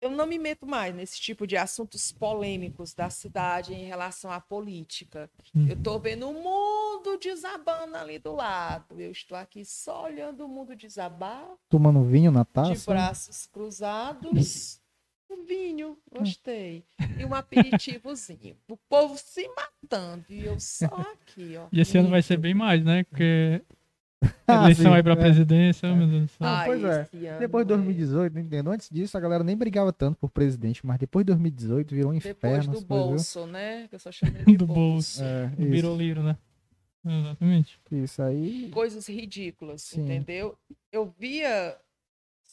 eu 0.00 0.10
não 0.10 0.26
me 0.26 0.38
meto 0.38 0.66
mais 0.66 0.94
nesse 0.94 1.20
tipo 1.20 1.46
de 1.46 1.56
assuntos 1.56 2.10
polêmicos 2.12 2.92
da 2.94 3.08
cidade 3.10 3.72
em 3.74 3.84
relação 3.84 4.30
à 4.30 4.40
política. 4.40 5.30
Hum. 5.54 5.66
Eu 5.68 5.74
estou 5.74 5.98
vendo 6.00 6.28
o 6.28 6.34
mundo 6.34 7.16
desabando 7.18 7.96
ali 7.96 8.18
do 8.18 8.34
lado. 8.34 9.00
Eu 9.00 9.10
estou 9.12 9.36
aqui 9.38 9.64
só 9.64 10.04
olhando 10.04 10.44
o 10.44 10.48
mundo 10.48 10.74
desabar, 10.76 11.48
Tomando 11.68 12.02
vinho 12.04 12.30
na 12.30 12.42
de 12.42 12.50
taça. 12.52 12.90
braços 12.90 13.46
cruzados. 13.46 14.80
Um 15.30 15.44
vinho, 15.44 15.98
gostei. 16.10 16.84
E 17.18 17.24
um 17.24 17.34
aperitivozinho. 17.34 18.56
O 18.68 18.76
povo 18.76 19.16
se 19.18 19.46
matando. 19.48 20.24
E 20.28 20.44
eu 20.44 20.58
só 20.58 20.86
aqui, 20.86 21.54
ó. 21.56 21.66
E 21.70 21.80
esse 21.80 21.98
ano 21.98 22.08
vai 22.08 22.22
ser 22.22 22.36
bem 22.38 22.54
mais, 22.54 22.82
né? 22.84 23.04
Porque 23.04 23.62
Ah, 24.48 24.64
eleição 24.64 24.90
sim, 24.92 24.96
aí 24.96 25.02
pra 25.02 25.12
é. 25.12 25.16
presidência, 25.16 25.92
oh, 25.92 25.94
meu 25.94 26.08
Deus 26.08 26.22
do 26.24 26.28
céu. 26.28 26.46
Ah, 26.46 26.62
pois 26.66 26.82
é. 26.82 27.38
Depois 27.38 27.66
de 27.66 27.72
é- 27.72 27.76
2018, 27.76 28.32
não 28.34 28.40
entendo. 28.40 28.70
Antes 28.70 28.88
disso, 28.90 29.16
a 29.16 29.20
galera 29.20 29.44
nem 29.44 29.56
brigava 29.56 29.92
tanto 29.92 30.16
por 30.18 30.30
presidente, 30.30 30.84
mas 30.84 30.98
depois 30.98 31.24
de 31.24 31.32
2018 31.32 31.94
virou 31.94 32.10
um 32.10 32.18
Depois 32.18 32.34
inferno. 32.36 32.72
do 32.72 32.78
as 32.78 32.84
coisas, 32.84 32.88
viu? 32.88 33.06
bolso, 33.06 33.46
né? 33.46 33.86
Que 33.88 33.94
eu 33.94 33.98
só 33.98 34.10
chamo 34.10 34.32
de 34.44 34.56
Do 34.56 34.66
bolso. 34.66 35.20
bolso. 35.20 35.22
É, 35.22 35.52
O 35.58 35.66
biroliro, 35.70 36.22
né? 36.22 36.36
Exatamente. 37.06 37.78
isso, 37.92 37.94
isso 38.04 38.22
aí. 38.22 38.68
Coisas 38.70 39.06
ridículas, 39.08 39.82
Sim. 39.82 40.02
entendeu? 40.02 40.58
Eu 40.90 41.14
via 41.18 41.76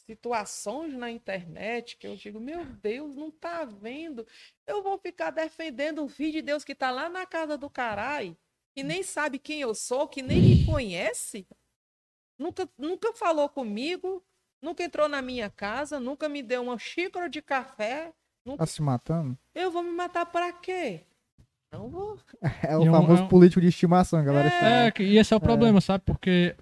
situações 0.06 0.94
na 0.94 1.10
internet 1.10 1.96
que 1.96 2.06
eu 2.06 2.16
digo, 2.16 2.38
meu 2.40 2.64
Deus, 2.64 3.14
não 3.16 3.30
tá 3.30 3.64
vendo? 3.64 4.26
Eu 4.66 4.82
vou 4.82 4.98
ficar 4.98 5.30
defendendo 5.30 6.04
o 6.04 6.08
filho 6.08 6.32
de 6.32 6.42
Deus 6.42 6.64
que 6.64 6.74
tá 6.74 6.90
lá 6.90 7.08
na 7.08 7.26
casa 7.26 7.58
do 7.58 7.68
caralho, 7.68 8.36
que 8.74 8.82
nem 8.82 9.02
sabe 9.02 9.38
quem 9.38 9.60
eu 9.60 9.74
sou, 9.74 10.06
que 10.06 10.22
nem 10.22 10.40
me 10.40 10.64
conhece, 10.66 11.46
nunca, 12.38 12.68
nunca 12.78 13.12
falou 13.14 13.48
comigo, 13.48 14.22
nunca 14.62 14.84
entrou 14.84 15.08
na 15.08 15.20
minha 15.20 15.50
casa, 15.50 15.98
nunca 15.98 16.28
me 16.28 16.42
deu 16.42 16.62
uma 16.62 16.78
xícara 16.78 17.28
de 17.28 17.42
café. 17.42 18.12
Tá 18.56 18.64
se 18.66 18.80
matando? 18.80 19.36
Eu 19.54 19.72
vou 19.72 19.82
me 19.82 19.90
matar 19.90 20.24
para 20.26 20.52
quê? 20.52 21.00
Não 21.72 21.88
vou. 21.90 22.16
É 22.62 22.76
o 22.76 22.82
E 22.82 22.86
é 22.86 22.90
um- 22.90 22.92
famoso 22.92 23.22
é 23.22 23.24
um- 23.24 23.28
político 23.28 23.60
de 23.60 23.66
estimação, 23.68 24.24
galera. 24.24 24.48
É, 24.86 24.90
que- 24.92 25.02
e 25.02 25.18
esse 25.18 25.34
é 25.34 25.36
o 25.36 25.40
problema, 25.40 25.80
sabe? 25.80 26.04
Porque 26.04 26.54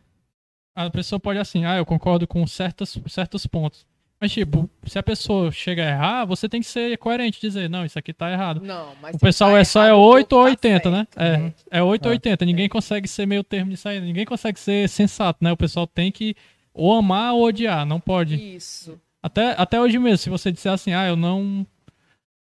a 0.74 0.90
pessoa 0.90 1.20
pode 1.20 1.38
assim, 1.38 1.64
ah, 1.64 1.76
eu 1.76 1.86
concordo 1.86 2.26
com 2.26 2.46
certos, 2.46 2.98
certos 3.08 3.46
pontos. 3.46 3.86
Mas, 4.20 4.32
tipo, 4.32 4.70
se 4.86 4.98
a 4.98 5.02
pessoa 5.02 5.50
chega 5.52 5.84
a 5.84 5.88
errar, 5.90 6.24
você 6.24 6.48
tem 6.48 6.60
que 6.60 6.66
ser 6.66 6.96
coerente, 6.96 7.40
dizer, 7.40 7.68
não, 7.68 7.84
isso 7.84 7.98
aqui 7.98 8.12
tá 8.12 8.30
errado. 8.30 8.60
Não, 8.62 8.94
mas 9.02 9.14
O 9.14 9.18
pessoal 9.18 9.50
tá 9.50 9.58
é 9.58 9.64
só 9.64 9.82
é 9.82 9.88
errado, 9.88 9.98
o 9.98 10.02
8 10.02 10.32
ou 10.32 10.38
povo 10.44 10.44
tá 10.44 10.50
80, 10.50 10.90
né? 10.90 11.06
certo. 11.10 11.64
É, 11.70 11.78
é 11.78 11.82
8 11.82 12.06
ou 12.06 12.10
80. 12.12 12.44
Ninguém 12.46 12.68
consegue 12.68 13.06
ser 13.06 13.26
meio 13.26 13.44
termo 13.44 13.70
nisso 13.70 13.88
aí. 13.88 14.00
Ninguém 14.00 14.24
consegue 14.24 14.58
ser 14.58 14.88
sensato, 14.88 15.44
né? 15.44 15.52
O 15.52 15.56
pessoal 15.56 15.86
tem 15.86 16.10
que 16.10 16.34
ou 16.72 16.92
amar 16.94 17.34
ou 17.34 17.44
odiar, 17.44 17.84
não 17.84 18.00
pode. 18.00 18.34
Isso. 18.34 18.98
Até, 19.22 19.54
até 19.58 19.80
hoje 19.80 19.98
mesmo, 19.98 20.18
se 20.18 20.30
você 20.30 20.50
disser 20.50 20.72
assim, 20.72 20.92
ah, 20.92 21.06
eu 21.06 21.16
não. 21.16 21.66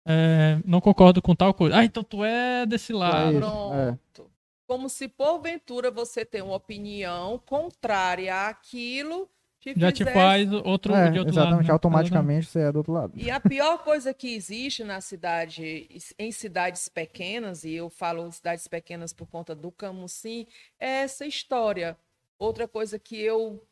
é, 0.07 0.59
não 0.64 0.81
concordo 0.81 1.22
com 1.22 1.35
tal 1.35 1.55
coisa. 1.55 1.76
Ah, 1.76 1.85
então 1.85 2.03
tu 2.03 2.24
é 2.24 2.66
desse 2.66 2.93
lado. 2.93 3.31
isso, 3.33 3.41
Pronto. 3.41 4.28
Como 4.69 4.91
se 4.91 5.09
porventura 5.09 5.91
você 5.91 6.27
tem 6.27 6.43
uma 6.43 6.55
opinião 6.57 7.39
contrária 7.39 8.47
àquilo 8.49 9.27
te 9.59 9.73
Já 9.75 9.91
te 9.91 9.99
fizesse- 10.05 10.14
faz 10.14 10.53
outro 10.53 10.95
É, 10.95 11.11
de 11.11 11.19
outro 11.19 11.33
exatamente, 11.33 11.57
lado. 11.57 11.66
né? 11.66 11.73
automaticamente 11.73 12.47
você 12.47 12.61
é 12.61 12.71
do 12.71 12.77
outro 12.77 12.93
lado. 12.93 13.12
E 13.19 13.31
a 13.31 13.41
pior 13.41 13.83
coisa 13.83 14.12
que 14.12 14.35
existe 14.35 14.85
na 14.85 15.01
cidade, 15.01 15.89
em 16.19 16.31
cidades 16.31 16.87
pequenas, 16.89 17.64
e 17.64 17.73
eu 17.73 17.89
falo 17.89 18.31
cidades 18.31 18.69
pequenas 18.69 19.12
por 19.14 19.27
conta 19.27 19.55
do 19.57 19.73
Camusim, 19.73 20.47
é 20.79 21.01
essa 21.03 21.25
história. 21.27 21.97
Outra 22.39 22.69
coisa 22.69 22.99
que 22.99 23.19
eu 23.19 23.66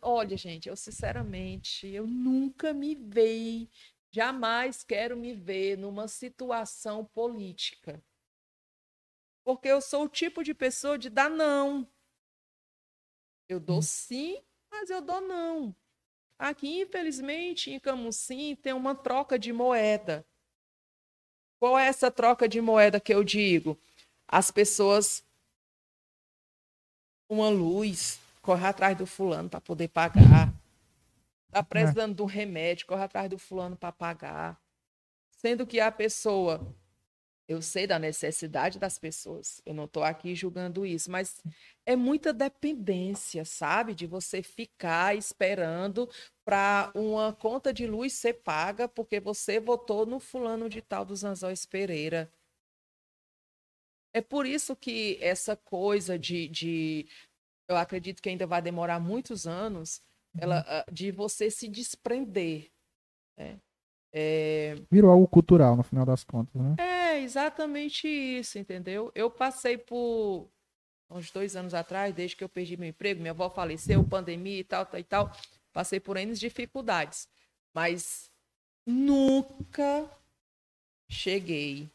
Olha, 0.00 0.36
gente, 0.36 0.68
eu 0.68 0.76
sinceramente, 0.76 1.86
eu 1.88 2.06
nunca 2.06 2.72
me 2.72 2.94
vi, 2.94 3.68
jamais 4.10 4.82
quero 4.82 5.14
me 5.16 5.34
ver 5.34 5.76
numa 5.76 6.08
situação 6.08 7.04
política. 7.04 8.02
Porque 9.48 9.68
eu 9.68 9.80
sou 9.80 10.04
o 10.04 10.08
tipo 10.10 10.44
de 10.44 10.52
pessoa 10.52 10.98
de 10.98 11.08
dar 11.08 11.30
não. 11.30 11.88
Eu 13.48 13.58
dou 13.58 13.80
sim, 13.80 14.42
mas 14.70 14.90
eu 14.90 15.00
dou 15.00 15.22
não. 15.22 15.74
Aqui, 16.38 16.82
infelizmente, 16.82 17.70
em 17.70 17.80
Camusim, 17.80 18.54
tem 18.56 18.74
uma 18.74 18.94
troca 18.94 19.38
de 19.38 19.50
moeda. 19.50 20.22
Qual 21.58 21.78
é 21.78 21.86
essa 21.86 22.10
troca 22.10 22.46
de 22.46 22.60
moeda 22.60 23.00
que 23.00 23.14
eu 23.14 23.24
digo? 23.24 23.80
As 24.28 24.50
pessoas 24.50 25.24
uma 27.26 27.48
luz, 27.48 28.20
corre 28.42 28.66
atrás 28.66 28.98
do 28.98 29.06
fulano 29.06 29.48
para 29.48 29.62
poder 29.62 29.88
pagar. 29.88 30.52
Tá 31.50 31.62
precisando 31.62 32.14
de 32.14 32.20
um 32.20 32.26
remédio, 32.26 32.86
corre 32.86 33.04
atrás 33.04 33.30
do 33.30 33.38
fulano 33.38 33.78
para 33.78 33.92
pagar. 33.92 34.60
Sendo 35.30 35.66
que 35.66 35.80
a 35.80 35.90
pessoa, 35.90 36.60
eu 37.48 37.62
sei 37.62 37.86
da 37.86 37.98
necessidade 37.98 38.78
das 38.78 38.98
pessoas, 38.98 39.62
eu 39.64 39.72
não 39.72 39.86
estou 39.86 40.04
aqui 40.04 40.34
julgando 40.34 40.84
isso, 40.84 41.10
mas 41.10 41.42
é 41.86 41.96
muita 41.96 42.30
dependência, 42.30 43.42
sabe? 43.44 43.94
De 43.94 44.06
você 44.06 44.42
ficar 44.42 45.16
esperando 45.16 46.08
para 46.44 46.92
uma 46.94 47.32
conta 47.32 47.72
de 47.72 47.86
luz 47.86 48.12
ser 48.12 48.34
paga 48.34 48.86
porque 48.86 49.18
você 49.18 49.58
votou 49.58 50.04
no 50.04 50.20
fulano 50.20 50.68
de 50.68 50.82
tal 50.82 51.06
dos 51.06 51.24
Anzóis 51.24 51.64
Pereira. 51.64 52.30
É 54.12 54.20
por 54.20 54.44
isso 54.46 54.76
que 54.76 55.18
essa 55.22 55.56
coisa 55.56 56.18
de, 56.18 56.48
de 56.48 57.08
eu 57.68 57.76
acredito 57.76 58.20
que 58.22 58.28
ainda 58.28 58.46
vai 58.46 58.60
demorar 58.60 59.00
muitos 59.00 59.46
anos, 59.46 60.02
ela, 60.38 60.64
ah, 60.66 60.84
de 60.90 61.10
você 61.10 61.50
se 61.50 61.68
desprender. 61.68 62.70
né? 63.38 63.58
É, 64.12 64.74
Virou 64.90 65.10
algo 65.10 65.28
cultural, 65.28 65.76
no 65.76 65.82
final 65.82 66.06
das 66.06 66.24
contas, 66.24 66.54
né? 66.54 66.76
é 66.78 67.20
exatamente 67.20 68.06
isso, 68.06 68.58
entendeu? 68.58 69.10
Eu 69.14 69.30
passei 69.30 69.76
por 69.76 70.48
uns 71.10 71.30
dois 71.30 71.56
anos 71.56 71.74
atrás, 71.74 72.14
desde 72.14 72.36
que 72.36 72.44
eu 72.44 72.48
perdi 72.48 72.76
meu 72.76 72.88
emprego, 72.88 73.20
minha 73.20 73.32
avó 73.32 73.50
faleceu, 73.50 74.02
pandemia 74.04 74.58
e 74.60 74.64
tal, 74.64 74.86
tal 74.86 75.00
e 75.00 75.04
tal. 75.04 75.32
Passei 75.72 76.00
por 76.00 76.16
N 76.16 76.32
dificuldades. 76.34 77.28
Mas 77.74 78.30
nunca 78.86 80.08
cheguei 81.08 81.88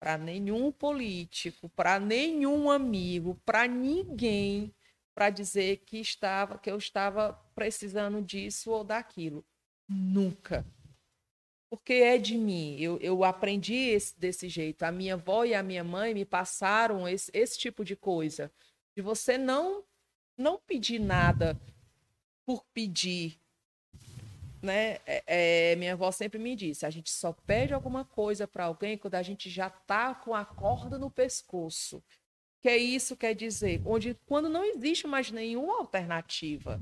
para 0.00 0.18
nenhum 0.18 0.70
político, 0.70 1.68
para 1.70 1.98
nenhum 1.98 2.70
amigo, 2.70 3.38
para 3.44 3.66
ninguém 3.66 4.72
para 5.14 5.30
dizer 5.30 5.78
que 5.86 5.98
estava 5.98 6.58
que 6.58 6.70
eu 6.70 6.76
estava 6.76 7.32
precisando 7.54 8.20
disso 8.20 8.70
ou 8.70 8.82
daquilo. 8.82 9.44
Nunca 9.88 10.66
porque 11.74 11.94
é 11.94 12.16
de 12.18 12.38
mim. 12.38 12.76
Eu, 12.78 12.98
eu 13.00 13.24
aprendi 13.24 13.74
esse- 13.74 14.18
desse 14.18 14.48
jeito. 14.48 14.84
A 14.84 14.92
minha 14.92 15.14
avó 15.14 15.44
e 15.44 15.54
a 15.54 15.62
minha 15.62 15.82
mãe 15.82 16.14
me 16.14 16.24
passaram 16.24 17.08
esse, 17.08 17.30
esse 17.34 17.58
tipo 17.58 17.84
de 17.84 17.96
coisa. 17.96 18.50
De 18.96 19.02
você 19.02 19.36
não 19.36 19.82
não 20.36 20.60
pedir 20.66 21.00
nada 21.00 21.60
por 22.46 22.64
pedir. 22.72 23.38
Né? 24.62 24.98
É, 25.04 25.72
é, 25.72 25.76
minha 25.76 25.94
avó 25.94 26.12
sempre 26.12 26.38
me 26.38 26.54
disse: 26.54 26.86
a 26.86 26.90
gente 26.90 27.10
só 27.10 27.32
pede 27.32 27.74
alguma 27.74 28.04
coisa 28.04 28.46
para 28.46 28.66
alguém 28.66 28.96
quando 28.96 29.16
a 29.16 29.22
gente 29.22 29.50
já 29.50 29.68
tá 29.68 30.14
com 30.14 30.32
a 30.32 30.44
corda 30.44 30.96
no 30.96 31.10
pescoço. 31.10 32.02
Que 32.62 32.68
é 32.68 32.76
isso 32.78 33.16
quer 33.16 33.34
dizer? 33.34 33.82
Onde, 33.84 34.14
quando 34.26 34.48
não 34.48 34.64
existe 34.64 35.08
mais 35.08 35.30
nenhuma 35.30 35.78
alternativa. 35.80 36.80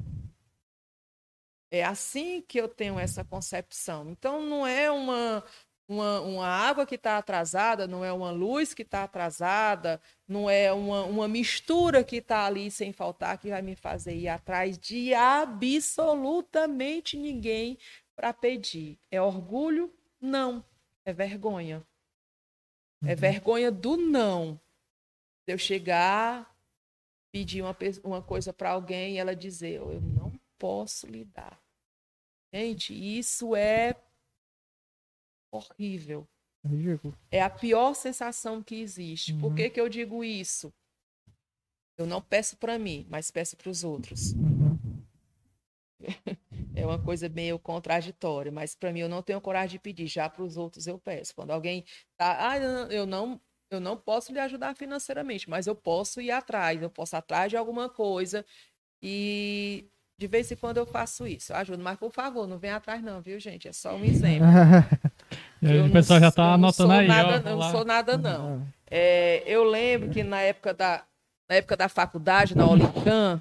É 1.72 1.82
assim 1.82 2.42
que 2.42 2.60
eu 2.60 2.68
tenho 2.68 2.98
essa 2.98 3.24
concepção. 3.24 4.10
Então, 4.10 4.44
não 4.44 4.66
é 4.66 4.90
uma, 4.90 5.42
uma, 5.88 6.20
uma 6.20 6.46
água 6.46 6.84
que 6.84 6.96
está 6.96 7.16
atrasada, 7.16 7.86
não 7.86 8.04
é 8.04 8.12
uma 8.12 8.30
luz 8.30 8.74
que 8.74 8.82
está 8.82 9.04
atrasada, 9.04 9.98
não 10.28 10.50
é 10.50 10.70
uma, 10.70 11.04
uma 11.04 11.26
mistura 11.26 12.04
que 12.04 12.16
está 12.16 12.44
ali 12.44 12.70
sem 12.70 12.92
faltar 12.92 13.38
que 13.38 13.48
vai 13.48 13.62
me 13.62 13.74
fazer 13.74 14.14
ir 14.14 14.28
atrás 14.28 14.76
de 14.76 15.14
absolutamente 15.14 17.16
ninguém 17.16 17.78
para 18.14 18.34
pedir. 18.34 18.98
É 19.10 19.22
orgulho? 19.22 19.90
Não. 20.20 20.62
É 21.06 21.12
vergonha. 21.14 21.82
É 23.02 23.14
vergonha 23.14 23.72
do 23.72 23.96
não. 23.96 24.60
De 25.46 25.54
eu 25.54 25.58
chegar, 25.58 26.54
pedir 27.32 27.62
uma, 27.62 27.74
uma 28.04 28.20
coisa 28.20 28.52
para 28.52 28.72
alguém 28.72 29.14
e 29.14 29.18
ela 29.18 29.34
dizer: 29.34 29.76
eu 29.76 30.02
não 30.02 30.38
posso 30.58 31.06
lhe 31.06 31.24
dar. 31.24 31.61
Gente, 32.52 32.92
isso 32.92 33.56
é 33.56 33.94
horrível. 35.50 36.28
É 37.30 37.42
a 37.42 37.50
pior 37.50 37.94
sensação 37.94 38.62
que 38.62 38.76
existe. 38.76 39.32
Por 39.34 39.48
Uhum. 39.50 39.54
que, 39.54 39.70
que 39.70 39.80
eu 39.80 39.88
digo 39.88 40.22
isso? 40.22 40.72
Eu 41.98 42.06
não 42.06 42.20
peço 42.22 42.56
para 42.56 42.78
mim, 42.78 43.06
mas 43.08 43.30
peço 43.30 43.56
para 43.56 43.70
os 43.70 43.84
outros. 43.84 44.32
Uhum. 44.32 45.02
É 46.74 46.86
uma 46.86 46.98
coisa 46.98 47.28
meio 47.28 47.58
contraditória, 47.58 48.50
mas 48.50 48.74
para 48.74 48.92
mim 48.92 49.00
eu 49.00 49.08
não 49.08 49.22
tenho 49.22 49.40
coragem 49.42 49.72
de 49.72 49.78
pedir, 49.78 50.06
já 50.06 50.28
para 50.28 50.42
os 50.42 50.56
outros 50.56 50.86
eu 50.86 50.98
peço. 50.98 51.34
Quando 51.34 51.50
alguém 51.50 51.84
tá, 52.16 52.50
ah, 52.50 52.56
eu 52.90 53.04
não, 53.06 53.38
eu 53.70 53.78
não 53.78 53.94
posso 53.96 54.32
lhe 54.32 54.38
ajudar 54.38 54.74
financeiramente, 54.74 55.50
mas 55.50 55.66
eu 55.66 55.76
posso 55.76 56.18
ir 56.20 56.30
atrás, 56.30 56.80
eu 56.80 56.88
posso 56.90 57.14
ir 57.14 57.18
atrás 57.18 57.50
de 57.50 57.58
alguma 57.58 57.90
coisa 57.90 58.44
e 59.02 59.86
de 60.18 60.26
vez 60.26 60.50
em 60.50 60.56
quando 60.56 60.76
eu 60.76 60.86
faço 60.86 61.26
isso, 61.26 61.52
eu 61.52 61.56
ajudo, 61.56 61.82
mas 61.82 61.98
por 61.98 62.12
favor, 62.12 62.46
não 62.46 62.58
venha 62.58 62.76
atrás 62.76 63.02
não, 63.02 63.20
viu, 63.20 63.40
gente? 63.40 63.68
É 63.68 63.72
só 63.72 63.96
um 63.96 64.04
exemplo. 64.04 64.46
o 65.88 65.92
pessoal 65.92 66.20
já 66.20 66.28
está 66.28 66.54
anotando 66.54 66.92
aí. 66.92 67.08
Nada, 67.08 67.42
ó, 67.52 67.56
não 67.56 67.70
sou 67.70 67.84
nada, 67.84 68.16
não. 68.16 68.66
É, 68.88 69.42
eu 69.46 69.64
lembro 69.64 70.10
que 70.10 70.22
na 70.22 70.40
época 70.40 70.74
da, 70.74 71.02
na 71.48 71.56
época 71.56 71.76
da 71.76 71.88
faculdade, 71.88 72.56
na 72.56 72.66
Olicam, 72.66 73.40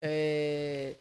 é, 0.00 0.96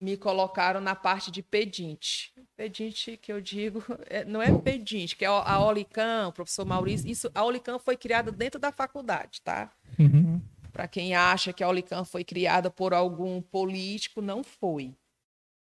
me 0.00 0.16
colocaram 0.16 0.80
na 0.80 0.94
parte 0.94 1.30
de 1.30 1.42
pedinte. 1.42 2.32
Pedinte 2.56 3.16
que 3.16 3.32
eu 3.32 3.40
digo, 3.40 3.84
é, 4.08 4.24
não 4.24 4.40
é 4.40 4.56
pedinte, 4.58 5.14
que 5.16 5.24
é 5.24 5.28
a 5.28 5.60
Olicam, 5.60 6.28
o 6.28 6.32
professor 6.32 6.64
Maurício, 6.64 7.08
isso, 7.08 7.30
a 7.34 7.44
Olicam 7.44 7.78
foi 7.78 7.96
criada 7.96 8.32
dentro 8.32 8.58
da 8.58 8.72
faculdade, 8.72 9.40
tá? 9.42 9.70
Uhum. 9.98 10.40
Para 10.70 10.88
quem 10.88 11.14
acha 11.14 11.52
que 11.52 11.62
a 11.62 11.68
Olicam 11.68 12.04
foi 12.04 12.24
criada 12.24 12.70
por 12.70 12.94
algum 12.94 13.42
político, 13.42 14.20
não 14.20 14.42
foi. 14.42 14.94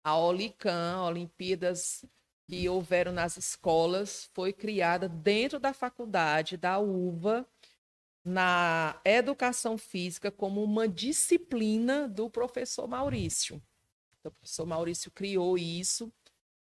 A 0.03 0.17
Olicam, 0.17 1.05
Olimpíadas 1.05 2.05
que 2.47 2.67
houveram 2.67 3.11
nas 3.11 3.37
escolas, 3.37 4.29
foi 4.33 4.51
criada 4.51 5.07
dentro 5.07 5.59
da 5.59 5.73
faculdade 5.73 6.57
da 6.57 6.79
UVA, 6.79 7.47
na 8.23 8.99
educação 9.03 9.77
física, 9.77 10.31
como 10.31 10.63
uma 10.63 10.87
disciplina 10.87 12.07
do 12.07 12.29
professor 12.29 12.87
Maurício. 12.87 13.61
Então, 14.19 14.31
o 14.31 14.35
professor 14.35 14.65
Maurício 14.65 15.11
criou 15.11 15.57
isso 15.57 16.11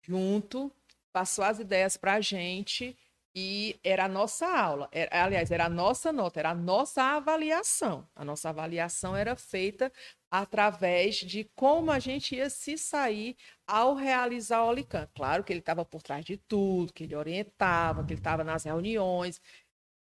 junto, 0.00 0.72
passou 1.12 1.44
as 1.44 1.58
ideias 1.58 1.96
para 1.96 2.14
a 2.14 2.20
gente 2.20 2.96
e 3.34 3.78
era 3.82 4.04
a 4.04 4.08
nossa 4.08 4.46
aula. 4.46 4.88
Era, 4.92 5.24
aliás, 5.24 5.50
era 5.50 5.66
a 5.66 5.68
nossa 5.68 6.12
nota, 6.12 6.38
era 6.38 6.50
a 6.50 6.54
nossa 6.54 7.02
avaliação. 7.02 8.06
A 8.14 8.24
nossa 8.24 8.50
avaliação 8.50 9.16
era 9.16 9.34
feita 9.34 9.92
através 10.30 11.16
de 11.16 11.44
como 11.56 11.90
a 11.90 11.98
gente 11.98 12.36
ia 12.36 12.48
se 12.48 12.78
sair 12.78 13.36
ao 13.66 13.94
realizar 13.94 14.62
o 14.62 14.68
Olican. 14.68 15.08
Claro 15.14 15.42
que 15.42 15.52
ele 15.52 15.60
estava 15.60 15.84
por 15.84 16.02
trás 16.02 16.24
de 16.24 16.36
tudo, 16.36 16.92
que 16.92 17.04
ele 17.04 17.16
orientava, 17.16 18.04
que 18.04 18.12
ele 18.12 18.20
estava 18.20 18.44
nas 18.44 18.64
reuniões. 18.64 19.40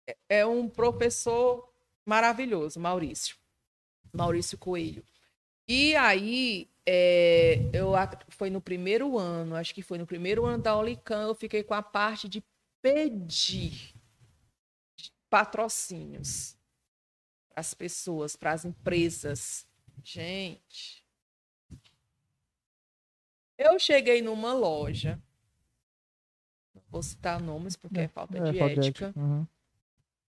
É, 0.07 0.39
é 0.39 0.45
um 0.45 0.67
professor 0.67 1.71
maravilhoso, 2.05 2.79
Maurício. 2.79 3.37
Maurício 4.13 4.57
Coelho. 4.57 5.03
E 5.67 5.95
aí, 5.95 6.69
é, 6.85 7.69
eu 7.71 7.93
foi 8.29 8.49
no 8.49 8.59
primeiro 8.59 9.17
ano, 9.17 9.55
acho 9.55 9.73
que 9.73 9.81
foi 9.81 9.97
no 9.97 10.05
primeiro 10.05 10.45
ano 10.45 10.61
da 10.61 10.75
Olican, 10.75 11.27
eu 11.27 11.35
fiquei 11.35 11.63
com 11.63 11.73
a 11.73 11.81
parte 11.81 12.27
de 12.27 12.43
pedir 12.81 13.93
patrocínios 15.29 16.57
para 17.49 17.61
as 17.61 17.73
pessoas, 17.73 18.35
para 18.35 18.51
as 18.51 18.65
empresas. 18.65 19.67
Gente, 20.03 21.05
eu 23.57 23.77
cheguei 23.79 24.21
numa 24.21 24.53
loja, 24.53 25.21
não 26.73 26.81
vou 26.89 27.03
citar 27.03 27.39
nomes 27.39 27.75
porque 27.75 27.99
é, 27.99 28.03
é 28.03 28.07
falta 28.07 28.37
é, 28.37 28.51
de 28.51 28.59
ética. 28.59 29.13
Uhum. 29.15 29.45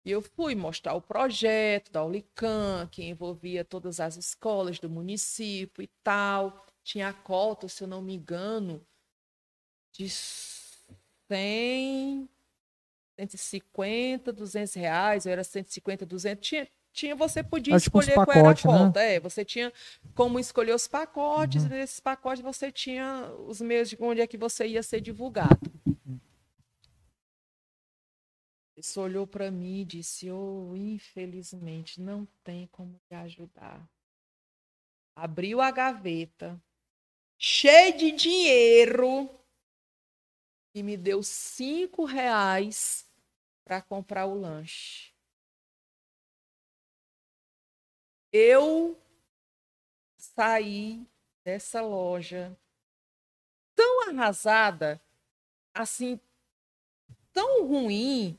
E 0.05 0.11
eu 0.11 0.21
fui 0.21 0.55
mostrar 0.55 0.95
o 0.95 1.01
projeto 1.01 1.93
da 1.93 2.05
Ulicam, 2.05 2.89
que 2.91 3.05
envolvia 3.05 3.65
todas 3.65 4.01
as 4.01 4.17
escolas 4.17 4.79
do 4.81 4.91
município 4.91 5.83
e 5.83 5.87
tal. 6.03 6.67
Tinha 6.83 7.09
a 7.09 7.13
cota, 7.13 7.69
se 7.69 7.85
eu 7.85 7.89
não 7.89 8.03
me 8.03 8.15
engano, 8.15 8.85
de 9.93 10.09
100, 11.29 12.29
150, 13.23 14.33
200 14.33 14.75
reais, 14.75 15.27
ou 15.27 15.33
era 15.33 15.45
150, 15.45 16.05
200. 16.05 16.49
Tinha, 16.49 16.69
tinha 16.93 17.15
você 17.15 17.43
podia 17.43 17.77
Acho 17.77 17.87
escolher 17.87 18.15
qual 18.15 18.33
era 18.33 18.51
a 18.51 18.57
cota. 18.57 19.01
Né? 19.01 19.15
É, 19.15 19.21
você 19.21 19.45
tinha 19.45 19.73
como 20.15 20.39
escolher 20.39 20.75
os 20.75 20.89
pacotes, 20.89 21.63
uhum. 21.63 21.69
e 21.69 21.73
nesses 21.75 22.01
pacotes 22.01 22.43
você 22.43 22.73
tinha 22.73 23.33
os 23.47 23.61
meios 23.61 23.89
de 23.89 23.97
onde 24.01 24.21
é 24.21 24.27
que 24.27 24.37
você 24.37 24.67
ia 24.67 24.83
ser 24.83 25.01
divulgado. 25.01 25.61
Ele 28.77 28.87
olhou 28.97 29.27
para 29.27 29.51
mim 29.51 29.83
e 29.83 29.85
disse: 29.85 30.31
Oh, 30.31 30.75
infelizmente, 30.75 32.01
não 32.01 32.27
tem 32.43 32.67
como 32.73 32.99
te 33.09 33.15
ajudar. 33.15 33.89
Abriu 35.15 35.61
a 35.61 35.71
gaveta, 35.71 36.61
cheio 37.39 37.97
de 37.97 38.11
dinheiro, 38.13 39.29
e 40.75 40.83
me 40.83 40.97
deu 40.97 41.23
cinco 41.23 42.05
reais 42.05 43.07
para 43.73 43.81
comprar 43.81 44.27
o 44.27 44.35
lanche. 44.35 45.15
Eu 48.31 49.01
saí 50.19 51.07
dessa 51.43 51.81
loja 51.81 52.55
tão 53.75 54.11
arrasada, 54.11 55.01
assim, 55.73 56.21
tão 57.33 57.67
ruim, 57.67 58.39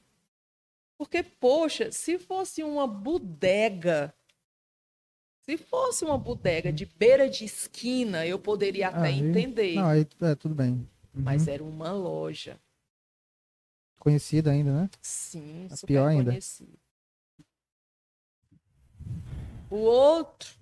porque, 1.00 1.24
poxa, 1.24 1.92
se 1.92 2.20
fosse 2.20 2.64
uma 2.64 2.86
bodega, 2.86 4.14
se 5.42 5.58
fosse 5.58 6.06
uma 6.06 6.18
bodega 6.18 6.72
de 6.72 6.86
beira 6.86 7.28
de 7.28 7.44
esquina, 7.44 8.24
eu 8.24 8.38
poderia 8.38 8.90
até 8.90 9.08
aí, 9.08 9.20
entender. 9.20 9.74
Não, 9.74 9.88
aí 9.88 10.08
é 10.22 10.36
tudo 10.36 10.54
bem. 10.54 10.74
Uhum. 11.12 11.24
Mas 11.24 11.48
era 11.48 11.64
uma 11.64 11.92
loja. 11.92 12.62
Conhecida 14.04 14.52
ainda, 14.52 14.82
né? 14.82 14.90
Sim, 15.02 15.68
é 15.72 15.76
super 15.78 15.88
pior 15.88 16.08
ainda. 16.10 16.38
O 19.70 19.78
outro, 19.78 20.60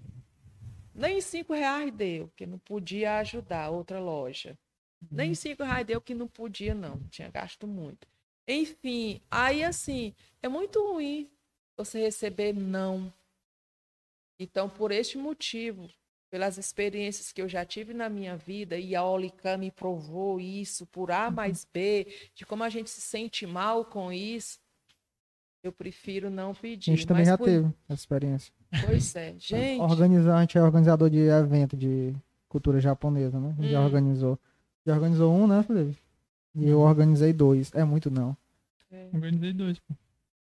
nem 0.94 1.20
cinco 1.22 1.52
reais 1.52 1.92
deu, 1.92 2.32
que 2.36 2.46
não 2.46 2.60
podia 2.60 3.18
ajudar 3.18 3.72
outra 3.72 4.00
loja. 4.00 4.56
Uhum. 5.02 5.08
Nem 5.10 5.34
cinco 5.34 5.64
reais 5.64 5.88
deu 5.88 6.00
que 6.00 6.14
não 6.14 6.28
podia, 6.28 6.76
não. 6.76 7.00
Tinha 7.10 7.32
gasto 7.32 7.66
muito. 7.66 8.08
Enfim, 8.48 9.20
aí 9.32 9.64
assim, 9.64 10.14
é 10.40 10.48
muito 10.48 10.80
ruim 10.80 11.28
você 11.76 12.00
receber 12.00 12.54
não. 12.54 13.12
Então, 14.38 14.70
por 14.70 14.92
este 14.92 15.18
motivo, 15.18 15.90
pelas 16.32 16.58
experiências 16.58 17.34
que 17.34 17.42
eu 17.42 17.50
já 17.50 17.66
tive 17.66 17.94
na 17.94 18.08
minha 18.08 18.38
vida, 18.38 18.78
e 18.78 18.96
a 18.96 19.04
Olica 19.04 19.58
me 19.58 19.70
provou 19.70 20.40
isso 20.40 20.86
por 20.88 21.12
A 21.12 21.28
uhum. 21.28 21.36
mais 21.36 21.68
B, 21.72 22.08
de 22.34 22.46
como 22.46 22.64
a 22.64 22.70
gente 22.70 22.90
se 22.90 23.02
sente 23.02 23.46
mal 23.46 23.84
com 23.84 24.12
isso, 24.14 24.58
eu 25.62 25.74
prefiro 25.74 26.30
não 26.30 26.56
pedir. 26.56 26.92
A 26.92 26.96
gente 26.96 27.06
também 27.06 27.26
já 27.26 27.38
por... 27.38 27.46
teve 27.46 27.68
essa 27.88 28.02
experiência. 28.02 28.54
Pois 28.86 29.14
é, 29.16 29.36
gente. 29.38 29.82
Organizar, 29.82 30.38
a 30.38 30.42
gente 30.42 30.58
é 30.58 30.64
organizador 30.64 31.10
de 31.10 31.20
evento 31.20 31.76
de 31.76 32.16
cultura 32.48 32.80
japonesa, 32.80 33.38
né? 33.38 33.50
A 33.50 33.62
gente 33.62 33.68
hum. 33.68 33.72
já 33.72 33.82
organizou. 33.82 34.40
Já 34.86 34.94
organizou 34.96 35.34
um, 35.34 35.46
né, 35.46 35.62
Felipe? 35.64 35.98
E 36.56 36.68
eu 36.68 36.80
organizei 36.80 37.34
dois. 37.34 37.72
É 37.76 37.84
muito 37.84 38.10
não. 38.10 38.36
É. 38.90 39.10
Organizei 39.14 39.54
dois, 39.54 39.80
pô. 39.80 39.94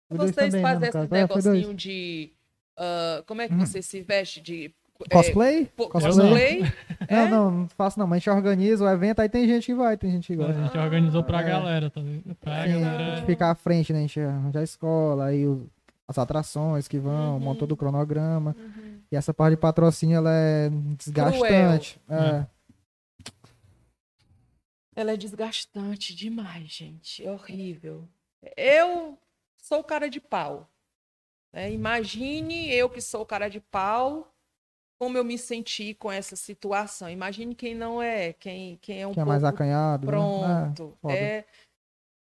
Vocês 0.09 0.35
também, 0.35 0.63
fazem 0.63 0.81
né, 0.81 0.89
esse 0.89 0.93
caso. 0.93 1.11
negocinho 1.11 1.71
é, 1.71 1.75
de. 1.75 2.33
Uh, 2.77 3.25
como 3.27 3.43
é 3.43 3.49
que 3.49 3.55
hum. 3.55 3.59
você 3.59 3.83
se 3.83 4.01
veste 4.03 4.41
de. 4.41 4.75
Cosplay? 5.09 5.63
É, 5.63 5.87
cosplay? 5.87 6.63
é? 7.09 7.29
Não, 7.29 7.51
não 7.51 7.69
faço 7.69 7.99
não, 7.99 8.07
mas 8.07 8.17
a 8.17 8.19
gente 8.19 8.31
organiza 8.31 8.85
o 8.85 8.89
evento, 8.89 9.21
aí 9.21 9.29
tem 9.29 9.47
gente 9.47 9.67
que 9.67 9.75
vai, 9.75 9.97
tem 9.97 10.11
gente 10.11 10.27
que 10.27 10.37
gosta. 10.37 10.53
A 10.53 10.65
gente 10.65 10.79
organizou 10.79 11.25
pra 11.25 11.41
é. 11.41 11.45
galera, 11.45 11.91
tá 11.91 12.01
vendo? 12.01 12.35
Pra 12.35 12.63
Sim, 12.65 12.81
galera. 12.81 13.13
A 13.13 13.17
gente 13.17 13.27
fica 13.27 13.51
à 13.51 13.55
frente, 13.55 13.93
né? 13.93 14.01
A 14.01 14.03
gente 14.03 14.21
arranja 14.21 14.61
a 14.61 14.63
escola, 14.63 15.27
aí 15.27 15.47
o, 15.47 15.69
as 16.07 16.19
atrações 16.19 16.89
que 16.89 16.99
vão, 16.99 17.35
uhum. 17.35 17.41
monta 17.41 17.61
todo 17.61 17.73
o 17.73 17.77
cronograma. 17.77 18.55
Uhum. 18.59 19.01
E 19.11 19.17
essa 19.17 19.33
parte 19.33 19.57
de 19.57 19.61
patrocínio, 19.61 20.17
ela 20.17 20.33
é 20.33 20.71
desgastante. 20.99 22.01
Cruel. 22.07 22.21
É. 22.21 22.47
Ela 24.95 25.13
é 25.13 25.17
desgastante 25.17 26.15
demais, 26.15 26.71
gente. 26.71 27.25
É 27.25 27.31
horrível. 27.31 28.09
Eu 28.57 29.17
sou 29.57 29.83
cara 29.83 30.11
de 30.11 30.21
pau. 30.21 30.69
Né? 31.53 31.73
Imagine 31.73 32.73
eu 32.73 32.89
que 32.89 33.01
sou 33.01 33.25
cara 33.25 33.49
de 33.49 33.61
pau, 33.61 34.33
como 35.01 35.17
eu 35.17 35.25
me 35.25 35.39
senti 35.39 35.95
com 35.95 36.13
essa 36.13 36.37
situação. 36.37 37.09
Imagine 37.09 37.55
quem 37.55 37.75
não 37.75 38.03
é, 38.03 38.35
quem, 38.35 38.77
quem 38.83 39.01
é 39.01 39.07
um 39.07 39.15
quem 39.15 39.23
é 39.23 39.25
mais 39.25 39.43
acanhado. 39.43 40.05
Né? 40.05 40.13
Pronto. 40.13 40.99
Né? 41.03 41.17
É, 41.17 41.25
é, 41.39 41.47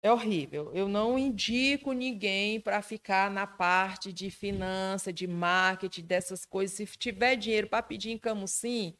é 0.01 0.11
horrível. 0.11 0.73
Eu 0.73 0.87
não 0.87 1.17
indico 1.17 1.93
ninguém 1.93 2.59
para 2.59 2.81
ficar 2.81 3.29
na 3.29 3.45
parte 3.45 4.11
de 4.11 4.31
finança, 4.31 5.13
de 5.13 5.27
marketing, 5.27 6.07
dessas 6.07 6.43
coisas. 6.43 6.75
Se 6.75 6.87
tiver 6.97 7.35
dinheiro 7.35 7.67
para 7.67 7.83
pedir 7.83 8.09
em 8.09 8.17
Camusim, 8.17 8.97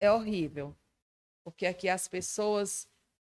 é 0.00 0.12
horrível. 0.12 0.72
Porque 1.44 1.66
aqui 1.66 1.88
as 1.88 2.06
pessoas, 2.06 2.86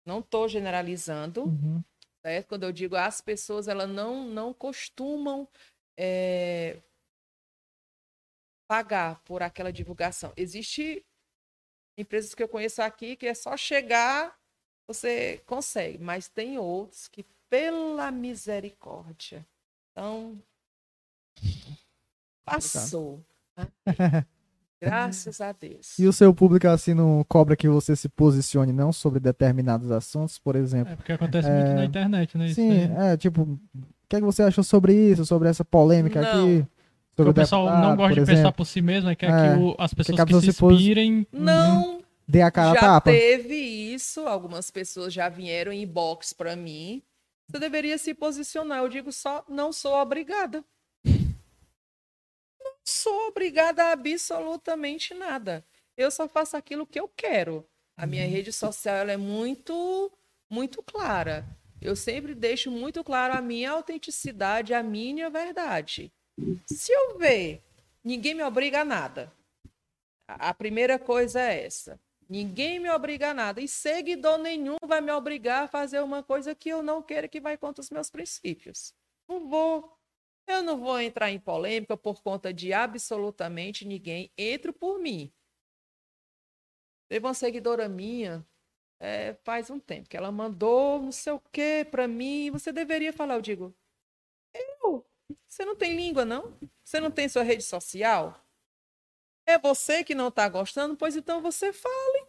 não 0.06 0.20
estou 0.20 0.48
generalizando, 0.48 1.44
uhum. 1.44 1.84
certo? 2.24 2.48
Quando 2.48 2.62
eu 2.62 2.72
digo 2.72 2.96
as 2.96 3.20
pessoas, 3.20 3.68
elas 3.68 3.90
não, 3.90 4.24
não 4.24 4.54
costumam 4.54 5.46
é, 5.98 6.78
pagar 8.68 9.20
por 9.24 9.42
aquela 9.42 9.72
divulgação. 9.72 10.32
Existe 10.36 11.04
empresas 11.96 12.34
que 12.34 12.42
eu 12.42 12.48
conheço 12.48 12.82
aqui 12.82 13.16
que 13.16 13.26
é 13.26 13.34
só 13.34 13.56
chegar, 13.56 14.36
você 14.86 15.42
consegue, 15.46 15.98
mas 15.98 16.28
tem 16.28 16.58
outros 16.58 17.08
que, 17.08 17.24
pela 17.50 18.10
misericórdia, 18.10 19.44
então 19.90 20.40
passou. 22.44 23.24
né? 23.56 24.26
Graças 24.80 25.40
a 25.40 25.50
Deus. 25.50 25.98
E 25.98 26.06
o 26.06 26.12
seu 26.12 26.32
público 26.32 26.68
assim 26.68 26.94
não 26.94 27.24
cobra 27.24 27.56
que 27.56 27.68
você 27.68 27.96
se 27.96 28.08
posicione 28.08 28.72
não 28.72 28.92
sobre 28.92 29.18
determinados 29.18 29.90
assuntos, 29.90 30.38
por 30.38 30.54
exemplo? 30.54 30.92
É 30.92 30.96
porque 30.96 31.12
acontece 31.12 31.50
muito 31.50 31.72
na 31.72 31.84
internet, 31.84 32.38
né? 32.38 32.48
Sim, 32.54 32.82
é 32.96 33.16
tipo, 33.16 33.42
o 33.42 33.58
que, 34.08 34.14
é 34.14 34.18
que 34.20 34.24
você 34.24 34.44
achou 34.44 34.62
sobre 34.62 34.94
isso, 34.94 35.26
sobre 35.26 35.48
essa 35.48 35.64
polêmica 35.64 36.20
Não. 36.20 36.44
aqui? 36.44 36.66
Sobre 37.18 37.30
o 37.30 37.34
pessoal 37.34 37.64
deputado, 37.66 37.82
não 37.88 37.96
gosta 37.96 38.14
por 38.14 38.20
de 38.20 38.20
pensar 38.26 38.32
exemplo? 38.40 38.52
por 38.56 38.64
si 38.64 38.80
mesmo, 38.80 39.10
é 39.10 39.14
que, 39.16 39.26
É, 39.26 39.28
que 39.28 39.58
o- 39.60 39.74
as 39.78 39.92
pessoas 39.92 40.16
que 40.16 40.22
que, 40.24 40.32
pessoa 40.32 40.40
se 40.40 40.48
inspirem. 40.78 41.26
Não 41.32 42.02
Dê 42.26 42.42
a 42.42 42.50
cara 42.50 42.74
já 42.74 42.80
tapa. 42.80 43.10
teve 43.10 43.54
isso, 43.56 44.20
algumas 44.26 44.70
pessoas 44.70 45.12
já 45.12 45.28
vieram 45.28 45.72
em 45.72 45.82
inbox 45.82 46.32
para 46.32 46.54
mim. 46.54 47.02
Você 47.50 47.58
deveria 47.58 47.96
se 47.98 48.14
posicionar. 48.14 48.78
Eu 48.78 48.88
digo 48.88 49.10
só, 49.10 49.44
não 49.48 49.72
sou 49.72 49.94
obrigada. 49.94 50.62
Não 52.60 52.72
sou 52.84 53.28
obrigada 53.28 53.84
a 53.84 53.92
absolutamente 53.92 55.14
nada. 55.14 55.64
Eu 55.96 56.10
só 56.10 56.28
faço 56.28 56.56
aquilo 56.56 56.86
que 56.86 57.00
eu 57.00 57.08
quero. 57.08 57.66
A 57.96 58.06
minha 58.06 58.24
Uhum. 58.24 58.30
rede 58.30 58.52
social 58.52 58.94
ela 58.96 59.12
é 59.12 59.16
muito, 59.16 60.12
muito 60.50 60.82
clara. 60.82 61.44
Eu 61.80 61.96
sempre 61.96 62.34
deixo 62.34 62.70
muito 62.70 63.02
claro 63.02 63.34
a 63.34 63.40
minha 63.40 63.70
autenticidade, 63.72 64.74
a 64.74 64.82
minha 64.82 65.30
verdade. 65.30 66.12
Se 66.66 66.92
eu 66.92 67.18
ver, 67.18 67.62
ninguém 68.04 68.34
me 68.34 68.42
obriga 68.42 68.80
a 68.80 68.84
nada. 68.84 69.32
A 70.26 70.52
primeira 70.52 70.98
coisa 70.98 71.40
é 71.40 71.64
essa. 71.64 72.00
Ninguém 72.28 72.78
me 72.78 72.90
obriga 72.90 73.30
a 73.30 73.34
nada. 73.34 73.60
E 73.60 73.68
seguidor 73.68 74.38
nenhum 74.38 74.76
vai 74.84 75.00
me 75.00 75.10
obrigar 75.10 75.64
a 75.64 75.68
fazer 75.68 76.00
uma 76.00 76.22
coisa 76.22 76.54
que 76.54 76.68
eu 76.68 76.82
não 76.82 77.02
quero 77.02 77.28
que 77.28 77.40
vai 77.40 77.56
contra 77.56 77.80
os 77.80 77.90
meus 77.90 78.10
princípios. 78.10 78.92
Não 79.26 79.48
vou. 79.48 79.96
Eu 80.46 80.62
não 80.62 80.78
vou 80.78 81.00
entrar 81.00 81.30
em 81.30 81.38
polêmica 81.38 81.96
por 81.96 82.22
conta 82.22 82.52
de 82.52 82.72
absolutamente 82.72 83.86
ninguém. 83.86 84.30
Entro 84.36 84.72
por 84.72 84.98
mim. 84.98 85.32
Teve 87.08 87.26
uma 87.26 87.34
seguidora 87.34 87.88
minha 87.88 88.46
é, 89.00 89.34
faz 89.44 89.70
um 89.70 89.78
tempo 89.78 90.08
que 90.08 90.16
ela 90.16 90.32
mandou 90.32 91.00
não 91.00 91.12
sei 91.12 91.32
o 91.32 91.40
que 91.52 91.84
para 91.90 92.08
mim. 92.08 92.50
Você 92.50 92.72
deveria 92.72 93.12
falar. 93.12 93.34
Eu 93.34 93.42
digo? 93.42 93.74
Você 95.58 95.64
não 95.64 95.74
tem 95.74 95.96
língua, 95.96 96.24
não? 96.24 96.56
Você 96.84 97.00
não 97.00 97.10
tem 97.10 97.28
sua 97.28 97.42
rede 97.42 97.64
social? 97.64 98.32
É 99.44 99.58
você 99.58 100.04
que 100.04 100.14
não 100.14 100.30
tá 100.30 100.48
gostando? 100.48 100.96
Pois 100.96 101.16
então 101.16 101.42
você 101.42 101.72
fale. 101.72 102.28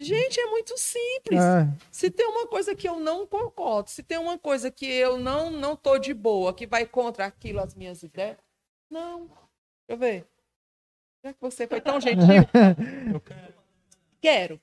Gente, 0.00 0.40
é 0.40 0.46
muito 0.46 0.76
simples. 0.76 1.40
É, 1.40 1.68
Se 1.92 2.10
tem 2.10 2.26
uma 2.26 2.48
coisa 2.48 2.74
que 2.74 2.88
eu 2.88 2.98
não 2.98 3.24
concordo, 3.24 3.88
se 3.88 4.02
tem 4.02 4.18
uma 4.18 4.36
coisa 4.36 4.68
que 4.68 4.84
eu 4.84 5.16
não 5.16 5.48
não 5.48 5.76
tô 5.76 5.96
de 5.96 6.12
boa, 6.12 6.52
que 6.52 6.66
vai 6.66 6.84
contra 6.86 7.24
aquilo, 7.24 7.60
as 7.60 7.76
minhas 7.76 8.02
ideias, 8.02 8.36
não. 8.90 9.26
Deixa 9.28 9.38
eu 9.90 9.96
ver. 9.96 10.26
Já 11.24 11.32
que 11.32 11.40
você 11.40 11.68
foi 11.68 11.80
tão 11.80 12.00
gentil, 12.00 12.26
Eu 13.14 13.20
quero. 13.20 13.54
quero. 14.20 14.60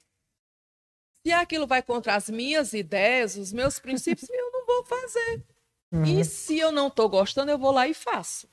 Se 1.25 1.31
aquilo 1.31 1.65
vai 1.65 1.81
contra 1.81 2.15
as 2.15 2.29
minhas 2.29 2.73
ideias, 2.73 3.37
os 3.37 3.53
meus 3.53 3.79
princípios, 3.79 4.29
eu 4.29 4.51
não 4.51 4.65
vou 4.65 4.83
fazer. 4.83 5.54
Uhum. 5.91 6.03
E 6.03 6.23
se 6.23 6.57
eu 6.57 6.71
não 6.71 6.89
tô 6.89 7.07
gostando, 7.09 7.51
eu 7.51 7.57
vou 7.57 7.71
lá 7.71 7.87
e 7.87 7.93
faço. 7.93 8.47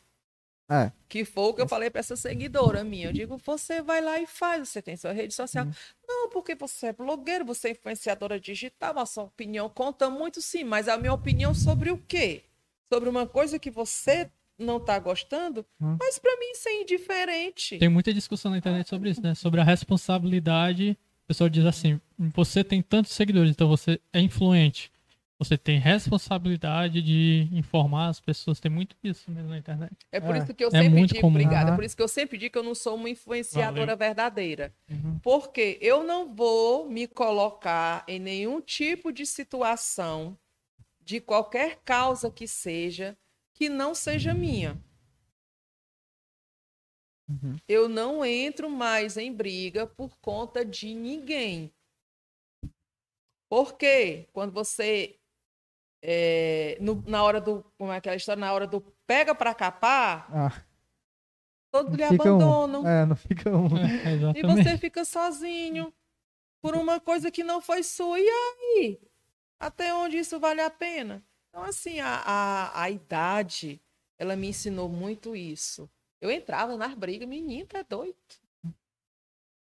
É. 0.71 0.91
Que 1.09 1.25
foi 1.25 1.45
o 1.45 1.55
que 1.55 1.61
eu 1.61 1.69
falei 1.69 1.91
para 1.91 2.01
essa 2.01 2.17
seguidora 2.17 2.83
minha. 2.83 3.09
Eu 3.09 3.13
digo, 3.13 3.37
você 3.45 3.83
vai 3.83 4.01
lá 4.01 4.19
e 4.19 4.27
faz, 4.27 4.69
você 4.69 4.81
tem 4.81 4.97
sua 4.97 5.13
rede 5.13 5.35
social. 5.35 5.67
Não, 6.09 6.31
porque 6.31 6.55
você 6.55 6.87
é 6.87 6.93
blogueiro, 6.93 7.45
você 7.45 7.69
é 7.69 7.71
influenciadora 7.73 8.41
digital, 8.41 8.99
a 8.99 9.05
sua 9.05 9.25
opinião 9.25 9.69
conta 9.69 10.09
muito, 10.09 10.41
sim, 10.41 10.65
mas 10.65 10.89
a 10.89 10.97
minha 10.97 11.13
opinião 11.13 11.53
sobre 11.55 11.91
o 11.91 11.99
quê? 11.99 12.45
Sobre 12.91 13.09
uma 13.09 13.27
coisa 13.27 13.59
que 13.59 13.71
você 13.71 14.31
não 14.59 14.81
tá 14.81 14.99
gostando, 14.99 15.67
Hum. 15.81 15.97
mas 16.01 16.19
para 16.19 16.37
mim 16.39 16.53
isso 16.53 16.69
é 16.69 16.81
indiferente. 16.83 17.79
Tem 17.79 17.89
muita 17.89 18.13
discussão 18.15 18.51
na 18.51 18.59
internet 18.59 18.89
sobre 18.89 19.11
isso, 19.11 19.21
né? 19.21 19.35
Sobre 19.35 19.61
a 19.61 19.65
responsabilidade. 19.65 20.97
O 21.25 21.27
pessoal 21.27 21.51
diz 21.51 21.65
assim: 21.67 22.01
você 22.35 22.63
tem 22.63 22.81
tantos 22.81 23.13
seguidores, 23.13 23.51
então 23.51 23.69
você 23.69 24.01
é 24.13 24.21
influente. 24.21 24.91
Você 25.45 25.59
tem 25.59 25.79
responsabilidade 25.79 27.03
de 27.03 27.49
informar 27.53 28.09
as 28.09 28.21
pessoas. 28.21 28.61
Tem 28.61 28.71
muito 28.71 28.97
isso 29.03 29.31
mesmo 29.31 29.51
na 29.51 29.59
internet. 29.59 29.93
É 30.11 30.21
por 30.21 30.35
É. 30.35 30.39
isso 30.39 30.55
que 30.55 30.63
eu 30.65 30.69
É 30.69 30.71
sempre 30.71 30.89
muito 30.91 31.09
digo, 31.15 31.21
comum. 31.21 31.35
obrigada, 31.37 31.71
Aham. 31.71 31.77
por 31.77 31.85
isso 31.85 31.97
que 31.97 32.03
eu 32.03 32.09
sempre 32.09 32.39
digo 32.39 32.53
que 32.53 32.59
eu 32.59 32.63
não 32.63 32.75
sou 32.75 32.95
uma 32.95 33.11
influenciadora 33.11 33.87
Valeu. 33.87 33.97
verdadeira. 33.99 34.75
Uhum. 34.91 35.19
Porque 35.21 35.79
eu 35.81 36.05
não 36.05 36.35
vou 36.35 36.89
me 36.89 37.07
colocar 37.07 38.05
em 38.07 38.19
nenhum 38.21 38.61
tipo 38.61 39.13
de 39.13 39.27
situação, 39.27 40.39
de 41.01 41.21
qualquer 41.21 41.81
causa 41.85 42.31
que 42.31 42.47
seja, 42.47 43.17
que 43.55 43.69
não 43.69 43.95
seja 43.95 44.33
minha. 44.33 44.81
Uhum. 47.29 47.57
Eu 47.69 47.89
não 47.89 48.25
entro 48.25 48.69
mais 48.69 49.17
em 49.17 49.33
briga 49.33 49.87
por 49.87 50.17
conta 50.19 50.65
de 50.65 50.95
ninguém. 50.95 51.73
Porque 53.49 54.29
quando 54.33 54.53
você 54.53 55.17
é, 56.03 56.77
no- 56.81 57.03
na 57.07 57.23
hora 57.23 57.41
do 57.41 57.65
como 57.79 57.93
é 57.93 57.97
aquela 57.97 58.17
história 58.17 58.41
na 58.41 58.53
hora 58.53 58.67
do 58.67 58.81
pega 59.07 59.35
para 59.35 59.55
capar, 59.55 60.29
Ah, 60.35 60.63
todos 61.71 61.95
lhe 61.95 62.03
não 62.03 62.11
fica 62.11 62.25
abandonam. 62.25 62.83
um. 62.83 62.87
É, 62.87 63.07
não 63.07 63.17
fica 63.17 63.51
um. 63.57 63.69
É, 64.35 64.39
E 64.39 64.43
você 64.43 64.77
fica 64.79 65.05
sozinho 65.05 65.93
por 66.63 66.75
uma 66.77 67.01
coisa 67.01 67.31
que 67.31 67.43
não 67.45 67.61
foi 67.61 67.83
sua. 67.83 68.19
E 68.21 68.29
aí? 68.29 69.01
Até 69.61 69.95
onde 69.95 70.19
isso 70.19 70.39
vale 70.41 70.61
a 70.61 70.71
pena? 70.71 71.25
Então, 71.49 71.63
assim, 71.65 72.01
a, 72.01 72.23
a, 72.25 72.83
a 72.83 72.91
idade, 72.91 73.81
ela 74.19 74.35
me 74.37 74.49
ensinou 74.49 74.89
muito 74.89 75.37
isso. 75.37 75.89
Eu 76.21 76.31
entrava 76.31 76.77
nas 76.77 76.95
brigas, 76.95 77.29
menino, 77.29 77.67
tá 77.67 77.83
doido. 77.83 78.17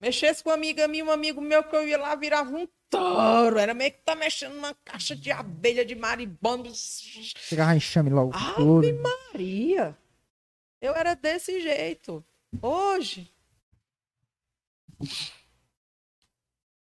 Mexesse 0.01 0.43
com 0.43 0.51
uma 0.51 0.57
amiga 0.57 0.89
minha, 0.89 1.05
um 1.05 1.11
amigo 1.11 1.41
meu 1.41 1.63
que 1.63 1.77
eu 1.77 1.87
ia 1.87 1.99
lá, 1.99 2.15
virava 2.15 2.51
um 2.57 2.67
touro. 2.89 3.59
Era 3.59 3.75
meio 3.75 3.93
que 3.93 3.99
tá 3.99 4.15
mexendo 4.17 4.55
numa 4.55 4.75
caixa 4.85 5.15
de 5.15 5.31
abelha 5.31 5.85
de 5.85 5.95
marimbondo. 5.95 6.71
Chegava 6.75 7.77
em 7.77 7.81
chame 7.81 8.09
logo. 8.11 8.33
Ave. 8.35 8.93
Maria! 8.95 9.97
Eu 10.81 10.95
era 10.95 11.15
desse 11.15 11.61
jeito. 11.61 12.25
Hoje, 12.63 13.31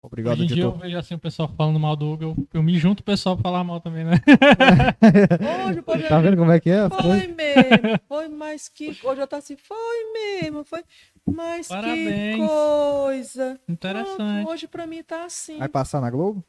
Obrigado, 0.06 0.34
Hoje 0.34 0.44
em 0.44 0.46
dia 0.46 0.62
eu 0.62 0.68
editor. 0.68 0.82
vejo 0.84 0.98
assim 0.98 1.14
o 1.14 1.18
pessoal 1.18 1.48
falando 1.56 1.80
mal 1.80 1.96
do 1.96 2.06
Hugo. 2.06 2.48
Eu, 2.54 2.62
me 2.62 2.78
junto 2.78 3.00
o 3.00 3.02
pessoal 3.02 3.36
pra 3.36 3.42
falar 3.42 3.64
mal 3.64 3.80
também, 3.80 4.04
né? 4.04 4.12
hoje, 5.68 5.82
por 5.82 6.00
Tá 6.00 6.20
vendo 6.20 6.36
como 6.36 6.52
é 6.52 6.60
que 6.60 6.70
é? 6.70 6.88
Foi 6.88 7.26
mesmo, 7.26 8.00
foi, 8.06 8.28
mas 8.28 8.68
que. 8.68 8.96
Hoje 9.02 9.20
eu 9.20 9.26
tô 9.26 9.34
assim, 9.34 9.56
foi 9.56 10.12
mesmo, 10.12 10.62
foi. 10.62 10.84
Mas 11.28 11.66
Parabéns. 11.66 12.36
que 12.36 12.46
coisa. 12.46 13.60
Interessante. 13.68 14.48
Hoje 14.48 14.68
pra 14.68 14.86
mim 14.86 15.02
tá 15.02 15.24
assim. 15.24 15.58
Vai 15.58 15.68
passar 15.68 16.00
na 16.00 16.08
Globo? 16.08 16.44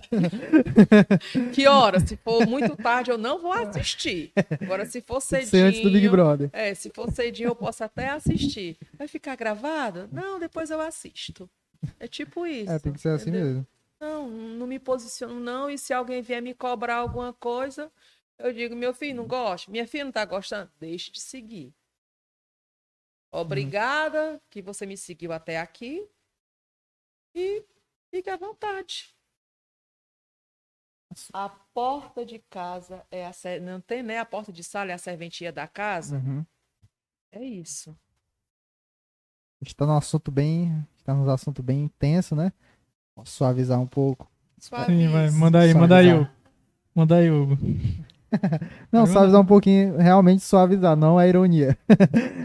Que 1.52 1.66
hora? 1.66 1.98
Se 2.00 2.16
for 2.16 2.46
muito 2.46 2.76
tarde, 2.76 3.10
eu 3.10 3.18
não 3.18 3.40
vou 3.40 3.52
assistir. 3.52 4.32
Agora, 4.60 4.84
se 4.84 5.00
for 5.00 5.20
cedinho. 5.20 5.48
ser 5.48 5.62
antes 5.62 5.82
do 5.82 5.90
Big 5.90 6.08
Brother. 6.08 6.50
É, 6.52 6.74
se 6.74 6.90
for 6.90 7.10
cedinho, 7.10 7.48
eu 7.48 7.54
posso 7.54 7.82
até 7.84 8.10
assistir. 8.10 8.76
Vai 8.98 9.08
ficar 9.08 9.36
gravado? 9.36 10.08
Não, 10.12 10.38
depois 10.38 10.70
eu 10.70 10.80
assisto. 10.80 11.48
É 11.98 12.06
tipo 12.06 12.46
isso. 12.46 12.70
É, 12.70 12.78
tem 12.78 12.92
que 12.92 13.00
ser 13.00 13.10
assim 13.10 13.30
entendeu? 13.30 13.46
mesmo. 13.46 13.66
Não, 14.00 14.28
não 14.28 14.66
me 14.66 14.78
posiciono, 14.78 15.38
não. 15.38 15.70
E 15.70 15.76
se 15.76 15.92
alguém 15.92 16.22
vier 16.22 16.40
me 16.40 16.54
cobrar 16.54 16.96
alguma 16.96 17.32
coisa, 17.32 17.92
eu 18.38 18.52
digo, 18.52 18.74
meu 18.74 18.94
filho, 18.94 19.16
não 19.16 19.26
gosta? 19.26 19.70
Minha 19.70 19.86
filha 19.86 20.04
não 20.04 20.12
tá 20.12 20.24
gostando? 20.24 20.70
Deixe 20.78 21.10
de 21.10 21.20
seguir. 21.20 21.74
Obrigada 23.30 24.42
que 24.50 24.60
você 24.60 24.84
me 24.86 24.96
seguiu 24.96 25.32
até 25.32 25.58
aqui. 25.58 26.08
E 27.34 27.64
fique 28.10 28.28
à 28.28 28.36
vontade. 28.36 29.14
A 31.32 31.48
porta 31.48 32.24
de 32.24 32.38
casa 32.38 33.04
é 33.10 33.26
a 33.26 33.32
não 33.60 33.80
tem 33.80 34.02
né 34.02 34.18
a 34.18 34.24
porta 34.24 34.52
de 34.52 34.62
sala 34.62 34.92
é 34.92 34.94
a 34.94 34.98
serventia 34.98 35.52
da 35.52 35.66
casa. 35.66 36.16
Uhum. 36.16 36.46
É 37.32 37.42
isso. 37.42 37.96
A 39.60 39.64
gente 39.64 39.76
tá 39.76 39.86
num 39.86 39.96
assunto 39.96 40.30
bem. 40.30 40.86
Tá 41.04 41.14
num 41.14 41.28
assunto 41.30 41.62
bem 41.62 41.82
intenso, 41.84 42.34
né? 42.34 42.52
Posso 43.14 43.32
suavizar 43.32 43.80
um 43.80 43.86
pouco. 43.86 44.30
Sim, 44.58 45.08
vai. 45.08 45.30
Manda 45.30 45.60
aí, 45.60 45.74
manda 45.74 45.96
aí. 45.96 46.12
Hugo. 46.12 46.28
Manda 46.94 47.16
aí, 47.16 47.30
Hugo. 47.30 47.58
Não, 48.92 49.06
suavizar 49.06 49.40
um 49.40 49.46
pouquinho, 49.46 49.96
realmente 49.96 50.42
suavizar, 50.42 50.96
não 50.96 51.20
é 51.20 51.28
ironia. 51.28 51.76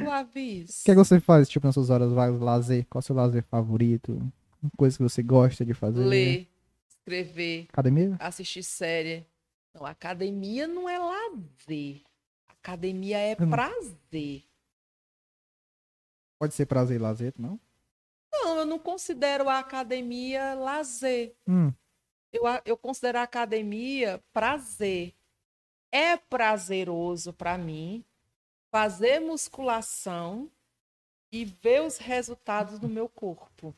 Suavize. 0.03 0.81
O 0.81 0.85
que, 0.85 0.91
é 0.91 0.93
que 0.95 0.97
você 0.97 1.19
faz, 1.19 1.47
tipo, 1.47 1.65
nas 1.67 1.75
suas 1.75 1.91
horas 1.91 2.11
vagas, 2.11 2.39
lazer? 2.39 2.87
Qual 2.89 2.99
é 2.99 3.03
o 3.03 3.05
seu 3.05 3.15
lazer 3.15 3.43
favorito? 3.43 4.13
Uma 4.63 4.71
coisa 4.75 4.97
que 4.97 5.03
você 5.03 5.21
gosta 5.21 5.63
de 5.63 5.75
fazer? 5.75 6.03
Ler, 6.03 6.47
escrever, 6.89 7.67
Academia? 7.69 8.15
assistir 8.19 8.63
série. 8.63 9.27
Não, 9.75 9.85
academia 9.85 10.67
não 10.67 10.89
é 10.89 10.97
lazer. 10.97 12.01
Academia 12.49 13.19
é 13.19 13.35
prazer. 13.35 14.43
Pode 16.39 16.53
ser 16.53 16.65
prazer 16.65 16.97
e 16.97 17.01
lazer, 17.01 17.33
não? 17.37 17.59
Não, 18.31 18.57
eu 18.57 18.65
não 18.65 18.77
considero 18.77 19.47
a 19.49 19.59
academia 19.59 20.53
lazer. 20.53 21.33
Hum. 21.47 21.71
Eu, 22.31 22.43
eu 22.65 22.77
considero 22.77 23.19
a 23.19 23.23
academia 23.23 24.21
prazer. 24.33 25.13
É 25.91 26.17
prazeroso 26.17 27.31
para 27.31 27.57
mim 27.57 28.03
fazer 28.69 29.19
musculação 29.21 30.51
e 31.31 31.45
ver 31.45 31.81
os 31.81 31.97
resultados 31.97 32.77
do 32.77 32.89
meu 32.89 33.07
corpo. 33.07 33.73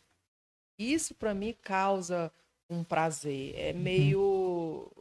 Isso 0.79 1.13
para 1.13 1.33
mim 1.33 1.55
causa 1.61 2.31
um 2.69 2.83
prazer. 2.83 3.53
É 3.55 3.73
meio 3.73 4.91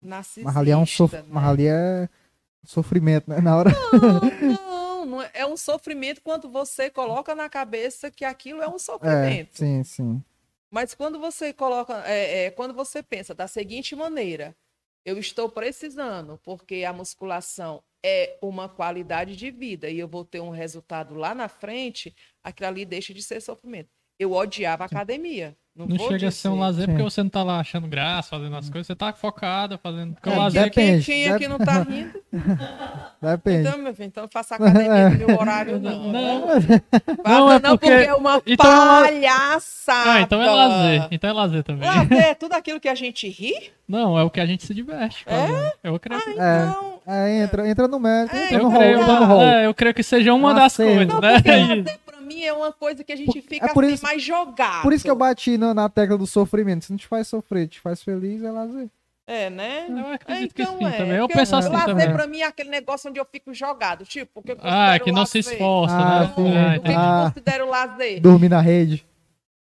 narcisista. 0.00 0.48
Mas 0.48 0.56
ali 0.56 0.70
é 0.70 0.76
um 0.76 0.86
sof... 0.86 1.14
né? 1.14 1.24
Ali 1.34 1.66
é 1.66 2.08
sofrimento, 2.64 3.28
né? 3.28 3.40
Na 3.40 3.56
hora. 3.56 3.70
Não, 3.92 4.12
não 4.50 4.71
é, 5.22 5.30
é 5.34 5.46
um 5.46 5.56
sofrimento 5.56 6.22
quando 6.22 6.50
você 6.50 6.90
coloca 6.90 7.34
na 7.34 7.48
cabeça 7.48 8.10
que 8.10 8.24
aquilo 8.24 8.62
é 8.62 8.68
um 8.68 8.76
É, 8.76 8.78
sofrimento. 8.78 9.50
sim, 9.50 9.84
sim. 9.84 10.24
Mas 10.70 10.94
quando 10.94 11.18
você 11.20 11.52
coloca, 11.52 12.02
é, 12.08 12.46
é, 12.46 12.50
quando 12.50 12.74
você 12.74 13.02
pensa 13.02 13.34
da 13.34 13.46
seguinte 13.46 13.94
maneira, 13.94 14.56
eu 15.04 15.18
estou 15.18 15.48
precisando, 15.50 16.38
porque 16.42 16.84
a 16.84 16.92
musculação 16.92 17.82
é 18.04 18.38
uma 18.42 18.68
qualidade 18.68 19.36
de 19.36 19.50
vida 19.50 19.90
e 19.90 19.98
eu 19.98 20.08
vou 20.08 20.24
ter 20.24 20.40
um 20.40 20.50
resultado 20.50 21.14
lá 21.14 21.34
na 21.34 21.48
frente, 21.48 22.14
aquilo 22.42 22.68
ali 22.68 22.84
deixa 22.84 23.12
de 23.12 23.22
ser 23.22 23.40
sofrimento. 23.42 23.90
Eu 24.22 24.32
odiava 24.32 24.84
a 24.84 24.86
academia. 24.86 25.54
Não, 25.74 25.86
Não 25.86 25.96
vou 25.96 26.08
chega 26.10 26.28
a 26.28 26.30
ser 26.30 26.48
um 26.48 26.50
dizer. 26.50 26.60
lazer 26.60 26.86
porque 26.86 27.02
você 27.02 27.22
não 27.22 27.30
tá 27.30 27.42
lá 27.42 27.58
achando 27.58 27.86
graça, 27.88 28.28
fazendo 28.28 28.54
as 28.56 28.68
coisas, 28.68 28.86
você 28.86 28.94
tá 28.94 29.10
focado, 29.14 29.78
fazendo. 29.82 30.12
Porque 30.12 30.28
o 30.28 30.32
É, 30.34 30.36
lazer 30.36 30.64
depende. 30.64 31.02
Quem, 31.06 31.24
quem 31.24 31.32
aqui 31.32 31.48
não 31.48 31.56
tá 31.58 31.80
rindo? 31.88 32.12
Depende. 33.22 33.68
Então, 33.68 33.78
meu 33.78 33.94
filho, 33.94 34.06
então 34.08 34.28
faça 34.30 34.56
academia 34.56 35.08
no 35.08 35.16
meu 35.26 35.40
horário, 35.40 35.80
não. 35.80 36.12
Não. 36.12 36.46
Não, 37.24 37.52
é 37.52 37.58
não, 37.58 37.70
porque- 37.78 37.86
porque 37.90 38.08
é 38.08 38.14
uma 38.14 38.42
Então 38.46 38.66
é 38.66 39.02
palhaçada. 39.08 40.10
Ah, 40.12 40.20
então 40.20 40.42
é 40.42 40.50
lazer. 40.50 41.08
Então 41.10 41.30
é 41.30 41.32
lazer 41.32 41.62
também. 41.64 41.88
Lazer 41.88 42.18
é 42.22 42.34
tudo 42.34 42.52
aquilo 42.52 42.78
que 42.78 42.88
a 42.90 42.94
gente 42.94 43.26
ri? 43.30 43.70
Não, 43.88 44.18
é 44.18 44.22
o 44.22 44.28
que 44.28 44.40
a 44.40 44.46
gente 44.46 44.66
se 44.66 44.74
diverte. 44.74 45.24
fazendo. 45.24 45.72
Eu 45.82 45.98
creio. 45.98 46.20
Ah, 46.38 46.68
então... 46.68 46.92
É, 47.06 47.42
entra, 47.42 47.68
entra 47.68 47.88
no 47.88 47.98
mérito, 47.98 48.36
É, 48.36 48.44
entra 48.44 48.58
Eu 48.58 48.70
no 48.70 48.76
creio, 48.78 48.94
rol, 48.98 49.02
entra 49.04 49.20
no 49.20 49.26
rol. 49.26 49.42
é, 49.42 49.66
eu 49.66 49.74
creio 49.74 49.94
que 49.94 50.02
seja 50.02 50.32
uma 50.34 50.50
Ah, 50.50 50.54
das 50.54 50.72
sei. 50.74 50.86
coisas, 50.96 51.06
Não, 51.08 51.20
né? 51.20 51.32
mim 52.22 52.42
é 52.42 52.52
uma 52.52 52.72
coisa 52.72 53.04
que 53.04 53.12
a 53.12 53.16
gente 53.16 53.40
fica 53.42 53.66
é 53.66 53.74
por 53.74 53.84
assim, 53.84 53.94
isso- 53.94 54.02
mais 54.04 54.22
jogado. 54.22 54.82
Por 54.82 54.92
isso 54.92 55.04
que 55.04 55.10
eu 55.10 55.16
bati 55.16 55.58
na, 55.58 55.74
na 55.74 55.88
tecla 55.88 56.16
do 56.16 56.26
sofrimento. 56.26 56.84
Se 56.86 56.90
não 56.92 56.96
te 56.98 57.06
faz 57.06 57.28
sofrer, 57.28 57.68
te 57.68 57.80
faz 57.80 58.02
feliz, 58.02 58.42
é 58.42 58.50
lazer. 58.50 58.88
É, 59.26 59.48
né? 59.50 59.86
Eu 59.88 59.98
É, 59.98 60.14
acredito 60.14 60.54
que 60.54 60.62
então 60.62 60.78
sim 60.78 60.84
é. 60.86 60.90
também. 60.92 61.16
Eu 61.16 61.28
penso 61.28 61.54
assim 61.54 61.68
lazer 61.68 61.86
também. 61.86 62.12
pra 62.12 62.26
mim 62.26 62.40
é 62.40 62.46
aquele 62.46 62.70
negócio 62.70 63.08
onde 63.08 63.20
eu 63.20 63.24
fico 63.24 63.54
jogado. 63.54 64.04
Tipo, 64.04 64.42
porque 64.42 64.52
eu 64.52 64.56
Ah, 64.60 64.62
considero 64.98 65.04
que 65.04 65.12
não 65.12 65.26
se 65.26 65.38
lazer. 65.38 65.52
esforça, 65.52 65.94
Ah, 65.96 66.20
né? 66.20 66.32
sim. 66.34 66.56
Ah, 66.56 66.60
O 66.60 66.70
que, 66.72 66.76
entendi. 66.78 66.82
que 66.82 66.92
Ah. 66.94 67.22
eu 67.26 67.32
considero 67.32 67.68
lazer? 67.70 68.20
Dormir 68.20 68.48
na 68.48 68.60
rede. 68.60 69.06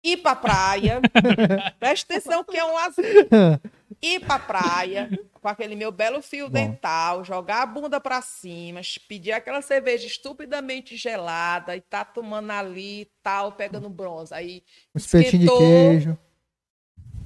Ir 0.03 0.17
pra 0.17 0.35
praia. 0.35 1.01
Presta 1.79 2.13
atenção 2.13 2.43
que 2.43 2.55
é 2.57 2.63
um 2.63 2.73
lazer. 2.75 3.27
Ir 4.01 4.19
pra 4.19 4.37
praia 4.37 5.09
com 5.47 5.51
aquele 5.51 5.75
meu 5.77 5.91
belo 5.93 6.21
fio 6.21 6.47
Bom. 6.47 6.51
dental, 6.53 7.23
jogar 7.23 7.61
a 7.61 7.65
bunda 7.65 8.01
pra 8.01 8.21
cima, 8.21 8.81
pedir 9.07 9.31
aquela 9.31 9.61
cerveja 9.61 10.05
estupidamente 10.05 10.97
gelada 10.97 11.73
e 11.73 11.79
tá 11.79 12.03
tomando 12.03 12.51
ali 12.51 13.01
e 13.03 13.05
tal, 13.23 13.53
pegando 13.53 13.89
bronze. 13.89 14.33
Aí, 14.33 14.61
Um 14.93 14.97
espetinho 14.97 15.43
de 15.43 15.57
queijo. 15.57 16.17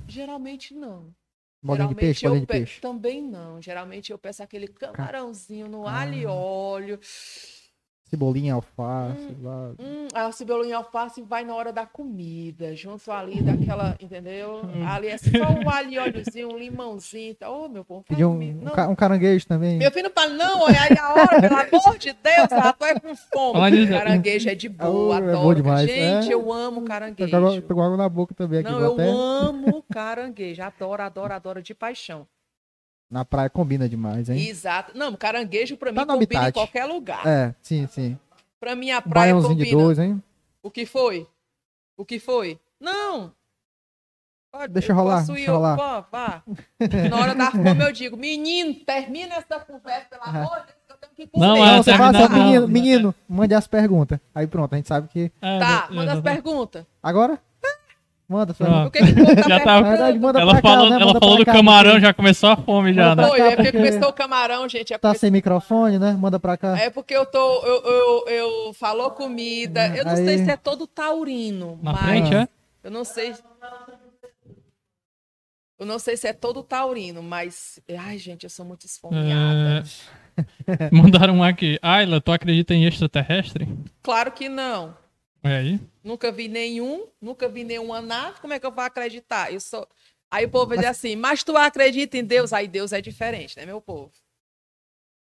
geralmente 0.07 0.73
não. 0.75 1.11
Bolinha 1.63 1.87
de 1.87 1.95
peixe, 1.95 2.25
eu 2.25 2.29
bolinha 2.29 2.41
de 2.41 2.47
pe- 2.47 2.53
peixe. 2.59 2.79
Também 2.81 3.21
não. 3.21 3.59
Geralmente 3.61 4.11
eu 4.11 4.17
peço 4.19 4.41
aquele 4.43 4.67
camarãozinho 4.67 5.67
no 5.67 5.87
Ah. 5.87 6.01
alho 6.01 6.13
e 6.15 6.25
óleo. 6.27 6.99
Cebolinha, 8.11 8.55
alface. 8.55 9.37
lá. 9.41 9.71
Hum, 9.79 10.07
a 10.13 10.29
cebolinha 10.33 10.71
e 10.71 10.73
alface 10.73 11.21
vai 11.21 11.45
na 11.45 11.55
hora 11.55 11.71
da 11.71 11.85
comida, 11.85 12.75
junto 12.75 13.09
ali 13.09 13.41
daquela, 13.41 13.95
entendeu? 14.01 14.63
Hum. 14.65 14.85
Ali 14.85 15.07
é 15.07 15.17
só 15.17 15.29
um 15.29 15.69
alho 15.69 15.91
e 15.93 15.97
óleozinho, 15.97 16.49
um 16.53 16.57
limãozinho. 16.57 17.33
Tá? 17.35 17.49
Ô, 17.49 17.69
meu 17.69 17.85
povo, 17.85 18.03
Pedir 18.03 18.25
um, 18.25 18.37
um 18.89 18.95
caranguejo 18.95 19.47
também. 19.47 19.77
Meu 19.77 19.89
filho 19.91 20.09
não 20.09 20.11
fala, 20.11 20.33
não, 20.33 20.61
olha 20.63 20.81
aí 20.81 20.97
a 20.99 21.13
hora, 21.13 21.39
pelo 21.41 21.55
amor 21.55 21.97
de 21.97 22.11
Deus, 22.11 22.47
já 22.49 22.73
tô 22.73 22.85
é 22.85 22.99
com 22.99 23.15
fome. 23.15 23.87
Caranguejo 23.87 24.49
é 24.49 24.55
de 24.55 24.67
boa, 24.67 24.91
Oh, 24.91 25.13
é 25.13 25.17
adoro. 25.17 25.37
bom 25.39 25.53
demais, 25.53 25.89
Gente, 25.89 26.29
é. 26.29 26.33
eu 26.33 26.51
amo 26.51 26.81
Tô 26.81 26.87
caranguejo. 26.87 27.61
tô 27.61 27.75
com 27.75 27.81
água 27.81 27.95
na 27.95 28.09
boca 28.09 28.35
também 28.35 28.59
aqui. 28.59 28.69
Não, 28.69 28.79
eu 28.81 28.93
até- 28.93 29.07
amo 29.09 29.85
caranguejo. 29.89 30.61
Adoro, 30.61 31.01
adoro, 31.01 31.33
adoro 31.33 31.61
de 31.61 31.73
paixão. 31.73 32.27
Na 33.11 33.25
praia 33.25 33.49
combina 33.49 33.89
demais, 33.89 34.29
hein? 34.29 34.39
Exato. 34.47 34.97
Não, 34.97 35.13
caranguejo 35.17 35.75
pra 35.75 35.91
mim 35.91 35.97
Tá 35.97 36.05
no 36.05 36.13
combina 36.13 36.33
em 36.33 36.37
habitat. 36.37 36.53
qualquer 36.53 36.85
lugar. 36.85 37.27
É, 37.27 37.53
sim, 37.61 37.85
sim. 37.87 38.17
Pra 38.59 38.73
mim 38.75 38.89
a 38.91 39.01
praia 39.01 39.33
combina. 39.33 39.65
de 39.65 39.71
dois, 39.71 39.99
hein? 39.99 40.23
O 40.63 40.71
que 40.71 40.85
foi? 40.85 41.27
O 41.97 42.05
que 42.05 42.19
foi? 42.19 42.57
Não. 42.79 43.33
Pode, 44.53 44.73
Deixa 44.73 44.93
rolar, 44.93 45.17
posso 45.19 45.33
deixa 45.33 45.49
ir, 45.49 45.53
rolar. 45.53 45.75
Vá, 45.75 45.99
vá. 46.11 46.43
Na 47.09 47.17
hora 47.19 47.35
da 47.35 47.51
fome 47.51 47.83
eu 47.83 47.91
digo, 47.91 48.17
menino, 48.17 48.73
termina 48.85 49.35
essa 49.35 49.59
conversa, 49.59 50.07
pelo 50.09 50.23
amor 50.23 50.59
de 50.61 50.73
Deus, 50.87 51.29
eu. 51.33 51.39
Não, 51.39 51.55
Não, 51.55 51.65
é, 51.65 51.77
você 51.77 51.91
terminar 51.91 52.13
fala 52.13 52.25
assim, 52.25 52.35
não. 52.37 52.43
menino, 52.45 52.67
menino, 52.67 53.15
mande 53.29 53.53
as 53.53 53.67
perguntas. 53.67 54.19
Aí 54.35 54.47
pronto, 54.47 54.73
a 54.73 54.75
gente 54.77 54.87
sabe 54.87 55.07
que. 55.07 55.31
É, 55.41 55.59
Tá, 55.59 55.87
eu- 55.89 55.95
manda 55.95 56.11
eu- 56.13 56.17
as 56.17 56.21
perguntas. 56.23 56.85
Agora? 57.03 57.39
Manda, 58.31 58.55
Ah. 58.61 58.85
O 58.87 58.91
que 58.91 58.99
que 58.99 59.13
tá 59.35 59.49
Já 59.49 59.59
tá- 59.59 59.81
verdade, 59.81 60.17
manda 60.17 60.39
Ela 60.39 60.53
pra 60.53 60.61
cá, 60.61 60.69
falou, 60.69 60.89
né? 60.89 60.95
ela 61.01 61.19
falou 61.19 61.37
do 61.37 61.45
cá, 61.45 61.51
camarão, 61.53 61.99
já 61.99 62.13
começou 62.13 62.49
a 62.49 62.55
fome 62.55 62.93
já, 62.93 63.13
né? 63.13 63.27
Foi, 63.27 63.37
cá, 63.37 63.45
é 63.45 63.55
porque 63.57 63.71
porque- 63.73 63.89
começou 63.89 64.09
o 64.09 64.13
camarão, 64.13 64.69
gente. 64.69 64.93
É 64.93 64.97
Tá 64.97 65.09
porque, 65.09 65.19
sem 65.19 65.29
microfone, 65.31 65.99
né? 65.99 66.13
Manda 66.13 66.39
pra 66.39 66.55
cá. 66.55 66.77
é 66.79 66.89
porque 66.89 67.13
eu 67.13 67.25
tô. 67.25 67.39
Eu, 67.65 67.83
eu, 67.83 68.25
eu 68.29 68.73
falou 68.73 69.11
comida. 69.11 69.85
Eu 69.95 70.05
não 70.05 70.11
Aí- 70.13 70.25
sei 70.25 70.37
se 70.37 70.49
é 70.49 70.55
todo 70.55 70.87
taurino, 70.87 71.77
Na 71.83 71.91
mas. 71.91 72.01
frente, 72.03 72.33
é? 72.33 72.47
Eu 72.83 72.89
não 72.91 73.03
sei. 73.03 73.33
Eu 75.77 75.85
não 75.85 75.97
sei 75.97 76.15
se 76.15 76.27
é 76.27 76.33
todo 76.33 76.61
taurino, 76.63 77.23
mas. 77.23 77.79
Ai, 77.97 78.17
gente, 78.17 78.43
eu 78.43 78.49
sou 78.49 78.63
muito 78.65 78.85
esfomeada. 78.85 79.83
É... 80.67 80.89
Mandaram 80.93 81.37
um 81.37 81.43
aqui. 81.43 81.79
Ayla, 81.81 82.21
tu 82.21 82.31
acredita 82.31 82.73
em 82.73 82.85
extraterrestre? 82.85 83.67
Claro 84.03 84.31
que 84.31 84.47
não. 84.47 84.95
Olha 85.43 85.57
aí. 85.57 85.79
Nunca 86.03 86.31
vi 86.31 86.47
nenhum, 86.47 87.07
nunca 87.21 87.47
vi 87.49 87.63
nenhuma 87.63 88.01
nave. 88.01 88.39
Como 88.41 88.53
é 88.53 88.59
que 88.59 88.65
eu 88.65 88.71
vou 88.71 88.83
acreditar? 88.83 89.51
Eu 89.51 89.59
sou. 89.59 89.87
Aí 90.29 90.45
o 90.45 90.49
povo 90.49 90.67
vai 90.67 90.77
dizer 90.77 90.89
assim, 90.89 91.15
mas 91.15 91.43
tu 91.43 91.55
acredita 91.57 92.17
em 92.17 92.23
Deus? 92.23 92.53
Aí 92.53 92.67
Deus 92.67 92.93
é 92.93 93.01
diferente, 93.01 93.57
né, 93.57 93.65
meu 93.65 93.81
povo? 93.81 94.11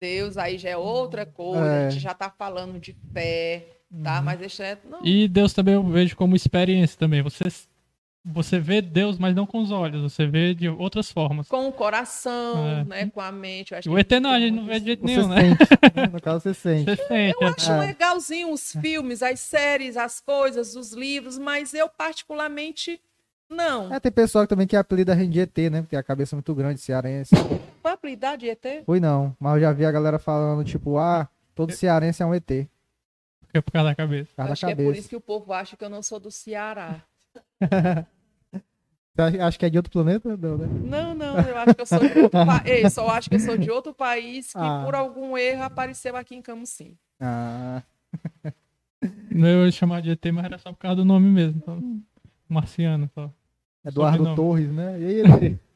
Deus 0.02 0.38
aí 0.38 0.58
já 0.58 0.70
é 0.70 0.78
outra 0.78 1.26
coisa, 1.26 1.66
É. 1.66 1.88
a 1.88 1.90
gente 1.90 2.02
já 2.02 2.14
tá 2.14 2.30
falando 2.30 2.80
de 2.80 2.96
fé, 3.14 3.66
tá? 4.04 4.22
Mas 4.22 4.40
deixa. 4.40 4.64
é- 4.64 4.78
Não. 4.86 5.04
E 5.06 5.28
Deus 5.28 5.54
também 5.54 5.74
eu 5.74 5.84
vejo 5.84 6.16
como 6.16 6.36
experiência 6.36 6.98
também. 7.00 7.22
Você, 7.24 7.44
você 8.30 8.60
vê 8.60 8.82
Deus, 8.82 9.18
mas 9.18 9.34
não 9.36 9.46
com 9.46 9.60
os 9.62 9.72
olhos. 9.72 10.02
Você 10.02 10.28
vê 10.28 10.54
de 10.54 10.68
outras 10.68 11.12
formas. 11.12 11.48
Com 11.48 11.68
o 11.68 11.72
coração, 11.72 12.68
É. 12.68 12.84
né? 12.84 13.12
Com 13.14 13.22
a 13.22 13.32
mente. 13.32 13.72
Eu 13.72 13.78
acho 13.80 13.90
O 13.92 13.96
que 13.96 14.00
ET 14.02 14.12
não, 14.22 14.32
a 14.32 14.40
gente 14.40 14.54
não 14.56 14.66
vê 14.66 14.80
de 14.80 14.86
jeito 14.88 15.02
Você 15.02 15.08
nenhum, 15.16 15.28
né? 15.30 15.42
sente. 15.42 15.60
né? 15.96 16.08
No 16.12 16.22
caso, 16.22 16.42
você 16.42 16.54
sente. 16.54 16.96
Você 16.96 17.08
sente. 17.08 17.36
Eu 17.42 17.48
acho 17.48 17.72
É. 17.72 17.80
legalzinho 17.80 18.52
os 18.52 18.74
filmes, 18.74 19.24
as 19.24 19.40
séries, 19.40 19.96
as 19.98 20.20
coisas, 20.20 20.76
os 20.76 20.92
livros, 20.94 21.38
mas 21.38 21.74
eu 21.74 21.88
particularmente 21.88 23.00
não. 23.50 23.94
É, 23.94 24.00
tem 24.00 24.12
pessoal 24.12 24.44
que 24.46 24.50
também 24.50 24.68
que 24.68 24.76
apelida 24.76 25.14
a 25.14 25.16
gente 25.16 25.32
de 25.32 25.40
ET, 25.40 25.58
né? 25.72 25.82
Porque 25.82 25.96
a 25.96 26.04
cabeça 26.04 26.36
é 26.36 26.38
muito 26.38 26.54
grande, 26.54 26.82
cearense. 26.82 27.34
Qual 27.82 27.92
a 27.92 27.94
apelidade 27.94 28.48
ET? 28.50 28.84
Foi 28.86 29.00
não, 29.00 29.34
mas 29.40 29.56
eu 29.56 29.62
já 29.62 29.72
vi 29.72 29.86
a 29.86 29.92
galera 29.92 30.20
falando, 30.20 30.66
tipo, 30.66 30.98
ah, 30.98 31.30
todo 31.56 31.72
cearense 31.72 32.22
é 32.22 32.26
um 32.26 32.34
ET. 32.36 32.44
Por 32.46 33.48
Fica 33.48 33.62
por 33.62 33.72
causa 33.72 33.90
da 33.90 33.96
cabeça. 33.96 34.30
causa 34.36 34.52
Acho 34.52 34.62
da 34.64 34.68
que 34.68 34.72
é 34.74 34.76
por 34.76 34.82
cabeça. 34.84 35.00
isso 35.00 35.10
que 35.10 35.16
o 35.16 35.22
povo 35.22 35.54
acha 35.54 35.78
que 35.78 35.86
eu 35.86 35.90
não 35.90 36.04
sou 36.04 36.20
do 36.20 36.30
Ceará. 36.30 37.02
Acho 39.46 39.58
que 39.60 39.66
é 39.66 39.70
de 39.70 39.78
outro 39.78 39.92
planeta? 39.92 40.36
Não, 40.38 40.58
né? 40.58 40.68
Não, 40.84 41.14
não, 41.16 41.40
eu 41.40 41.58
acho 41.58 41.74
que 41.76 41.82
eu 41.82 41.86
sou 41.86 42.00
de 42.00 42.06
outro 42.20 42.30
país. 42.30 42.84
Eu 42.84 42.90
só 42.90 43.08
acho 43.10 43.30
que 43.30 43.36
eu 43.36 43.40
sou 43.40 43.58
de 43.58 43.72
outro 43.72 43.94
país 43.94 44.52
que, 44.52 44.58
Ah. 44.60 44.82
por 44.86 44.96
algum 44.96 45.38
erro, 45.38 45.64
apareceu 45.64 46.16
aqui 46.16 46.36
em 46.36 46.42
Camusim. 46.42 46.98
Ah, 47.20 47.82
Eu 49.32 49.66
ia 49.66 49.72
chamar 49.72 50.02
de 50.02 50.10
ET, 50.12 50.26
mas 50.34 50.46
era 50.46 50.58
só 50.58 50.72
por 50.72 50.80
causa 50.80 50.96
do 50.98 51.06
nome 51.06 51.30
mesmo. 51.30 51.58
Então, 51.62 52.02
marciano 52.50 53.10
só. 53.14 53.32
Eduardo 53.86 54.18
Sobrenome. 54.26 54.36
Torres, 54.36 54.72
né? 54.72 55.00
E 55.00 55.06
aí, 55.06 55.14
ele... 55.20 55.60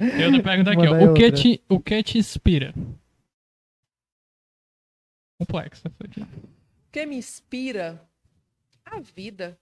E 0.00 0.24
outra 0.24 0.42
pergunta 0.42 0.70
aqui, 0.70 0.86
ó. 0.88 1.10
O 1.10 1.14
que, 1.14 1.24
outra. 1.24 1.32
te, 1.32 1.62
o 1.68 1.78
que 1.78 2.02
te 2.02 2.16
inspira? 2.18 2.72
Complexo 5.38 5.86
essa 5.86 6.04
aqui. 6.04 6.22
O 6.22 6.26
que 6.92 7.06
me 7.06 7.16
inspira? 7.16 8.00
A 8.84 9.00
vida. 9.00 9.58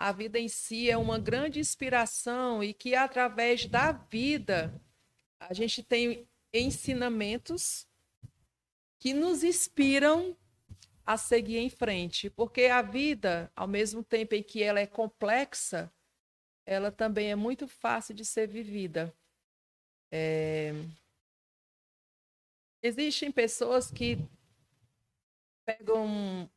A 0.00 0.12
vida 0.12 0.38
em 0.38 0.48
si 0.48 0.88
é 0.88 0.96
uma 0.96 1.18
grande 1.18 1.60
inspiração 1.60 2.64
e 2.64 2.72
que, 2.72 2.94
através 2.94 3.66
da 3.66 3.92
vida, 3.92 4.74
a 5.38 5.52
gente 5.52 5.82
tem 5.82 6.26
ensinamentos 6.54 7.86
que 8.98 9.12
nos 9.12 9.44
inspiram 9.44 10.34
a 11.04 11.18
seguir 11.18 11.58
em 11.58 11.68
frente. 11.68 12.30
Porque 12.30 12.62
a 12.62 12.80
vida, 12.80 13.52
ao 13.54 13.68
mesmo 13.68 14.02
tempo 14.02 14.34
em 14.34 14.42
que 14.42 14.62
ela 14.62 14.80
é 14.80 14.86
complexa, 14.86 15.92
ela 16.64 16.90
também 16.90 17.30
é 17.30 17.36
muito 17.36 17.68
fácil 17.68 18.14
de 18.14 18.24
ser 18.24 18.48
vivida. 18.48 19.14
É, 20.10 20.72
Existem 22.82 23.30
pessoas 23.30 23.90
que 23.90 24.18
pegam 25.66 26.50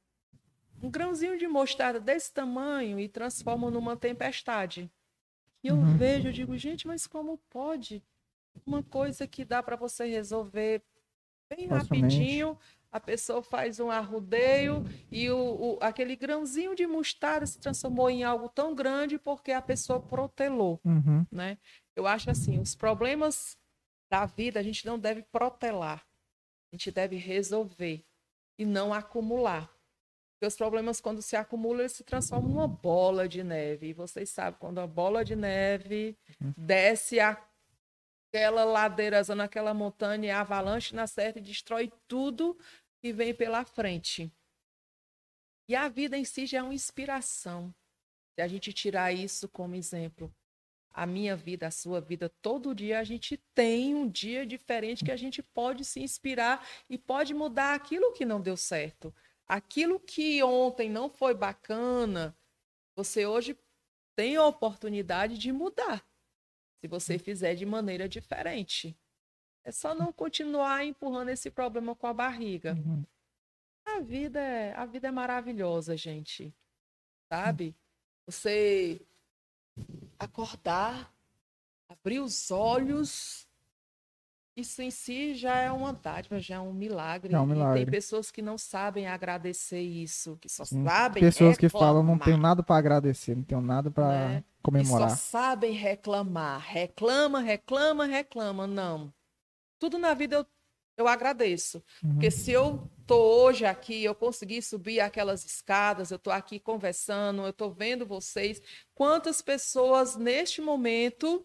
um, 0.83 0.89
grãozinho 0.89 1.37
de 1.37 1.47
mostarda 1.47 1.99
desse 1.99 2.33
tamanho 2.33 2.99
e 2.99 3.07
transforma 3.09 3.71
numa 3.71 3.95
tempestade. 3.97 4.91
E 5.63 5.67
eu 5.69 5.77
Uhum. 5.77 5.97
vejo, 5.97 6.27
eu 6.27 6.33
digo, 6.33 6.57
gente, 6.57 6.85
mas 6.87 7.07
como 7.07 7.37
pode? 7.49 8.03
Uma 8.65 8.83
coisa 8.83 9.27
que 9.27 9.45
dá 9.45 9.63
para 9.63 9.75
você 9.75 10.05
resolver 10.05 10.83
bem 11.49 11.67
rapidinho, 11.67 12.57
a 12.91 12.99
pessoa 12.99 13.41
faz 13.43 13.79
um 13.79 13.89
arrudeio 13.89 14.83
e 15.11 15.29
o, 15.29 15.75
o- 15.75 15.79
aquele 15.81 16.15
grãozinho 16.15 16.75
de 16.75 16.85
mostarda 16.87 17.45
se 17.45 17.59
transformou 17.59 18.09
em 18.09 18.23
algo 18.23 18.49
tão 18.49 18.75
grande 18.75 19.17
porque 19.19 19.51
a 19.51 19.61
pessoa 19.61 19.99
protelou, 19.99 20.81
Uhum. 20.85 21.25
né? 21.31 21.57
Eu 21.95 22.07
acho 22.07 22.29
assim, 22.29 22.59
os 22.59 22.75
problemas 22.75 23.57
da 24.11 24.25
vida 24.25 24.59
a 24.59 24.63
gente 24.63 24.85
não 24.85 24.97
deve 24.99 25.23
protelar, 25.23 26.05
a 26.71 26.75
gente 26.75 26.91
deve 26.91 27.15
resolver 27.15 28.05
e 28.57 28.65
não 28.65 28.93
acumular. 28.93 29.69
Porque 30.43 30.47
os 30.47 30.57
problemas, 30.57 30.99
quando 30.99 31.21
se 31.21 31.37
acumulam, 31.37 31.79
eles 31.79 31.93
se 31.93 32.03
transformam 32.03 32.49
numa 32.49 32.67
bola 32.67 33.29
de 33.29 33.41
neve. 33.41 33.87
E 33.87 33.93
vocês 33.93 34.29
sabem, 34.29 34.59
quando 34.59 34.79
a 34.79 34.85
bola 34.85 35.23
de 35.23 35.37
neve 35.37 36.17
desce 36.57 37.17
aquela 37.17 38.65
ladeirazona, 38.65 39.45
aquela 39.45 39.73
montanha, 39.73 40.35
a 40.35 40.41
avalanche 40.41 40.93
na 40.93 41.07
certa 41.07 41.39
e 41.39 41.41
destrói 41.41 41.89
tudo 42.09 42.57
que 43.01 43.13
vem 43.13 43.33
pela 43.33 43.63
frente. 43.63 44.29
E 45.69 45.77
a 45.77 45.87
vida 45.87 46.17
em 46.17 46.25
si 46.25 46.45
já 46.45 46.57
é 46.57 46.61
uma 46.63 46.73
inspiração. 46.73 47.73
Se 48.35 48.41
a 48.41 48.47
gente 48.49 48.73
tirar 48.73 49.13
isso 49.13 49.47
como 49.47 49.75
exemplo, 49.75 50.29
a 50.93 51.05
minha 51.05 51.37
vida, 51.37 51.67
a 51.67 51.71
sua 51.71 52.01
vida, 52.01 52.27
todo 52.41 52.75
dia 52.75 52.99
a 52.99 53.03
gente 53.05 53.37
tem 53.55 53.95
um 53.95 54.09
dia 54.09 54.45
diferente 54.45 55.05
que 55.05 55.11
a 55.11 55.15
gente 55.15 55.41
pode 55.41 55.85
se 55.85 56.01
inspirar 56.01 56.67
e 56.89 56.97
pode 56.97 57.33
mudar 57.33 57.75
aquilo 57.75 58.11
que 58.11 58.25
não 58.25 58.41
deu 58.41 58.57
certo. 58.57 59.15
Aquilo 59.47 59.99
que 59.99 60.41
ontem 60.43 60.89
não 60.89 61.09
foi 61.09 61.33
bacana, 61.33 62.35
você 62.95 63.25
hoje 63.25 63.57
tem 64.15 64.35
a 64.35 64.45
oportunidade 64.45 65.37
de 65.37 65.51
mudar. 65.51 66.05
Se 66.79 66.87
você 66.87 67.17
fizer 67.17 67.55
de 67.55 67.65
maneira 67.65 68.07
diferente. 68.07 68.97
É 69.63 69.71
só 69.71 69.95
não 69.95 70.11
continuar 70.11 70.85
empurrando 70.85 71.29
esse 71.29 71.49
problema 71.49 71.95
com 71.95 72.07
a 72.07 72.13
barriga. 72.13 72.73
Uhum. 72.73 73.05
A 73.85 73.99
vida 74.01 74.39
é, 74.39 74.73
a 74.73 74.85
vida 74.85 75.07
é 75.07 75.11
maravilhosa, 75.11 75.95
gente. 75.95 76.53
Sabe? 77.31 77.75
Você 78.25 79.01
acordar, 80.19 81.13
abrir 81.87 82.19
os 82.19 82.51
olhos, 82.51 83.47
isso 84.55 84.81
em 84.81 84.91
si 84.91 85.33
já 85.35 85.55
é 85.57 85.71
uma 85.71 85.93
dádiva, 85.93 86.39
já 86.39 86.55
é 86.55 86.59
um 86.59 86.73
milagre. 86.73 87.33
É 87.33 87.39
um 87.39 87.43
E 87.43 87.47
milagre. 87.47 87.83
tem 87.85 87.91
pessoas 87.91 88.29
que 88.31 88.41
não 88.41 88.57
sabem 88.57 89.07
agradecer 89.07 89.81
isso, 89.81 90.37
que 90.37 90.47
só 90.49 90.63
sabem 90.63 91.21
Pessoas 91.23 91.57
que 91.57 91.69
falam, 91.69 92.03
não 92.03 92.13
reclamar, 92.13 92.25
tenho 92.25 92.37
nada 92.37 92.61
pra 92.63 92.77
agradecer, 92.77 93.35
não 93.35 93.43
tenho 93.43 93.61
nada 93.61 93.89
pra 93.89 94.07
Né? 94.07 94.41
que 94.41 94.45
só 94.45 94.61
comemorar. 94.63 95.09
sabem 95.17 95.73
reclamar. 95.73 96.59
Reclama, 96.61 97.39
reclama, 97.41 98.05
reclama. 98.05 98.67
Não. 98.67 99.13
Tudo 99.79 99.97
na 99.97 100.13
vida 100.13 100.35
eu, 100.37 100.45
eu 100.97 101.07
agradeço. 101.07 101.83
Uhum. 102.03 102.13
Porque 102.13 102.31
se 102.31 102.51
eu 102.51 102.89
tô 103.05 103.17
hoje 103.43 103.65
aqui, 103.65 104.03
eu 104.03 104.15
consegui 104.15 104.61
subir 104.61 104.99
aquelas 104.99 105.43
escadas, 105.45 106.11
eu 106.11 106.19
tô 106.19 106.31
aqui 106.31 106.59
conversando, 106.59 107.41
eu 107.45 107.53
tô 107.53 107.69
vendo 107.71 108.05
vocês, 108.05 108.61
quantas 108.95 109.41
pessoas 109.41 110.15
neste 110.15 110.61
momento 110.61 111.43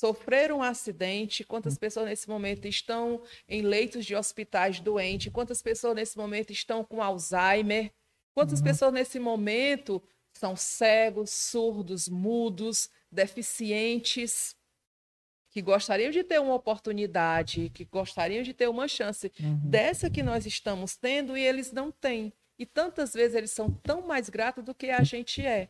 sofreram 0.00 0.58
um 0.58 0.62
acidente, 0.62 1.44
quantas 1.44 1.76
pessoas 1.76 2.06
nesse 2.06 2.26
momento 2.28 2.66
estão 2.66 3.22
em 3.46 3.60
leitos 3.60 4.06
de 4.06 4.16
hospitais 4.16 4.80
doentes, 4.80 5.30
quantas 5.30 5.60
pessoas 5.60 5.94
nesse 5.94 6.16
momento 6.16 6.50
estão 6.52 6.82
com 6.82 7.02
Alzheimer, 7.02 7.92
quantas 8.34 8.60
Uhum. 8.60 8.64
pessoas 8.64 8.92
nesse 8.94 9.18
momento 9.20 10.02
são 10.32 10.56
cegos, 10.56 11.30
surdos, 11.30 12.08
mudos, 12.08 12.88
deficientes, 13.12 14.56
que 15.50 15.60
gostariam 15.60 16.10
de 16.10 16.22
ter 16.24 16.40
uma 16.40 16.54
oportunidade, 16.54 17.68
que 17.70 17.84
gostariam 17.84 18.42
de 18.42 18.54
ter 18.54 18.68
uma 18.68 18.86
chance 18.88 19.30
Uhum. 19.40 19.60
dessa 19.68 20.08
que 20.08 20.22
nós 20.22 20.46
estamos 20.46 20.96
tendo 20.96 21.36
e 21.36 21.42
eles 21.42 21.72
não 21.72 21.90
têm. 21.90 22.32
E 22.58 22.64
tantas 22.64 23.12
vezes 23.12 23.34
eles 23.36 23.50
são 23.50 23.70
tão 23.70 24.06
mais 24.06 24.30
gratos 24.30 24.64
do 24.64 24.74
que 24.74 24.90
a 24.90 25.02
gente 25.02 25.44
é. 25.44 25.68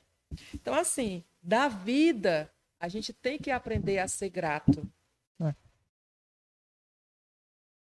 Então, 0.54 0.74
assim, 0.74 1.24
da 1.42 1.66
vida, 1.66 2.52
a 2.80 2.88
gente 2.88 3.12
tem 3.12 3.38
que 3.38 3.50
aprender 3.50 3.98
a 3.98 4.08
ser 4.08 4.30
grato. 4.30 4.90
É. 5.38 5.54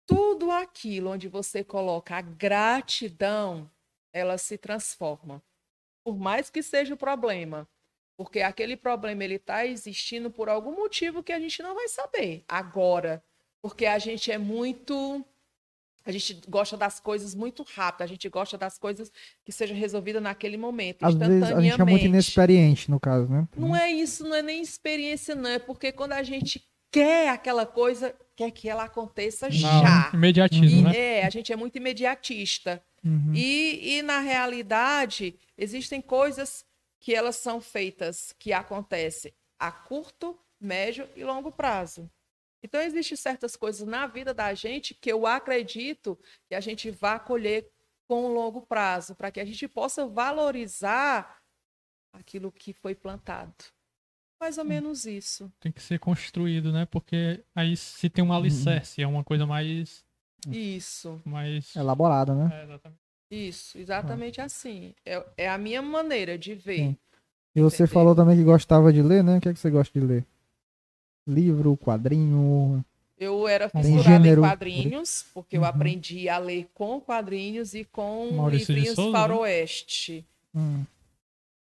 Tudo 0.07 0.51
aquilo 0.51 1.11
onde 1.11 1.27
você 1.27 1.65
coloca 1.65 2.15
a 2.15 2.21
gratidão, 2.21 3.71
ela 4.13 4.37
se 4.37 4.59
transforma. 4.59 5.43
Por 6.05 6.19
mais 6.19 6.51
que 6.51 6.63
seja 6.63 6.93
o 6.93 6.99
problema. 6.99 7.67
Porque 8.17 8.43
aquele 8.43 8.77
problema 8.77 9.25
ele 9.25 9.37
está 9.37 9.67
existindo 9.67 10.31
por 10.31 10.49
algum 10.49 10.77
motivo 10.77 11.23
que 11.23 11.33
a 11.33 11.41
gente 11.41 11.63
não 11.63 11.75
vai 11.75 11.89
saber 11.89 12.45
agora. 12.47 13.25
Porque 13.63 13.87
a 13.87 13.99
gente 13.99 14.31
é 14.31 14.37
muito. 14.37 15.25
A 16.07 16.13
gente 16.13 16.41
gosta 16.49 16.77
das 16.77 17.01
coisas 17.01 17.35
muito 17.35 17.65
rápido, 17.75 18.03
a 18.03 18.07
gente 18.07 18.29
gosta 18.29 18.59
das 18.59 18.77
coisas 18.79 19.11
que 19.45 19.51
sejam 19.51 19.77
resolvidas 19.77 20.23
naquele 20.23 20.57
momento, 20.57 21.05
Às 21.05 21.15
vezes 21.15 21.43
a 21.45 21.61
gente 21.61 21.81
é 21.81 21.85
muito 21.85 22.05
inexperiente, 22.05 22.91
no 22.91 23.01
caso, 23.01 23.27
né? 23.27 23.49
Não 23.57 23.75
é 23.75 23.91
isso, 23.91 24.23
não 24.23 24.35
é 24.35 24.43
nem 24.43 24.61
experiência, 24.61 25.35
não. 25.35 25.49
É 25.49 25.59
porque 25.59 25.93
quando 25.93 26.13
a 26.13 26.23
gente 26.23 26.63
quer 26.91 27.31
aquela 27.31 27.67
coisa, 27.67 28.15
quer 28.37 28.51
que 28.51 28.69
ela 28.69 28.85
aconteça 28.85 29.51
já. 29.51 30.11
Imediatismo, 30.13 30.81
E, 30.81 30.83
né? 30.83 30.97
é, 30.97 31.27
a 31.27 31.31
gente 31.31 31.53
é 31.53 31.57
muito 31.57 31.77
imediatista. 31.77 32.83
Uhum. 33.05 33.33
E, 33.35 33.97
e, 33.97 34.03
na 34.03 34.21
realidade, 34.21 35.35
existem 35.59 36.01
coisas 36.01 36.65
que 37.01 37.15
elas 37.15 37.37
são 37.37 37.61
feitas, 37.61 38.35
que 38.39 38.53
acontecem 38.53 39.33
a 39.59 39.71
curto, 39.73 40.39
médio 40.61 41.07
e 41.17 41.25
longo 41.25 41.51
prazo. 41.51 42.09
Então, 42.65 42.81
existem 42.81 43.15
certas 43.15 43.55
coisas 43.57 43.87
na 43.87 44.07
vida 44.07 44.33
da 44.33 44.55
gente 44.55 44.95
que 44.95 45.13
eu 45.13 45.27
acredito 45.27 46.19
que 46.49 46.55
a 46.55 46.61
gente 46.61 46.91
vai 46.91 47.23
colher 47.23 47.69
com 48.09 48.33
longo 48.33 48.63
prazo, 48.63 49.15
para 49.15 49.31
que 49.31 49.39
a 49.39 49.45
gente 49.45 49.69
possa 49.69 50.07
valorizar 50.07 51.43
aquilo 52.11 52.51
que 52.51 52.73
foi 52.73 52.95
plantado. 52.95 53.53
Mais 54.41 54.57
ou 54.57 54.65
menos 54.65 55.05
isso. 55.05 55.53
Tem 55.61 55.71
que 55.71 55.83
ser 55.83 55.99
construído, 55.99 56.73
né? 56.73 56.87
Porque 56.87 57.45
aí 57.55 57.77
se 57.77 58.09
tem 58.09 58.25
um 58.25 58.33
alicerce, 58.33 59.03
é 59.03 59.07
uma 59.07 59.23
coisa 59.23 59.45
mais. 59.45 60.03
Isso, 60.49 61.21
mais... 61.23 61.77
Elaborada, 61.77 62.35
né? 62.35 62.51
É, 62.51 62.65
exatamente. 62.65 63.01
isso, 63.31 63.79
exatamente 63.79 64.41
assim. 64.41 64.95
É, 65.05 65.27
é 65.37 65.49
a 65.51 65.59
minha 65.59 65.83
maneira 65.83 66.39
de 66.39 66.55
ver. 66.55 66.79
Sim. 66.79 66.97
E 67.55 67.61
você 67.61 67.85
Entendeu? 67.85 67.95
falou 67.95 68.15
também 68.15 68.37
que 68.37 68.43
gostava 68.43 68.91
de 68.91 69.03
ler, 69.03 69.23
né? 69.23 69.37
O 69.37 69.41
que, 69.41 69.51
é 69.51 69.53
que 69.53 69.61
você 69.61 69.71
gosta 69.71 69.99
de 69.99 70.05
ler? 70.05 70.27
Livro, 71.27 71.77
quadrinho. 71.77 72.85
Eu 73.19 73.47
era 73.49 73.69
fissurada 73.69 74.03
gênero. 74.03 74.41
em 74.45 74.49
quadrinhos, 74.49 75.25
porque 75.33 75.57
eu 75.57 75.63
Uhum. 75.63 75.67
aprendi 75.69 76.29
a 76.29 76.37
ler 76.39 76.69
com 76.75 77.01
quadrinhos 77.01 77.73
e 77.75 77.85
com 77.85 78.33
Maurício 78.33 78.75
livrinhos 78.75 78.97
Souza, 78.97 79.11
né? 79.13 79.19
faroeste. 79.19 80.27
Hum, 80.55 80.85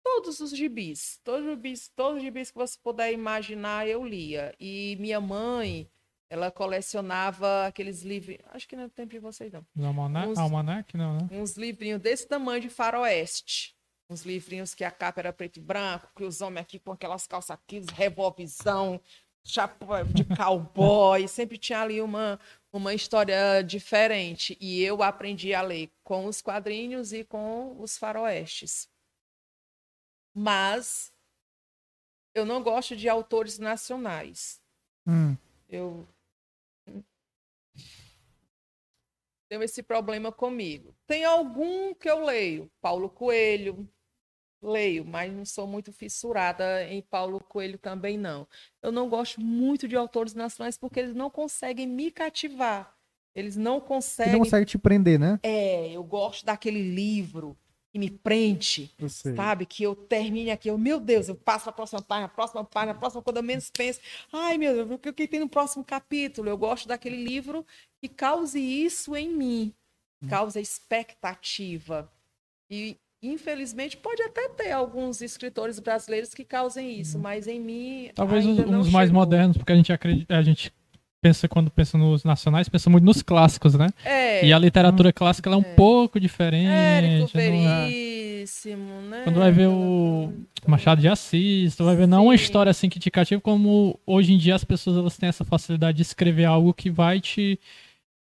Todos 0.05 0.41
os 0.41 0.51
gibis, 0.57 1.21
todos 1.23 1.45
os 1.45 1.51
gibis, 1.51 1.89
todos 1.95 2.17
os 2.17 2.23
gibis 2.23 2.51
que 2.51 2.57
você 2.57 2.79
puder 2.83 3.13
imaginar, 3.13 3.87
eu 3.87 4.05
lia. 4.05 4.55
E 4.59 4.97
minha 4.99 5.21
mãe, 5.21 5.87
ela 6.31 6.51
colecionava 6.51 7.67
aqueles 7.67 8.03
livros, 8.03 8.39
acho 8.53 8.67
que 8.67 8.75
não 8.75 8.85
é 8.85 8.89
tempo 8.89 9.11
de 9.11 9.19
vocês 9.19 9.53
não. 9.53 9.65
No 9.77 9.87
almanac, 9.87 10.29
Uns- 10.29 10.39
almanac, 10.39 10.97
não, 10.97 11.19
né? 11.19 11.29
Uns 11.31 11.57
livrinhos 11.57 12.01
desse 12.01 12.27
tamanho 12.27 12.61
de 12.61 12.71
faroeste. 12.71 13.77
Uns 14.11 14.23
livrinhos 14.25 14.75
que 14.75 14.83
a 14.83 14.91
capa 14.91 15.21
era 15.21 15.33
preto 15.33 15.59
e 15.59 15.61
branco, 15.61 16.09
que 16.17 16.25
os 16.25 16.41
homens 16.41 16.63
aqui 16.63 16.79
com 16.79 16.93
aquelas 16.93 17.27
calças 17.27 17.51
aqui, 17.51 17.83
revolvizão, 17.95 18.99
de 20.13 20.25
cowboy, 20.37 21.27
sempre 21.27 21.57
tinha 21.57 21.81
ali 21.81 22.01
uma, 22.01 22.39
uma 22.73 22.93
história 22.95 23.63
diferente. 23.63 24.57
E 24.61 24.83
eu 24.83 25.03
aprendi 25.03 25.55
a 25.55 25.63
ler 25.63 25.91
com 26.05 26.27
os 26.27 26.43
quadrinhos 26.43 27.13
e 27.13 27.25
com 27.25 27.81
os 27.81 27.97
faroestes. 27.97 28.89
Mas 30.35 31.13
eu 32.35 32.45
não 32.45 32.63
gosto 32.63 32.95
de 32.95 33.09
autores 33.09 33.59
nacionais. 33.59 34.61
hum. 35.07 35.37
Eu 35.69 36.09
tenho 39.49 39.63
esse 39.63 39.83
problema 39.83 40.31
comigo. 40.31 40.95
Tem 41.07 41.25
algum 41.25 41.95
que 41.95 42.09
eu 42.09 42.25
leio, 42.25 42.71
Paulo 42.81 43.09
Coelho, 43.09 43.89
leio, 44.63 45.05
mas 45.05 45.33
não 45.33 45.45
sou 45.45 45.67
muito 45.67 45.93
fissurada 45.93 46.85
em 46.85 47.01
Paulo 47.03 47.41
Coelho 47.41 47.79
também 47.79 48.17
não. 48.17 48.47
Eu 48.83 48.91
não 48.91 49.09
gosto 49.09 49.41
muito 49.41 49.87
de 49.87 49.97
autores 49.97 50.35
nacionais 50.35 50.77
porque 50.77 51.01
eles 51.01 51.15
não 51.15 51.31
conseguem 51.31 51.87
me 51.87 52.11
cativar. 52.11 52.95
Eles 53.35 53.57
não 53.57 53.81
conseguem. 53.81 54.33
não 54.33 54.41
consegue 54.41 54.67
te 54.67 54.79
prender, 54.79 55.19
né? 55.19 55.39
É, 55.43 55.93
eu 55.93 56.03
gosto 56.03 56.45
daquele 56.45 56.83
livro 56.83 57.57
que 57.93 57.99
me 57.99 58.11
prende, 58.11 58.93
sabe? 59.09 59.65
Que 59.65 59.83
eu 59.83 59.95
termine 59.95 60.51
aqui, 60.51 60.69
eu, 60.69 60.77
meu 60.77 61.01
Deus, 61.01 61.29
eu 61.29 61.35
passo 61.35 61.65
para 61.65 61.71
a 61.71 61.75
próxima 61.75 62.03
página, 62.03 62.27
a 62.27 62.29
próxima 62.29 62.65
página, 62.65 62.93
a 62.93 62.95
próxima, 62.95 63.23
quando 63.23 63.39
eu 63.39 63.43
menos 63.43 63.71
penso. 63.71 64.01
Ai, 64.33 64.59
meu 64.59 64.75
Deus, 64.75 64.91
o 64.91 64.99
que, 64.99 65.09
o 65.09 65.15
que 65.15 65.29
tem 65.29 65.41
no 65.41 65.49
próximo 65.49 65.85
capítulo? 65.85 66.49
Eu 66.49 66.59
gosto 66.59 66.89
daquele 66.89 67.17
livro 67.17 67.65
que 68.01 68.09
cause 68.09 68.61
isso 68.61 69.17
em 69.17 69.31
mim, 69.31 69.75
causa 70.29 70.61
expectativa. 70.61 72.13
E 72.71 72.99
Infelizmente, 73.21 73.97
pode 73.97 74.23
até 74.23 74.49
ter 74.51 74.71
alguns 74.71 75.21
escritores 75.21 75.81
brasileiros 75.81 76.33
que 76.33 76.45
causem 76.45 77.01
isso, 77.01 77.19
mas 77.19 77.49
em 77.49 77.59
mim. 77.59 78.11
Talvez 78.15 78.45
não 78.45 78.81
uns 78.81 78.91
mais 78.91 79.11
modernos, 79.11 79.57
porque 79.57 79.73
a 79.73 79.77
gente 79.77 79.93
acredita, 79.93 80.37
a 80.37 80.43
gente 80.43 80.73
pensa 81.21 81.49
quando 81.49 81.71
pensa 81.71 81.99
nos 81.99 82.25
nacionais, 82.25 82.69
pensa 82.69 82.89
muito 82.89 83.05
nos 83.05 83.23
clássicos, 83.23 83.75
né? 83.75 83.89
É, 84.05 84.45
E 84.47 84.53
a 84.53 84.59
literatura 84.59 85.13
clássica 85.13 85.49
ela 85.49 85.57
é 85.57 85.59
um 85.59 85.75
pouco 85.75 86.21
diferente. 86.21 86.69
Érico 86.69 87.37
é? 87.37 87.51
Veríssimo, 87.51 89.01
né? 89.03 89.23
Quando 89.25 89.41
vai 89.41 89.51
ver 89.51 89.67
o 89.67 90.33
Machado 90.67 91.01
de 91.01 91.09
Assis, 91.09 91.75
tu 91.75 91.85
vai 91.85 91.97
ver 91.97 92.07
não 92.07 92.27
uma 92.27 92.37
Sim. 92.37 92.45
história 92.45 92.71
assim 92.71 92.89
que 92.89 93.01
te 93.01 93.11
cativa, 93.11 93.41
como 93.41 93.99
hoje 94.07 94.33
em 94.33 94.39
dia 94.39 94.55
as 94.55 94.65
pessoas 94.65 94.97
elas 94.97 95.17
têm 95.17 95.29
essa 95.29 95.45
facilidade 95.45 95.97
de 95.97 96.03
escrever 96.03 96.45
algo 96.45 96.73
que 96.73 96.89
vai 96.89 97.21
te, 97.21 97.59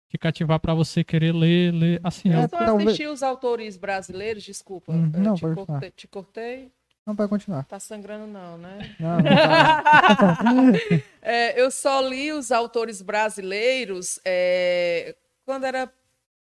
te 0.08 0.16
cativar 0.18 0.58
pra 0.58 0.74
você 0.74 1.04
querer 1.04 1.32
ler, 1.34 1.72
ler 1.72 2.00
assim. 2.02 2.30
É, 2.30 2.36
eu- 2.36 2.40
Eu 2.42 2.48
só 2.48 2.58
talvez- 2.58 2.88
assisti 2.88 3.06
os 3.06 3.22
autores 3.22 3.76
brasileiros, 3.76 4.42
desculpa. 4.42 4.92
Hum, 4.92 5.10
não, 5.16 5.34
te, 5.34 5.42
cortei, 5.54 5.90
te 5.90 6.08
cortei. 6.08 6.72
Não, 7.06 7.14
vai 7.14 7.26
continuar. 7.28 7.64
Tá 7.64 7.80
sangrando, 7.80 8.26
não, 8.26 8.58
né? 8.58 8.94
Não, 9.00 9.16
não 9.16 9.22
tá. 9.24 10.38
É, 11.22 11.60
eu 11.60 11.70
só 11.70 12.00
li 12.00 12.32
os 12.32 12.50
autores 12.52 13.00
brasileiros 13.02 14.18
é, 14.24 15.14
quando 15.44 15.64
era 15.64 15.90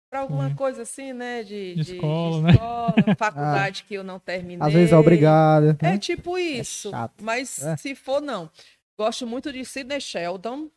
para 0.10 0.22
alguma 0.22 0.50
Sim. 0.50 0.56
coisa 0.56 0.82
assim, 0.84 1.14
né? 1.14 1.44
De, 1.44 1.76
De 1.76 1.96
escola, 1.96 2.42
né? 2.42 2.52
escola, 2.52 2.94
faculdade 3.18 3.84
que 3.84 3.94
eu 3.96 4.04
não 4.04 4.20
terminei. 4.20 4.66
Às 4.66 4.74
vezes 4.74 4.94
é 4.94 4.98
obrigada. 4.98 5.78
É 5.82 5.92
né? 5.92 5.98
tipo 5.98 6.38
isso. 6.38 6.90
chato. 6.92 7.24
mas 7.24 7.62
É. 7.62 7.76
se 7.78 7.94
for, 7.96 8.22
não. 8.22 8.50
Gosto 8.98 9.28
muito 9.28 9.52
de 9.54 9.64
Sidney 9.66 10.00
Sheldon, 10.02 10.70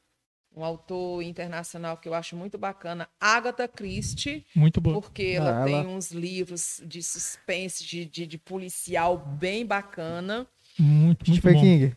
um 0.61 0.65
autor 0.65 1.23
internacional 1.23 1.97
que 1.97 2.09
eu 2.09 2.15
acho 2.15 2.37
muito 2.37 2.59
bacana. 2.59 3.09
Agatha 3.19 3.67
Christie, 3.67 4.45
Muito 4.55 4.81
boa. 4.81 5.01
porque 5.01 5.23
ela 5.37 5.63
Ah, 5.63 5.65
tem 5.65 5.75
ela- 5.81 5.89
uns 5.89 6.11
livros 6.13 6.83
de 6.85 7.03
suspense, 7.03 7.85
de, 7.85 8.05
de, 8.05 8.27
de 8.27 8.39
policial 8.39 9.17
bem 9.19 9.65
bacana. 9.65 10.47
Muito, 10.79 11.27
muito 11.29 11.41
Stephen 11.41 11.55
bom. 11.55 11.61
King. 11.61 11.97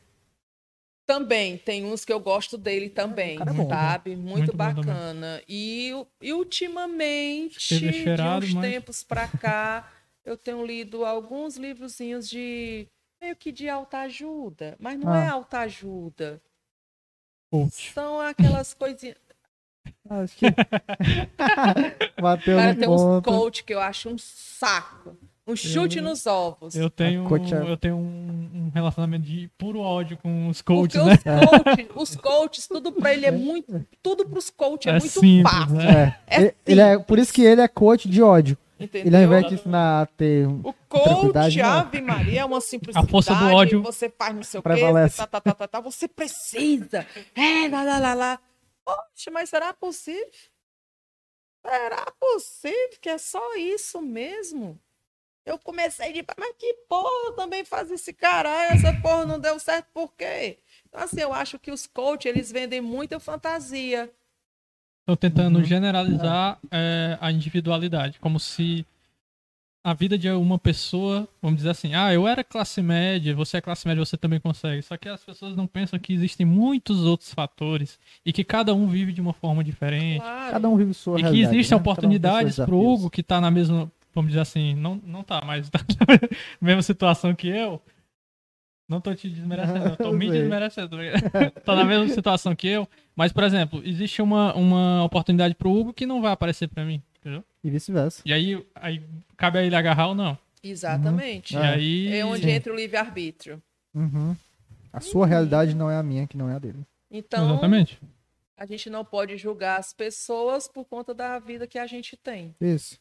Também, 1.05 1.57
tem 1.57 1.83
uns 1.83 2.05
que 2.05 2.13
eu 2.13 2.19
gosto 2.19 2.57
dele 2.57 2.89
também, 2.89 3.37
cara 3.37 3.51
é 3.51 3.53
bom, 3.53 3.67
sabe? 3.67 4.15
Muito, 4.15 4.27
Muito 4.37 4.51
também. 4.57 4.73
bacana. 4.75 5.41
E, 5.49 5.91
e 6.21 6.31
ultimamente, 6.33 7.59
cheirado, 7.59 8.45
de 8.45 8.51
uns 8.51 8.53
mas- 8.55 8.71
tempos 8.71 9.03
pra 9.03 9.27
cá, 9.27 9.91
eu 10.23 10.37
tenho 10.37 10.65
lido 10.65 11.03
alguns 11.03 11.57
livrozinhos 11.57 12.29
de 12.29 12.87
meio 13.21 13.35
que 13.35 13.51
de 13.51 13.67
autoajuda, 13.67 14.77
mas 14.79 14.97
não 14.97 15.13
é 15.13 15.27
Ah. 15.27 15.33
autoajuda. 15.33 16.41
Coach. 17.53 17.91
São 17.93 18.19
aquelas 18.19 18.73
coisinhas. 18.73 19.17
Acho 20.09 20.35
que... 20.37 20.45
Bateu 22.19 22.57
Cara, 22.57 22.75
tem 22.75 22.89
uns 22.89 23.23
coach 23.23 23.63
que 23.63 23.73
eu 23.73 23.79
acho 23.79 24.09
um 24.09 24.17
saco. 24.17 25.15
Um 25.45 25.55
chute 25.57 25.99
nos 25.99 26.25
ovos. 26.25 26.73
Eu 26.73 26.89
tenho, 26.89 27.25
coach 27.25 27.53
é- 27.53 27.57
eu 27.69 27.75
tenho 27.77 27.95
um, 27.97 28.49
um 28.67 28.71
relacionamento 28.73 29.25
de 29.25 29.49
puro 29.57 29.79
ódio 29.81 30.17
com 30.17 30.47
os 30.47 30.61
Porque 30.61 30.97
coaches, 30.97 31.23
né? 31.25 31.39
os, 31.41 31.49
coaches, 31.49 31.87
os 31.95 32.15
coaches, 32.15 32.67
tudo 32.67 32.91
pra 32.93 33.13
ele 33.13 33.25
é 33.25 33.31
muito. 33.31 33.85
Tudo 34.01 34.25
pros 34.25 34.49
coaches 34.49 34.87
é, 34.87 34.89
É 34.95 34.99
muito 34.99 35.19
simples, 35.19 35.51
fácil. 35.53 35.75
né? 35.75 36.15
É. 36.27 36.43
É 36.45 36.53
ele 36.65 36.79
é. 36.81 36.97
Por 36.97 37.19
isso 37.19 37.33
que 37.33 37.41
ele 37.43 37.59
é 37.61 37.67
coach 37.67 38.07
de 38.09 38.21
ódio. 38.23 38.57
Entendeu? 38.83 39.07
Ele 39.07 39.15
ao 39.15 39.23
invés 39.23 39.47
de 39.47 39.53
ensinar 39.55 40.01
a 40.01 40.05
ter. 40.05 40.47
O 40.47 40.73
coach. 40.89 41.61
Ave 41.61 42.01
Maria, 42.01 42.41
é 42.41 42.45
uma 42.45 42.61
simplicidade. 42.61 43.07
A 43.07 43.09
força 43.09 43.33
do 43.33 43.45
ódio 43.45 43.81
Você 43.81 44.09
faz 44.09 44.35
não 44.35 44.43
sei 44.43 44.59
o 44.59 44.63
quê, 44.63 44.69
tá, 45.15 45.27
tá, 45.27 45.41
tá, 45.41 45.53
tá, 45.53 45.67
tá, 45.67 45.79
você 45.79 46.07
precisa. 46.07 47.05
É, 47.35 47.67
lá, 47.69 47.83
lá, 47.83 47.99
lá, 47.99 48.13
lá. 48.13 48.39
Poxa, 48.83 49.31
mas 49.31 49.49
será 49.49 49.73
possível? 49.73 50.29
Será 51.65 52.11
possível 52.19 52.97
que 52.99 53.09
é 53.09 53.17
só 53.17 53.55
isso 53.55 54.01
mesmo? 54.01 54.77
Eu 55.45 55.57
comecei 55.59 56.11
de. 56.13 56.25
Mas 56.37 56.55
que 56.57 56.73
porra, 56.87 57.35
também 57.35 57.63
faz 57.65 57.89
esse 57.91 58.13
cara. 58.13 58.49
Essa 58.65 58.93
porra 59.01 59.25
não 59.25 59.39
deu 59.39 59.59
certo, 59.59 59.87
por 59.93 60.13
quê? 60.13 60.59
Então, 60.87 61.01
assim, 61.01 61.21
eu 61.21 61.33
acho 61.33 61.59
que 61.59 61.71
os 61.71 61.87
coaches, 61.87 62.25
eles 62.25 62.51
vendem 62.51 62.81
muita 62.81 63.19
fantasia. 63.19 64.11
Estão 65.03 65.15
tentando 65.17 65.59
Uhum. 65.59 65.65
generalizar 65.65 66.57
é, 66.71 67.17
a 67.19 67.29
individualidade, 67.31 68.19
como 68.19 68.39
se 68.39 68.85
a 69.85 69.93
vida 69.93 70.17
de 70.17 70.29
uma 70.29 70.57
pessoa, 70.57 71.27
vamos 71.41 71.57
dizer 71.57 71.71
assim, 71.71 71.93
ah, 71.93 72.13
eu 72.13 72.25
era 72.25 72.41
classe 72.41 72.81
média, 72.81 73.35
você 73.35 73.57
é 73.57 73.61
classe 73.61 73.85
média, 73.85 74.03
você 74.03 74.15
também 74.15 74.39
consegue. 74.39 74.81
Só 74.81 74.95
que 74.95 75.09
as 75.09 75.21
pessoas 75.21 75.57
não 75.57 75.67
pensam 75.67 75.99
que 75.99 76.13
existem 76.13 76.45
muitos 76.45 77.01
outros 77.01 77.33
fatores 77.33 77.99
e 78.25 78.31
que 78.31 78.45
cada 78.45 78.73
um 78.73 78.87
vive 78.87 79.11
de 79.11 79.19
uma 79.19 79.33
forma 79.33 79.61
diferente. 79.61 80.21
Claro. 80.21 80.51
Cada 80.53 80.69
um 80.69 80.77
vive 80.77 80.93
sua 80.93 81.19
e 81.19 81.23
que 81.23 81.41
existem 81.41 81.71
né? 81.71 81.75
Um 81.75 81.79
oportunidades 81.81 82.55
seus 82.55 82.65
pro 82.65 82.77
desafios. 82.77 82.99
Hugo 83.01 83.09
que 83.09 83.21
tá 83.21 83.41
na 83.41 83.51
mesma, 83.51 83.91
vamos 84.15 84.29
dizer 84.29 84.39
assim, 84.39 84.73
não, 84.73 85.01
não 85.05 85.21
tá, 85.21 85.43
mas 85.45 85.69
tá 85.69 85.79
na 86.07 86.29
mesma 86.61 86.81
situação 86.81 87.35
que 87.35 87.49
eu. 87.49 87.81
Não 88.87 89.01
tô 89.01 89.13
te 89.13 89.29
desmerecendo, 89.29 89.85
eu 89.89 89.97
tô 89.97 90.13
me 90.13 90.31
desmerecendo. 90.31 90.95
tá 91.65 91.75
na 91.75 91.83
mesma 91.83 92.07
situação 92.07 92.55
que 92.55 92.69
eu. 92.69 92.87
Mas, 93.15 93.31
por 93.31 93.43
exemplo, 93.43 93.81
existe 93.85 94.21
uma, 94.21 94.53
uma 94.55 95.03
oportunidade 95.03 95.53
pro 95.55 95.71
Hugo 95.71 95.93
que 95.93 96.05
não 96.05 96.21
vai 96.21 96.31
aparecer 96.31 96.67
pra 96.67 96.83
mim, 96.83 97.01
entendeu? 97.19 97.43
E 97.63 97.69
vice-versa. 97.69 98.21
E 98.25 98.33
aí, 98.33 98.65
aí 98.75 99.03
cabe 99.37 99.59
a 99.59 99.63
ele 99.63 99.75
agarrar 99.75 100.07
ou 100.07 100.15
não. 100.15 100.37
Exatamente. 100.63 101.53
E 101.55 101.57
É. 101.57 101.65
aí. 101.67 102.15
É 102.17 102.25
onde 102.25 102.43
Sim. 102.43 102.51
entra 102.51 102.73
o 102.73 102.75
livre-arbítrio. 102.75 103.61
Uhum. 103.93 104.35
A 104.91 104.99
sua 104.99 105.25
realidade 105.27 105.75
não 105.75 105.89
é 105.89 105.95
a 105.97 106.03
minha, 106.03 106.25
que 106.27 106.37
não 106.37 106.49
é 106.49 106.55
a 106.55 106.59
dele. 106.59 106.85
Então, 107.11 107.51
Exatamente. 107.51 107.99
a 108.57 108.65
gente 108.65 108.89
não 108.89 109.03
pode 109.05 109.37
julgar 109.37 109.79
as 109.79 109.93
pessoas 109.93 110.67
por 110.67 110.85
conta 110.85 111.13
da 111.13 111.37
vida 111.39 111.67
que 111.67 111.77
a 111.77 111.85
gente 111.85 112.15
tem. 112.17 112.55
Isso. 112.59 112.99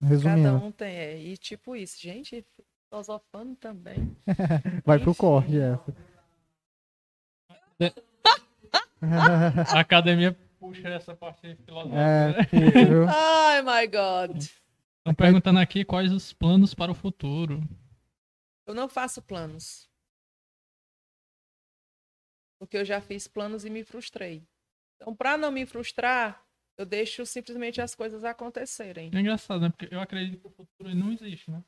Cada 0.00 0.10
Resumindo, 0.14 0.64
um 0.64 0.70
tem. 0.72 0.94
É, 0.96 1.18
e 1.20 1.36
tipo 1.36 1.74
isso, 1.76 2.00
gente, 2.00 2.44
filosofando 2.88 3.54
também. 3.56 4.16
vai 4.84 4.98
pro 4.98 5.10
enfim. 5.10 5.20
corte 5.20 5.58
essa. 5.58 5.94
A 9.76 9.80
academia 9.80 10.32
puxa 10.58 10.88
essa 10.88 11.14
parte 11.14 11.54
filosófica. 11.64 11.96
é, 11.98 12.28
né? 12.32 12.46
Ai, 13.14 13.62
my 13.62 13.86
God. 13.86 14.36
Estão 14.36 15.14
perguntando 15.16 15.58
aqui 15.58 15.84
quais 15.84 16.12
os 16.12 16.32
planos 16.32 16.74
para 16.74 16.90
o 16.92 16.94
futuro. 16.94 17.60
Eu 18.66 18.74
não 18.74 18.88
faço 18.88 19.22
planos. 19.22 19.88
Porque 22.60 22.76
eu 22.76 22.84
já 22.84 23.00
fiz 23.00 23.26
planos 23.26 23.64
e 23.64 23.70
me 23.70 23.84
frustrei. 23.84 24.46
Então, 24.96 25.14
para 25.14 25.38
não 25.38 25.50
me 25.50 25.64
frustrar, 25.64 26.44
eu 26.76 26.84
deixo 26.84 27.24
simplesmente 27.24 27.80
as 27.80 27.94
coisas 27.94 28.24
acontecerem. 28.24 29.10
É 29.14 29.20
engraçado, 29.20 29.60
né? 29.60 29.70
Porque 29.70 29.94
eu 29.94 30.00
acredito 30.00 30.40
que 30.40 30.46
o 30.46 30.50
futuro 30.50 30.94
não 30.94 31.12
existe, 31.12 31.50
né? 31.50 31.62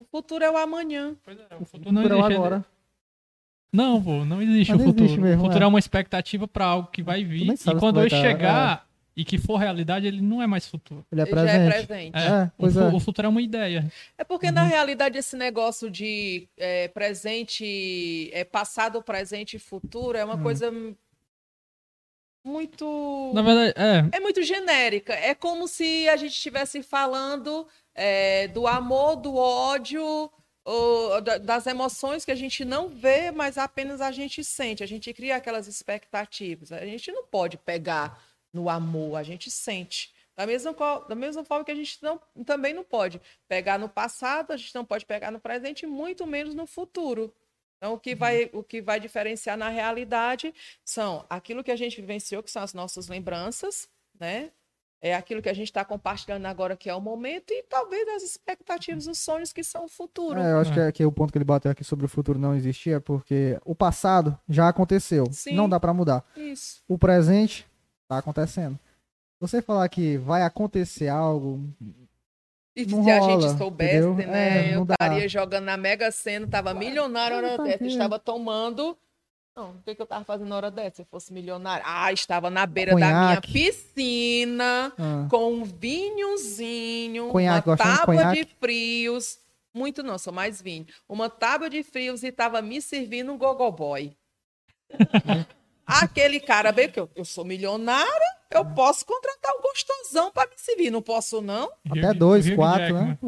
O 0.00 0.04
futuro 0.04 0.44
é 0.44 0.50
o 0.50 0.56
amanhã. 0.56 1.16
Pois 1.22 1.38
é, 1.38 1.56
O 1.56 1.64
futuro 1.64 1.98
é 1.98 2.02
o 2.02 2.18
existe. 2.18 2.34
agora. 2.34 2.64
Não, 3.72 4.02
pô, 4.02 4.24
não 4.24 4.40
existe 4.40 4.70
Mas 4.72 4.80
o 4.80 4.84
não 4.84 4.86
futuro. 4.90 5.04
existe 5.04 5.20
mesmo, 5.20 5.42
o 5.42 5.44
futuro 5.46 5.62
é. 5.62 5.64
é. 5.64 5.68
uma 5.68 5.78
expectativa 5.78 6.48
pra 6.48 6.64
algo 6.64 6.88
que 6.90 7.02
vai 7.02 7.22
vir. 7.24 7.52
E 7.52 7.74
quando 7.78 8.00
tá- 8.02 8.08
chegar 8.08 8.88
e 9.14 9.24
que 9.24 9.36
for 9.36 9.56
realidade, 9.56 10.06
ele 10.06 10.20
não 10.22 10.40
é 10.40 10.46
mais 10.46 10.66
futuro. 10.66 11.04
Ele 11.10 11.20
é 11.20 11.24
Ele 11.24 11.34
já 11.34 11.40
é 11.42 11.44
presente. 11.68 11.86
presente. 11.86 12.16
É, 12.16 12.20
É, 12.20 12.50
o, 12.56 12.66
é. 12.68 12.94
o 12.94 13.00
futuro 13.00 13.26
é 13.26 13.28
uma 13.28 13.42
ideia. 13.42 13.92
É 14.16 14.22
porque, 14.24 14.50
na 14.50 14.62
realidade, 14.62 15.18
esse 15.18 15.36
negócio 15.36 15.90
de 15.90 16.48
é, 16.56 16.86
presente, 16.88 18.30
é, 18.32 18.44
passado, 18.44 19.02
presente 19.02 19.56
e 19.56 19.58
futuro 19.58 20.16
é 20.16 20.24
uma 20.24 20.36
Hum. 20.36 20.42
coisa 20.42 20.72
muito. 22.44 23.32
Na 23.34 23.42
verdade, 23.42 23.74
é. 23.76 24.16
É 24.16 24.20
muito 24.20 24.42
genérica. 24.42 25.12
É 25.12 25.34
como 25.34 25.66
se 25.68 26.08
a 26.08 26.16
gente 26.16 26.32
estivesse 26.32 26.82
falando 26.82 27.66
é, 27.94 28.48
do 28.48 28.66
amor, 28.66 29.16
do 29.16 29.34
ódio, 29.36 30.30
ou 30.70 31.20
da- 31.22 31.38
das 31.38 31.66
emoções 31.66 32.26
que 32.26 32.30
a 32.30 32.34
gente 32.34 32.62
não 32.62 32.88
vê, 32.90 33.30
mas 33.30 33.56
apenas 33.56 34.02
a 34.02 34.10
gente 34.12 34.44
sente. 34.44 34.82
A 34.82 34.86
gente 34.86 35.12
cria 35.14 35.36
aquelas 35.36 35.66
expectativas. 35.66 36.70
A 36.72 36.84
gente 36.84 37.10
não 37.10 37.24
pode 37.26 37.56
pegar 37.56 38.22
no 38.52 38.68
amor, 38.68 39.16
a 39.16 39.22
gente 39.22 39.50
sente. 39.50 40.12
Da 40.36 40.46
mesma, 40.46 40.74
da 41.08 41.14
mesma 41.14 41.42
forma 41.42 41.64
que 41.64 41.72
a 41.72 41.74
gente 41.74 41.98
não, 42.02 42.20
também 42.44 42.74
não 42.74 42.84
pode 42.84 43.20
pegar 43.48 43.78
no 43.78 43.88
passado, 43.88 44.52
a 44.52 44.56
gente 44.58 44.74
não 44.74 44.84
pode 44.84 45.06
pegar 45.06 45.30
no 45.30 45.40
presente, 45.40 45.86
muito 45.86 46.26
menos 46.26 46.54
no 46.54 46.66
futuro. 46.66 47.34
Então, 47.78 47.94
o 47.94 47.98
que, 47.98 48.14
vai, 48.14 48.50
o 48.52 48.62
que 48.62 48.82
vai 48.82 49.00
diferenciar 49.00 49.56
na 49.56 49.68
realidade 49.70 50.54
são 50.84 51.24
aquilo 51.30 51.64
que 51.64 51.70
a 51.70 51.76
gente 51.76 52.00
vivenciou, 52.00 52.42
que 52.42 52.50
são 52.50 52.62
as 52.62 52.74
nossas 52.74 53.08
lembranças, 53.08 53.88
né? 54.20 54.52
É 55.00 55.14
aquilo 55.14 55.40
que 55.40 55.48
a 55.48 55.54
gente 55.54 55.68
está 55.68 55.84
compartilhando 55.84 56.44
agora, 56.46 56.76
que 56.76 56.90
é 56.90 56.94
o 56.94 57.00
momento, 57.00 57.52
e 57.52 57.62
talvez 57.62 58.08
as 58.08 58.22
expectativas, 58.24 59.06
os 59.06 59.18
sonhos 59.18 59.52
que 59.52 59.62
são 59.62 59.84
o 59.84 59.88
futuro. 59.88 60.40
É, 60.40 60.52
eu 60.52 60.58
acho 60.58 60.72
que, 60.72 60.80
é, 60.80 60.90
que 60.90 61.04
o 61.04 61.12
ponto 61.12 61.30
que 61.30 61.38
ele 61.38 61.44
bateu 61.44 61.70
aqui 61.70 61.84
sobre 61.84 62.04
o 62.04 62.08
futuro 62.08 62.36
não 62.36 62.54
existir 62.54 62.94
é 62.96 63.00
porque 63.00 63.56
o 63.64 63.76
passado 63.76 64.36
já 64.48 64.68
aconteceu. 64.68 65.26
Sim. 65.30 65.54
Não 65.54 65.68
dá 65.68 65.78
pra 65.78 65.94
mudar. 65.94 66.24
Isso. 66.36 66.82
O 66.88 66.98
presente 66.98 67.64
tá 68.08 68.18
acontecendo. 68.18 68.76
Você 69.40 69.62
falar 69.62 69.88
que 69.88 70.16
vai 70.18 70.42
acontecer 70.42 71.06
algo, 71.06 71.62
E 72.74 72.84
se 72.88 72.94
a 73.10 73.20
rola, 73.20 73.40
gente 73.42 73.56
soubesse, 73.56 73.96
entendeu? 73.98 74.14
né? 74.14 74.70
É, 74.70 74.74
eu 74.74 74.82
estaria 74.82 75.28
jogando 75.28 75.64
na 75.66 75.76
Mega 75.76 76.10
Sena, 76.10 76.44
estava 76.46 76.74
milionário, 76.74 77.56
tá 77.56 77.68
estava 77.86 78.18
tomando 78.18 78.98
Não, 79.58 79.70
o 79.70 79.82
que, 79.82 79.92
que 79.92 80.00
eu 80.00 80.06
tava 80.06 80.24
fazendo 80.24 80.46
na 80.46 80.56
hora 80.56 80.70
dessa? 80.70 80.96
Se 80.96 81.02
eu 81.02 81.06
fosse 81.06 81.32
milionária. 81.32 81.82
Ah, 81.84 82.12
estava 82.12 82.48
na 82.48 82.64
beira 82.64 82.94
da 82.94 83.08
minha 83.08 83.40
piscina, 83.40 84.92
Ah. 84.96 85.26
com 85.28 85.52
um 85.52 85.64
vinhozinho, 85.64 87.28
Conhaque, 87.30 87.68
uma 87.68 87.76
de 87.76 87.82
tábua 87.82 88.04
conhaque? 88.04 88.44
de 88.44 88.50
frios. 88.60 89.40
Muito 89.74 90.00
não, 90.04 90.16
sou 90.16 90.32
mais 90.32 90.62
vinho. 90.62 90.86
Uma 91.08 91.28
tábua 91.28 91.68
de 91.68 91.82
frios 91.82 92.22
e 92.22 92.30
tava 92.30 92.62
me 92.62 92.80
servindo 92.80 93.32
um 93.32 93.36
gogoboy. 93.36 94.16
Aquele 95.84 96.38
cara, 96.38 96.70
bem 96.70 96.88
que 96.88 97.00
eu, 97.00 97.10
eu 97.16 97.24
sou 97.24 97.44
milionária, 97.44 98.36
eu 98.52 98.64
posso 98.64 99.04
contratar 99.04 99.52
um 99.56 99.62
gostosão 99.62 100.30
para 100.30 100.48
me 100.48 100.54
servir. 100.56 100.90
Não 100.92 101.02
posso, 101.02 101.40
não? 101.42 101.68
Até 101.90 102.14
dois, 102.14 102.48
quatro, 102.54 102.94
né? 102.94 103.18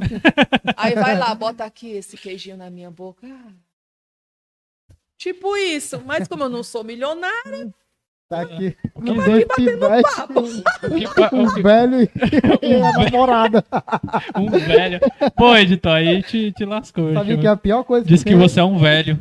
Aí 0.77 0.94
vai 0.94 1.19
lá, 1.19 1.35
bota 1.35 1.65
aqui 1.65 1.90
esse 1.90 2.16
queijinho 2.16 2.57
na 2.57 2.70
minha 2.70 2.90
boca. 2.90 3.27
Ah. 3.27 3.51
Tipo 5.20 5.55
isso, 5.56 6.02
mas 6.06 6.26
como 6.26 6.44
eu 6.44 6.48
não 6.48 6.62
sou 6.62 6.82
milionária, 6.82 7.70
Tá 8.26 8.42
aqui. 8.42 8.76
O 8.94 9.02
que, 9.02 9.10
Um 9.10 9.20
veste 9.20 9.76
papo. 10.16 10.40
o 10.40 10.94
que, 10.97 11.06
fa- 11.09 11.30
o 11.32 11.36
um 11.40 11.52
que- 11.52 11.62
velho 11.62 12.09
e 12.62 12.74
a 12.76 12.92
namorada. 12.92 13.64
um 14.36 14.48
velho. 14.51 15.01
Pô, 15.36 15.56
editor, 15.56 15.92
aí 15.97 16.22
te, 16.22 16.52
te 16.52 16.64
lascou. 16.64 17.12
Sabia 17.12 17.34
tio. 17.34 17.40
que 17.40 17.47
é 17.48 17.51
a 17.51 17.56
pior 17.56 17.82
coisa 17.82 18.06
Diz 18.06 18.22
que 18.22 18.30
tem? 18.30 18.38
você 18.38 18.60
é 18.60 18.64
um 18.64 18.78
velho. 18.78 19.18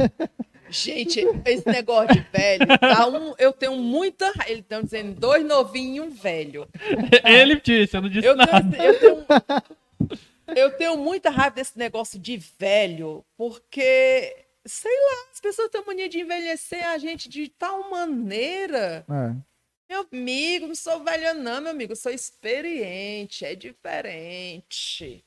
gente, 0.70 1.26
esse 1.48 1.68
negócio 1.68 2.14
de 2.14 2.24
velho, 2.32 2.68
tá 2.80 3.08
um, 3.08 3.34
eu 3.40 3.52
tenho 3.52 3.76
muita. 3.78 4.32
Eles 4.46 4.60
estão 4.60 4.84
dizendo 4.84 5.20
dois 5.20 5.44
novinhos 5.44 5.96
e 5.98 6.02
um 6.08 6.12
velho. 6.12 6.68
Ele 7.26 7.60
disse, 7.60 7.98
eu 7.98 8.02
não 8.04 8.10
disse 8.10 8.28
Eu 8.28 8.36
nada. 8.36 8.62
tenho, 8.62 8.84
eu, 8.84 9.00
tenho, 9.00 9.26
eu 10.56 10.72
tenho 10.78 10.98
muita 10.98 11.32
raiva 11.32 11.56
desse 11.56 11.76
negócio 11.80 12.20
de 12.20 12.38
velho, 12.60 13.26
porque, 13.36 14.36
sei 14.70 14.92
lá, 14.92 15.32
as 15.34 15.40
pessoas 15.40 15.70
têm 15.70 15.84
mania 15.86 16.08
de 16.08 16.20
envelhecer 16.20 16.88
a 16.88 16.98
gente 16.98 17.28
de 17.28 17.50
tal 17.50 17.90
maneira. 17.90 19.06
É. 19.10 19.36
Meu 19.90 20.08
amigo, 20.12 20.68
não 20.68 20.76
sou 20.76 21.04
velha, 21.04 21.34
não, 21.34 21.62
meu 21.62 21.72
amigo. 21.72 21.96
Sou 21.96 22.12
experiente, 22.12 23.44
é 23.44 23.56
diferente. 23.56 25.26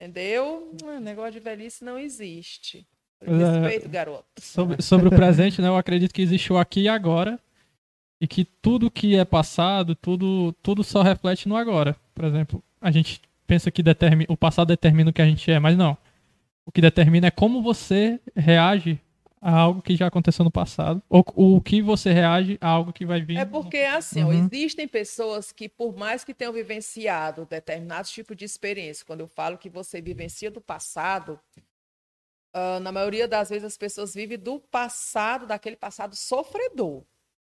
Entendeu? 0.00 0.74
Ah, 0.84 0.98
negócio 0.98 1.32
de 1.32 1.40
velhice 1.40 1.84
não 1.84 1.96
existe. 1.96 2.84
É, 3.20 3.30
Respeito, 3.30 3.88
garoto. 3.88 4.24
Sobre, 4.40 4.82
sobre 4.82 5.06
o 5.06 5.10
presente, 5.10 5.62
né? 5.62 5.68
Eu 5.68 5.76
acredito 5.76 6.12
que 6.12 6.22
existe 6.22 6.52
o 6.52 6.58
aqui 6.58 6.80
e 6.82 6.88
agora. 6.88 7.38
E 8.20 8.26
que 8.26 8.44
tudo 8.44 8.90
que 8.90 9.16
é 9.16 9.24
passado, 9.24 9.94
tudo, 9.94 10.52
tudo 10.60 10.82
só 10.82 11.02
reflete 11.02 11.48
no 11.48 11.56
agora. 11.56 11.96
Por 12.14 12.24
exemplo, 12.24 12.62
a 12.80 12.90
gente 12.90 13.20
pensa 13.46 13.70
que 13.70 13.82
determina, 13.82 14.26
o 14.32 14.36
passado 14.36 14.68
determina 14.68 15.10
o 15.10 15.12
que 15.12 15.22
a 15.22 15.26
gente 15.26 15.48
é, 15.50 15.60
mas 15.60 15.76
não. 15.76 15.96
O 16.64 16.72
que 16.72 16.80
determina 16.80 17.26
é 17.26 17.30
como 17.30 17.62
você 17.62 18.20
reage 18.36 19.00
a 19.40 19.50
algo 19.52 19.82
que 19.82 19.96
já 19.96 20.06
aconteceu 20.06 20.44
no 20.44 20.50
passado. 20.50 21.02
Ou 21.08 21.24
o 21.56 21.60
que 21.60 21.82
você 21.82 22.12
reage 22.12 22.56
a 22.60 22.68
algo 22.68 22.92
que 22.92 23.04
vai 23.04 23.20
vir. 23.20 23.38
É 23.38 23.44
no- 23.44 23.50
porque, 23.50 23.78
assim, 23.78 24.22
Uhum. 24.22 24.32
existem 24.32 24.86
pessoas 24.86 25.50
que, 25.50 25.68
por 25.68 25.96
mais 25.96 26.22
que 26.24 26.32
tenham 26.32 26.52
vivenciado 26.52 27.44
determinados 27.46 28.10
tipos 28.12 28.36
de 28.36 28.44
experiência, 28.44 29.04
quando 29.04 29.20
eu 29.20 29.26
falo 29.28 29.58
que 29.58 29.68
você 29.68 30.00
vivencia 30.00 30.50
do 30.50 30.60
passado, 30.60 31.40
ah, 32.54 32.78
na 32.80 32.92
maioria 32.92 33.26
das 33.26 33.50
vezes 33.50 33.64
as 33.64 33.76
pessoas 33.76 34.14
vivem 34.14 34.38
do 34.38 34.60
passado, 34.60 35.46
daquele 35.46 35.76
passado 35.76 36.14
sofredor. 36.14 37.02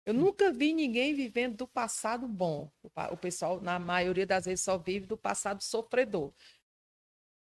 Eu 0.06 0.14
nunca 0.14 0.52
vi 0.52 0.73
ninguém 0.73 1.14
vivendo 1.14 1.56
do 1.57 1.68
passado 1.68 2.27
bom. 2.27 2.69
O 3.11 3.18
pessoal, 3.18 3.61
na 3.61 3.77
maioria 3.77 4.26
das 4.26 4.45
vezes, 4.45 4.61
só 4.64 4.77
vive 4.77 5.06
do 5.06 5.15
passado 5.18 5.61
sofredor. 5.61 6.31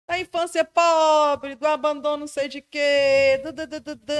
Da 0.06 0.18
infância 0.18 0.64
pobre, 0.64 1.54
do 1.54 1.66
abandono 1.66 2.18
não 2.18 2.26
sei 2.26 2.48
de 2.48 2.60
quê, 2.60 3.40
du, 3.42 3.52
du, 3.52 3.66
du, 3.66 3.80
du, 3.80 3.94
du, 3.94 4.12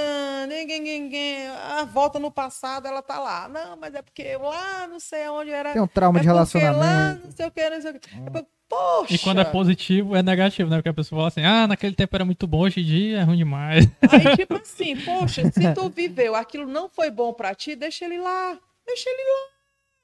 ninguém, 0.48 0.80
ninguém, 0.80 1.48
a 1.48 1.84
volta 1.84 2.18
no 2.18 2.30
passado, 2.30 2.86
ela 2.86 3.02
tá 3.02 3.18
lá. 3.18 3.48
Não, 3.48 3.76
mas 3.76 3.94
é 3.94 4.00
porque 4.00 4.22
eu 4.22 4.42
lá 4.42 4.86
não 4.86 5.00
sei 5.00 5.28
onde 5.28 5.50
era. 5.50 5.72
Tem 5.72 5.82
um 5.82 5.86
trauma 5.86 6.18
é 6.18 6.22
de 6.22 6.28
porque 6.28 6.59
Lá, 6.59 6.62
relacionamento. 6.62 7.24
não 7.26 7.32
sei 7.32 7.46
o 7.46 7.50
que, 7.50 7.70
não 7.70 7.80
sei 7.82 7.90
o 7.90 8.00
que. 8.00 8.09
É 8.14 8.30
porque, 8.30 8.48
Poxa! 8.72 9.14
E 9.14 9.18
quando 9.18 9.40
é 9.42 9.44
positivo, 9.44 10.16
é 10.16 10.22
negativo, 10.22 10.70
né? 10.70 10.76
Porque 10.76 10.88
a 10.88 10.94
pessoa 10.94 11.18
fala 11.18 11.28
assim, 11.28 11.44
ah, 11.44 11.68
naquele 11.68 11.94
tempo 11.94 12.16
era 12.16 12.24
muito 12.24 12.46
bom, 12.46 12.60
hoje 12.60 12.80
em 12.80 12.84
dia 12.84 13.18
é 13.18 13.22
ruim 13.22 13.36
demais. 13.36 13.84
Aí, 14.10 14.34
tipo 14.34 14.54
assim, 14.56 14.96
poxa, 14.96 15.42
se 15.52 15.74
tu 15.74 15.90
viveu, 15.90 16.34
aquilo 16.34 16.66
não 16.66 16.88
foi 16.88 17.10
bom 17.10 17.34
pra 17.34 17.54
ti, 17.54 17.76
deixa 17.76 18.06
ele 18.06 18.18
lá. 18.18 18.59
Deixa 18.86 19.10
ele 19.10 19.22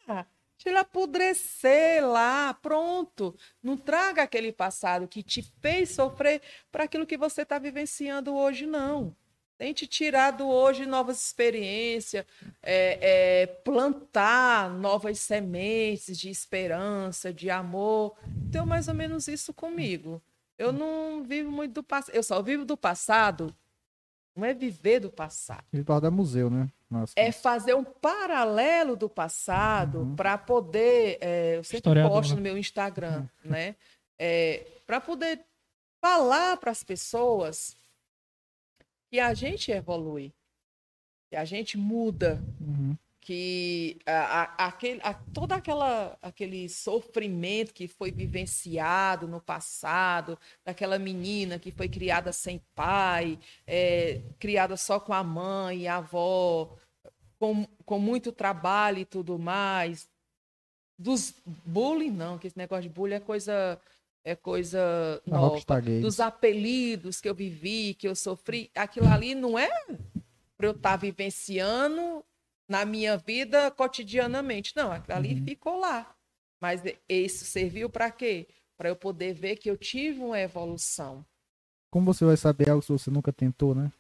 lá. 0.06 0.26
Deixa 0.58 0.70
ele 0.70 0.78
apodrecer 0.78 2.04
lá, 2.04 2.52
pronto. 2.52 3.32
Não 3.62 3.76
traga 3.76 4.24
aquele 4.24 4.50
passado 4.50 5.06
que 5.06 5.22
te 5.22 5.40
fez 5.62 5.90
sofrer 5.90 6.42
para 6.72 6.82
aquilo 6.82 7.06
que 7.06 7.16
você 7.16 7.42
está 7.42 7.60
vivenciando 7.60 8.34
hoje, 8.34 8.66
não. 8.66 9.14
Tente 9.56 9.86
tirar 9.86 10.32
do 10.32 10.48
hoje 10.48 10.84
novas 10.84 11.24
experiências, 11.24 12.24
é, 12.60 13.42
é, 13.42 13.46
plantar 13.46 14.68
novas 14.70 15.20
sementes 15.20 16.18
de 16.18 16.28
esperança, 16.28 17.32
de 17.32 17.50
amor. 17.50 18.16
Então, 18.48 18.66
mais 18.66 18.88
ou 18.88 18.94
menos 18.94 19.28
isso 19.28 19.54
comigo. 19.54 20.20
Eu 20.56 20.72
não 20.72 21.22
vivo 21.22 21.52
muito 21.52 21.74
do 21.74 21.82
passado. 21.84 22.14
Eu 22.16 22.22
só 22.24 22.42
vivo 22.42 22.64
do 22.64 22.76
passado. 22.76 23.54
Não 24.34 24.44
é 24.44 24.52
viver 24.52 25.00
do 25.00 25.10
passado. 25.10 25.64
Vitor 25.72 26.00
da 26.00 26.10
museu, 26.10 26.50
né? 26.50 26.68
Nossa. 26.90 27.12
É 27.16 27.30
fazer 27.30 27.74
um 27.74 27.84
paralelo 27.84 28.96
do 28.96 29.08
passado 29.08 30.00
Uhum. 30.00 30.16
para 30.16 30.38
poder. 30.38 31.18
é, 31.20 31.56
eu 31.56 31.64
sempre 31.64 31.76
Historiador, 31.78 32.12
posto 32.12 32.34
no 32.34 32.40
meu 32.40 32.56
Instagram, 32.56 33.28
né? 33.44 33.76
para 34.86 35.00
poder 35.00 35.44
falar 36.00 36.56
para 36.56 36.70
as 36.70 36.82
pessoas 36.82 37.76
que 39.10 39.20
a 39.20 39.32
gente 39.34 39.70
evolui, 39.70 40.32
que 41.30 41.36
a 41.36 41.44
gente 41.44 41.76
muda, 41.76 42.42
Uhum. 42.60 42.96
Que 43.28 43.98
a, 44.06 44.40
a- 44.40 44.66
aquele, 44.68 45.00
a- 45.02 45.12
todo 45.34 45.52
aquela, 45.52 46.16
aquele 46.22 46.66
sofrimento 46.66 47.74
que 47.74 47.86
foi 47.86 48.10
vivenciado 48.10 49.28
no 49.28 49.38
passado, 49.38 50.38
daquela 50.64 50.98
menina 50.98 51.58
que 51.58 51.70
foi 51.70 51.90
criada 51.90 52.32
sem 52.32 52.58
pai, 52.74 53.38
é, 53.66 54.22
criada 54.38 54.78
só 54.78 54.98
com 54.98 55.12
a 55.12 55.22
mãe 55.22 55.80
e 55.80 55.86
a 55.86 55.96
avó, 55.98 56.74
com, 57.38 57.66
com 57.84 57.98
muito 57.98 58.32
trabalho 58.32 59.00
e 59.00 59.04
tudo 59.04 59.38
mais. 59.38 60.08
Dos 60.98 61.34
bullying, 61.66 62.10
não, 62.10 62.38
que 62.38 62.46
esse 62.46 62.56
negócio 62.56 62.84
de 62.84 62.88
bullying 62.88 63.16
é 63.16 63.20
coisa, 63.20 63.78
é 64.24 64.34
coisa 64.34 65.20
Da 65.26 65.36
nova 65.36 65.56
dos 66.00 66.18
apelidos 66.18 67.20
que 67.20 67.28
eu 67.28 67.34
vivi, 67.34 67.92
que 67.92 68.08
eu 68.08 68.16
sofri, 68.16 68.70
aquilo 68.74 69.06
ali 69.06 69.34
não 69.34 69.58
é 69.58 69.68
para 70.56 70.66
eu 70.66 70.70
estar 70.70 70.96
vivenciando 70.96 72.24
na 72.68 72.84
minha 72.84 73.16
vida 73.16 73.70
cotidianamente. 73.70 74.76
Não, 74.76 74.92
ali 74.92 75.34
Uhum. 75.34 75.44
ficou 75.44 75.78
lá. 75.78 76.14
Mas 76.60 76.82
isso 77.08 77.44
serviu 77.44 77.88
para 77.88 78.10
quê? 78.10 78.46
Para 78.76 78.88
eu 78.90 78.96
poder 78.96 79.32
ver 79.32 79.56
que 79.56 79.70
eu 79.70 79.76
tive 79.76 80.20
uma 80.20 80.38
evolução. 80.38 81.24
Como 81.90 82.12
você 82.12 82.24
vai 82.24 82.36
saber 82.36 82.68
algo 82.70 82.82
se 82.82 82.92
você 82.92 83.10
nunca 83.10 83.32
tentou, 83.32 83.74
né? 83.74 83.90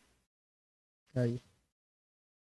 Aí, 1.14 1.40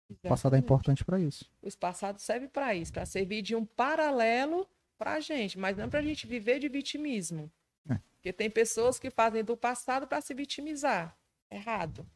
o 0.09 0.15
passado 0.29 0.55
é 0.55 0.59
importante 0.59 1.03
pra 1.03 1.19
isso. 1.19 1.49
O 1.61 1.75
passado 1.77 2.19
serve 2.19 2.47
para 2.47 2.75
isso, 2.75 2.93
para 2.93 3.05
servir 3.05 3.41
de 3.41 3.55
um 3.55 3.65
paralelo 3.65 4.69
para 4.97 5.13
a 5.13 5.19
gente, 5.19 5.57
mas 5.57 5.75
não 5.75 5.89
para 5.89 5.99
a 5.99 6.03
gente 6.03 6.27
viver 6.27 6.59
de 6.59 6.69
vitimismo. 6.69 7.51
É. 7.89 7.99
Porque 8.15 8.31
tem 8.31 8.49
pessoas 8.49 8.99
que 8.99 9.09
fazem 9.09 9.43
do 9.43 9.57
passado 9.57 10.07
para 10.07 10.21
se 10.21 10.33
vitimizar. 10.33 11.17
Errado. 11.49 12.07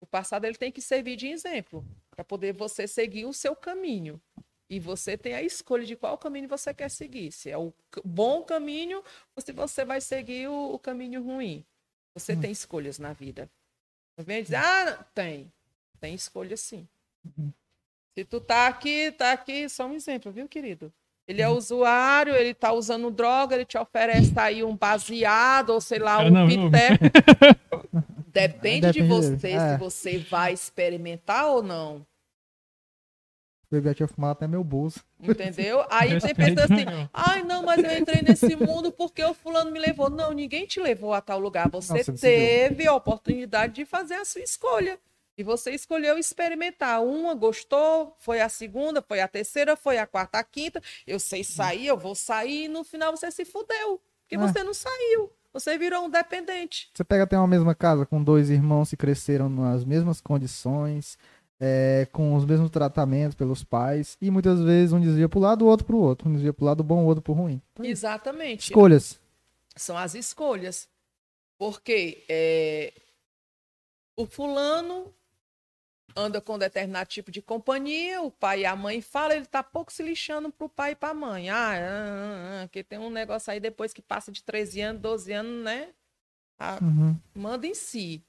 O 0.00 0.06
passado 0.06 0.44
ele 0.44 0.56
tem 0.56 0.72
que 0.72 0.82
servir 0.82 1.16
de 1.16 1.28
exemplo 1.28 1.86
para 2.14 2.24
poder 2.24 2.52
você 2.52 2.86
seguir 2.86 3.24
o 3.24 3.32
seu 3.32 3.56
caminho. 3.56 4.20
E 4.70 4.78
você 4.80 5.18
tem 5.18 5.34
a 5.34 5.42
escolha 5.42 5.84
de 5.84 5.96
qual 5.96 6.16
caminho 6.16 6.48
você 6.48 6.72
quer 6.72 6.90
seguir. 6.90 7.32
Se 7.32 7.50
é 7.50 7.58
o 7.58 7.72
bom 8.04 8.42
caminho 8.42 9.02
ou 9.36 9.42
se 9.42 9.52
você 9.52 9.84
vai 9.84 10.00
seguir 10.00 10.48
o, 10.48 10.74
o 10.74 10.78
caminho 10.78 11.22
ruim. 11.22 11.64
Você 12.14 12.34
Hum. 12.34 12.40
tem 12.40 12.50
escolhas 12.50 12.98
na 12.98 13.12
vida. 13.12 13.50
Não 14.16 14.24
vem 14.24 14.42
dizer, 14.42 14.56
ah, 14.56 14.84
não. 14.84 15.06
tem. 15.14 15.52
Tem 16.00 16.14
escolha 16.14 16.56
sim. 16.56 16.86
Uhum. 17.24 17.52
Se 18.16 18.24
tu 18.24 18.40
tá 18.40 18.66
aqui, 18.66 19.10
tá 19.12 19.32
aqui, 19.32 19.68
só 19.68 19.86
um 19.86 19.94
exemplo, 19.94 20.30
viu, 20.30 20.48
querido? 20.48 20.92
Ele 21.26 21.40
é 21.40 21.48
usuário, 21.48 22.34
ele 22.34 22.52
tá 22.52 22.72
usando 22.72 23.10
droga, 23.10 23.54
ele 23.54 23.64
te 23.64 23.78
oferece 23.78 24.32
aí 24.38 24.62
um 24.64 24.76
baseado, 24.76 25.70
ou 25.70 25.80
sei 25.80 25.98
lá, 25.98 26.18
um 26.18 26.30
não, 26.30 26.46
pité. 26.46 26.98
Depende 28.32 28.92
de 28.92 29.02
Depende 29.02 29.08
você 29.08 29.36
dele, 29.36 29.54
é. 29.56 29.72
se 29.72 29.78
você 29.78 30.18
vai 30.18 30.52
experimentar 30.52 31.46
ou 31.46 31.62
não. 31.62 32.06
Eu 33.70 33.82
já 33.82 33.94
tinha 33.94 34.06
fumado 34.06 34.32
até 34.32 34.46
meu 34.46 34.62
bolso. 34.62 35.00
Entendeu? 35.18 35.82
Aí 35.88 36.08
tem 36.10 36.14
Respeito, 36.18 36.36
pessoas 36.36 36.70
assim, 36.70 37.08
ai 37.12 37.42
não, 37.42 37.62
mas 37.62 37.82
eu 37.82 37.96
entrei 37.98 38.20
nesse 38.20 38.54
mundo 38.54 38.92
porque 38.92 39.24
o 39.24 39.32
fulano 39.32 39.70
me 39.70 39.78
levou. 39.78 40.10
Não, 40.10 40.30
ninguém 40.32 40.66
te 40.66 40.78
levou 40.78 41.14
a 41.14 41.22
tal 41.22 41.38
lugar. 41.38 41.70
Você 41.70 41.92
Não, 41.94 41.98
você 42.02 42.12
decidiu. 42.12 42.20
teve 42.20 42.86
a 42.86 42.94
oportunidade 42.94 43.72
de 43.72 43.86
fazer 43.86 44.14
a 44.16 44.24
sua 44.26 44.42
escolha. 44.42 44.98
E 45.38 45.42
você 45.42 45.70
escolheu 45.70 46.18
experimentar. 46.18 47.02
Uma 47.02 47.34
gostou, 47.34 48.14
foi 48.18 48.42
a 48.42 48.48
segunda, 48.50 49.00
foi 49.00 49.20
a 49.22 49.28
terceira, 49.28 49.74
foi 49.74 49.96
a 49.96 50.06
quarta, 50.06 50.38
a 50.38 50.44
quinta. 50.44 50.82
Eu 51.06 51.18
sei 51.18 51.42
sair, 51.42 51.86
eu 51.86 51.96
vou 51.96 52.14
sair, 52.14 52.64
e 52.64 52.68
no 52.68 52.84
final 52.84 53.16
você 53.16 53.30
se 53.30 53.46
fudeu. 53.46 53.98
Porque 54.20 54.34
É. 54.34 54.38
você 54.38 54.62
não 54.62 54.74
saiu. 54.74 55.32
Você 55.52 55.76
virou 55.76 56.06
um 56.06 56.10
dependente. 56.10 56.90
Você 56.94 57.04
pega 57.04 57.24
até 57.24 57.36
uma 57.36 57.46
mesma 57.46 57.74
casa 57.74 58.06
com 58.06 58.22
dois 58.22 58.48
irmãos 58.48 58.90
que 58.90 58.96
cresceram 58.96 59.48
nas 59.48 59.84
mesmas 59.84 60.20
condições, 60.20 61.18
é, 61.60 62.08
com 62.10 62.34
os 62.34 62.44
mesmos 62.44 62.70
tratamentos 62.70 63.34
pelos 63.34 63.62
pais, 63.62 64.16
e 64.20 64.30
muitas 64.30 64.60
vezes 64.60 64.92
um 64.92 65.00
desvia 65.00 65.28
pro 65.28 65.38
lado, 65.40 65.64
o 65.64 65.68
outro 65.68 65.86
pro 65.86 65.98
outro. 65.98 66.28
Um 66.28 66.32
desvia 66.32 66.52
pro 66.52 66.64
lado 66.64 66.82
bom, 66.82 67.04
o 67.04 67.06
outro 67.06 67.22
pro 67.22 67.34
ruim. 67.34 67.60
Então, 67.72 67.84
Exatamente. 67.84 68.70
Escolhas. 68.70 69.20
São 69.76 69.96
as 69.96 70.14
escolhas. 70.14 70.88
Porque 71.58 72.24
é, 72.28 72.92
o 74.16 74.26
fulano 74.26 75.12
anda 76.16 76.40
com 76.40 76.58
determinado 76.58 77.08
tipo 77.08 77.30
de 77.30 77.40
companhia, 77.42 78.20
o 78.22 78.30
pai 78.30 78.60
e 78.60 78.66
a 78.66 78.74
mãe 78.76 79.00
falam, 79.00 79.36
ele 79.36 79.46
tá 79.46 79.62
pouco 79.62 79.92
se 79.92 80.02
lixando 80.02 80.50
pro 80.52 80.68
pai 80.68 80.92
e 80.92 80.96
pra 80.96 81.14
mãe. 81.14 81.50
Ah, 81.50 81.72
ah, 81.72 81.78
ah, 81.80 82.62
ah, 82.64 82.68
que 82.68 82.82
tem 82.84 82.98
um 82.98 83.10
negócio 83.10 83.52
aí 83.52 83.58
depois 83.60 83.92
que 83.92 84.02
passa 84.02 84.30
de 84.32 84.42
13 84.42 84.80
anos, 84.80 85.00
12 85.02 85.32
anos, 85.32 85.64
né? 85.64 85.92
Ah, 86.58 86.78
Uhum. 86.82 87.16
manda 87.34 87.66
em 87.66 87.74
si. 87.74 88.24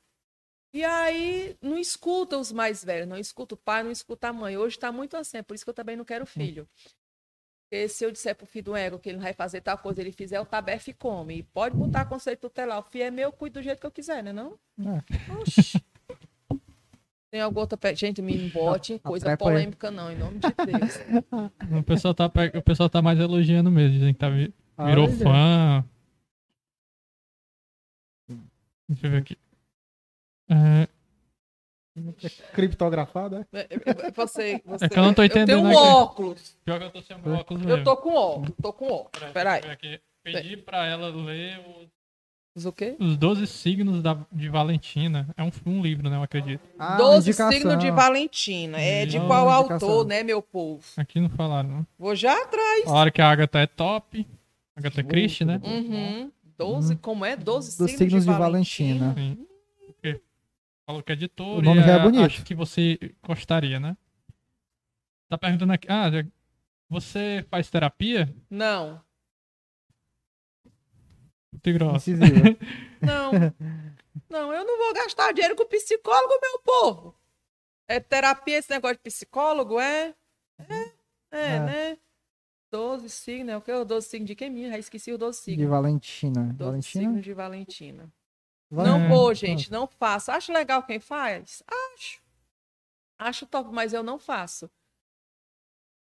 E 0.74 0.84
aí 0.84 1.56
não 1.62 1.78
escuta 1.78 2.38
os 2.38 2.52
mais 2.52 2.84
velhos, 2.84 3.08
não 3.08 3.18
escuta 3.18 3.54
o 3.54 3.58
pai, 3.58 3.84
não 3.84 3.92
escuta 3.92 4.30
a 4.30 4.34
mãe. 4.34 4.58
Hoje 4.58 4.80
tá 4.80 4.92
muito 4.92 5.16
assim, 5.16 5.38
é 5.38 5.44
por 5.44 5.54
isso 5.54 5.64
que 5.64 5.70
eu 5.70 5.74
também 5.74 5.96
não 5.96 6.04
quero 6.04 6.26
filho. 6.26 6.68
Porque 7.70 7.88
se 7.88 8.04
eu 8.04 8.12
disser 8.12 8.36
pro 8.36 8.46
filho 8.46 8.66
do 8.66 8.76
ego 8.76 9.00
que 9.00 9.10
ele 9.10 9.18
não 9.18 9.24
vai 9.24 9.34
fazer 9.34 9.62
tal 9.62 9.78
coisa, 9.78 10.02
ele 10.02 10.12
fizer, 10.12 10.40
o 10.40 10.46
tabefe 10.46 10.94
come. 10.94 11.38
E 11.40 11.44
pode 11.44 11.76
botar 11.76 12.06
conceito 12.06 12.42
tutelar. 12.42 12.80
O 12.80 12.84
filho 12.84 13.04
é 13.04 13.12
meu, 13.12 13.30
eu 13.30 13.32
cuido 13.32 13.60
do 13.60 13.64
jeito 13.64 13.80
que 13.80 13.86
eu 13.86 13.92
quiser, 13.92 14.24
né 14.24 14.32
não? 14.34 14.58
É. 14.80 15.34
Oxi. 15.42 15.84
Tem 17.34 17.42
alguma 17.42 17.62
outra... 17.62 17.76
pe- 17.76 17.96
Gente, 17.96 18.22
me 18.22 18.36
embote 18.36 18.94
em 18.94 19.00
coisa 19.00 19.36
polêmica 19.36 19.90
não, 19.90 20.12
em 20.12 20.16
nome 20.16 20.38
de 20.38 20.50
Deus. 20.50 21.00
O 21.80 21.82
pessoal 21.82 22.14
tá, 22.14 22.30
o 22.56 22.62
pessoal 22.62 22.88
tá 22.92 23.02
mais 23.02 23.20
elogiando 23.20 23.72
mesmo, 23.72 23.98
dizem 23.98 24.14
que 24.14 24.20
tá, 24.20 24.30
vi- 24.30 24.54
virou 24.86 25.06
Olha. 25.08 25.18
fã. 25.18 25.86
Deixa 28.88 29.08
eu 29.08 29.12
ver 29.12 29.18
aqui. 29.18 29.36
É, 30.48 30.88
Criptografado, 32.54 33.38
é? 33.38 33.46
É, 33.52 33.68
é, 34.08 34.12
Você, 34.12 34.62
você... 34.64 34.86
É 34.86 34.90
que 34.90 35.00
eu 35.00 35.04
não 35.04 35.14
tô 35.16 35.24
Eu 35.24 35.26
entendendo 35.26 35.64
tenho 35.68 35.74
um 35.74 35.74
óculos. 35.76 36.56
pior 36.64 36.78
que 36.78 36.86
eu 36.86 36.92
tô 36.92 37.02
sem 37.02 37.16
óculos 37.18 37.64
mesmo. 37.64 37.80
Eu 37.80 37.84
tô 37.84 37.98
com 37.98 38.14
óculos, 38.14 38.52
tô 38.62 38.74
com 38.74 38.86
óculos. 38.92 39.32
Peraí. 39.34 39.64
eu 39.66 39.72
aqui. 39.72 40.00
Pedi 40.24 40.56
pra 40.58 40.86
ela 40.86 41.10
ler 41.10 41.60
os, 42.56 42.66
O 42.66 42.72
quê? 42.72 42.96
os 43.00 43.18
12 43.18 43.48
signos 43.48 44.02
da, 44.02 44.18
de 44.32 44.50
Valentina. 44.50 45.28
É 45.36 45.44
um, 45.44 45.52
um 45.66 45.82
livro, 45.82 46.10
né? 46.10 46.18
Eu 46.18 46.24
acredito. 46.24 46.62
Ah, 46.78 46.98
Doze 46.98 47.34
signos 47.34 47.80
de 47.80 47.92
Valentina. 47.92 48.80
É 48.80 49.06
de 49.06 49.20
qual 49.20 49.62
indicação. 49.62 49.90
autor, 49.90 50.08
né, 50.08 50.24
meu 50.24 50.42
povo? 50.42 50.84
Aqui 50.98 51.20
não 51.20 51.30
falaram, 51.30 51.70
não. 51.70 51.88
Vou 51.98 52.16
já 52.16 52.34
atrás. 52.34 52.86
Falaram 52.86 53.12
que 53.12 53.22
a 53.22 53.30
Agatha 53.30 53.60
é 53.60 53.68
top. 53.68 54.28
Agatha 54.76 55.04
Christie, 55.04 55.46
né? 55.46 55.62
Uhum. 55.64 56.32
Doze, 56.58 56.96
como 56.96 57.26
é? 57.26 57.36
Doze 57.36 57.72
signos, 57.72 57.92
signos 57.92 58.26
de, 58.26 58.32
de 58.32 58.38
Valentina. 58.38 59.14
Valentina. 59.14 59.36
Sim. 59.38 59.48
Porque 59.88 60.22
Falou 60.86 61.02
que 61.02 61.12
é 61.12 61.16
editor. 61.16 61.60
O 61.60 61.62
nome 61.62 61.82
e 61.82 61.84
já 61.84 61.94
é 61.94 62.00
bonito. 62.00 62.26
Acho 62.26 62.44
que 62.44 62.54
você 62.54 63.00
gostaria, 63.26 63.80
né? 63.80 63.96
Tá 65.30 65.38
perguntando 65.38 65.74
aqui. 65.74 65.88
Ah, 65.90 66.10
você 66.90 67.46
faz 67.50 67.70
terapia? 67.70 68.34
Não, 68.50 69.02
Muito 71.66 71.78
grossa. 71.80 72.10
Incisiva. 72.12 72.58
não. 73.02 73.32
Não, 74.30 74.54
eu 74.54 74.66
não 74.66 74.78
vou 74.78 74.94
gastar 74.94 75.32
dinheiro 75.34 75.56
com 75.56 75.66
psicólogo, 75.66 76.34
meu 76.42 76.60
povo. 76.60 77.16
É 77.88 78.00
terapia 78.00 78.58
esse 78.58 78.70
negócio 78.70 78.98
de 78.98 79.02
psicólogo, 79.04 79.80
é? 79.80 80.14
É, 80.70 80.74
é, 81.32 81.46
É. 81.56 81.60
né? 81.60 81.98
Doze 82.72 83.10
signos, 83.10 83.54
é 83.54 83.58
o 83.58 83.62
que? 83.62 83.72
O 83.72 83.86
doze 83.86 84.08
signos 84.08 84.28
de 84.28 84.36
quem 84.36 84.50
minha? 84.50 84.70
Já 84.70 84.78
esqueci 84.80 85.12
o 85.12 85.18
doze 85.18 85.40
de 85.40 85.44
signos. 85.46 85.70
Valentina. 85.70 86.44
Doze 86.54 86.64
Valentina? 86.64 87.04
signos 87.06 87.24
de 87.24 87.34
Valentina. 87.34 88.14
Val- 88.72 88.86
Não 88.88 89.08
vou, 89.10 89.34
gente, 89.36 89.72
não 89.72 89.86
faço. 89.86 90.32
Acho 90.32 90.52
legal 90.52 90.82
quem 90.82 91.00
faz? 91.00 91.62
Acho. 91.68 92.20
Acho 93.20 93.46
top, 93.46 93.70
mas 93.72 93.94
eu 93.94 94.02
não 94.02 94.18
faço. 94.18 94.70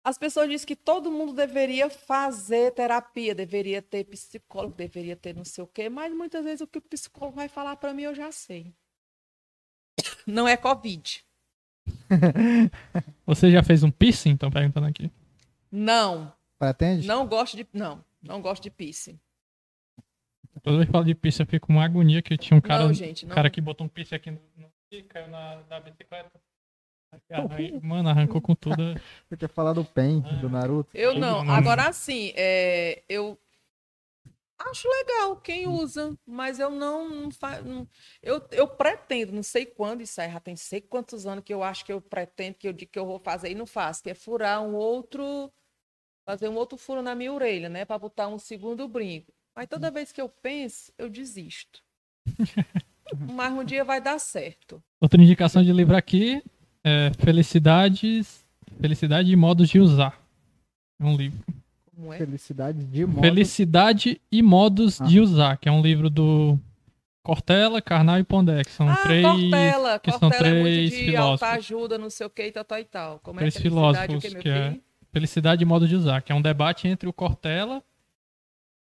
As 0.06 0.16
pessoas 0.16 0.48
dizem 0.48 0.68
que 0.68 0.76
todo 0.76 1.10
mundo 1.10 1.32
deveria 1.32 1.90
fazer 1.90 2.70
terapia, 2.70 3.34
deveria 3.34 3.82
ter 3.82 4.04
psicólogo, 4.04 4.76
deveria 4.76 5.16
ter 5.16 5.34
não 5.34 5.44
sei 5.44 5.64
o 5.64 5.66
quê, 5.66 5.88
mas 5.88 6.14
muitas 6.14 6.44
vezes 6.44 6.60
o 6.60 6.66
que 6.68 6.78
o 6.78 6.82
psicólogo 6.82 7.34
vai 7.34 7.48
falar 7.48 7.74
para 7.74 7.92
mim 7.92 8.02
eu 8.02 8.14
já 8.14 8.30
sei. 8.30 8.72
Não 10.24 10.46
é 10.46 10.56
Covid. 10.56 11.24
Você 13.26 13.50
já 13.50 13.64
fez 13.64 13.82
um 13.82 13.90
piercing? 13.90 14.34
Estão 14.34 14.48
perguntando 14.48 14.86
aqui. 14.86 15.10
Não, 15.72 16.32
Pretende? 16.56 17.04
não 17.04 17.26
gosto 17.26 17.56
de. 17.56 17.66
Não, 17.72 18.04
não 18.22 18.40
gosto 18.40 18.62
de 18.62 18.70
piercing. 18.70 19.18
Toda 20.62 20.76
vez 20.76 20.86
que 20.86 20.92
falo 20.92 21.04
de 21.04 21.16
piercing, 21.16 21.42
eu 21.42 21.46
fico 21.48 21.66
com 21.66 21.72
uma 21.72 21.84
agonia 21.84 22.22
que 22.22 22.38
tinha 22.38 22.56
um 22.56 22.60
cara, 22.60 22.84
não, 22.84 22.94
gente, 22.94 23.24
um 23.24 23.28
não. 23.28 23.34
cara 23.34 23.50
que 23.50 23.60
botou 23.60 23.84
um 23.84 23.88
piercing 23.88 24.14
aqui 24.14 24.30
no, 24.30 24.40
no 24.56 24.70
caiu 25.08 25.26
na, 25.26 25.64
na 25.68 25.80
bicicleta. 25.80 26.45
Mano, 27.82 28.08
arrancou 28.08 28.40
com 28.40 28.54
tudo. 28.54 28.94
Você 29.28 29.36
quer 29.36 29.48
falar 29.48 29.72
do 29.72 29.84
Pen, 29.84 30.22
Ah. 30.26 30.34
do 30.36 30.48
Naruto? 30.48 30.90
Eu 30.94 31.14
não. 31.14 31.48
Agora 31.50 31.92
sim, 31.92 32.32
é, 32.36 33.02
eu 33.08 33.38
acho 34.58 34.88
legal 34.88 35.36
quem 35.36 35.66
usa, 35.66 36.16
mas 36.26 36.58
eu 36.58 36.70
não, 36.70 37.08
não, 37.08 37.30
fa- 37.30 37.60
eu, 38.22 38.42
eu 38.50 38.66
pretendo, 38.66 39.32
não 39.32 39.42
sei 39.42 39.66
quando 39.66 40.00
isso 40.02 40.20
aí, 40.20 40.30
já 40.32 40.40
tem 40.40 40.56
sei 40.56 40.80
quantos 40.80 41.26
anos 41.26 41.44
que 41.44 41.52
eu 41.52 41.62
acho 41.62 41.84
que 41.84 41.92
eu 41.92 42.00
pretendo 42.00 42.54
que 42.56 42.66
eu 42.66 42.72
digo 42.72 42.90
que 42.90 42.98
eu 42.98 43.06
vou 43.06 43.18
fazer 43.18 43.50
e 43.50 43.54
não 43.54 43.66
faço, 43.66 44.02
que 44.02 44.10
é 44.10 44.14
furar 44.14 44.62
um 44.62 44.74
outro, 44.74 45.52
fazer 46.24 46.48
um 46.48 46.56
outro 46.56 46.78
furo 46.78 47.02
na 47.02 47.14
minha 47.14 47.32
orelha, 47.32 47.68
né, 47.68 47.84
para 47.84 47.98
botar 47.98 48.28
um 48.28 48.38
segundo 48.38 48.88
brinco. 48.88 49.32
Mas 49.54 49.68
toda 49.68 49.90
vez 49.90 50.10
que 50.12 50.20
eu 50.20 50.28
penso, 50.28 50.92
eu 50.98 51.08
desisto. 51.08 51.82
Mas 53.32 53.52
um 53.52 53.64
dia 53.64 53.84
vai 53.84 54.00
dar 54.00 54.18
certo. 54.18 54.82
Outra 55.00 55.20
indicação 55.22 55.62
de 55.62 55.72
livro 55.72 55.96
aqui 55.96 56.42
é 56.86 57.10
Felicidades. 57.18 58.46
Felicidade 58.80 59.32
e 59.32 59.36
modos 59.36 59.68
de 59.68 59.80
usar. 59.80 60.20
É 61.00 61.04
um 61.04 61.16
livro. 61.16 61.38
Como 61.94 62.12
é? 62.12 62.18
Felicidade 62.18 62.84
de 62.84 63.04
modo... 63.06 63.20
Felicidade 63.22 64.20
e 64.30 64.42
modos 64.42 65.00
Ah. 65.00 65.04
de 65.04 65.20
usar, 65.20 65.56
que 65.56 65.68
é 65.68 65.72
um 65.72 65.80
livro 65.80 66.08
do 66.10 66.58
Cortella, 67.22 67.82
Karnal 67.82 68.18
e 68.18 68.24
Pondé, 68.24 68.62
que 68.62 68.70
são 68.70 68.88
ah, 68.88 68.96
três. 68.98 69.24
Cortella. 69.24 69.98
que 69.98 70.10
são 70.12 70.20
Cortella 70.20 70.46
é 70.46 70.52
muito 70.52 70.64
três 70.64 70.90
de 70.90 70.96
filósofos. 70.96 71.42
alta 71.42 71.56
ajuda, 71.56 71.98
não 71.98 72.10
sei 72.10 72.26
o 72.26 72.30
que, 72.30 72.46
e 72.46 72.52
tal, 72.52 72.64
tal 72.64 72.78
e 72.78 72.84
tal. 72.84 73.18
Como 73.20 73.38
Três 73.40 73.56
é 73.56 73.60
felicidade, 73.60 73.96
o 73.96 74.20
filósofos, 74.20 74.34
que, 74.34 74.40
que 74.42 74.48
é-? 74.48 74.80
Felicidade 75.12 75.62
e 75.62 75.66
modo 75.66 75.88
de 75.88 75.96
usar, 75.96 76.20
que 76.22 76.30
é 76.30 76.34
um 76.34 76.42
debate 76.42 76.86
entre 76.86 77.08
o 77.08 77.12
Cortella, 77.12 77.82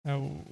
é 0.05 0.15
o, 0.15 0.45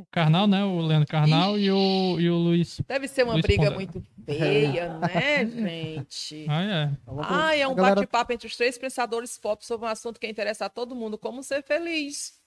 o 0.00 0.06
Karnal, 0.10 0.46
né? 0.46 0.64
O 0.64 0.80
Leandro 0.80 1.06
Karnal 1.08 1.58
e 1.58 1.70
o, 1.70 2.18
e 2.20 2.28
o 2.30 2.36
Luiz. 2.36 2.80
Deve 2.86 3.06
ser 3.08 3.22
uma 3.24 3.34
Luiz 3.34 3.42
briga 3.42 3.64
Pondé. 3.64 3.74
muito 3.74 4.02
feia, 4.24 4.98
né, 4.98 5.46
gente? 5.46 6.46
Ah, 6.50 6.62
é. 6.62 6.90
Ah, 7.22 7.56
é 7.56 7.66
um 7.68 7.74
galera- 7.74 7.96
bate-papo 7.96 8.32
entre 8.32 8.46
os 8.46 8.56
três 8.56 8.76
pensadores 8.78 9.36
pop 9.38 9.64
sobre 9.64 9.86
um 9.86 9.90
assunto 9.90 10.18
que 10.18 10.26
interessa 10.26 10.66
a 10.66 10.68
todo 10.68 10.94
mundo, 10.94 11.16
como 11.18 11.42
ser 11.42 11.62
feliz. 11.62 12.38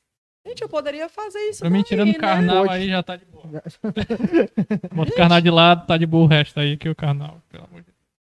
Gente, 0.45 0.61
eu 0.61 0.67
poderia 0.67 1.07
fazer 1.07 1.39
isso 1.49 1.59
Pra 1.61 1.69
mim, 1.69 1.83
tirando 1.83 2.09
o 2.11 2.17
Karnal 2.17 2.65
Pode. 2.65 2.73
aí 2.73 2.89
já 2.89 3.01
tá 3.01 3.15
de 3.15 3.23
boa. 3.25 3.45
Bota 4.93 5.11
o 5.11 5.15
Karnal 5.15 5.39
de 5.39 5.49
lado, 5.49 5.87
tá 5.87 5.97
de 5.97 6.05
boa 6.05 6.25
o 6.25 6.27
resto 6.27 6.59
aí 6.59 6.75
que 6.75 6.89
o 6.89 6.95
Karnal. 6.95 7.41
Pelo 7.49 7.63
amor 7.63 7.79
de 7.79 7.85
Deus. 7.85 7.92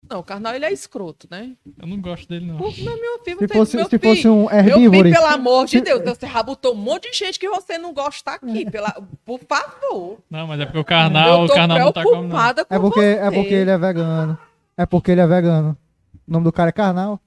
Não, 0.10 0.20
o 0.20 0.24
Karnal, 0.24 0.56
ele 0.56 0.66
é 0.66 0.74
escroto, 0.74 1.28
né? 1.30 1.52
Eu 1.80 1.88
não 1.88 2.02
gosto 2.02 2.28
dele, 2.28 2.46
não. 2.48 2.58
Meu 2.58 2.72
filho, 2.72 3.38
Se 3.40 3.48
tem- 3.48 3.58
fosse, 3.58 3.76
meu 3.78 3.86
se 3.88 4.00
filho, 4.00 4.16
fosse 4.16 4.28
um 4.28 4.46
Meu 4.46 4.52
herbívoro... 4.58 4.92
filho, 5.04 5.14
pelo 5.16 5.26
amor 5.28 5.66
de 5.68 5.82
Deus, 5.82 6.02
você 6.04 6.26
já 6.28 6.42
botou 6.42 6.74
um 6.74 6.78
monte 6.78 7.12
de 7.12 7.18
gente 7.18 7.40
que 7.40 7.48
você 7.48 7.78
não 7.78 7.94
gosta 7.94 8.32
aqui. 8.32 8.70
Pela... 8.72 8.92
Por 9.24 9.40
favor. 9.48 10.18
Não, 10.30 10.48
mas 10.48 10.60
é 10.62 10.66
porque 10.66 10.80
o 10.80 10.84
Karnal, 10.84 11.46
o 11.46 11.48
Karnal 11.48 11.78
não 11.80 11.92
tá 11.92 12.02
como, 12.04 12.24
não. 12.24 12.30
com 12.32 12.74
É 12.74 12.80
porque, 12.80 13.00
você. 13.00 13.06
é 13.22 13.32
porque 13.32 13.54
ele 13.54 13.70
é 13.70 13.78
vegano. 13.78 14.38
É 14.76 14.86
porque 14.86 15.12
ele 15.12 15.22
é 15.22 15.28
vegano. 15.28 15.78
O 16.28 16.32
nome 16.32 16.44
do 16.44 16.52
cara 16.52 16.70
é 16.70 16.74
Karnal. 16.74 17.20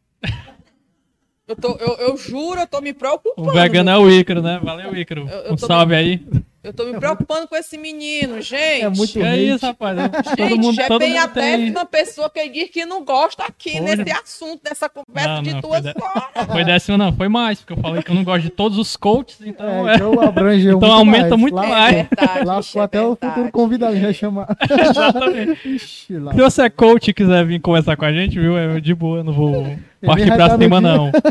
Eu, 1.47 1.57
tô, 1.57 1.73
eu, 1.79 1.95
eu 2.09 2.17
juro, 2.17 2.61
eu 2.61 2.67
tô 2.67 2.81
me 2.81 2.93
preocupando. 2.95 3.49
O 3.49 3.53
vegano 3.53 3.91
é 3.91 3.99
o 3.99 4.11
Ícaro, 4.11 4.41
né? 4.41 4.61
Valeu, 4.63 4.97
Ícaro. 4.97 5.29
Eu- 5.29 5.39
eu 5.41 5.55
Um 5.55 5.59
salve 5.59 5.95
aí. 5.95 6.27
Eu 6.65 6.73
tô 6.73 6.85
me 6.85 6.97
preocupando 6.97 7.49
com 7.49 7.57
esse 7.57 7.77
menino, 7.77 8.41
gente. 8.41 8.83
É 8.85 8.89
muito 8.89 9.19
é 9.21 9.29
hate. 9.33 9.49
isso, 9.51 9.67
rapaz? 9.67 9.97
Todo 10.37 10.37
Gente, 10.49 10.61
mundo, 10.61 10.81
é 10.81 10.87
todo 10.87 10.99
bem 11.01 11.11
mundo 11.15 11.19
a 11.25 11.29
tem. 11.29 11.59
décima 11.59 11.85
pessoa 11.87 12.31
que 12.31 12.49
diz 12.49 12.71
que 12.71 12.85
não 12.87 13.05
gosta 13.05 13.43
aqui 13.45 13.81
Olha. 13.81 13.97
nesse 13.97 14.13
assunto, 14.13 14.61
nessa 14.65 14.89
conversa 14.89 15.29
Não, 15.29 15.43
de 15.43 15.55
não, 15.55 15.61
duas 15.61 15.83
foi 15.83 15.93
de- 15.93 16.01
horas. 16.03 16.47
Foi 16.53 16.65
décima, 16.65 16.97
não. 16.99 17.13
Foi 17.13 17.29
mais, 17.29 17.59
porque 17.59 17.73
eu 17.73 17.79
falei 17.79 18.01
que 18.01 18.11
eu 18.13 18.15
não 18.15 18.23
gosto 18.23 18.43
de 18.45 18.51
todos 18.51 18.79
os 18.79 18.97
coaches, 18.97 19.39
então 19.45 19.89
É, 19.89 19.93
é. 19.95 19.97
então 19.97 20.13
Então 20.13 20.79
muito 20.79 20.85
aumenta 20.85 21.29
mais. 21.31 21.41
muito 21.41 21.55
Lá- 21.57 21.67
mais. 21.67 21.97
É 21.97 22.03
verdade, 22.15 22.45
Lá 22.47 22.63
ficou 22.63 22.83
é 22.83 22.85
até 22.85 23.01
o 23.01 23.09
verdade. 23.09 23.35
futuro 23.35 23.53
convidado, 23.53 23.97
já 24.01 24.13
chamar. 24.13 24.47
Exatamente. 24.71 25.69
Ixi, 25.69 26.17
lá. 26.19 26.33
Se 26.33 26.41
você 26.41 26.63
é 26.63 26.71
coach 26.71 27.09
e 27.09 27.15
quiser 27.15 27.45
vir 27.45 27.61
conversar 27.61 27.97
com 27.97 28.05
a 28.05 28.13
gente, 28.13 28.39
viu? 28.39 28.57
É 28.57 28.79
de 28.81 28.95
boa, 28.95 29.19
eu 29.19 29.25
não 29.25 29.33
vou 29.33 29.77
vai 30.03 30.27
pra 30.27 30.59
cima, 30.59 30.81
não. 30.81 31.11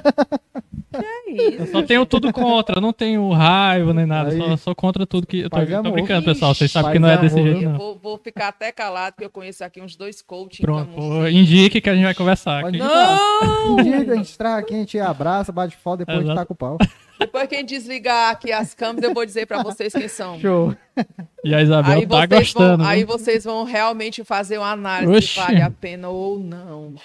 É 0.93 1.31
isso. 1.31 1.61
Eu 1.61 1.67
só 1.67 1.81
tenho 1.83 2.05
tudo 2.05 2.33
contra, 2.33 2.75
eu 2.77 2.81
não 2.81 2.91
tenho 2.91 3.31
raiva 3.31 3.93
nem 3.93 4.05
nada. 4.05 4.29
Aí. 4.31 4.37
Só, 4.37 4.57
só 4.57 4.75
contra 4.75 5.05
tudo 5.07 5.25
que. 5.25 5.39
Eu 5.39 5.49
tô, 5.49 5.55
Paz 5.55 5.69
e 5.69 5.71
tô 5.71 5.77
amor. 5.79 5.93
brincando, 5.93 6.25
pessoal. 6.25 6.53
Vocês 6.53 6.69
sabem 6.69 6.91
que 6.91 6.99
não 6.99 7.07
e 7.07 7.11
é 7.13 7.17
desse 7.17 7.35
amor. 7.39 7.47
jeito, 7.47 7.63
Eu 7.63 7.69
não. 7.69 7.77
vou, 7.77 7.97
vou 7.97 8.17
ficar 8.17 8.49
até 8.49 8.73
calado, 8.73 9.13
porque 9.13 9.23
eu 9.25 9.29
conheço 9.29 9.63
aqui 9.63 9.79
uns 9.81 9.95
dois 9.95 10.21
coaches. 10.21 10.59
Pronto, 10.59 10.89
então- 10.91 11.09
pô, 11.21 11.27
indique 11.29 11.79
que 11.79 11.89
a 11.89 11.95
gente 11.95 12.03
vai 12.03 12.13
conversar 12.13 12.65
aqui. 12.65 12.77
Não! 12.77 13.77
Dia 13.81 13.99
a 13.99 14.15
gente 14.17 14.37
traz 14.37 14.57
aqui, 14.59 14.73
a 14.73 14.77
gente 14.79 14.99
abraça, 14.99 15.49
bate 15.53 15.77
foto, 15.77 15.99
depois 15.99 16.17
a 16.17 16.19
gente 16.21 16.31
Exato. 16.31 16.41
taca 16.41 16.51
o 16.51 16.55
pau. 16.57 16.77
Depois 17.17 17.47
que 17.47 17.55
a 17.55 17.59
gente 17.59 17.69
desligar 17.69 18.31
aqui 18.31 18.51
as 18.51 18.73
câmeras, 18.73 19.03
eu 19.09 19.13
vou 19.13 19.25
dizer 19.25 19.45
pra 19.45 19.63
vocês 19.63 19.93
quem 19.93 20.09
são. 20.09 20.37
Show. 20.41 20.75
E 21.45 21.55
a 21.55 21.61
Isabel 21.61 21.99
Aí 21.99 22.05
tá 22.05 22.17
vocês, 22.17 22.29
gostando. 22.53 22.83
vão, 22.83 22.91
aí 22.91 23.03
vocês 23.05 23.43
vão 23.45 23.63
realmente 23.63 24.25
fazer 24.25 24.57
uma 24.57 24.71
análise 24.71 25.13
Oxi. 25.15 25.27
se 25.29 25.39
vale 25.39 25.61
a 25.61 25.69
pena 25.71 26.09
ou 26.09 26.37
não. 26.37 26.95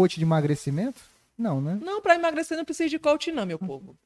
Coach 0.00 0.16
de 0.16 0.22
emagrecimento? 0.24 1.00
Não, 1.36 1.60
né? 1.60 1.78
Não, 1.82 2.00
para 2.00 2.14
emagrecer 2.14 2.56
não 2.56 2.64
precisa 2.64 2.88
de 2.88 2.98
coach, 2.98 3.32
não, 3.32 3.46
meu 3.46 3.58
povo. 3.58 3.96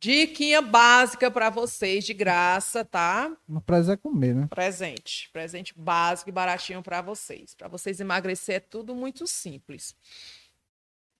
Diquinha 0.00 0.62
básica 0.62 1.30
para 1.30 1.50
vocês, 1.50 2.04
de 2.04 2.14
graça, 2.14 2.84
tá? 2.84 3.34
Mas 3.46 3.62
prazer 3.64 3.94
é 3.94 3.96
comer, 3.96 4.34
né? 4.34 4.46
Presente. 4.48 5.28
Presente 5.32 5.74
básico 5.76 6.28
e 6.28 6.32
baratinho 6.32 6.82
para 6.82 7.02
vocês. 7.02 7.54
Para 7.54 7.68
vocês 7.68 7.98
emagrecer 7.98 8.56
é 8.56 8.60
tudo 8.60 8.94
muito 8.94 9.26
simples. 9.26 9.94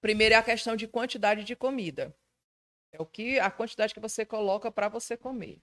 Primeiro 0.00 0.34
é 0.34 0.38
a 0.38 0.42
questão 0.42 0.76
de 0.76 0.86
quantidade 0.86 1.42
de 1.42 1.56
comida. 1.56 2.14
É 2.92 3.02
o 3.02 3.06
que 3.06 3.38
a 3.40 3.50
quantidade 3.50 3.92
que 3.92 4.00
você 4.00 4.24
coloca 4.24 4.70
para 4.70 4.88
você 4.88 5.16
comer. 5.16 5.58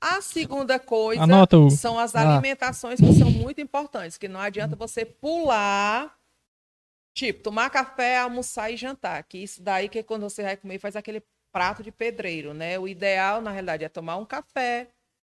A 0.00 0.20
segunda 0.20 0.80
coisa 0.80 1.22
Anota, 1.22 1.70
são 1.70 1.98
as 1.98 2.14
Ah. 2.14 2.32
alimentações 2.32 2.98
que 2.98 3.12
são 3.14 3.30
muito 3.30 3.60
importantes, 3.60 4.18
que 4.18 4.26
não 4.26 4.40
adianta 4.40 4.74
você 4.74 5.04
pular, 5.04 6.18
tipo, 7.14 7.42
tomar 7.42 7.70
café, 7.70 8.18
almoçar 8.18 8.70
e 8.70 8.76
jantar, 8.76 9.22
que 9.24 9.38
isso 9.38 9.62
daí 9.62 9.88
que 9.88 10.02
quando 10.02 10.22
você 10.22 10.42
vai 10.42 10.56
comer 10.56 10.78
faz 10.78 10.96
aquele 10.96 11.22
prato 11.52 11.82
de 11.82 11.92
pedreiro, 11.92 12.54
né? 12.54 12.78
O 12.78 12.88
ideal, 12.88 13.40
na 13.40 13.50
realidade, 13.50 13.84
é 13.84 13.88
tomar 13.88 14.16
um 14.16 14.24
café, 14.24 14.88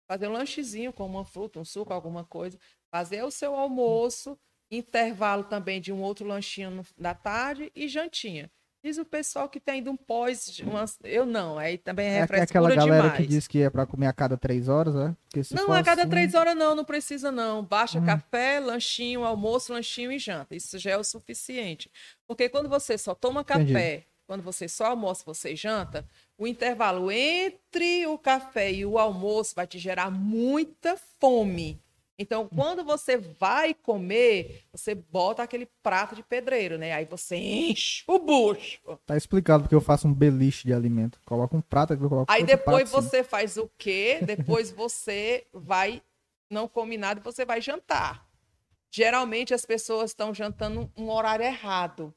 fazer 0.08 0.28
um 0.28 0.32
lanchezinho 0.32 0.92
com 0.92 1.04
uma 1.06 1.24
fruta, 1.24 1.58
um 1.58 1.64
suco, 1.64 1.92
alguma 1.92 2.24
coisa, 2.24 2.58
fazer 2.94 3.24
o 3.24 3.30
seu 3.30 3.54
almoço, 3.54 4.38
intervalo 4.70 5.44
também 5.44 5.80
de 5.80 5.92
um 5.92 6.00
outro 6.00 6.26
lanchinho 6.26 6.84
da 6.96 7.14
tarde 7.14 7.70
e 7.74 7.88
jantinha. 7.88 8.50
Diz 8.84 8.98
o 8.98 9.04
pessoal 9.04 9.48
que 9.48 9.60
tem 9.60 9.78
ido 9.78 9.92
um 9.92 9.96
pós, 9.96 10.58
umas- 10.58 10.98
eu 11.04 11.24
não, 11.24 11.56
aí 11.56 11.78
também 11.78 12.08
é, 12.08 12.18
É, 12.18 12.22
aquela 12.22 12.68
galera 12.74 13.02
demais. 13.02 13.16
que 13.16 13.26
diz 13.28 13.46
que 13.46 13.62
é 13.62 13.70
pra 13.70 13.86
comer 13.86 14.06
a 14.08 14.12
cada 14.12 14.36
três 14.36 14.68
horas, 14.68 14.92
né? 14.92 15.16
Não, 15.52 15.72
a 15.72 15.84
cada 15.84 16.02
assim- 16.02 16.10
três 16.10 16.34
horas 16.34 16.56
não, 16.56 16.74
não 16.74 16.84
precisa 16.84 17.30
não. 17.30 17.62
Baixa 17.64 18.00
Hum. 18.00 18.04
café, 18.04 18.58
lanchinho, 18.58 19.24
almoço, 19.24 19.72
lanchinho 19.72 20.10
e 20.10 20.18
janta. 20.18 20.56
Isso 20.56 20.78
já 20.80 20.90
é 20.90 20.96
o 20.96 21.04
suficiente. 21.04 21.88
Porque 22.26 22.48
quando 22.48 22.68
você 22.68 22.98
só 22.98 23.14
toma 23.14 23.44
café, 23.44 23.62
Entendi. 23.94 24.06
quando 24.26 24.42
você 24.42 24.68
só 24.68 24.86
almoça, 24.86 25.22
você 25.24 25.54
janta, 25.54 26.04
o 26.36 26.44
intervalo 26.44 27.08
entre 27.08 28.04
o 28.08 28.18
café 28.18 28.72
e 28.72 28.84
o 28.84 28.98
almoço 28.98 29.54
vai 29.54 29.66
te 29.66 29.78
gerar 29.78 30.10
muita 30.10 30.96
fome. 31.20 31.80
Então, 32.22 32.48
quando 32.48 32.84
você 32.84 33.16
vai 33.16 33.74
comer, 33.74 34.62
você 34.72 34.94
bota 34.94 35.42
aquele 35.42 35.66
prato 35.82 36.14
de 36.14 36.22
pedreiro, 36.22 36.78
né? 36.78 36.92
Aí 36.92 37.04
você 37.04 37.34
enche 37.34 38.04
o 38.06 38.16
bucho. 38.16 38.80
Tá 39.04 39.16
explicado 39.16 39.64
porque 39.64 39.74
eu 39.74 39.80
faço 39.80 40.06
um 40.06 40.14
beliche 40.14 40.68
de 40.68 40.72
alimento. 40.72 41.18
Coloco 41.26 41.56
um 41.56 41.60
prato 41.60 41.92
aqui, 41.92 42.02
eu 42.04 42.08
coloco 42.08 42.30
Aí 42.30 42.44
depois 42.44 42.90
prato 42.90 43.04
você 43.04 43.24
faz 43.24 43.56
o 43.56 43.68
quê? 43.76 44.20
Depois 44.24 44.70
você 44.72 45.44
vai, 45.52 46.00
não 46.48 46.68
combinado, 46.68 47.20
você 47.20 47.44
vai 47.44 47.60
jantar. 47.60 48.24
Geralmente 48.88 49.52
as 49.52 49.66
pessoas 49.66 50.10
estão 50.10 50.32
jantando 50.32 50.88
um 50.96 51.10
horário 51.10 51.44
errado. 51.44 52.14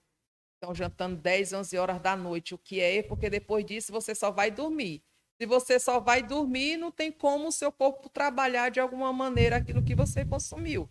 Estão 0.53 0.75
jantando 0.75 1.15
10, 1.15 1.51
11 1.53 1.77
horas 1.79 1.99
da 1.99 2.15
noite, 2.15 2.53
o 2.53 2.59
que 2.59 2.79
é, 2.79 3.01
porque 3.01 3.27
depois 3.27 3.65
disso 3.65 3.91
você 3.91 4.13
só 4.13 4.29
vai 4.29 4.51
dormir. 4.51 5.01
Se 5.39 5.45
você 5.45 5.79
só 5.79 5.99
vai 5.99 6.23
dormir, 6.23 6.77
não 6.77 6.91
tem 6.91 7.11
como 7.11 7.49
o 7.49 7.51
seu 7.51 7.71
corpo 7.71 8.07
trabalhar 8.09 8.69
de 8.69 8.79
alguma 8.79 9.11
maneira 9.11 9.57
aquilo 9.57 9.83
que 9.83 9.93
você 9.93 10.23
consumiu. 10.23 10.89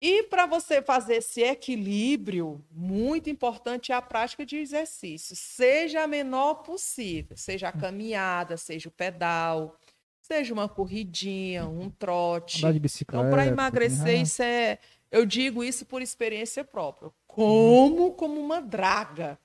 E 0.00 0.22
para 0.24 0.46
você 0.46 0.80
fazer 0.80 1.16
esse 1.16 1.42
equilíbrio, 1.42 2.64
muito 2.70 3.28
importante 3.28 3.90
é 3.90 3.94
a 3.94 4.02
prática 4.02 4.46
de 4.46 4.56
exercício, 4.56 5.34
seja 5.34 6.02
a 6.02 6.06
menor 6.06 6.62
possível, 6.62 7.36
seja 7.36 7.68
a 7.68 7.72
caminhada, 7.72 8.56
seja 8.56 8.88
o 8.88 8.92
pedal, 8.92 9.76
seja 10.20 10.54
uma 10.54 10.68
corridinha, 10.68 11.66
um 11.66 11.90
trote. 11.90 12.58
Andar 12.58 12.74
de 12.74 12.80
bicicleta. 12.80 13.26
Então, 13.26 13.30
para 13.30 13.46
emagrecer, 13.46 14.20
ah, 14.20 14.22
isso 14.22 14.42
é. 14.42 14.78
Eu 15.10 15.26
digo 15.26 15.64
isso 15.64 15.84
por 15.84 16.00
experiência 16.00 16.62
própria. 16.62 17.10
Como 17.26 18.12
como 18.12 18.38
uma 18.38 18.60
draga. 18.60 19.38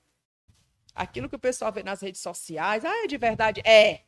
Aquilo 0.94 1.28
que 1.28 1.36
o 1.36 1.40
pessoal 1.40 1.72
vê 1.72 1.82
nas 1.82 2.00
redes 2.00 2.20
sociais, 2.20 2.84
ah, 2.84 3.04
é 3.04 3.06
de 3.06 3.16
verdade? 3.18 3.60
É. 3.64 4.02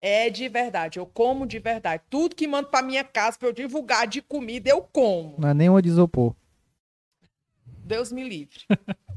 É 0.00 0.30
de 0.30 0.48
verdade. 0.48 0.98
Eu 0.98 1.06
como 1.06 1.46
de 1.46 1.58
verdade. 1.58 2.02
Tudo 2.08 2.36
que 2.36 2.46
mando 2.46 2.68
para 2.68 2.86
minha 2.86 3.04
casa 3.04 3.38
para 3.38 3.48
eu 3.48 3.52
divulgar 3.52 4.06
de 4.06 4.22
comida, 4.22 4.70
eu 4.70 4.82
como. 4.82 5.36
Não 5.38 5.48
é 5.48 5.54
nem 5.54 5.68
uma 5.68 5.82
de 5.82 5.88
isopor. 5.88 6.34
Deus 7.84 8.12
me 8.12 8.26
livre. 8.26 8.64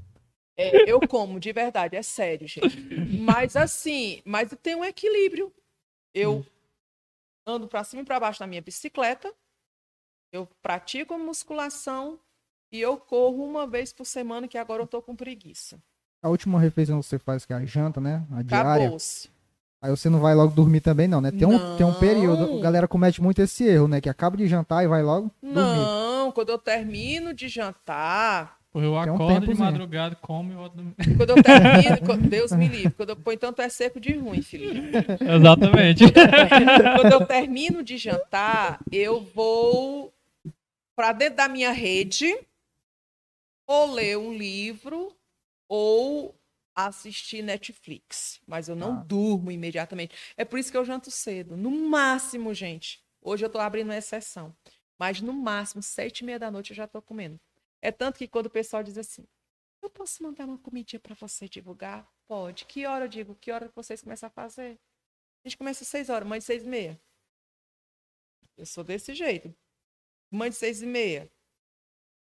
É, 0.56 0.88
eu 0.88 1.02
como, 1.08 1.40
de 1.40 1.52
verdade, 1.52 1.96
é 1.96 2.04
sério, 2.04 2.48
gente. 2.48 2.80
Mas 3.20 3.56
assim, 3.56 4.22
mas 4.24 4.56
tem 4.62 4.76
um 4.76 4.86
equilíbrio. 4.86 5.52
Eu 6.14 6.46
ando 7.44 7.68
para 7.68 7.84
cima 7.84 8.04
e 8.04 8.06
para 8.06 8.20
baixo 8.20 8.40
na 8.40 8.46
minha 8.46 8.62
bicicleta, 8.62 9.34
eu 10.32 10.48
pratico 10.62 11.18
musculação 11.18 12.20
e 12.72 12.80
eu 12.80 12.98
corro 12.98 13.44
uma 13.44 13.66
vez 13.66 13.92
por 13.92 14.06
semana, 14.06 14.48
que 14.48 14.58
agora 14.58 14.84
eu 14.84 14.88
tô 14.88 15.02
com 15.02 15.16
preguiça. 15.16 15.82
A 16.24 16.30
última 16.30 16.60
refeição 16.60 17.02
que 17.02 17.06
você 17.06 17.20
faz, 17.20 17.46
que 17.46 17.52
é 17.52 17.58
a 17.58 17.66
janta, 17.66 18.00
né? 18.00 18.24
A 18.32 18.42
diária. 18.42 18.84
Acabou-se. 18.86 19.30
Aí 19.82 19.90
você 19.90 20.10
não 20.10 20.20
vai 20.22 20.34
logo 20.34 20.54
dormir 20.54 20.80
também, 20.80 21.10
não, 21.10 21.20
né? 21.20 21.30
Tem 21.30 21.46
um, 21.46 21.76
tem 21.76 21.86
um 21.86 21.94
período. 21.94 22.48
Não. 22.48 22.58
A 22.60 22.62
galera 22.62 22.88
comete 22.88 23.22
muito 23.22 23.42
esse 23.42 23.66
erro, 23.66 23.90
né? 23.90 24.00
Que 24.00 24.08
acaba 24.08 24.38
de 24.38 24.48
jantar 24.48 24.82
e 24.82 24.88
vai 24.88 25.04
logo 25.04 25.30
dormir. 25.42 25.54
Não, 25.54 26.32
quando 26.32 26.50
eu 26.50 26.58
termino 26.58 27.34
de 27.34 27.50
jantar, 27.50 28.58
Pô, 28.74 28.82
Eu 28.82 28.92
Tem 29.04 29.12
um 29.12 29.16
acordo 29.16 29.46
de 29.46 29.60
madrugada, 29.60 30.16
como 30.20 30.52
e 30.52 30.56
dormir. 30.56 30.96
quando 31.16 31.30
eu 31.30 31.44
termino, 31.44 31.98
quando- 32.04 32.28
Deus 32.28 32.52
me 32.54 32.68
livre, 32.68 32.90
quando 32.92 33.10
eu 33.10 33.16
põe 33.16 33.38
tanto 33.38 33.62
é 33.62 33.70
seco 33.70 34.00
de 34.00 34.14
ruim, 34.18 34.42
Felipe. 34.42 34.98
Exatamente. 35.22 36.06
Quando 36.98 37.12
eu 37.12 37.26
termino 37.26 37.84
de 37.84 37.98
jantar, 37.98 38.80
eu 38.92 39.22
vou 39.36 40.12
para 40.96 41.12
dentro 41.12 41.36
da 41.36 41.48
minha 41.48 41.72
rede 41.72 42.36
ou 43.68 43.94
ler 43.94 44.18
um 44.18 44.34
livro 44.34 45.14
ou 45.76 46.40
assistir 46.76 47.42
Netflix. 47.42 48.40
Mas 48.46 48.70
eu 48.70 48.76
não 48.76 49.00
Ah. 49.00 49.04
durmo 49.04 49.50
imediatamente. 49.52 50.16
É 50.38 50.46
por 50.46 50.60
isso 50.60 50.72
que 50.72 50.78
eu 50.78 50.86
janto 50.86 51.10
cedo. 51.10 51.58
No 51.58 51.72
máximo, 51.72 52.54
gente. 52.54 53.04
Hoje 53.20 53.44
eu 53.44 53.50
tô 53.50 53.58
abrindo 53.60 53.88
uma 53.88 53.98
exceção. 53.98 54.56
Mas 55.00 55.20
no 55.20 55.34
máximo, 55.34 55.82
sete 55.82 56.20
e 56.20 56.26
meia 56.26 56.38
da 56.38 56.52
noite 56.52 56.70
eu 56.72 56.76
já 56.76 56.88
tô 56.88 57.02
comendo. 57.02 57.40
É 57.82 57.92
tanto 57.92 58.20
que 58.20 58.28
quando 58.28 58.46
o 58.46 58.50
pessoal 58.52 58.84
diz 58.84 59.00
assim, 59.00 59.26
eu 59.82 59.90
posso 59.90 60.22
mandar 60.22 60.46
uma 60.46 60.60
comidinha 60.60 61.00
para 61.00 61.16
você 61.16 61.50
divulgar? 61.50 62.08
Pode. 62.28 62.66
Que 62.66 62.86
hora 62.86 63.06
eu 63.06 63.10
digo? 63.10 63.36
Que 63.36 63.52
hora 63.52 63.72
vocês 63.76 64.02
começam 64.02 64.28
a 64.28 64.30
fazer? 64.30 64.80
A 65.44 65.50
gente 65.50 65.58
começa 65.58 65.84
às 65.84 65.88
seis 65.88 66.08
horas, 66.08 66.28
mãe 66.28 66.38
de 66.38 66.46
seis 66.46 66.64
e 66.64 66.68
meia. 66.68 67.02
Eu 68.56 68.66
sou 68.68 68.84
desse 68.84 69.16
jeito. 69.16 69.54
Mãe 70.32 70.52
de 70.52 70.56
seis 70.56 70.84
e 70.84 70.86
meia. 70.86 71.32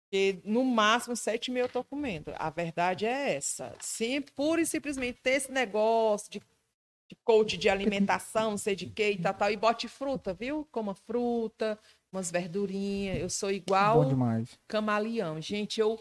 Porque 0.05 0.39
no 0.45 0.63
máximo 0.63 1.15
sete 1.15 1.47
e 1.47 1.51
meia 1.51 1.63
eu 1.63 1.69
tô 1.69 1.83
comendo. 1.83 2.31
A 2.37 2.49
verdade 2.49 3.05
é 3.05 3.35
essa. 3.35 3.73
Sim, 3.79 4.21
pura 4.21 4.61
e 4.61 4.65
simplesmente 4.65 5.19
ter 5.21 5.31
esse 5.31 5.51
negócio 5.51 6.31
de, 6.31 6.39
de 6.39 7.15
coach 7.23 7.57
de 7.57 7.67
alimentação, 7.69 8.51
não 8.51 8.57
sei 8.57 8.75
de 8.75 8.85
que 8.85 9.11
e 9.11 9.17
tal, 9.17 9.33
tal. 9.33 9.51
E 9.51 9.57
bote 9.57 9.87
fruta, 9.87 10.33
viu? 10.33 10.67
Coma 10.71 10.93
fruta, 10.93 11.77
umas 12.13 12.29
verdurinhas. 12.31 13.19
Eu 13.19 13.29
sou 13.29 13.51
igual 13.51 14.03
Bom 14.03 14.09
demais. 14.09 14.57
camaleão. 14.67 15.41
Gente, 15.41 15.79
eu 15.81 15.99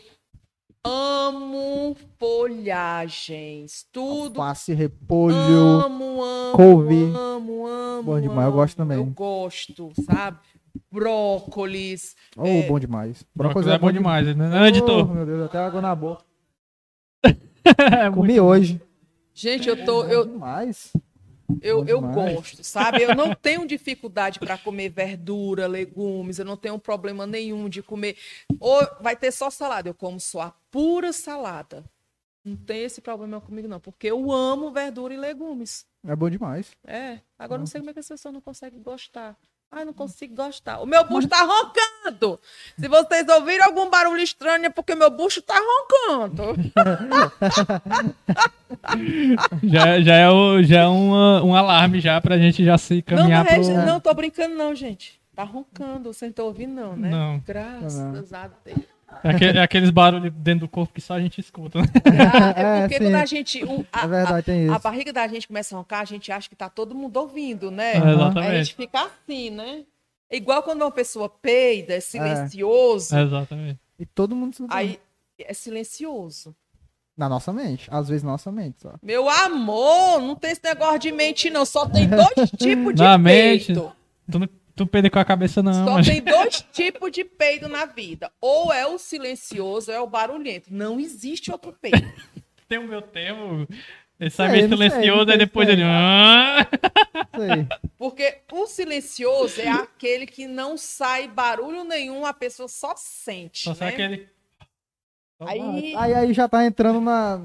amo 0.84 1.96
folhagens. 2.18 3.86
Tudo 3.90 4.40
Alface, 4.40 4.74
repolho. 4.74 5.34
Amo, 5.34 6.22
amo, 6.22 6.56
couve. 6.56 7.02
amo, 7.16 7.66
amo. 7.66 8.02
Bom 8.02 8.20
demais, 8.20 8.38
eu 8.42 8.48
amo. 8.48 8.52
gosto 8.52 8.76
também. 8.76 8.98
Eu 8.98 9.06
gosto, 9.06 9.92
sabe? 10.04 10.38
Brócolis. 10.90 12.16
Oh, 12.36 12.46
É. 12.46 12.62
bom 12.66 12.78
demais. 12.78 13.24
Brócolis 13.34 13.68
é 13.68 13.78
bom 13.78 13.92
demais, 13.92 14.26
né? 14.36 14.48
Não, 14.48 14.66
editor. 14.66 15.08
Oh, 15.10 15.14
meu 15.14 15.26
Deus, 15.26 15.44
até 15.46 15.58
água 15.58 15.80
na 15.80 15.94
boca. 15.94 16.24
É 17.64 18.10
muito 18.10 18.16
Comi 18.16 18.40
hoje. 18.40 18.80
Gente, 19.32 19.68
eu 19.68 19.84
tô. 19.84 20.04
Eu, 20.04 20.26
Bom 20.26 20.32
demais. 20.32 20.92
eu, 21.62 21.84
eu 21.86 22.00
demais. 22.00 22.14
gosto, 22.34 22.62
sabe? 22.62 23.02
Eu 23.02 23.14
não 23.14 23.34
tenho 23.34 23.66
dificuldade 23.66 24.38
para 24.38 24.58
comer 24.58 24.90
verdura, 24.90 25.66
legumes, 25.66 26.38
eu 26.38 26.44
não 26.44 26.56
tenho 26.58 26.78
problema 26.78 27.26
nenhum 27.26 27.68
de 27.68 27.82
comer. 27.82 28.16
Ou 28.60 28.80
vai 29.00 29.16
ter 29.16 29.32
só 29.32 29.48
salada, 29.50 29.88
eu 29.88 29.94
como 29.94 30.20
só 30.20 30.42
a 30.42 30.50
pura 30.70 31.12
salada. 31.12 31.84
Não 32.44 32.54
tem 32.54 32.82
esse 32.84 33.00
problema 33.00 33.40
comigo, 33.40 33.66
não, 33.66 33.80
porque 33.80 34.08
eu 34.08 34.30
amo 34.30 34.70
verdura 34.70 35.14
e 35.14 35.16
legumes. 35.16 35.86
É 36.06 36.14
bom 36.14 36.28
demais. 36.28 36.70
É, 36.86 37.18
agora 37.38 37.56
eu 37.56 37.60
não 37.60 37.66
sei 37.66 37.80
como 37.80 37.90
é 37.90 37.94
que 37.94 38.00
as 38.00 38.08
pessoas 38.08 38.34
não 38.34 38.42
conseguem 38.42 38.82
gostar. 38.82 39.34
Ai, 39.76 39.84
não 39.84 39.92
consigo 39.92 40.36
gostar. 40.36 40.78
O 40.80 40.86
meu 40.86 41.02
bucho 41.04 41.26
tá 41.26 41.38
roncando. 41.42 42.38
Se 42.78 42.86
vocês 42.86 43.26
ouvirem 43.28 43.60
algum 43.62 43.90
barulho 43.90 44.22
estranho 44.22 44.64
é 44.66 44.70
porque 44.70 44.94
meu 44.94 45.10
bucho 45.10 45.42
tá 45.42 45.56
roncando. 45.58 46.54
Já, 49.62 50.00
já 50.00 50.14
é, 50.16 50.28
o, 50.30 50.62
já 50.62 50.80
é 50.82 50.86
uma- 50.86 51.42
um 51.42 51.54
alarme 51.54 52.00
já 52.00 52.20
pra 52.20 52.38
gente 52.38 52.64
já 52.64 52.76
se 52.76 52.96
Não, 52.96 53.02
caminhar 53.02 53.44
não, 53.44 53.62
pro... 53.62 53.70
é, 53.70 53.86
não, 53.86 54.00
tô 54.00 54.12
brincando 54.14 54.54
não, 54.54 54.74
gente. 54.74 55.20
Tá 55.34 55.42
roncando, 55.42 56.12
você 56.12 56.26
não 56.26 56.32
tá 56.32 56.42
ouvindo 56.44 56.74
não, 56.74 56.96
né? 56.96 57.10
Não. 57.10 57.42
Graças 57.46 58.32
a 58.32 58.48
Deus. 58.64 58.78
É, 59.22 59.30
aque- 59.30 59.44
é 59.44 59.58
aqueles 59.62 59.90
barulhos 59.90 60.32
dentro 60.34 60.66
do 60.66 60.68
corpo 60.68 60.92
que 60.92 61.00
só 61.00 61.14
a 61.14 61.20
gente 61.20 61.40
escuta. 61.40 61.80
né? 61.80 61.86
Ah, 62.32 62.54
é 62.56 62.62
É, 62.84 62.88
porque 62.88 62.98
quando 63.04 63.14
a 63.14 63.24
gente... 63.26 63.64
o- 63.64 63.86
a, 63.92 64.04
É 64.04 64.08
verdade, 64.08 64.46
tem 64.46 64.68
a- 64.68 64.72
a 64.72 64.74
isso. 64.76 64.82
barriga 64.82 65.12
da 65.12 65.26
gente 65.28 65.46
começa 65.48 65.74
a 65.74 65.78
roncar, 65.78 66.00
a 66.00 66.04
gente 66.04 66.30
acha 66.32 66.48
que 66.48 66.56
tá 66.56 66.68
todo 66.68 66.94
mundo 66.94 67.16
ouvindo, 67.16 67.70
né? 67.70 67.94
É, 67.94 67.96
Aí 67.98 68.02
a 68.02 68.12
exatamente. 68.14 68.64
gente 68.64 68.74
fica 68.74 69.02
assim, 69.04 69.50
né? 69.50 69.84
É 70.30 70.36
igual 70.36 70.62
quando 70.62 70.82
uma 70.82 70.90
pessoa 70.90 71.28
peida, 71.28 71.94
é 71.94 72.00
silencioso. 72.00 73.16
Exatamente. 73.16 73.78
E 73.98 74.04
todo 74.06 74.34
mundo. 74.34 74.56
Aí 74.70 74.98
é 75.38 75.52
silencioso. 75.54 76.54
Na 77.16 77.28
nossa 77.28 77.52
mente. 77.52 77.88
Às 77.92 78.08
vezes 78.08 78.22
na 78.24 78.32
nossa 78.32 78.50
mente, 78.50 78.80
só. 78.82 78.94
Meu 79.02 79.28
amor, 79.28 80.20
não 80.20 80.34
tem 80.34 80.50
esse 80.50 80.62
negócio 80.64 80.98
de 80.98 81.12
mente, 81.12 81.48
não. 81.50 81.64
Só 81.64 81.86
tem 81.88 82.08
dois 82.08 82.50
tipos 82.58 82.94
de 82.94 83.02
Na 83.02 83.16
mente. 83.16 83.66
peito. 83.66 83.92
Tu, 84.30 84.38
não- 84.38 84.48
tu 84.76 84.86
peida 84.86 85.08
com 85.10 85.18
a 85.18 85.24
cabeça, 85.24 85.62
não. 85.62 85.72
Só 85.86 85.92
mas- 85.94 86.06
tem 86.06 86.20
dois 86.22 86.64
tipos 86.72 87.10
de 87.12 87.24
peido 87.24 87.68
na 87.68 87.84
vida. 87.86 88.30
Ou 88.40 88.72
é 88.72 88.86
o 88.86 88.98
silencioso 88.98 89.90
ou 89.90 89.96
é 89.96 90.00
o 90.00 90.06
barulhento. 90.06 90.72
Não 90.72 90.98
existe 91.00 91.50
outro 91.52 91.72
peido. 91.72 91.96
Tem 92.68 92.78
o 92.78 92.88
meu 92.88 93.02
termo. 93.02 93.68
Ele 94.18 94.30
sai 94.30 94.48
Sei, 94.48 94.56
meio 94.56 94.68
não 94.70 94.78
sei, 94.78 94.88
silencioso, 94.90 95.28
sei, 95.28 95.36
depois 95.38 95.68
ele. 95.68 95.82
"Ah". 95.84 96.66
Porque 97.98 98.38
o 98.52 98.66
silencioso 98.66 99.60
é 99.60 99.68
aquele 99.68 100.26
que 100.26 100.46
não 100.46 100.76
sai 100.78 101.28
barulho 101.28 101.84
nenhum, 101.84 102.24
a 102.24 102.32
pessoa 102.32 102.68
só 102.68 102.94
sente. 102.96 103.64
Só 103.64 103.74
sai 103.74 103.88
né? 103.88 103.94
aquele. 103.94 104.28
Aí, 105.40 105.94
Aí, 105.96 106.14
aí 106.14 106.32
já 106.32 106.48
tá 106.48 106.64
entrando 106.64 107.00
na, 107.00 107.40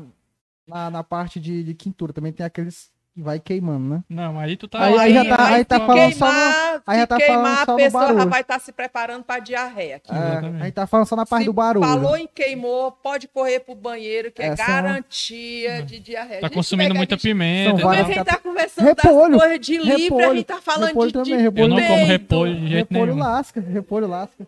na, 0.65 0.89
na 0.89 1.03
parte 1.03 1.39
de, 1.39 1.63
de 1.63 1.73
quintura. 1.73 2.13
Também 2.13 2.31
tem 2.31 2.45
aqueles 2.45 2.85
que 2.85 2.98
vai 3.21 3.39
queimando, 3.39 3.95
né? 3.95 4.03
Não, 4.09 4.39
aí 4.39 4.55
tu 4.57 4.67
tá. 4.67 4.83
Aí- 4.85 4.97
aí 4.97 5.13
já 5.13 5.25
tá- 5.25 5.47
aí 5.47 5.65
tá 5.65 5.79
se 5.79 5.85
falando 5.85 6.13
só 6.13 6.25
no- 6.25 6.31
queimar, 6.31 6.81
aí 6.87 6.99
já 6.99 7.07
tá 7.07 7.17
queimar, 7.17 7.35
falando 7.43 7.65
só 7.65 7.71
a 7.71 7.75
pessoa 7.75 8.01
já 8.03 8.13
barulho. 8.13 8.29
vai 8.29 8.41
estar 8.41 8.59
se 8.59 8.71
preparando 8.71 9.23
para 9.23 9.39
diarreia. 9.39 9.95
aqui. 9.97 10.11
É, 10.11 10.15
a 10.61 10.63
gente 10.65 10.73
tá 10.73 10.87
falando 10.87 11.05
só 11.07 11.15
na 11.15 11.25
parte 11.25 11.43
Se 11.43 11.45
do 11.49 11.53
barulho. 11.53 11.85
Falou 11.87 12.17
em 12.17 12.27
queimou, 12.27 12.91
pode 12.91 13.27
correr 13.27 13.59
pro 13.59 13.75
banheiro, 13.75 14.31
que 14.31 14.41
é, 14.41 14.47
É, 14.47 14.55
são- 14.55 14.65
garantia 14.65 15.83
de 15.83 15.99
diarreia. 15.99 16.41
Tá 16.41 16.49
consumindo 16.49 16.93
é 16.93 16.97
muita 16.97 17.15
a 17.15 17.17
gente- 17.17 17.23
pimenta. 17.27 17.69
E 17.69 17.73
é 17.73 17.77
tal. 17.81 17.89
várias 17.89 18.05
que 18.07 18.11
a 18.13 18.15
gente 18.15 18.25
tá 18.25 18.37
conversando 18.37 18.85
Repolho, 18.85 19.31
das 19.31 19.41
coisas 19.41 19.59
de 19.59 19.77
livre, 19.77 19.91
a 19.93 19.97
repolho, 19.97 20.35
gente 20.35 20.45
tá 20.45 20.61
falando 20.61 20.87
repolho 20.89 21.07
de, 21.07 21.13
também, 21.13 21.37
de 21.37 21.43
repolho. 21.43 21.63
Eu 21.63 21.67
não 21.69 21.81
como 21.87 22.05
repolho 22.05 22.55
de 22.55 22.67
jeito 22.67 22.89
repolho 22.93 23.15
nenhum. 23.15 23.27
lasca, 23.27 23.59
repolho 23.61 24.07
lasca. 24.07 24.47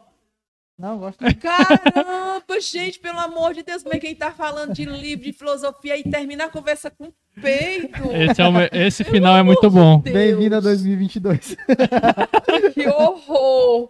Não, 0.77 0.98
gosto. 0.98 1.19
Caramba, 1.39 2.60
gente, 2.60 2.99
pelo 2.99 3.19
amor 3.19 3.53
de 3.53 3.61
Deus, 3.64 3.84
como 3.84 3.93
é 3.95 3.99
que 3.99 4.07
a 4.07 4.10
gente 4.10 4.18
tá 4.19 4.31
falando 4.31 4.73
de 4.73 4.84
livro, 4.85 5.26
de 5.26 5.34
filosofia 5.34 5.95
e 5.98 6.03
termina 6.03 6.45
a 6.45 6.49
conversa 6.49 6.89
com 6.89 7.11
peito? 7.39 8.11
Esse, 8.11 8.41
é 8.41 8.48
o 8.48 8.52
esse 8.72 9.03
final 9.03 9.38
é 9.38 9.43
muito 9.43 9.69
bom. 9.69 9.99
Deus, 9.99 10.14
Bem-vindo 10.15 10.56
a 10.56 10.60
2022. 10.60 11.56
Que 12.73 12.88
horror! 12.88 13.89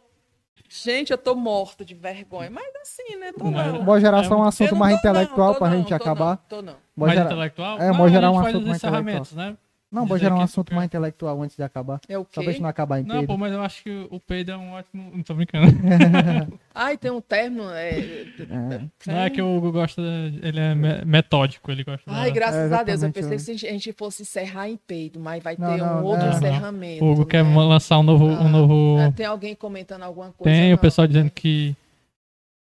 Gente, 0.70 1.12
eu 1.12 1.18
tô 1.18 1.36
morta 1.36 1.84
de 1.84 1.94
vergonha, 1.94 2.50
mas 2.50 2.66
assim, 2.82 3.18
né? 3.18 3.32
Tô 3.38 3.44
não. 3.52 3.84
Bora 3.84 4.00
gerar 4.00 4.24
só 4.24 4.38
um 4.38 4.44
assunto 4.44 4.72
não 4.72 4.78
mais 4.80 4.94
não, 4.94 5.00
intelectual 5.00 5.54
tô 5.54 5.60
pra 5.60 5.70
não, 5.70 5.78
gente 5.78 5.90
tô 5.90 5.96
acabar. 5.96 6.30
Não, 6.30 6.38
tô 6.48 6.62
não. 6.62 6.74
Bora 6.74 6.80
mais 6.98 7.14
gerar- 7.14 7.26
intelectual? 7.32 7.78
É, 7.82 7.88
Não, 7.90 7.98
bora 7.98 8.10
gerar 8.12 8.32
um 8.32 8.40
assunto 8.40 8.66
mais 8.66 8.78
encerramentos, 8.78 9.34
né? 9.34 9.58
Não, 9.92 10.06
Dizer 10.06 10.20
gerar 10.20 10.36
um 10.36 10.38
que- 10.38 10.44
assunto 10.46 10.74
mais 10.74 10.86
intelectual 10.86 11.42
antes 11.44 11.58
de 11.58 11.64
acabar. 11.64 12.00
É 12.08 12.18
o 12.18 12.22
Só 12.32 12.42
pra 12.42 12.44
gente 12.44 12.56
quê? 12.56 12.62
não 12.62 12.70
acabar 12.70 12.96
Não, 13.00 13.02
inteiro. 13.04 13.28
pô, 13.28 13.36
mas 13.38 13.52
eu 13.52 13.62
acho 13.62 13.84
que 13.84 14.08
o 14.10 14.22
peido 14.22 14.52
é 14.52 14.58
um 14.58 14.72
ótimo. 14.72 15.12
Não 15.14 15.22
tô 15.22 15.34
brincando. 15.34 15.68
Ai, 16.74 16.98
tem 16.98 17.12
um 17.12 17.20
termo. 17.20 17.64
É... 17.72 18.00
É. 18.00 18.82
Não 19.06 19.20
é 19.20 19.30
que 19.30 19.42
o 19.42 19.58
Hugo 19.58 19.70
gosta. 19.74 20.02
Ele 20.02 20.60
é 20.62 20.74
me- 20.74 21.04
metódico, 21.04 21.70
ele 21.70 21.84
gosta. 21.84 22.04
Ai, 22.10 22.30
da- 22.30 22.36
graças 22.36 22.72
É, 22.72 22.76
a 22.76 22.84
Deus. 22.84 23.04
Eu 23.04 23.12
pensei 23.12 23.32
que 23.38 23.60
se 23.60 23.68
a 23.68 23.72
gente 23.72 23.92
fosse 23.92 24.22
encerrar 24.22 24.70
em 24.70 24.78
peido, 24.78 25.20
mas 25.20 25.44
vai 25.44 25.58
Não, 25.60 25.76
ter 25.76 25.84
um 25.84 25.86
não, 25.86 26.04
outro 26.06 26.26
não. 26.26 26.34
encerramento. 26.38 27.04
O 27.04 27.12
Hugo 27.12 27.26
quer 27.26 27.44
né? 27.44 27.54
lançar 27.56 28.00
um 28.00 28.04
novo. 28.04 28.30
Ah, 28.30 28.42
Um 28.44 28.50
novo... 28.50 28.98
Tem 29.14 29.26
alguém 29.26 29.54
comentando 29.56 30.04
alguma 30.04 30.32
coisa? 30.32 30.58
Tem 30.58 30.70
o 30.72 30.76
Não. 30.76 30.82
pessoal 30.82 31.06
dizendo 31.06 31.30
que. 31.32 31.76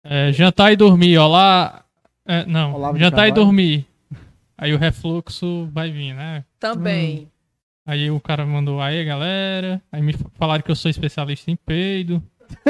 é, 0.03 0.31
jantar 0.31 0.71
e 0.71 0.75
dormir, 0.75 1.17
olá. 1.17 1.83
É, 2.27 2.45
não, 2.45 2.73
Olavo 2.75 2.99
jantar 2.99 3.27
e 3.27 3.31
dormir. 3.31 3.87
Aí 4.57 4.73
o 4.73 4.77
refluxo 4.77 5.69
vai 5.71 5.91
vir, 5.91 6.13
né? 6.13 6.43
Também. 6.59 7.29
Aí 7.85 8.09
o 8.11 8.19
cara 8.19 8.45
mandou, 8.45 8.81
aí 8.81 9.03
galera. 9.05 9.81
Aí 9.91 10.01
me 10.01 10.13
falaram 10.37 10.61
que 10.63 10.71
eu 10.71 10.75
sou 10.75 10.89
especialista 10.91 11.49
em 11.51 11.55
peido. 11.55 12.21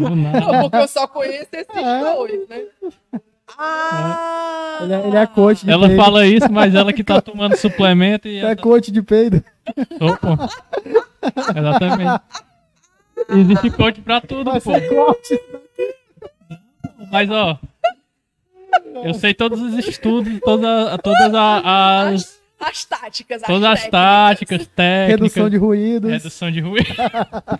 Não, 0.00 0.62
porque 0.62 0.76
eu 0.76 0.88
só 0.88 1.06
conheço 1.06 1.48
esses 1.52 1.76
É. 1.76 2.00
dois, 2.14 2.48
né? 2.48 2.62
Ah! 3.58 4.78
Ele 4.82 4.94
é, 4.94 5.06
ele 5.08 5.16
é 5.16 5.26
coach 5.26 5.64
de 5.64 5.70
Ela 5.70 5.88
peido. 5.88 6.02
fala 6.02 6.26
isso, 6.26 6.50
mas 6.50 6.74
ela 6.74 6.92
que 6.92 7.02
tá 7.04 7.20
tomando 7.22 7.56
suplemento 7.56 8.28
e. 8.28 8.38
É 8.44 8.54
coach 8.56 8.90
de 8.92 9.02
peido. 9.02 9.44
Opa. 10.00 10.48
Exatamente. 11.56 12.22
Existe 13.28 13.70
coach 13.70 14.00
pra 14.00 14.20
tudo, 14.20 14.50
Vai 14.52 14.60
pô. 14.60 14.72
ser 14.72 14.88
coach. 14.88 15.40
Mas 17.10 17.28
ó. 17.30 17.58
Eu 19.04 19.14
sei 19.14 19.32
todos 19.34 19.60
os 19.60 19.86
estudos, 19.86 20.38
todas, 20.40 20.98
todas 21.02 21.34
a- 21.34 22.08
as. 22.10 22.40
As 22.62 22.84
táticas, 22.84 23.42
as 23.42 23.46
Todas 23.46 23.64
as 23.64 23.80
técnicas. 23.84 23.90
táticas, 23.90 24.66
técnicas. 24.66 25.20
Redução 25.22 25.48
de 25.50 25.56
ruídos. 25.56 26.10
Redução 26.10 26.50
de 26.50 26.60
ruído. 26.60 26.94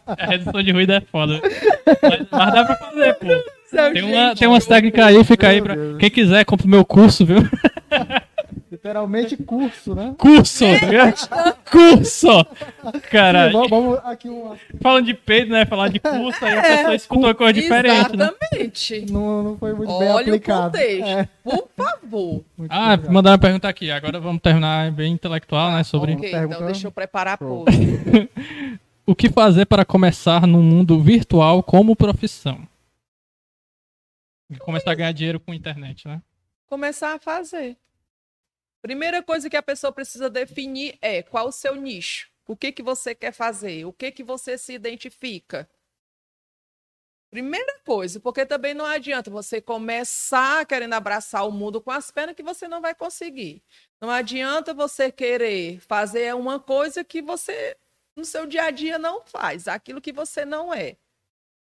a 0.07 0.27
redução 0.29 0.63
de 0.63 0.73
ruído 0.73 0.93
é 0.93 1.01
foda. 1.01 1.41
Mas, 2.03 2.27
mas 2.31 2.53
dá 2.53 2.65
pra 2.67 2.77
fazer, 2.77 3.15
pô. 3.15 3.27
Seu 3.71 3.93
Tem, 3.95 4.03
uma, 4.03 4.35
tem 4.35 4.47
umas 4.49 4.67
técnicas 4.67 5.07
aí, 5.07 5.25
fica 5.25 5.49
aí 5.49 5.63
pra. 5.63 5.75
Quem 5.99 6.11
quiser, 6.11 6.45
compra 6.45 6.67
o 6.67 6.71
meu 6.71 6.85
curso, 6.85 7.25
viu? 7.25 7.39
Literalmente 8.91 9.37
curso, 9.37 9.95
né? 9.95 10.15
Curso! 10.19 10.65
curso! 11.71 12.29
Caralho. 13.09 13.53
Vamos, 13.53 13.71
vamos 13.71 13.99
aqui 14.03 14.29
um. 14.29 14.57
Falando 14.83 15.07
de 15.07 15.15
peito, 15.15 15.53
né? 15.53 15.65
Falar 15.65 15.89
de 15.89 16.01
curso, 16.01 16.45
aí 16.45 16.59
a 16.59 16.63
pessoa 16.63 16.95
escuta 16.97 17.21
uma 17.29 17.35
coisa 17.35 17.53
diferente, 17.53 18.17
né? 18.17 18.25
Exatamente. 18.25 19.13
Não, 19.13 19.43
não 19.45 19.59
foi 19.59 19.73
muito 19.75 19.97
bem 19.97 20.09
Olha 20.09 20.33
o 20.33 20.35
aplicado. 20.35 20.73
contexto. 20.73 21.07
É, 21.07 21.29
Por 21.45 21.69
favor. 21.77 22.45
muito 22.59 22.73
Ah, 22.73 22.95
obrigado. 22.95 23.13
mandaram 23.13 23.35
uma 23.35 23.41
pergunta 23.41 23.69
aqui. 23.69 23.91
Agora 23.93 24.19
vamos 24.19 24.43
terminar 24.43 24.91
bem 24.91 25.13
intelectual, 25.13 25.71
né? 25.71 25.85
Sobre 25.85 26.15
Ok, 26.15 26.29
Pergunta- 26.29 26.55
então 26.57 26.67
deixa 26.67 26.87
eu 26.89 26.91
preparar 26.93 27.39
a 27.41 27.45
o 29.07 29.15
que 29.15 29.31
fazer 29.31 29.67
para 29.67 29.85
começar 29.85 30.49
no 30.49 30.61
mundo 30.61 31.01
virtual 31.01 31.63
como 31.63 31.95
profissão. 31.95 32.59
E 34.51 34.57
começar 34.57 34.91
a 34.91 34.95
ganhar 34.97 35.13
dinheiro 35.13 35.39
com 35.39 35.55
internet, 35.55 36.09
né? 36.09 36.21
Começar 36.69 37.15
a 37.15 37.19
fazer. 37.21 37.77
Primeira 38.83 39.23
coisa 39.23 39.51
que 39.51 39.57
a 39.57 39.63
pessoa 39.63 39.93
precisa 39.93 40.31
definir 40.31 40.99
é 41.03 41.23
qual 41.23 41.49
o 41.49 41.53
seu 41.53 41.75
nicho. 41.75 42.31
O 42.47 42.57
que, 42.57 42.73
que 42.73 42.83
você 42.83 43.15
quer 43.15 43.33
fazer? 43.33 43.85
O 43.85 43.93
que, 43.93 44.11
que 44.11 44.25
você 44.25 44.57
se 44.57 44.73
identifica? 44.73 45.69
Primeira 47.31 47.79
coisa, 47.85 48.19
porque 48.19 48.45
também 48.45 48.75
não 48.75 48.85
adianta 48.85 49.31
você 49.31 49.61
começar 49.61 50.67
querendo 50.67 50.95
abraçar 50.95 51.47
o 51.47 51.53
mundo 51.53 51.81
com 51.81 51.93
as 51.93 52.11
pernas 52.11 52.35
que 52.35 52.43
você 52.43 52.67
não 52.67 52.81
vai 52.81 52.93
conseguir. 52.93 53.63
Não 54.01 54.11
adianta 54.11 54.75
você 54.75 55.13
querer 55.13 55.79
fazer 55.81 56.35
uma 56.35 56.59
coisa 56.59 57.05
que 57.05 57.23
você 57.23 57.77
no 58.17 58.25
seu 58.25 58.47
dia 58.47 58.65
a 58.65 58.71
dia 58.71 58.99
não 58.99 59.23
faz, 59.25 59.69
aquilo 59.69 60.01
que 60.01 60.13
você 60.13 60.45
não 60.45 60.75
é. 60.75 60.97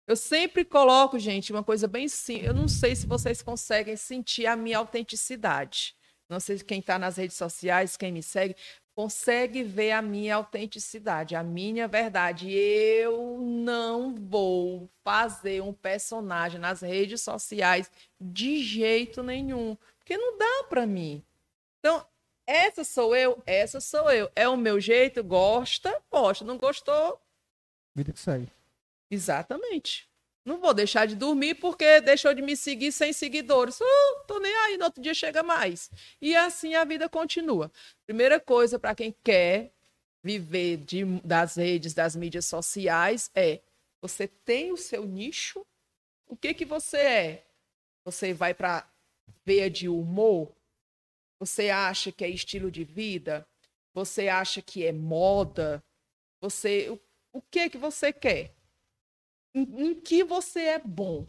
Eu 0.06 0.14
sempre 0.14 0.64
coloco, 0.64 1.18
gente, 1.18 1.52
uma 1.52 1.64
coisa 1.64 1.88
bem 1.88 2.06
simples. 2.06 2.48
Eu 2.48 2.54
não 2.54 2.68
sei 2.68 2.94
se 2.94 3.06
vocês 3.06 3.42
conseguem 3.42 3.96
sentir 3.96 4.46
a 4.46 4.54
minha 4.54 4.78
autenticidade. 4.78 5.96
Não 6.28 6.40
sei 6.40 6.58
quem 6.58 6.80
está 6.80 6.98
nas 6.98 7.16
redes 7.16 7.36
sociais, 7.36 7.96
quem 7.96 8.12
me 8.12 8.22
segue, 8.22 8.56
consegue 8.94 9.62
ver 9.62 9.92
a 9.92 10.02
minha 10.02 10.36
autenticidade, 10.36 11.36
a 11.36 11.42
minha 11.42 11.86
verdade. 11.86 12.50
Eu 12.52 13.38
não 13.40 14.14
vou 14.14 14.90
fazer 15.04 15.62
um 15.62 15.72
personagem 15.72 16.60
nas 16.60 16.80
redes 16.80 17.20
sociais 17.20 17.90
de 18.20 18.62
jeito 18.62 19.22
nenhum, 19.22 19.76
porque 19.98 20.16
não 20.16 20.36
dá 20.36 20.64
para 20.68 20.86
mim. 20.86 21.22
Então, 21.78 22.04
essa 22.46 22.84
sou 22.84 23.14
eu, 23.14 23.42
essa 23.44 23.80
sou 23.80 24.10
eu. 24.10 24.30
É 24.34 24.48
o 24.48 24.56
meu 24.56 24.80
jeito, 24.80 25.22
gosta, 25.22 26.02
gosta. 26.10 26.44
Não 26.44 26.56
gostou, 26.56 27.20
Vida 27.96 28.12
que 28.12 28.20
segue. 28.20 28.52
Exatamente. 29.10 30.06
Não 30.46 30.60
vou 30.60 30.72
deixar 30.72 31.06
de 31.06 31.16
dormir 31.16 31.56
porque 31.56 32.00
deixou 32.00 32.32
de 32.32 32.40
me 32.40 32.56
seguir 32.56 32.92
sem 32.92 33.12
seguidores. 33.12 33.80
Uh, 33.80 34.24
tô 34.28 34.38
nem 34.38 34.54
aí, 34.54 34.76
no 34.78 34.84
outro 34.84 35.02
dia 35.02 35.12
chega 35.12 35.42
mais. 35.42 35.90
E 36.22 36.36
assim 36.36 36.74
a 36.76 36.84
vida 36.84 37.08
continua. 37.08 37.70
Primeira 38.06 38.38
coisa 38.38 38.78
para 38.78 38.94
quem 38.94 39.12
quer 39.24 39.72
viver 40.22 40.76
de- 40.78 41.04
das 41.24 41.56
redes, 41.56 41.94
das 41.94 42.14
mídias 42.14 42.46
sociais 42.46 43.28
é 43.34 43.60
você 44.00 44.28
tem 44.28 44.70
o 44.70 44.76
seu 44.76 45.04
nicho. 45.04 45.66
O 46.28 46.36
que 46.36 46.54
que 46.54 46.64
você 46.64 46.98
é? 46.98 47.46
Você 48.04 48.32
vai 48.32 48.54
para 48.54 48.88
veia 49.44 49.68
de 49.68 49.88
humor? 49.88 50.52
Você 51.40 51.70
acha 51.70 52.12
que 52.12 52.24
é 52.24 52.28
estilo 52.28 52.70
de 52.70 52.84
vida? 52.84 53.44
Você 53.92 54.28
acha 54.28 54.62
que 54.62 54.86
é 54.86 54.92
moda? 54.92 55.82
Você 56.40 56.88
o, 56.88 57.00
o 57.32 57.42
que 57.42 57.68
que 57.68 57.78
você 57.78 58.12
quer? 58.12 58.55
Em, 59.56 59.88
em 59.88 59.94
que 60.00 60.24
você 60.24 60.60
é 60.62 60.80
bom, 60.80 61.26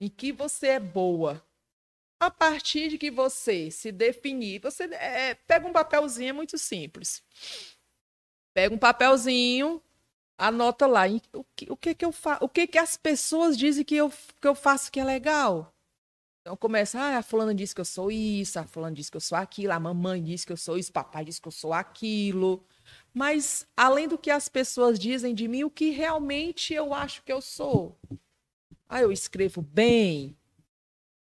em 0.00 0.08
que 0.08 0.32
você 0.32 0.68
é 0.68 0.80
boa. 0.80 1.42
A 2.20 2.30
partir 2.30 2.90
de 2.90 2.98
que 2.98 3.10
você 3.10 3.70
se 3.70 3.92
definir, 3.92 4.60
você 4.60 4.84
é, 4.94 5.34
pega 5.34 5.68
um 5.68 5.72
papelzinho, 5.72 6.30
é 6.30 6.32
muito 6.34 6.58
simples. 6.58 7.22
Pega 8.54 8.74
um 8.74 8.78
papelzinho, 8.78 9.82
anota 10.38 10.86
lá 10.86 11.08
em- 11.08 11.22
o 11.34 11.44
que, 11.56 11.66
o 11.72 11.76
que, 11.76 11.94
que 11.94 12.04
eu 12.04 12.12
faço, 12.12 12.44
o 12.44 12.48
que, 12.48 12.66
que 12.66 12.78
as 12.78 12.96
pessoas 12.96 13.58
dizem 13.58 13.84
que 13.84 13.96
eu, 13.96 14.10
que 14.40 14.48
eu 14.48 14.54
faço 14.54 14.90
que 14.92 15.00
é 15.00 15.04
legal. 15.04 15.74
Então 16.42 16.56
começa, 16.56 17.00
ah, 17.00 17.18
a 17.18 17.22
fulana 17.22 17.54
disse 17.54 17.74
que 17.74 17.80
eu 17.80 17.86
sou 17.86 18.10
isso, 18.12 18.58
a 18.60 18.64
fulana 18.66 18.96
disse 18.96 19.10
que 19.10 19.16
eu 19.18 19.22
sou 19.22 19.38
aquilo, 19.38 19.72
a 19.74 19.80
mamãe 19.80 20.22
disse 20.24 20.46
que 20.46 20.52
eu 20.52 20.56
sou 20.58 20.78
isso, 20.78 20.92
papai 20.92 21.24
disse 21.24 21.40
que 21.40 21.48
eu 21.48 21.52
sou 21.52 21.72
aquilo. 21.72 22.64
Mas, 23.12 23.66
além 23.76 24.06
do 24.06 24.18
que 24.18 24.30
as 24.30 24.48
pessoas 24.48 24.98
dizem 24.98 25.34
de 25.34 25.48
mim, 25.48 25.64
o 25.64 25.70
que 25.70 25.90
realmente 25.90 26.72
eu 26.72 26.94
acho 26.94 27.22
que 27.22 27.32
eu 27.32 27.40
sou? 27.40 27.98
Ah, 28.88 29.00
eu 29.00 29.10
escrevo 29.12 29.62
bem. 29.62 30.36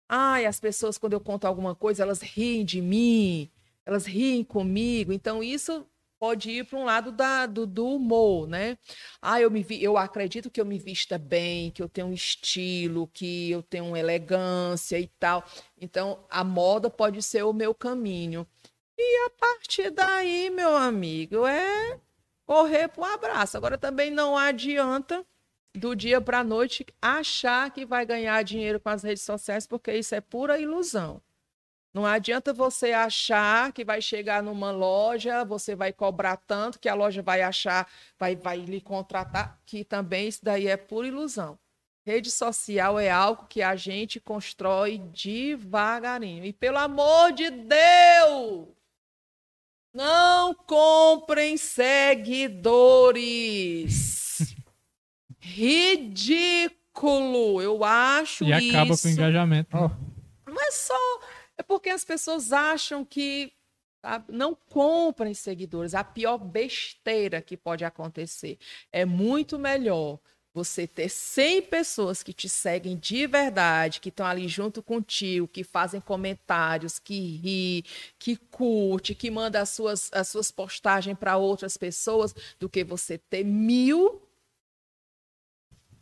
Ai, 0.07 0.45
as 0.45 0.59
pessoas, 0.59 0.97
quando 0.97 1.13
eu 1.13 1.19
conto 1.19 1.45
alguma 1.45 1.75
coisa, 1.75 2.03
elas 2.03 2.21
riem 2.21 2.63
de 2.63 2.81
mim, 2.81 3.49
elas 3.85 4.05
riem 4.05 4.43
comigo. 4.43 5.11
Então, 5.11 5.43
isso 5.43 5.85
pode 6.19 6.49
ir 6.51 6.65
para 6.65 6.79
um 6.79 6.85
lado 6.85 7.11
da, 7.11 7.45
do, 7.45 7.65
do, 7.65 7.85
humor, 7.85 8.47
né? 8.47 8.77
Ah, 9.21 9.41
eu, 9.41 9.51
me 9.51 9.61
vi, 9.61 9.83
eu 9.83 9.97
acredito 9.97 10.49
que 10.49 10.61
eu 10.61 10.65
me 10.65 10.79
vista 10.79 11.17
bem, 11.17 11.69
que 11.69 11.83
eu 11.83 11.89
tenho 11.89 12.07
um 12.07 12.13
estilo, 12.13 13.09
que 13.13 13.51
eu 13.51 13.61
tenho 13.61 13.95
elegância 13.97 14.97
e 14.97 15.07
tal. 15.19 15.43
Então, 15.77 16.25
a 16.29 16.43
moda 16.43 16.89
pode 16.89 17.21
ser 17.21 17.43
o 17.43 17.51
meu 17.51 17.75
caminho. 17.75 18.47
E 18.97 19.25
a 19.25 19.29
partir 19.31 19.89
daí, 19.91 20.49
meu 20.49 20.75
amigo, 20.75 21.45
é 21.45 21.99
correr 22.45 22.87
para 22.87 23.01
um 23.01 23.05
abraço. 23.05 23.57
Agora 23.57 23.77
também 23.77 24.11
não 24.11 24.37
adianta 24.37 25.25
do 25.75 25.95
dia 25.95 26.21
para 26.21 26.39
a 26.39 26.43
noite 26.43 26.85
achar 27.01 27.71
que 27.71 27.85
vai 27.85 28.05
ganhar 28.05 28.43
dinheiro 28.43 28.79
com 28.79 28.89
as 28.89 29.03
redes 29.03 29.23
sociais, 29.23 29.65
porque 29.65 29.91
isso 29.93 30.13
é 30.13 30.21
pura 30.21 30.59
ilusão. 30.59 31.21
Não 31.93 32.05
adianta 32.05 32.51
você 32.53 32.91
achar 32.91 33.71
que 33.71 33.85
vai 33.85 34.01
chegar 34.01 34.41
numa 34.41 34.71
loja, 34.71 35.45
você 35.45 35.75
vai 35.75 35.93
cobrar 35.93 36.37
tanto, 36.37 36.79
que 36.79 36.89
a 36.89 36.95
loja 36.95 37.21
vai 37.21 37.43
achar, 37.43 37.87
vai, 38.17 38.35
vai 38.35 38.57
lhe 38.57 38.81
contratar, 38.81 39.59
que 39.65 39.83
também 39.83 40.27
isso 40.27 40.43
daí 40.43 40.67
é 40.67 40.75
pura 40.75 41.07
ilusão. 41.07 41.57
Rede 42.05 42.31
social 42.31 42.99
é 42.99 43.09
algo 43.09 43.45
que 43.47 43.61
a 43.61 43.75
gente 43.75 44.19
constrói 44.19 44.97
devagarinho. 44.97 46.43
E 46.43 46.51
pelo 46.51 46.79
amor 46.79 47.31
de 47.31 47.49
Deus, 47.49 48.67
não 49.93 50.53
comprem 50.53 51.55
seguidores. 51.57 52.13
Ridículo. 55.39 56.81
Eu 57.61 57.83
acho 57.83 58.43
e 58.43 58.51
isso. 58.51 58.61
E 58.61 58.69
acaba 58.69 58.97
com 58.97 59.07
o 59.07 59.11
engajamento. 59.11 59.77
Oh. 59.77 59.91
Não 60.49 60.61
é 60.61 60.71
só 60.71 60.95
é 61.57 61.63
porque 61.63 61.89
as 61.89 62.03
pessoas 62.03 62.51
acham 62.51 63.05
que 63.05 63.53
não 64.27 64.53
comprem 64.53 65.33
seguidores. 65.33 65.95
A 65.95 66.03
pior 66.03 66.37
besteira 66.37 67.41
que 67.41 67.55
pode 67.55 67.85
acontecer. 67.85 68.57
É 68.91 69.05
muito 69.05 69.57
melhor 69.57 70.19
você 70.53 70.85
ter 70.85 71.09
100 71.09 71.63
pessoas 71.63 72.21
que 72.21 72.31
te 72.31 72.47
seguem 72.47 72.95
de 72.95 73.25
verdade, 73.25 73.99
que 73.99 74.09
estão 74.09 74.25
ali 74.25 74.47
junto 74.47 74.83
contigo, 74.83 75.47
que 75.47 75.63
fazem 75.63 75.99
comentários, 75.99 76.99
que 76.99 77.19
ri, 77.37 77.83
que 78.19 78.35
curte, 78.37 79.15
que 79.15 79.31
manda 79.31 79.59
as 79.59 79.69
suas, 79.69 80.11
as 80.13 80.27
suas 80.27 80.51
postagens 80.51 81.17
para 81.17 81.37
outras 81.37 81.75
pessoas, 81.75 82.35
do 82.59 82.69
que 82.69 82.83
você 82.83 83.17
ter 83.17 83.43
mil 83.43 84.21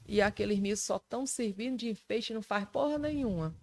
e 0.05 0.21
aqueles 0.21 0.59
mil 0.59 0.75
só 0.75 0.97
estão 0.97 1.25
servindo 1.25 1.77
de 1.77 1.89
enfeite 1.89 2.31
e 2.31 2.33
não 2.33 2.41
faz 2.41 2.65
porra 2.65 2.97
nenhuma 2.97 3.55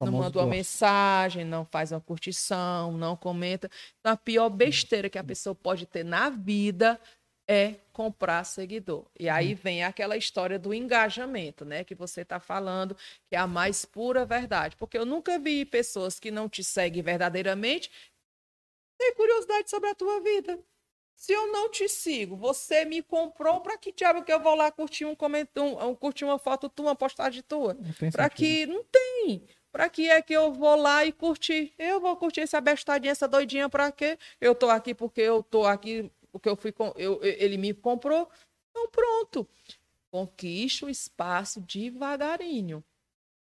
não 0.00 0.12
manda 0.12 0.38
uma 0.38 0.46
mensagem, 0.46 1.44
não 1.44 1.64
faz 1.64 1.90
uma 1.90 2.00
curtição, 2.00 2.92
não 2.92 3.16
comenta. 3.16 3.68
Então, 3.98 4.12
a 4.12 4.16
pior 4.16 4.48
besteira 4.48 5.10
que 5.10 5.18
a 5.18 5.24
pessoa 5.24 5.54
pode 5.54 5.86
ter 5.86 6.04
na 6.04 6.30
vida 6.30 7.00
é 7.48 7.76
comprar 7.94 8.44
seguidor. 8.44 9.06
E 9.18 9.26
aí 9.28 9.54
hum. 9.54 9.58
vem 9.60 9.82
aquela 9.82 10.16
história 10.16 10.58
do 10.58 10.74
engajamento, 10.74 11.64
né? 11.64 11.82
Que 11.82 11.94
você 11.94 12.20
está 12.20 12.38
falando, 12.38 12.94
que 13.26 13.34
é 13.34 13.38
a 13.38 13.46
mais 13.46 13.86
pura 13.86 14.26
verdade. 14.26 14.76
Porque 14.76 14.98
eu 14.98 15.06
nunca 15.06 15.38
vi 15.38 15.64
pessoas 15.64 16.20
que 16.20 16.30
não 16.30 16.48
te 16.48 16.62
seguem 16.62 17.02
verdadeiramente 17.02 17.90
ter 18.98 19.12
curiosidade 19.14 19.70
sobre 19.70 19.88
a 19.88 19.94
tua 19.94 20.20
vida. 20.20 20.58
Se 21.16 21.32
eu 21.32 21.50
não 21.50 21.68
te 21.68 21.88
sigo, 21.88 22.36
você 22.36 22.84
me 22.84 23.02
comprou, 23.02 23.60
para 23.60 23.76
que 23.76 23.92
diabo 23.92 24.22
que 24.22 24.32
eu 24.32 24.38
vou 24.38 24.54
lá 24.54 24.70
curtir 24.70 25.04
um 25.04 25.16
comentário, 25.16 25.76
um, 25.84 25.94
curtir 25.94 26.24
uma 26.24 26.38
foto 26.38 26.68
tua, 26.68 26.86
uma 26.86 26.94
postagem 26.94 27.42
tua? 27.42 27.76
Para 28.12 28.30
que 28.30 28.66
não 28.66 28.84
tem. 28.84 29.42
Para 29.72 29.88
que 29.88 30.08
é 30.08 30.22
que 30.22 30.32
eu 30.32 30.52
vou 30.52 30.76
lá 30.76 31.04
e 31.04 31.12
curtir? 31.12 31.72
Eu 31.76 32.00
vou 32.00 32.16
curtir 32.16 32.42
essa 32.42 32.60
bestadinha, 32.60 33.10
essa 33.10 33.26
doidinha 33.26 33.68
para 33.68 33.90
quê? 33.90 34.16
Eu 34.40 34.54
tô 34.54 34.70
aqui 34.70 34.94
porque 34.94 35.20
eu 35.20 35.42
tô 35.42 35.64
aqui 35.64 36.10
porque 36.30 36.48
eu 36.48 36.56
fui 36.56 36.72
com, 36.72 36.92
eu, 36.96 37.20
ele 37.22 37.56
me 37.56 37.74
comprou. 37.74 38.30
Então 38.70 38.88
pronto. 38.88 39.48
Conquiste 40.10 40.84
o 40.84 40.88
espaço 40.88 41.60
devagarinho 41.60 42.82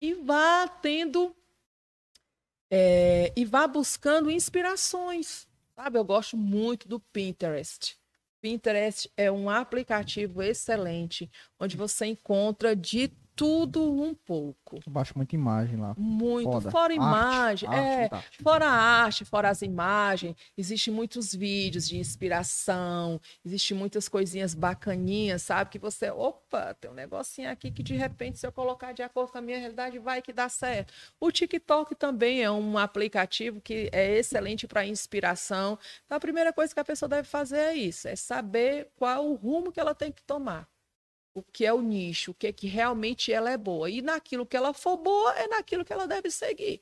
e 0.01 0.13
vá 0.13 0.67
tendo 0.67 1.35
é, 2.71 3.33
e 3.35 3.45
vá 3.45 3.67
buscando 3.67 4.31
inspirações. 4.31 5.47
Sabe, 5.75 5.97
eu 5.97 6.05
gosto 6.05 6.37
muito 6.37 6.87
do 6.87 6.99
Pinterest. 6.99 7.97
Pinterest 8.41 9.11
é 9.17 9.31
um 9.31 9.49
aplicativo 9.49 10.41
excelente 10.41 11.29
onde 11.59 11.75
você 11.75 12.05
encontra 12.05 12.75
de 12.75 13.11
tudo 13.35 13.83
um 14.01 14.13
pouco. 14.13 14.79
Eu 14.85 14.91
baixo 14.91 15.13
muita 15.15 15.35
imagem 15.35 15.77
lá. 15.77 15.93
Muito. 15.97 16.51
Foda. 16.51 16.71
Fora 16.71 16.93
imagem, 16.93 17.67
arte, 17.67 17.81
é. 17.81 18.15
Arte. 18.15 18.43
Fora 18.43 18.65
a 18.65 18.71
arte, 18.71 19.25
fora 19.25 19.49
as 19.49 19.61
imagens, 19.61 20.35
existem 20.57 20.93
muitos 20.93 21.35
vídeos 21.35 21.87
de 21.87 21.97
inspiração, 21.97 23.19
existem 23.45 23.77
muitas 23.77 24.07
coisinhas 24.07 24.53
bacaninhas, 24.53 25.41
sabe? 25.41 25.69
Que 25.69 25.79
você, 25.79 26.09
opa, 26.09 26.73
tem 26.75 26.89
um 26.89 26.93
negocinho 26.93 27.51
aqui 27.51 27.69
que 27.71 27.83
de 27.83 27.95
repente, 27.95 28.39
se 28.39 28.47
eu 28.47 28.51
colocar 28.51 28.93
de 28.93 29.03
acordo 29.03 29.31
com 29.31 29.37
a 29.37 29.41
minha 29.41 29.59
realidade, 29.59 29.99
vai 29.99 30.21
que 30.21 30.31
dá 30.31 30.47
certo. 30.47 30.93
O 31.19 31.31
TikTok 31.31 31.93
também 31.95 32.41
é 32.41 32.49
um 32.49 32.77
aplicativo 32.77 33.59
que 33.59 33.89
é 33.91 34.17
excelente 34.17 34.67
para 34.67 34.85
inspiração. 34.85 35.77
Então, 36.05 36.17
a 36.17 36.21
primeira 36.21 36.53
coisa 36.53 36.73
que 36.73 36.79
a 36.79 36.85
pessoa 36.85 37.09
deve 37.09 37.27
fazer 37.27 37.57
é 37.57 37.75
isso: 37.75 38.07
é 38.07 38.15
saber 38.15 38.89
qual 38.95 39.29
o 39.29 39.35
rumo 39.35 39.71
que 39.71 39.79
ela 39.79 39.93
tem 39.93 40.11
que 40.11 40.23
tomar 40.23 40.67
o 41.35 41.43
que 41.43 41.65
é 41.65 41.73
o 41.73 41.81
nicho, 41.81 42.31
o 42.31 42.33
que 42.33 42.47
é 42.47 42.53
que 42.53 42.65
realmente 42.65 43.31
ela 43.31 43.51
é 43.51 43.57
boa. 43.57 43.89
E 43.89 44.01
naquilo 44.01 44.45
que 44.45 44.55
ela 44.55 44.73
for 44.73 44.95
boa, 44.95 45.33
é 45.37 45.47
naquilo 45.49 45.83
que 45.83 45.91
ela 45.91 46.07
deve 46.07 46.31
seguir. 46.31 46.81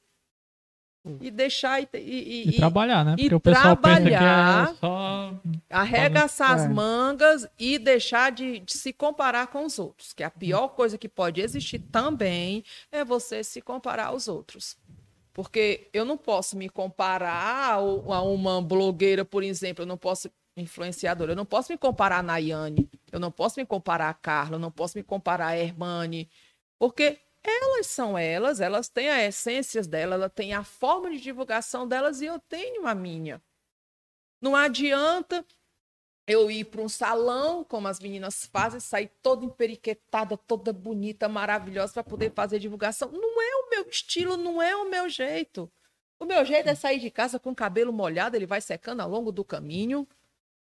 Hum. 1.05 1.17
E 1.19 1.31
deixar 1.31 1.81
e, 1.81 1.87
e, 1.95 2.49
e, 2.49 2.55
trabalhar, 2.55 3.03
né? 3.03 3.15
Porque 3.17 3.35
o 3.35 3.39
pessoal 3.39 3.75
pensa 3.75 4.01
que 4.03 4.13
é 4.13 4.75
só 4.79 5.33
arregaçar 5.69 6.51
as 6.51 6.65
é. 6.65 6.69
mangas 6.69 7.45
e 7.59 7.77
deixar 7.77 8.31
de, 8.31 8.59
de, 8.59 8.73
se 8.73 8.93
comparar 8.93 9.47
com 9.47 9.65
os 9.65 9.79
outros. 9.79 10.13
Que 10.13 10.23
a 10.23 10.29
pior 10.29 10.69
coisa 10.69 10.97
que 10.97 11.09
pode 11.09 11.41
existir 11.41 11.79
também 11.79 12.63
é 12.89 13.03
você 13.03 13.43
se 13.43 13.59
comparar 13.59 14.07
aos 14.07 14.29
outros. 14.29 14.77
Porque 15.33 15.89
eu 15.91 16.05
não 16.05 16.15
posso 16.15 16.55
me 16.55 16.69
comparar 16.69 17.73
a 17.73 18.21
uma 18.21 18.61
blogueira, 18.61 19.25
por 19.25 19.43
exemplo, 19.43 19.81
eu 19.81 19.87
não 19.87 19.97
posso 19.97 20.29
influenciadora. 20.55 21.31
Eu 21.31 21.35
não 21.35 21.45
posso 21.45 21.71
me 21.71 21.77
comparar 21.77 22.19
a 22.19 22.23
Nayane, 22.23 22.89
eu 23.11 23.19
não 23.19 23.31
posso 23.31 23.59
me 23.59 23.65
comparar 23.65 24.09
a 24.09 24.13
Carla, 24.13 24.55
eu 24.55 24.59
não 24.59 24.71
posso 24.71 24.97
me 24.97 25.03
comparar 25.03 25.47
a 25.47 25.57
Hermane, 25.57 26.29
porque 26.77 27.19
elas 27.43 27.87
são 27.87 28.17
elas, 28.17 28.61
elas 28.61 28.87
têm 28.87 29.09
a 29.09 29.23
essência 29.23 29.81
delas, 29.81 30.19
ela 30.19 30.29
tem 30.29 30.53
a 30.53 30.63
forma 30.63 31.11
de 31.11 31.19
divulgação 31.19 31.87
delas 31.87 32.21
e 32.21 32.25
eu 32.25 32.39
tenho 32.39 32.87
a 32.87 32.95
minha. 32.95 33.41
Não 34.41 34.55
adianta 34.55 35.45
eu 36.25 36.49
ir 36.49 36.65
para 36.65 36.81
um 36.81 36.87
salão, 36.87 37.63
como 37.63 37.87
as 37.87 37.99
meninas 37.99 38.45
fazem, 38.45 38.79
sair 38.79 39.11
toda 39.21 39.45
emperiquetada, 39.45 40.37
toda 40.37 40.71
bonita, 40.71 41.27
maravilhosa 41.27 41.93
para 41.93 42.03
poder 42.03 42.31
fazer 42.33 42.59
divulgação. 42.59 43.11
Não 43.11 43.41
é 43.41 43.55
o 43.55 43.69
meu 43.69 43.89
estilo, 43.89 44.37
não 44.37 44.61
é 44.61 44.73
o 44.75 44.89
meu 44.89 45.09
jeito. 45.09 45.69
O 46.19 46.25
meu 46.25 46.45
jeito 46.45 46.69
é 46.69 46.75
sair 46.75 46.99
de 46.99 47.11
casa 47.11 47.37
com 47.39 47.51
o 47.51 47.55
cabelo 47.55 47.91
molhado, 47.91 48.37
ele 48.37 48.45
vai 48.45 48.61
secando 48.61 49.01
ao 49.01 49.09
longo 49.09 49.31
do 49.31 49.43
caminho 49.43 50.07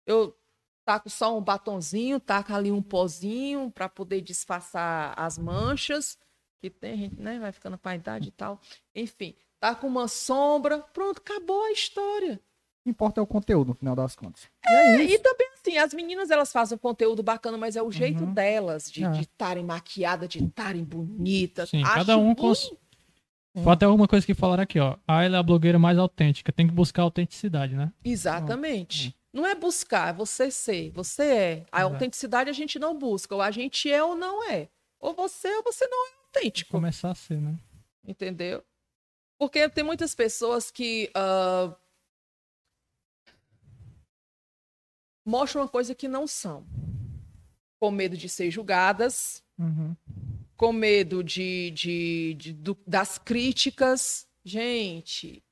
eu 0.06 0.36
taco 0.84 1.08
só 1.08 1.36
um 1.36 1.40
batonzinho, 1.40 2.18
taco 2.18 2.52
ali 2.52 2.72
um 2.72 2.82
pozinho 2.82 3.70
para 3.70 3.88
poder 3.88 4.20
disfarçar 4.20 5.14
as 5.16 5.38
manchas, 5.38 6.18
que 6.60 6.68
tem 6.68 6.96
gente, 6.96 7.20
né, 7.20 7.38
vai 7.38 7.52
ficando 7.52 7.78
com 7.78 7.88
a 7.88 7.94
idade 7.94 8.28
e 8.28 8.32
tal. 8.32 8.60
Enfim, 8.94 9.34
taco 9.58 9.86
uma 9.86 10.08
sombra, 10.08 10.78
pronto, 10.78 11.18
acabou 11.18 11.62
a 11.64 11.72
história. 11.72 12.34
O 12.34 12.82
que 12.84 12.90
importa 12.90 13.20
é 13.20 13.22
o 13.22 13.26
conteúdo, 13.26 13.68
no 13.68 13.74
final 13.74 13.94
das 13.94 14.16
contas. 14.16 14.48
E, 14.66 14.72
é, 14.72 15.02
e 15.02 15.18
também 15.18 15.50
assim, 15.60 15.76
as 15.76 15.94
meninas 15.94 16.30
elas 16.30 16.52
fazem 16.52 16.76
um 16.76 16.78
conteúdo 16.78 17.22
bacana, 17.22 17.56
mas 17.56 17.76
é 17.76 17.82
o 17.82 17.92
jeito 17.92 18.24
uhum. 18.24 18.32
delas 18.32 18.90
de 18.90 19.04
é. 19.04 19.20
estarem 19.20 19.64
maquiadas, 19.64 20.28
de 20.28 20.42
estarem 20.42 20.82
bonitas. 20.82 21.70
Sim, 21.70 21.82
Acho 21.82 21.94
cada 21.94 22.16
um 22.16 22.34
com. 22.34 22.52
Foi 23.62 23.72
até 23.72 23.86
uma 23.86 24.06
coisa 24.06 24.24
que 24.24 24.32
falaram 24.32 24.62
aqui, 24.62 24.78
ó. 24.78 24.96
A 25.06 25.24
ela 25.24 25.36
é 25.36 25.40
a 25.40 25.42
blogueira 25.42 25.78
mais 25.78 25.98
autêntica, 25.98 26.52
tem 26.52 26.66
que 26.66 26.72
buscar 26.72 27.02
autenticidade, 27.02 27.74
né? 27.74 27.92
Exatamente. 28.04 29.08
Uhum. 29.08 29.19
Não 29.32 29.46
é 29.46 29.54
buscar, 29.54 30.10
é 30.10 30.12
você 30.12 30.50
ser. 30.50 30.90
Você 30.90 31.22
é. 31.22 31.66
A 31.70 31.82
autenticidade 31.82 32.50
a 32.50 32.52
gente 32.52 32.78
não 32.78 32.98
busca. 32.98 33.34
Ou 33.34 33.40
a 33.40 33.50
gente 33.50 33.90
é 33.90 34.02
ou 34.02 34.16
não 34.16 34.50
é. 34.50 34.68
Ou 34.98 35.14
você 35.14 35.48
é 35.48 35.56
ou 35.56 35.62
você 35.62 35.86
não 35.86 36.06
é 36.08 36.10
autêntico. 36.24 36.72
Começar 36.72 37.10
a 37.10 37.14
ser, 37.14 37.40
né? 37.40 37.58
Entendeu? 38.04 38.64
Porque 39.38 39.68
tem 39.68 39.84
muitas 39.84 40.14
pessoas 40.14 40.70
que 40.70 41.10
uh, 41.16 41.74
mostram 45.24 45.62
uma 45.62 45.68
coisa 45.68 45.94
que 45.94 46.08
não 46.08 46.26
são. 46.26 46.66
Com 47.78 47.90
medo 47.90 48.16
de 48.16 48.28
ser 48.28 48.50
julgadas, 48.50 49.42
uhum. 49.58 49.96
com 50.56 50.72
medo 50.72 51.24
de, 51.24 51.70
de, 51.70 52.34
de 52.34 52.52
do, 52.52 52.76
das 52.86 53.16
críticas. 53.16 54.28
Gente, 54.44 55.42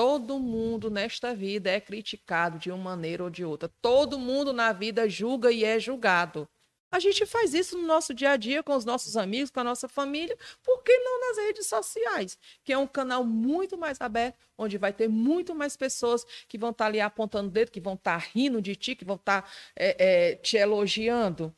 Todo 0.00 0.38
mundo 0.38 0.90
nesta 0.90 1.34
vida 1.34 1.68
é 1.68 1.78
criticado 1.78 2.58
de 2.58 2.70
uma 2.70 2.78
maneira 2.78 3.22
ou 3.22 3.28
de 3.28 3.44
outra. 3.44 3.70
Todo 3.82 4.18
mundo 4.18 4.50
na 4.50 4.72
vida 4.72 5.06
julga 5.06 5.52
e 5.52 5.62
é 5.62 5.78
julgado. 5.78 6.48
A 6.90 6.98
gente 6.98 7.26
faz 7.26 7.52
isso 7.52 7.76
no 7.76 7.86
nosso 7.86 8.14
dia 8.14 8.30
a 8.30 8.36
dia, 8.38 8.62
com 8.62 8.74
os 8.74 8.86
nossos 8.86 9.14
amigos, 9.14 9.50
com 9.50 9.60
a 9.60 9.64
nossa 9.64 9.90
família, 9.90 10.34
por 10.62 10.82
que 10.82 10.98
não 11.00 11.28
nas 11.28 11.36
redes 11.44 11.66
sociais? 11.66 12.38
Que 12.64 12.72
é 12.72 12.78
um 12.78 12.86
canal 12.86 13.22
muito 13.24 13.76
mais 13.76 14.00
aberto, 14.00 14.38
onde 14.56 14.78
vai 14.78 14.90
ter 14.90 15.06
muito 15.06 15.54
mais 15.54 15.76
pessoas 15.76 16.24
que 16.48 16.56
vão 16.56 16.70
estar 16.70 16.86
ali 16.86 16.98
apontando 16.98 17.48
o 17.48 17.52
dedo, 17.52 17.70
que 17.70 17.78
vão 17.78 17.92
estar 17.92 18.16
rindo 18.16 18.62
de 18.62 18.74
ti, 18.76 18.94
que 18.96 19.04
vão 19.04 19.16
estar 19.16 19.52
é, 19.76 20.30
é, 20.30 20.34
te 20.36 20.56
elogiando. 20.56 21.54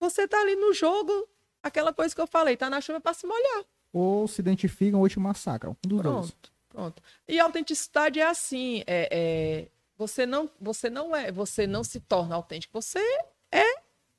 Você 0.00 0.22
está 0.22 0.40
ali 0.40 0.56
no 0.56 0.74
jogo, 0.74 1.12
aquela 1.62 1.92
coisa 1.92 2.12
que 2.12 2.20
eu 2.20 2.26
falei, 2.26 2.56
tá 2.56 2.68
na 2.68 2.80
chuva 2.80 3.00
para 3.00 3.14
se 3.14 3.28
molhar. 3.28 3.64
Ou 3.92 4.26
se 4.26 4.40
identificam 4.40 4.98
ou 4.98 5.08
te 5.08 5.20
massacram. 5.20 5.76
Um 5.86 5.88
dos 5.88 6.02
dois. 6.02 6.55
Pronto. 6.76 7.02
E 7.26 7.40
a 7.40 7.44
autenticidade 7.44 8.20
é 8.20 8.26
assim, 8.26 8.84
é, 8.86 9.08
é, 9.10 9.70
você 9.96 10.26
não, 10.26 10.50
você 10.60 10.90
não 10.90 11.16
é, 11.16 11.32
você 11.32 11.66
não 11.66 11.82
se 11.82 12.00
torna 12.00 12.34
autêntico, 12.34 12.82
você 12.82 13.00
é 13.50 13.64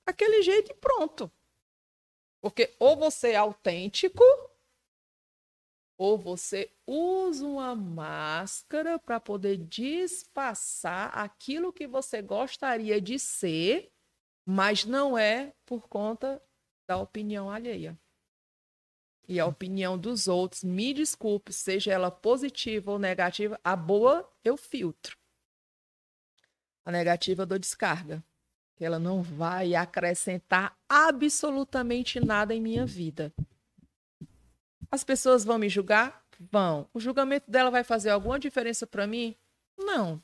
aquele 0.03 0.41
jeito 0.41 0.71
e 0.71 0.73
pronto. 0.73 1.31
Porque 2.41 2.73
ou 2.79 2.97
você 2.97 3.33
é 3.33 3.35
autêntico, 3.35 4.23
ou 5.99 6.17
você 6.17 6.71
usa 6.87 7.45
uma 7.45 7.75
máscara 7.75 8.97
para 8.97 9.19
poder 9.19 9.57
disfarçar 9.57 11.15
aquilo 11.15 11.71
que 11.71 11.85
você 11.85 12.23
gostaria 12.23 12.99
de 12.99 13.19
ser, 13.19 13.91
mas 14.43 14.83
não 14.83 15.15
é 15.15 15.53
por 15.63 15.87
conta 15.87 16.41
da 16.87 16.97
opinião 16.97 17.51
alheia. 17.51 17.95
E 19.27 19.39
a 19.39 19.45
opinião 19.45 19.97
dos 19.97 20.27
outros, 20.27 20.63
me 20.63 20.93
desculpe, 20.93 21.51
seja 21.51 21.91
ela 21.91 22.09
positiva 22.09 22.91
ou 22.91 22.99
negativa, 22.99 23.59
a 23.63 23.75
boa 23.75 24.27
eu 24.43 24.55
filtro. 24.55 25.17
A 26.85 26.91
negativa 26.91 27.43
eu 27.43 27.45
dou 27.45 27.59
descarga 27.59 28.23
que 28.77 28.85
ela 28.85 28.99
não 28.99 29.23
vai 29.23 29.73
acrescentar 29.73 30.77
absolutamente 30.87 32.19
nada 32.19 32.53
em 32.53 32.61
minha 32.61 32.85
vida. 32.85 33.33
As 34.89 35.03
pessoas 35.03 35.43
vão 35.43 35.57
me 35.57 35.67
julgar? 35.67 36.23
Vão. 36.39 36.87
O 36.93 36.99
julgamento 36.99 37.49
dela 37.49 37.71
vai 37.71 37.83
fazer 37.83 38.11
alguma 38.11 38.39
diferença 38.39 38.85
para 38.85 39.07
mim? 39.07 39.35
Não. 39.77 40.21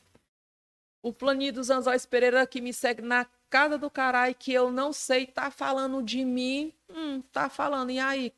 O 1.02 1.12
planinho 1.12 1.52
dos 1.52 1.70
Anzóis 1.70 2.06
Pereira 2.06 2.46
que 2.46 2.62
me 2.62 2.72
segue 2.72 3.02
na 3.02 3.26
casa 3.50 3.78
do 3.78 3.90
caralho 3.90 4.36
que 4.36 4.54
eu 4.54 4.72
não 4.72 4.94
sei 4.94 5.26
tá 5.28 5.52
falando 5.52 6.02
de 6.02 6.24
mim, 6.24 6.72
hum, 6.90 7.22
tá 7.32 7.50
falando. 7.50 7.90
E 7.90 8.00
aí? 8.00 8.32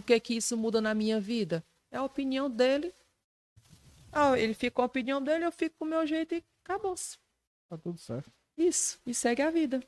O 0.00 0.02
que 0.02 0.18
que 0.18 0.34
isso 0.34 0.56
muda 0.56 0.80
na 0.80 0.94
minha 0.94 1.20
vida? 1.20 1.62
É 1.90 1.98
a 1.98 2.02
opinião 2.02 2.50
dele. 2.50 2.94
Ah, 4.10 4.36
ele 4.38 4.54
fica 4.54 4.76
com 4.76 4.80
a 4.80 4.86
opinião 4.86 5.22
dele, 5.22 5.44
eu 5.44 5.52
fico 5.52 5.76
com 5.78 5.84
o 5.84 5.88
meu 5.88 6.06
jeito 6.06 6.34
e 6.34 6.42
acabou-se. 6.64 7.18
Tá 7.68 7.76
tudo 7.76 7.98
certo. 7.98 8.32
Isso, 8.56 8.98
e 9.04 9.12
segue 9.14 9.42
a 9.42 9.50
vida. 9.50 9.86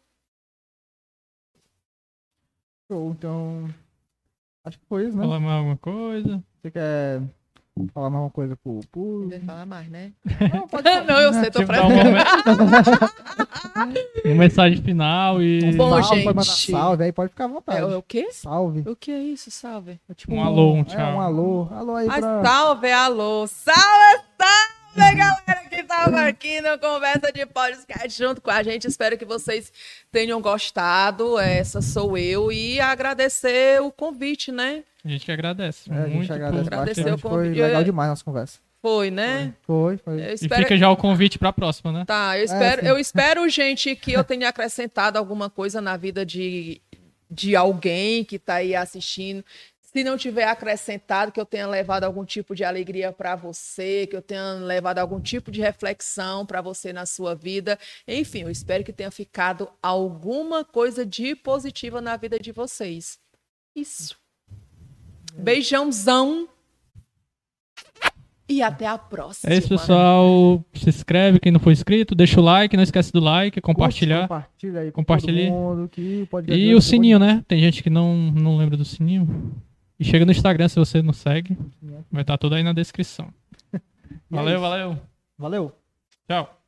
Show, 2.90 3.12
então. 3.12 3.74
Acho 4.62 4.78
que 4.78 4.84
foi 4.84 5.06
isso, 5.06 5.16
né? 5.16 5.22
Falar 5.22 5.40
mais 5.40 5.58
alguma 5.58 5.78
coisa? 5.78 6.44
Você 6.60 6.70
quer 6.70 7.22
falar 7.94 8.10
mais 8.10 8.24
uma 8.24 8.30
coisa 8.30 8.54
pro 8.56 8.80
público? 8.90 9.30
Deve 9.30 9.46
falar 9.46 9.64
mais, 9.66 9.88
né? 9.88 10.12
Não, 10.52 10.66
pode 10.68 10.82
falar. 10.82 11.04
Não, 11.04 11.20
eu 11.20 11.32
sei, 11.32 11.50
tô 11.50 11.60
Tipo, 11.60 11.72
dar 11.72 11.86
um 11.86 11.92
uma 14.26 14.34
mensagem 14.34 14.82
final 14.82 15.42
e 15.42 15.72
Bom, 15.74 15.90
salve, 15.90 16.08
pode 16.22 16.26
mandar 16.26 16.42
gente. 16.42 16.70
salve 16.70 17.04
aí, 17.04 17.12
pode 17.12 17.30
ficar 17.30 17.44
à 17.44 17.48
vontade. 17.48 17.78
É, 17.78 17.84
o 17.96 18.02
quê? 18.02 18.28
Salve. 18.32 18.80
O 18.88 18.94
que 18.94 19.10
é 19.10 19.18
isso, 19.18 19.50
salve? 19.50 19.98
É 20.08 20.14
tipo 20.14 20.34
Um 20.34 20.42
alô, 20.44 20.74
um 20.74 20.80
É, 20.80 20.84
tchau. 20.84 21.14
um 21.16 21.20
alô. 21.20 21.68
Alô 21.70 21.96
aí 21.96 22.06
Mas 22.06 22.20
pra... 22.20 22.44
salve, 22.44 22.92
alô. 22.92 23.46
Salve, 23.46 24.22
salve, 24.38 25.16
galera 25.16 25.68
que 25.70 25.82
tava 25.82 26.20
aqui 26.26 26.60
no 26.60 26.78
Conversa 26.78 27.32
de 27.32 27.46
Podcast 27.46 28.18
junto 28.22 28.42
com 28.42 28.50
a 28.50 28.62
gente. 28.62 28.86
Espero 28.86 29.16
que 29.16 29.24
vocês 29.24 29.72
tenham 30.10 30.40
gostado. 30.42 31.38
Essa 31.38 31.80
sou 31.80 32.18
eu. 32.18 32.52
E 32.52 32.78
agradecer 32.80 33.80
o 33.80 33.90
convite, 33.90 34.52
né? 34.52 34.84
A 35.04 35.08
gente 35.08 35.24
que 35.24 35.32
agradece. 35.32 35.90
É, 35.90 35.94
a 35.94 36.04
gente 36.06 36.16
muito 36.16 36.32
agradece 36.32 36.64
por- 36.64 36.70
bastante. 36.70 37.10
o 37.10 37.18
Foi 37.18 37.30
convite. 37.30 37.60
legal 37.60 37.84
demais 37.84 38.06
a 38.08 38.12
nossa 38.12 38.24
conversa. 38.24 38.60
Foi, 38.80 39.10
né? 39.12 39.54
Foi, 39.62 39.96
foi. 39.96 40.20
E 40.20 40.32
espero... 40.34 40.62
fica 40.62 40.76
já 40.76 40.90
o 40.90 40.96
convite 40.96 41.38
pra 41.38 41.52
próxima, 41.52 41.92
né? 41.92 42.04
Tá, 42.04 42.36
eu 42.36 42.44
espero, 42.44 42.80
sim. 42.82 42.88
eu 42.88 42.98
espero, 42.98 43.48
gente, 43.48 43.94
que 43.94 44.12
eu 44.12 44.24
tenha 44.24 44.48
acrescentado 44.48 45.16
alguma 45.18 45.48
coisa 45.48 45.80
na 45.80 45.96
vida 45.96 46.26
de, 46.26 46.82
de 47.30 47.54
alguém 47.54 48.24
que 48.24 48.40
tá 48.40 48.56
aí 48.56 48.74
assistindo. 48.74 49.44
Se 49.80 50.02
não 50.02 50.16
tiver 50.16 50.44
acrescentado, 50.44 51.30
que 51.30 51.38
eu 51.38 51.44
tenha 51.44 51.66
levado 51.68 52.04
algum 52.04 52.24
tipo 52.24 52.56
de 52.56 52.64
alegria 52.64 53.12
para 53.12 53.36
você, 53.36 54.06
que 54.06 54.16
eu 54.16 54.22
tenha 54.22 54.54
levado 54.54 54.98
algum 54.98 55.20
tipo 55.20 55.50
de 55.50 55.60
reflexão 55.60 56.46
para 56.46 56.62
você 56.62 56.92
na 56.94 57.04
sua 57.06 57.34
vida. 57.34 57.78
Enfim, 58.08 58.40
eu 58.40 58.50
espero 58.50 58.82
que 58.82 58.92
tenha 58.92 59.10
ficado 59.10 59.68
alguma 59.82 60.64
coisa 60.64 61.04
de 61.04 61.36
positiva 61.36 62.00
na 62.00 62.16
vida 62.16 62.38
de 62.38 62.50
vocês. 62.52 63.18
Isso. 63.76 64.16
Beijãozão. 65.38 66.48
E 68.48 68.60
até 68.60 68.86
a 68.86 68.98
próxima. 68.98 69.52
É 69.52 69.56
isso, 69.56 69.68
pessoal. 69.68 70.62
Se 70.74 70.88
inscreve 70.88 71.40
quem 71.40 71.50
não 71.50 71.60
for 71.60 71.70
inscrito, 71.70 72.14
deixa 72.14 72.38
o 72.38 72.44
like, 72.44 72.76
não 72.76 72.82
esquece 72.82 73.10
do 73.12 73.20
like, 73.20 73.60
compartilhar. 73.60 74.22
Compartilha 74.28 74.80
aí 74.80 74.90
com 74.90 75.00
Compartilhe. 75.00 75.46
todo 75.46 75.52
mundo. 75.54 75.90
E 76.48 76.74
o 76.74 76.80
sininho, 76.82 77.18
né? 77.18 77.42
Tem 77.48 77.58
gente 77.60 77.82
que 77.82 77.88
não, 77.88 78.14
não 78.16 78.58
lembra 78.58 78.76
do 78.76 78.84
sininho. 78.84 79.54
E 79.98 80.04
chega 80.04 80.26
no 80.26 80.32
Instagram 80.32 80.68
se 80.68 80.76
você 80.78 81.00
não 81.00 81.12
segue. 81.14 81.56
Vai 82.10 82.22
estar 82.22 82.36
tudo 82.36 82.54
aí 82.54 82.62
na 82.62 82.72
descrição. 82.72 83.28
É 84.30 84.34
Valeu, 84.36 84.52
isso. 84.54 84.60
valeu. 84.62 84.98
Valeu. 85.38 85.72
Tchau. 86.28 86.61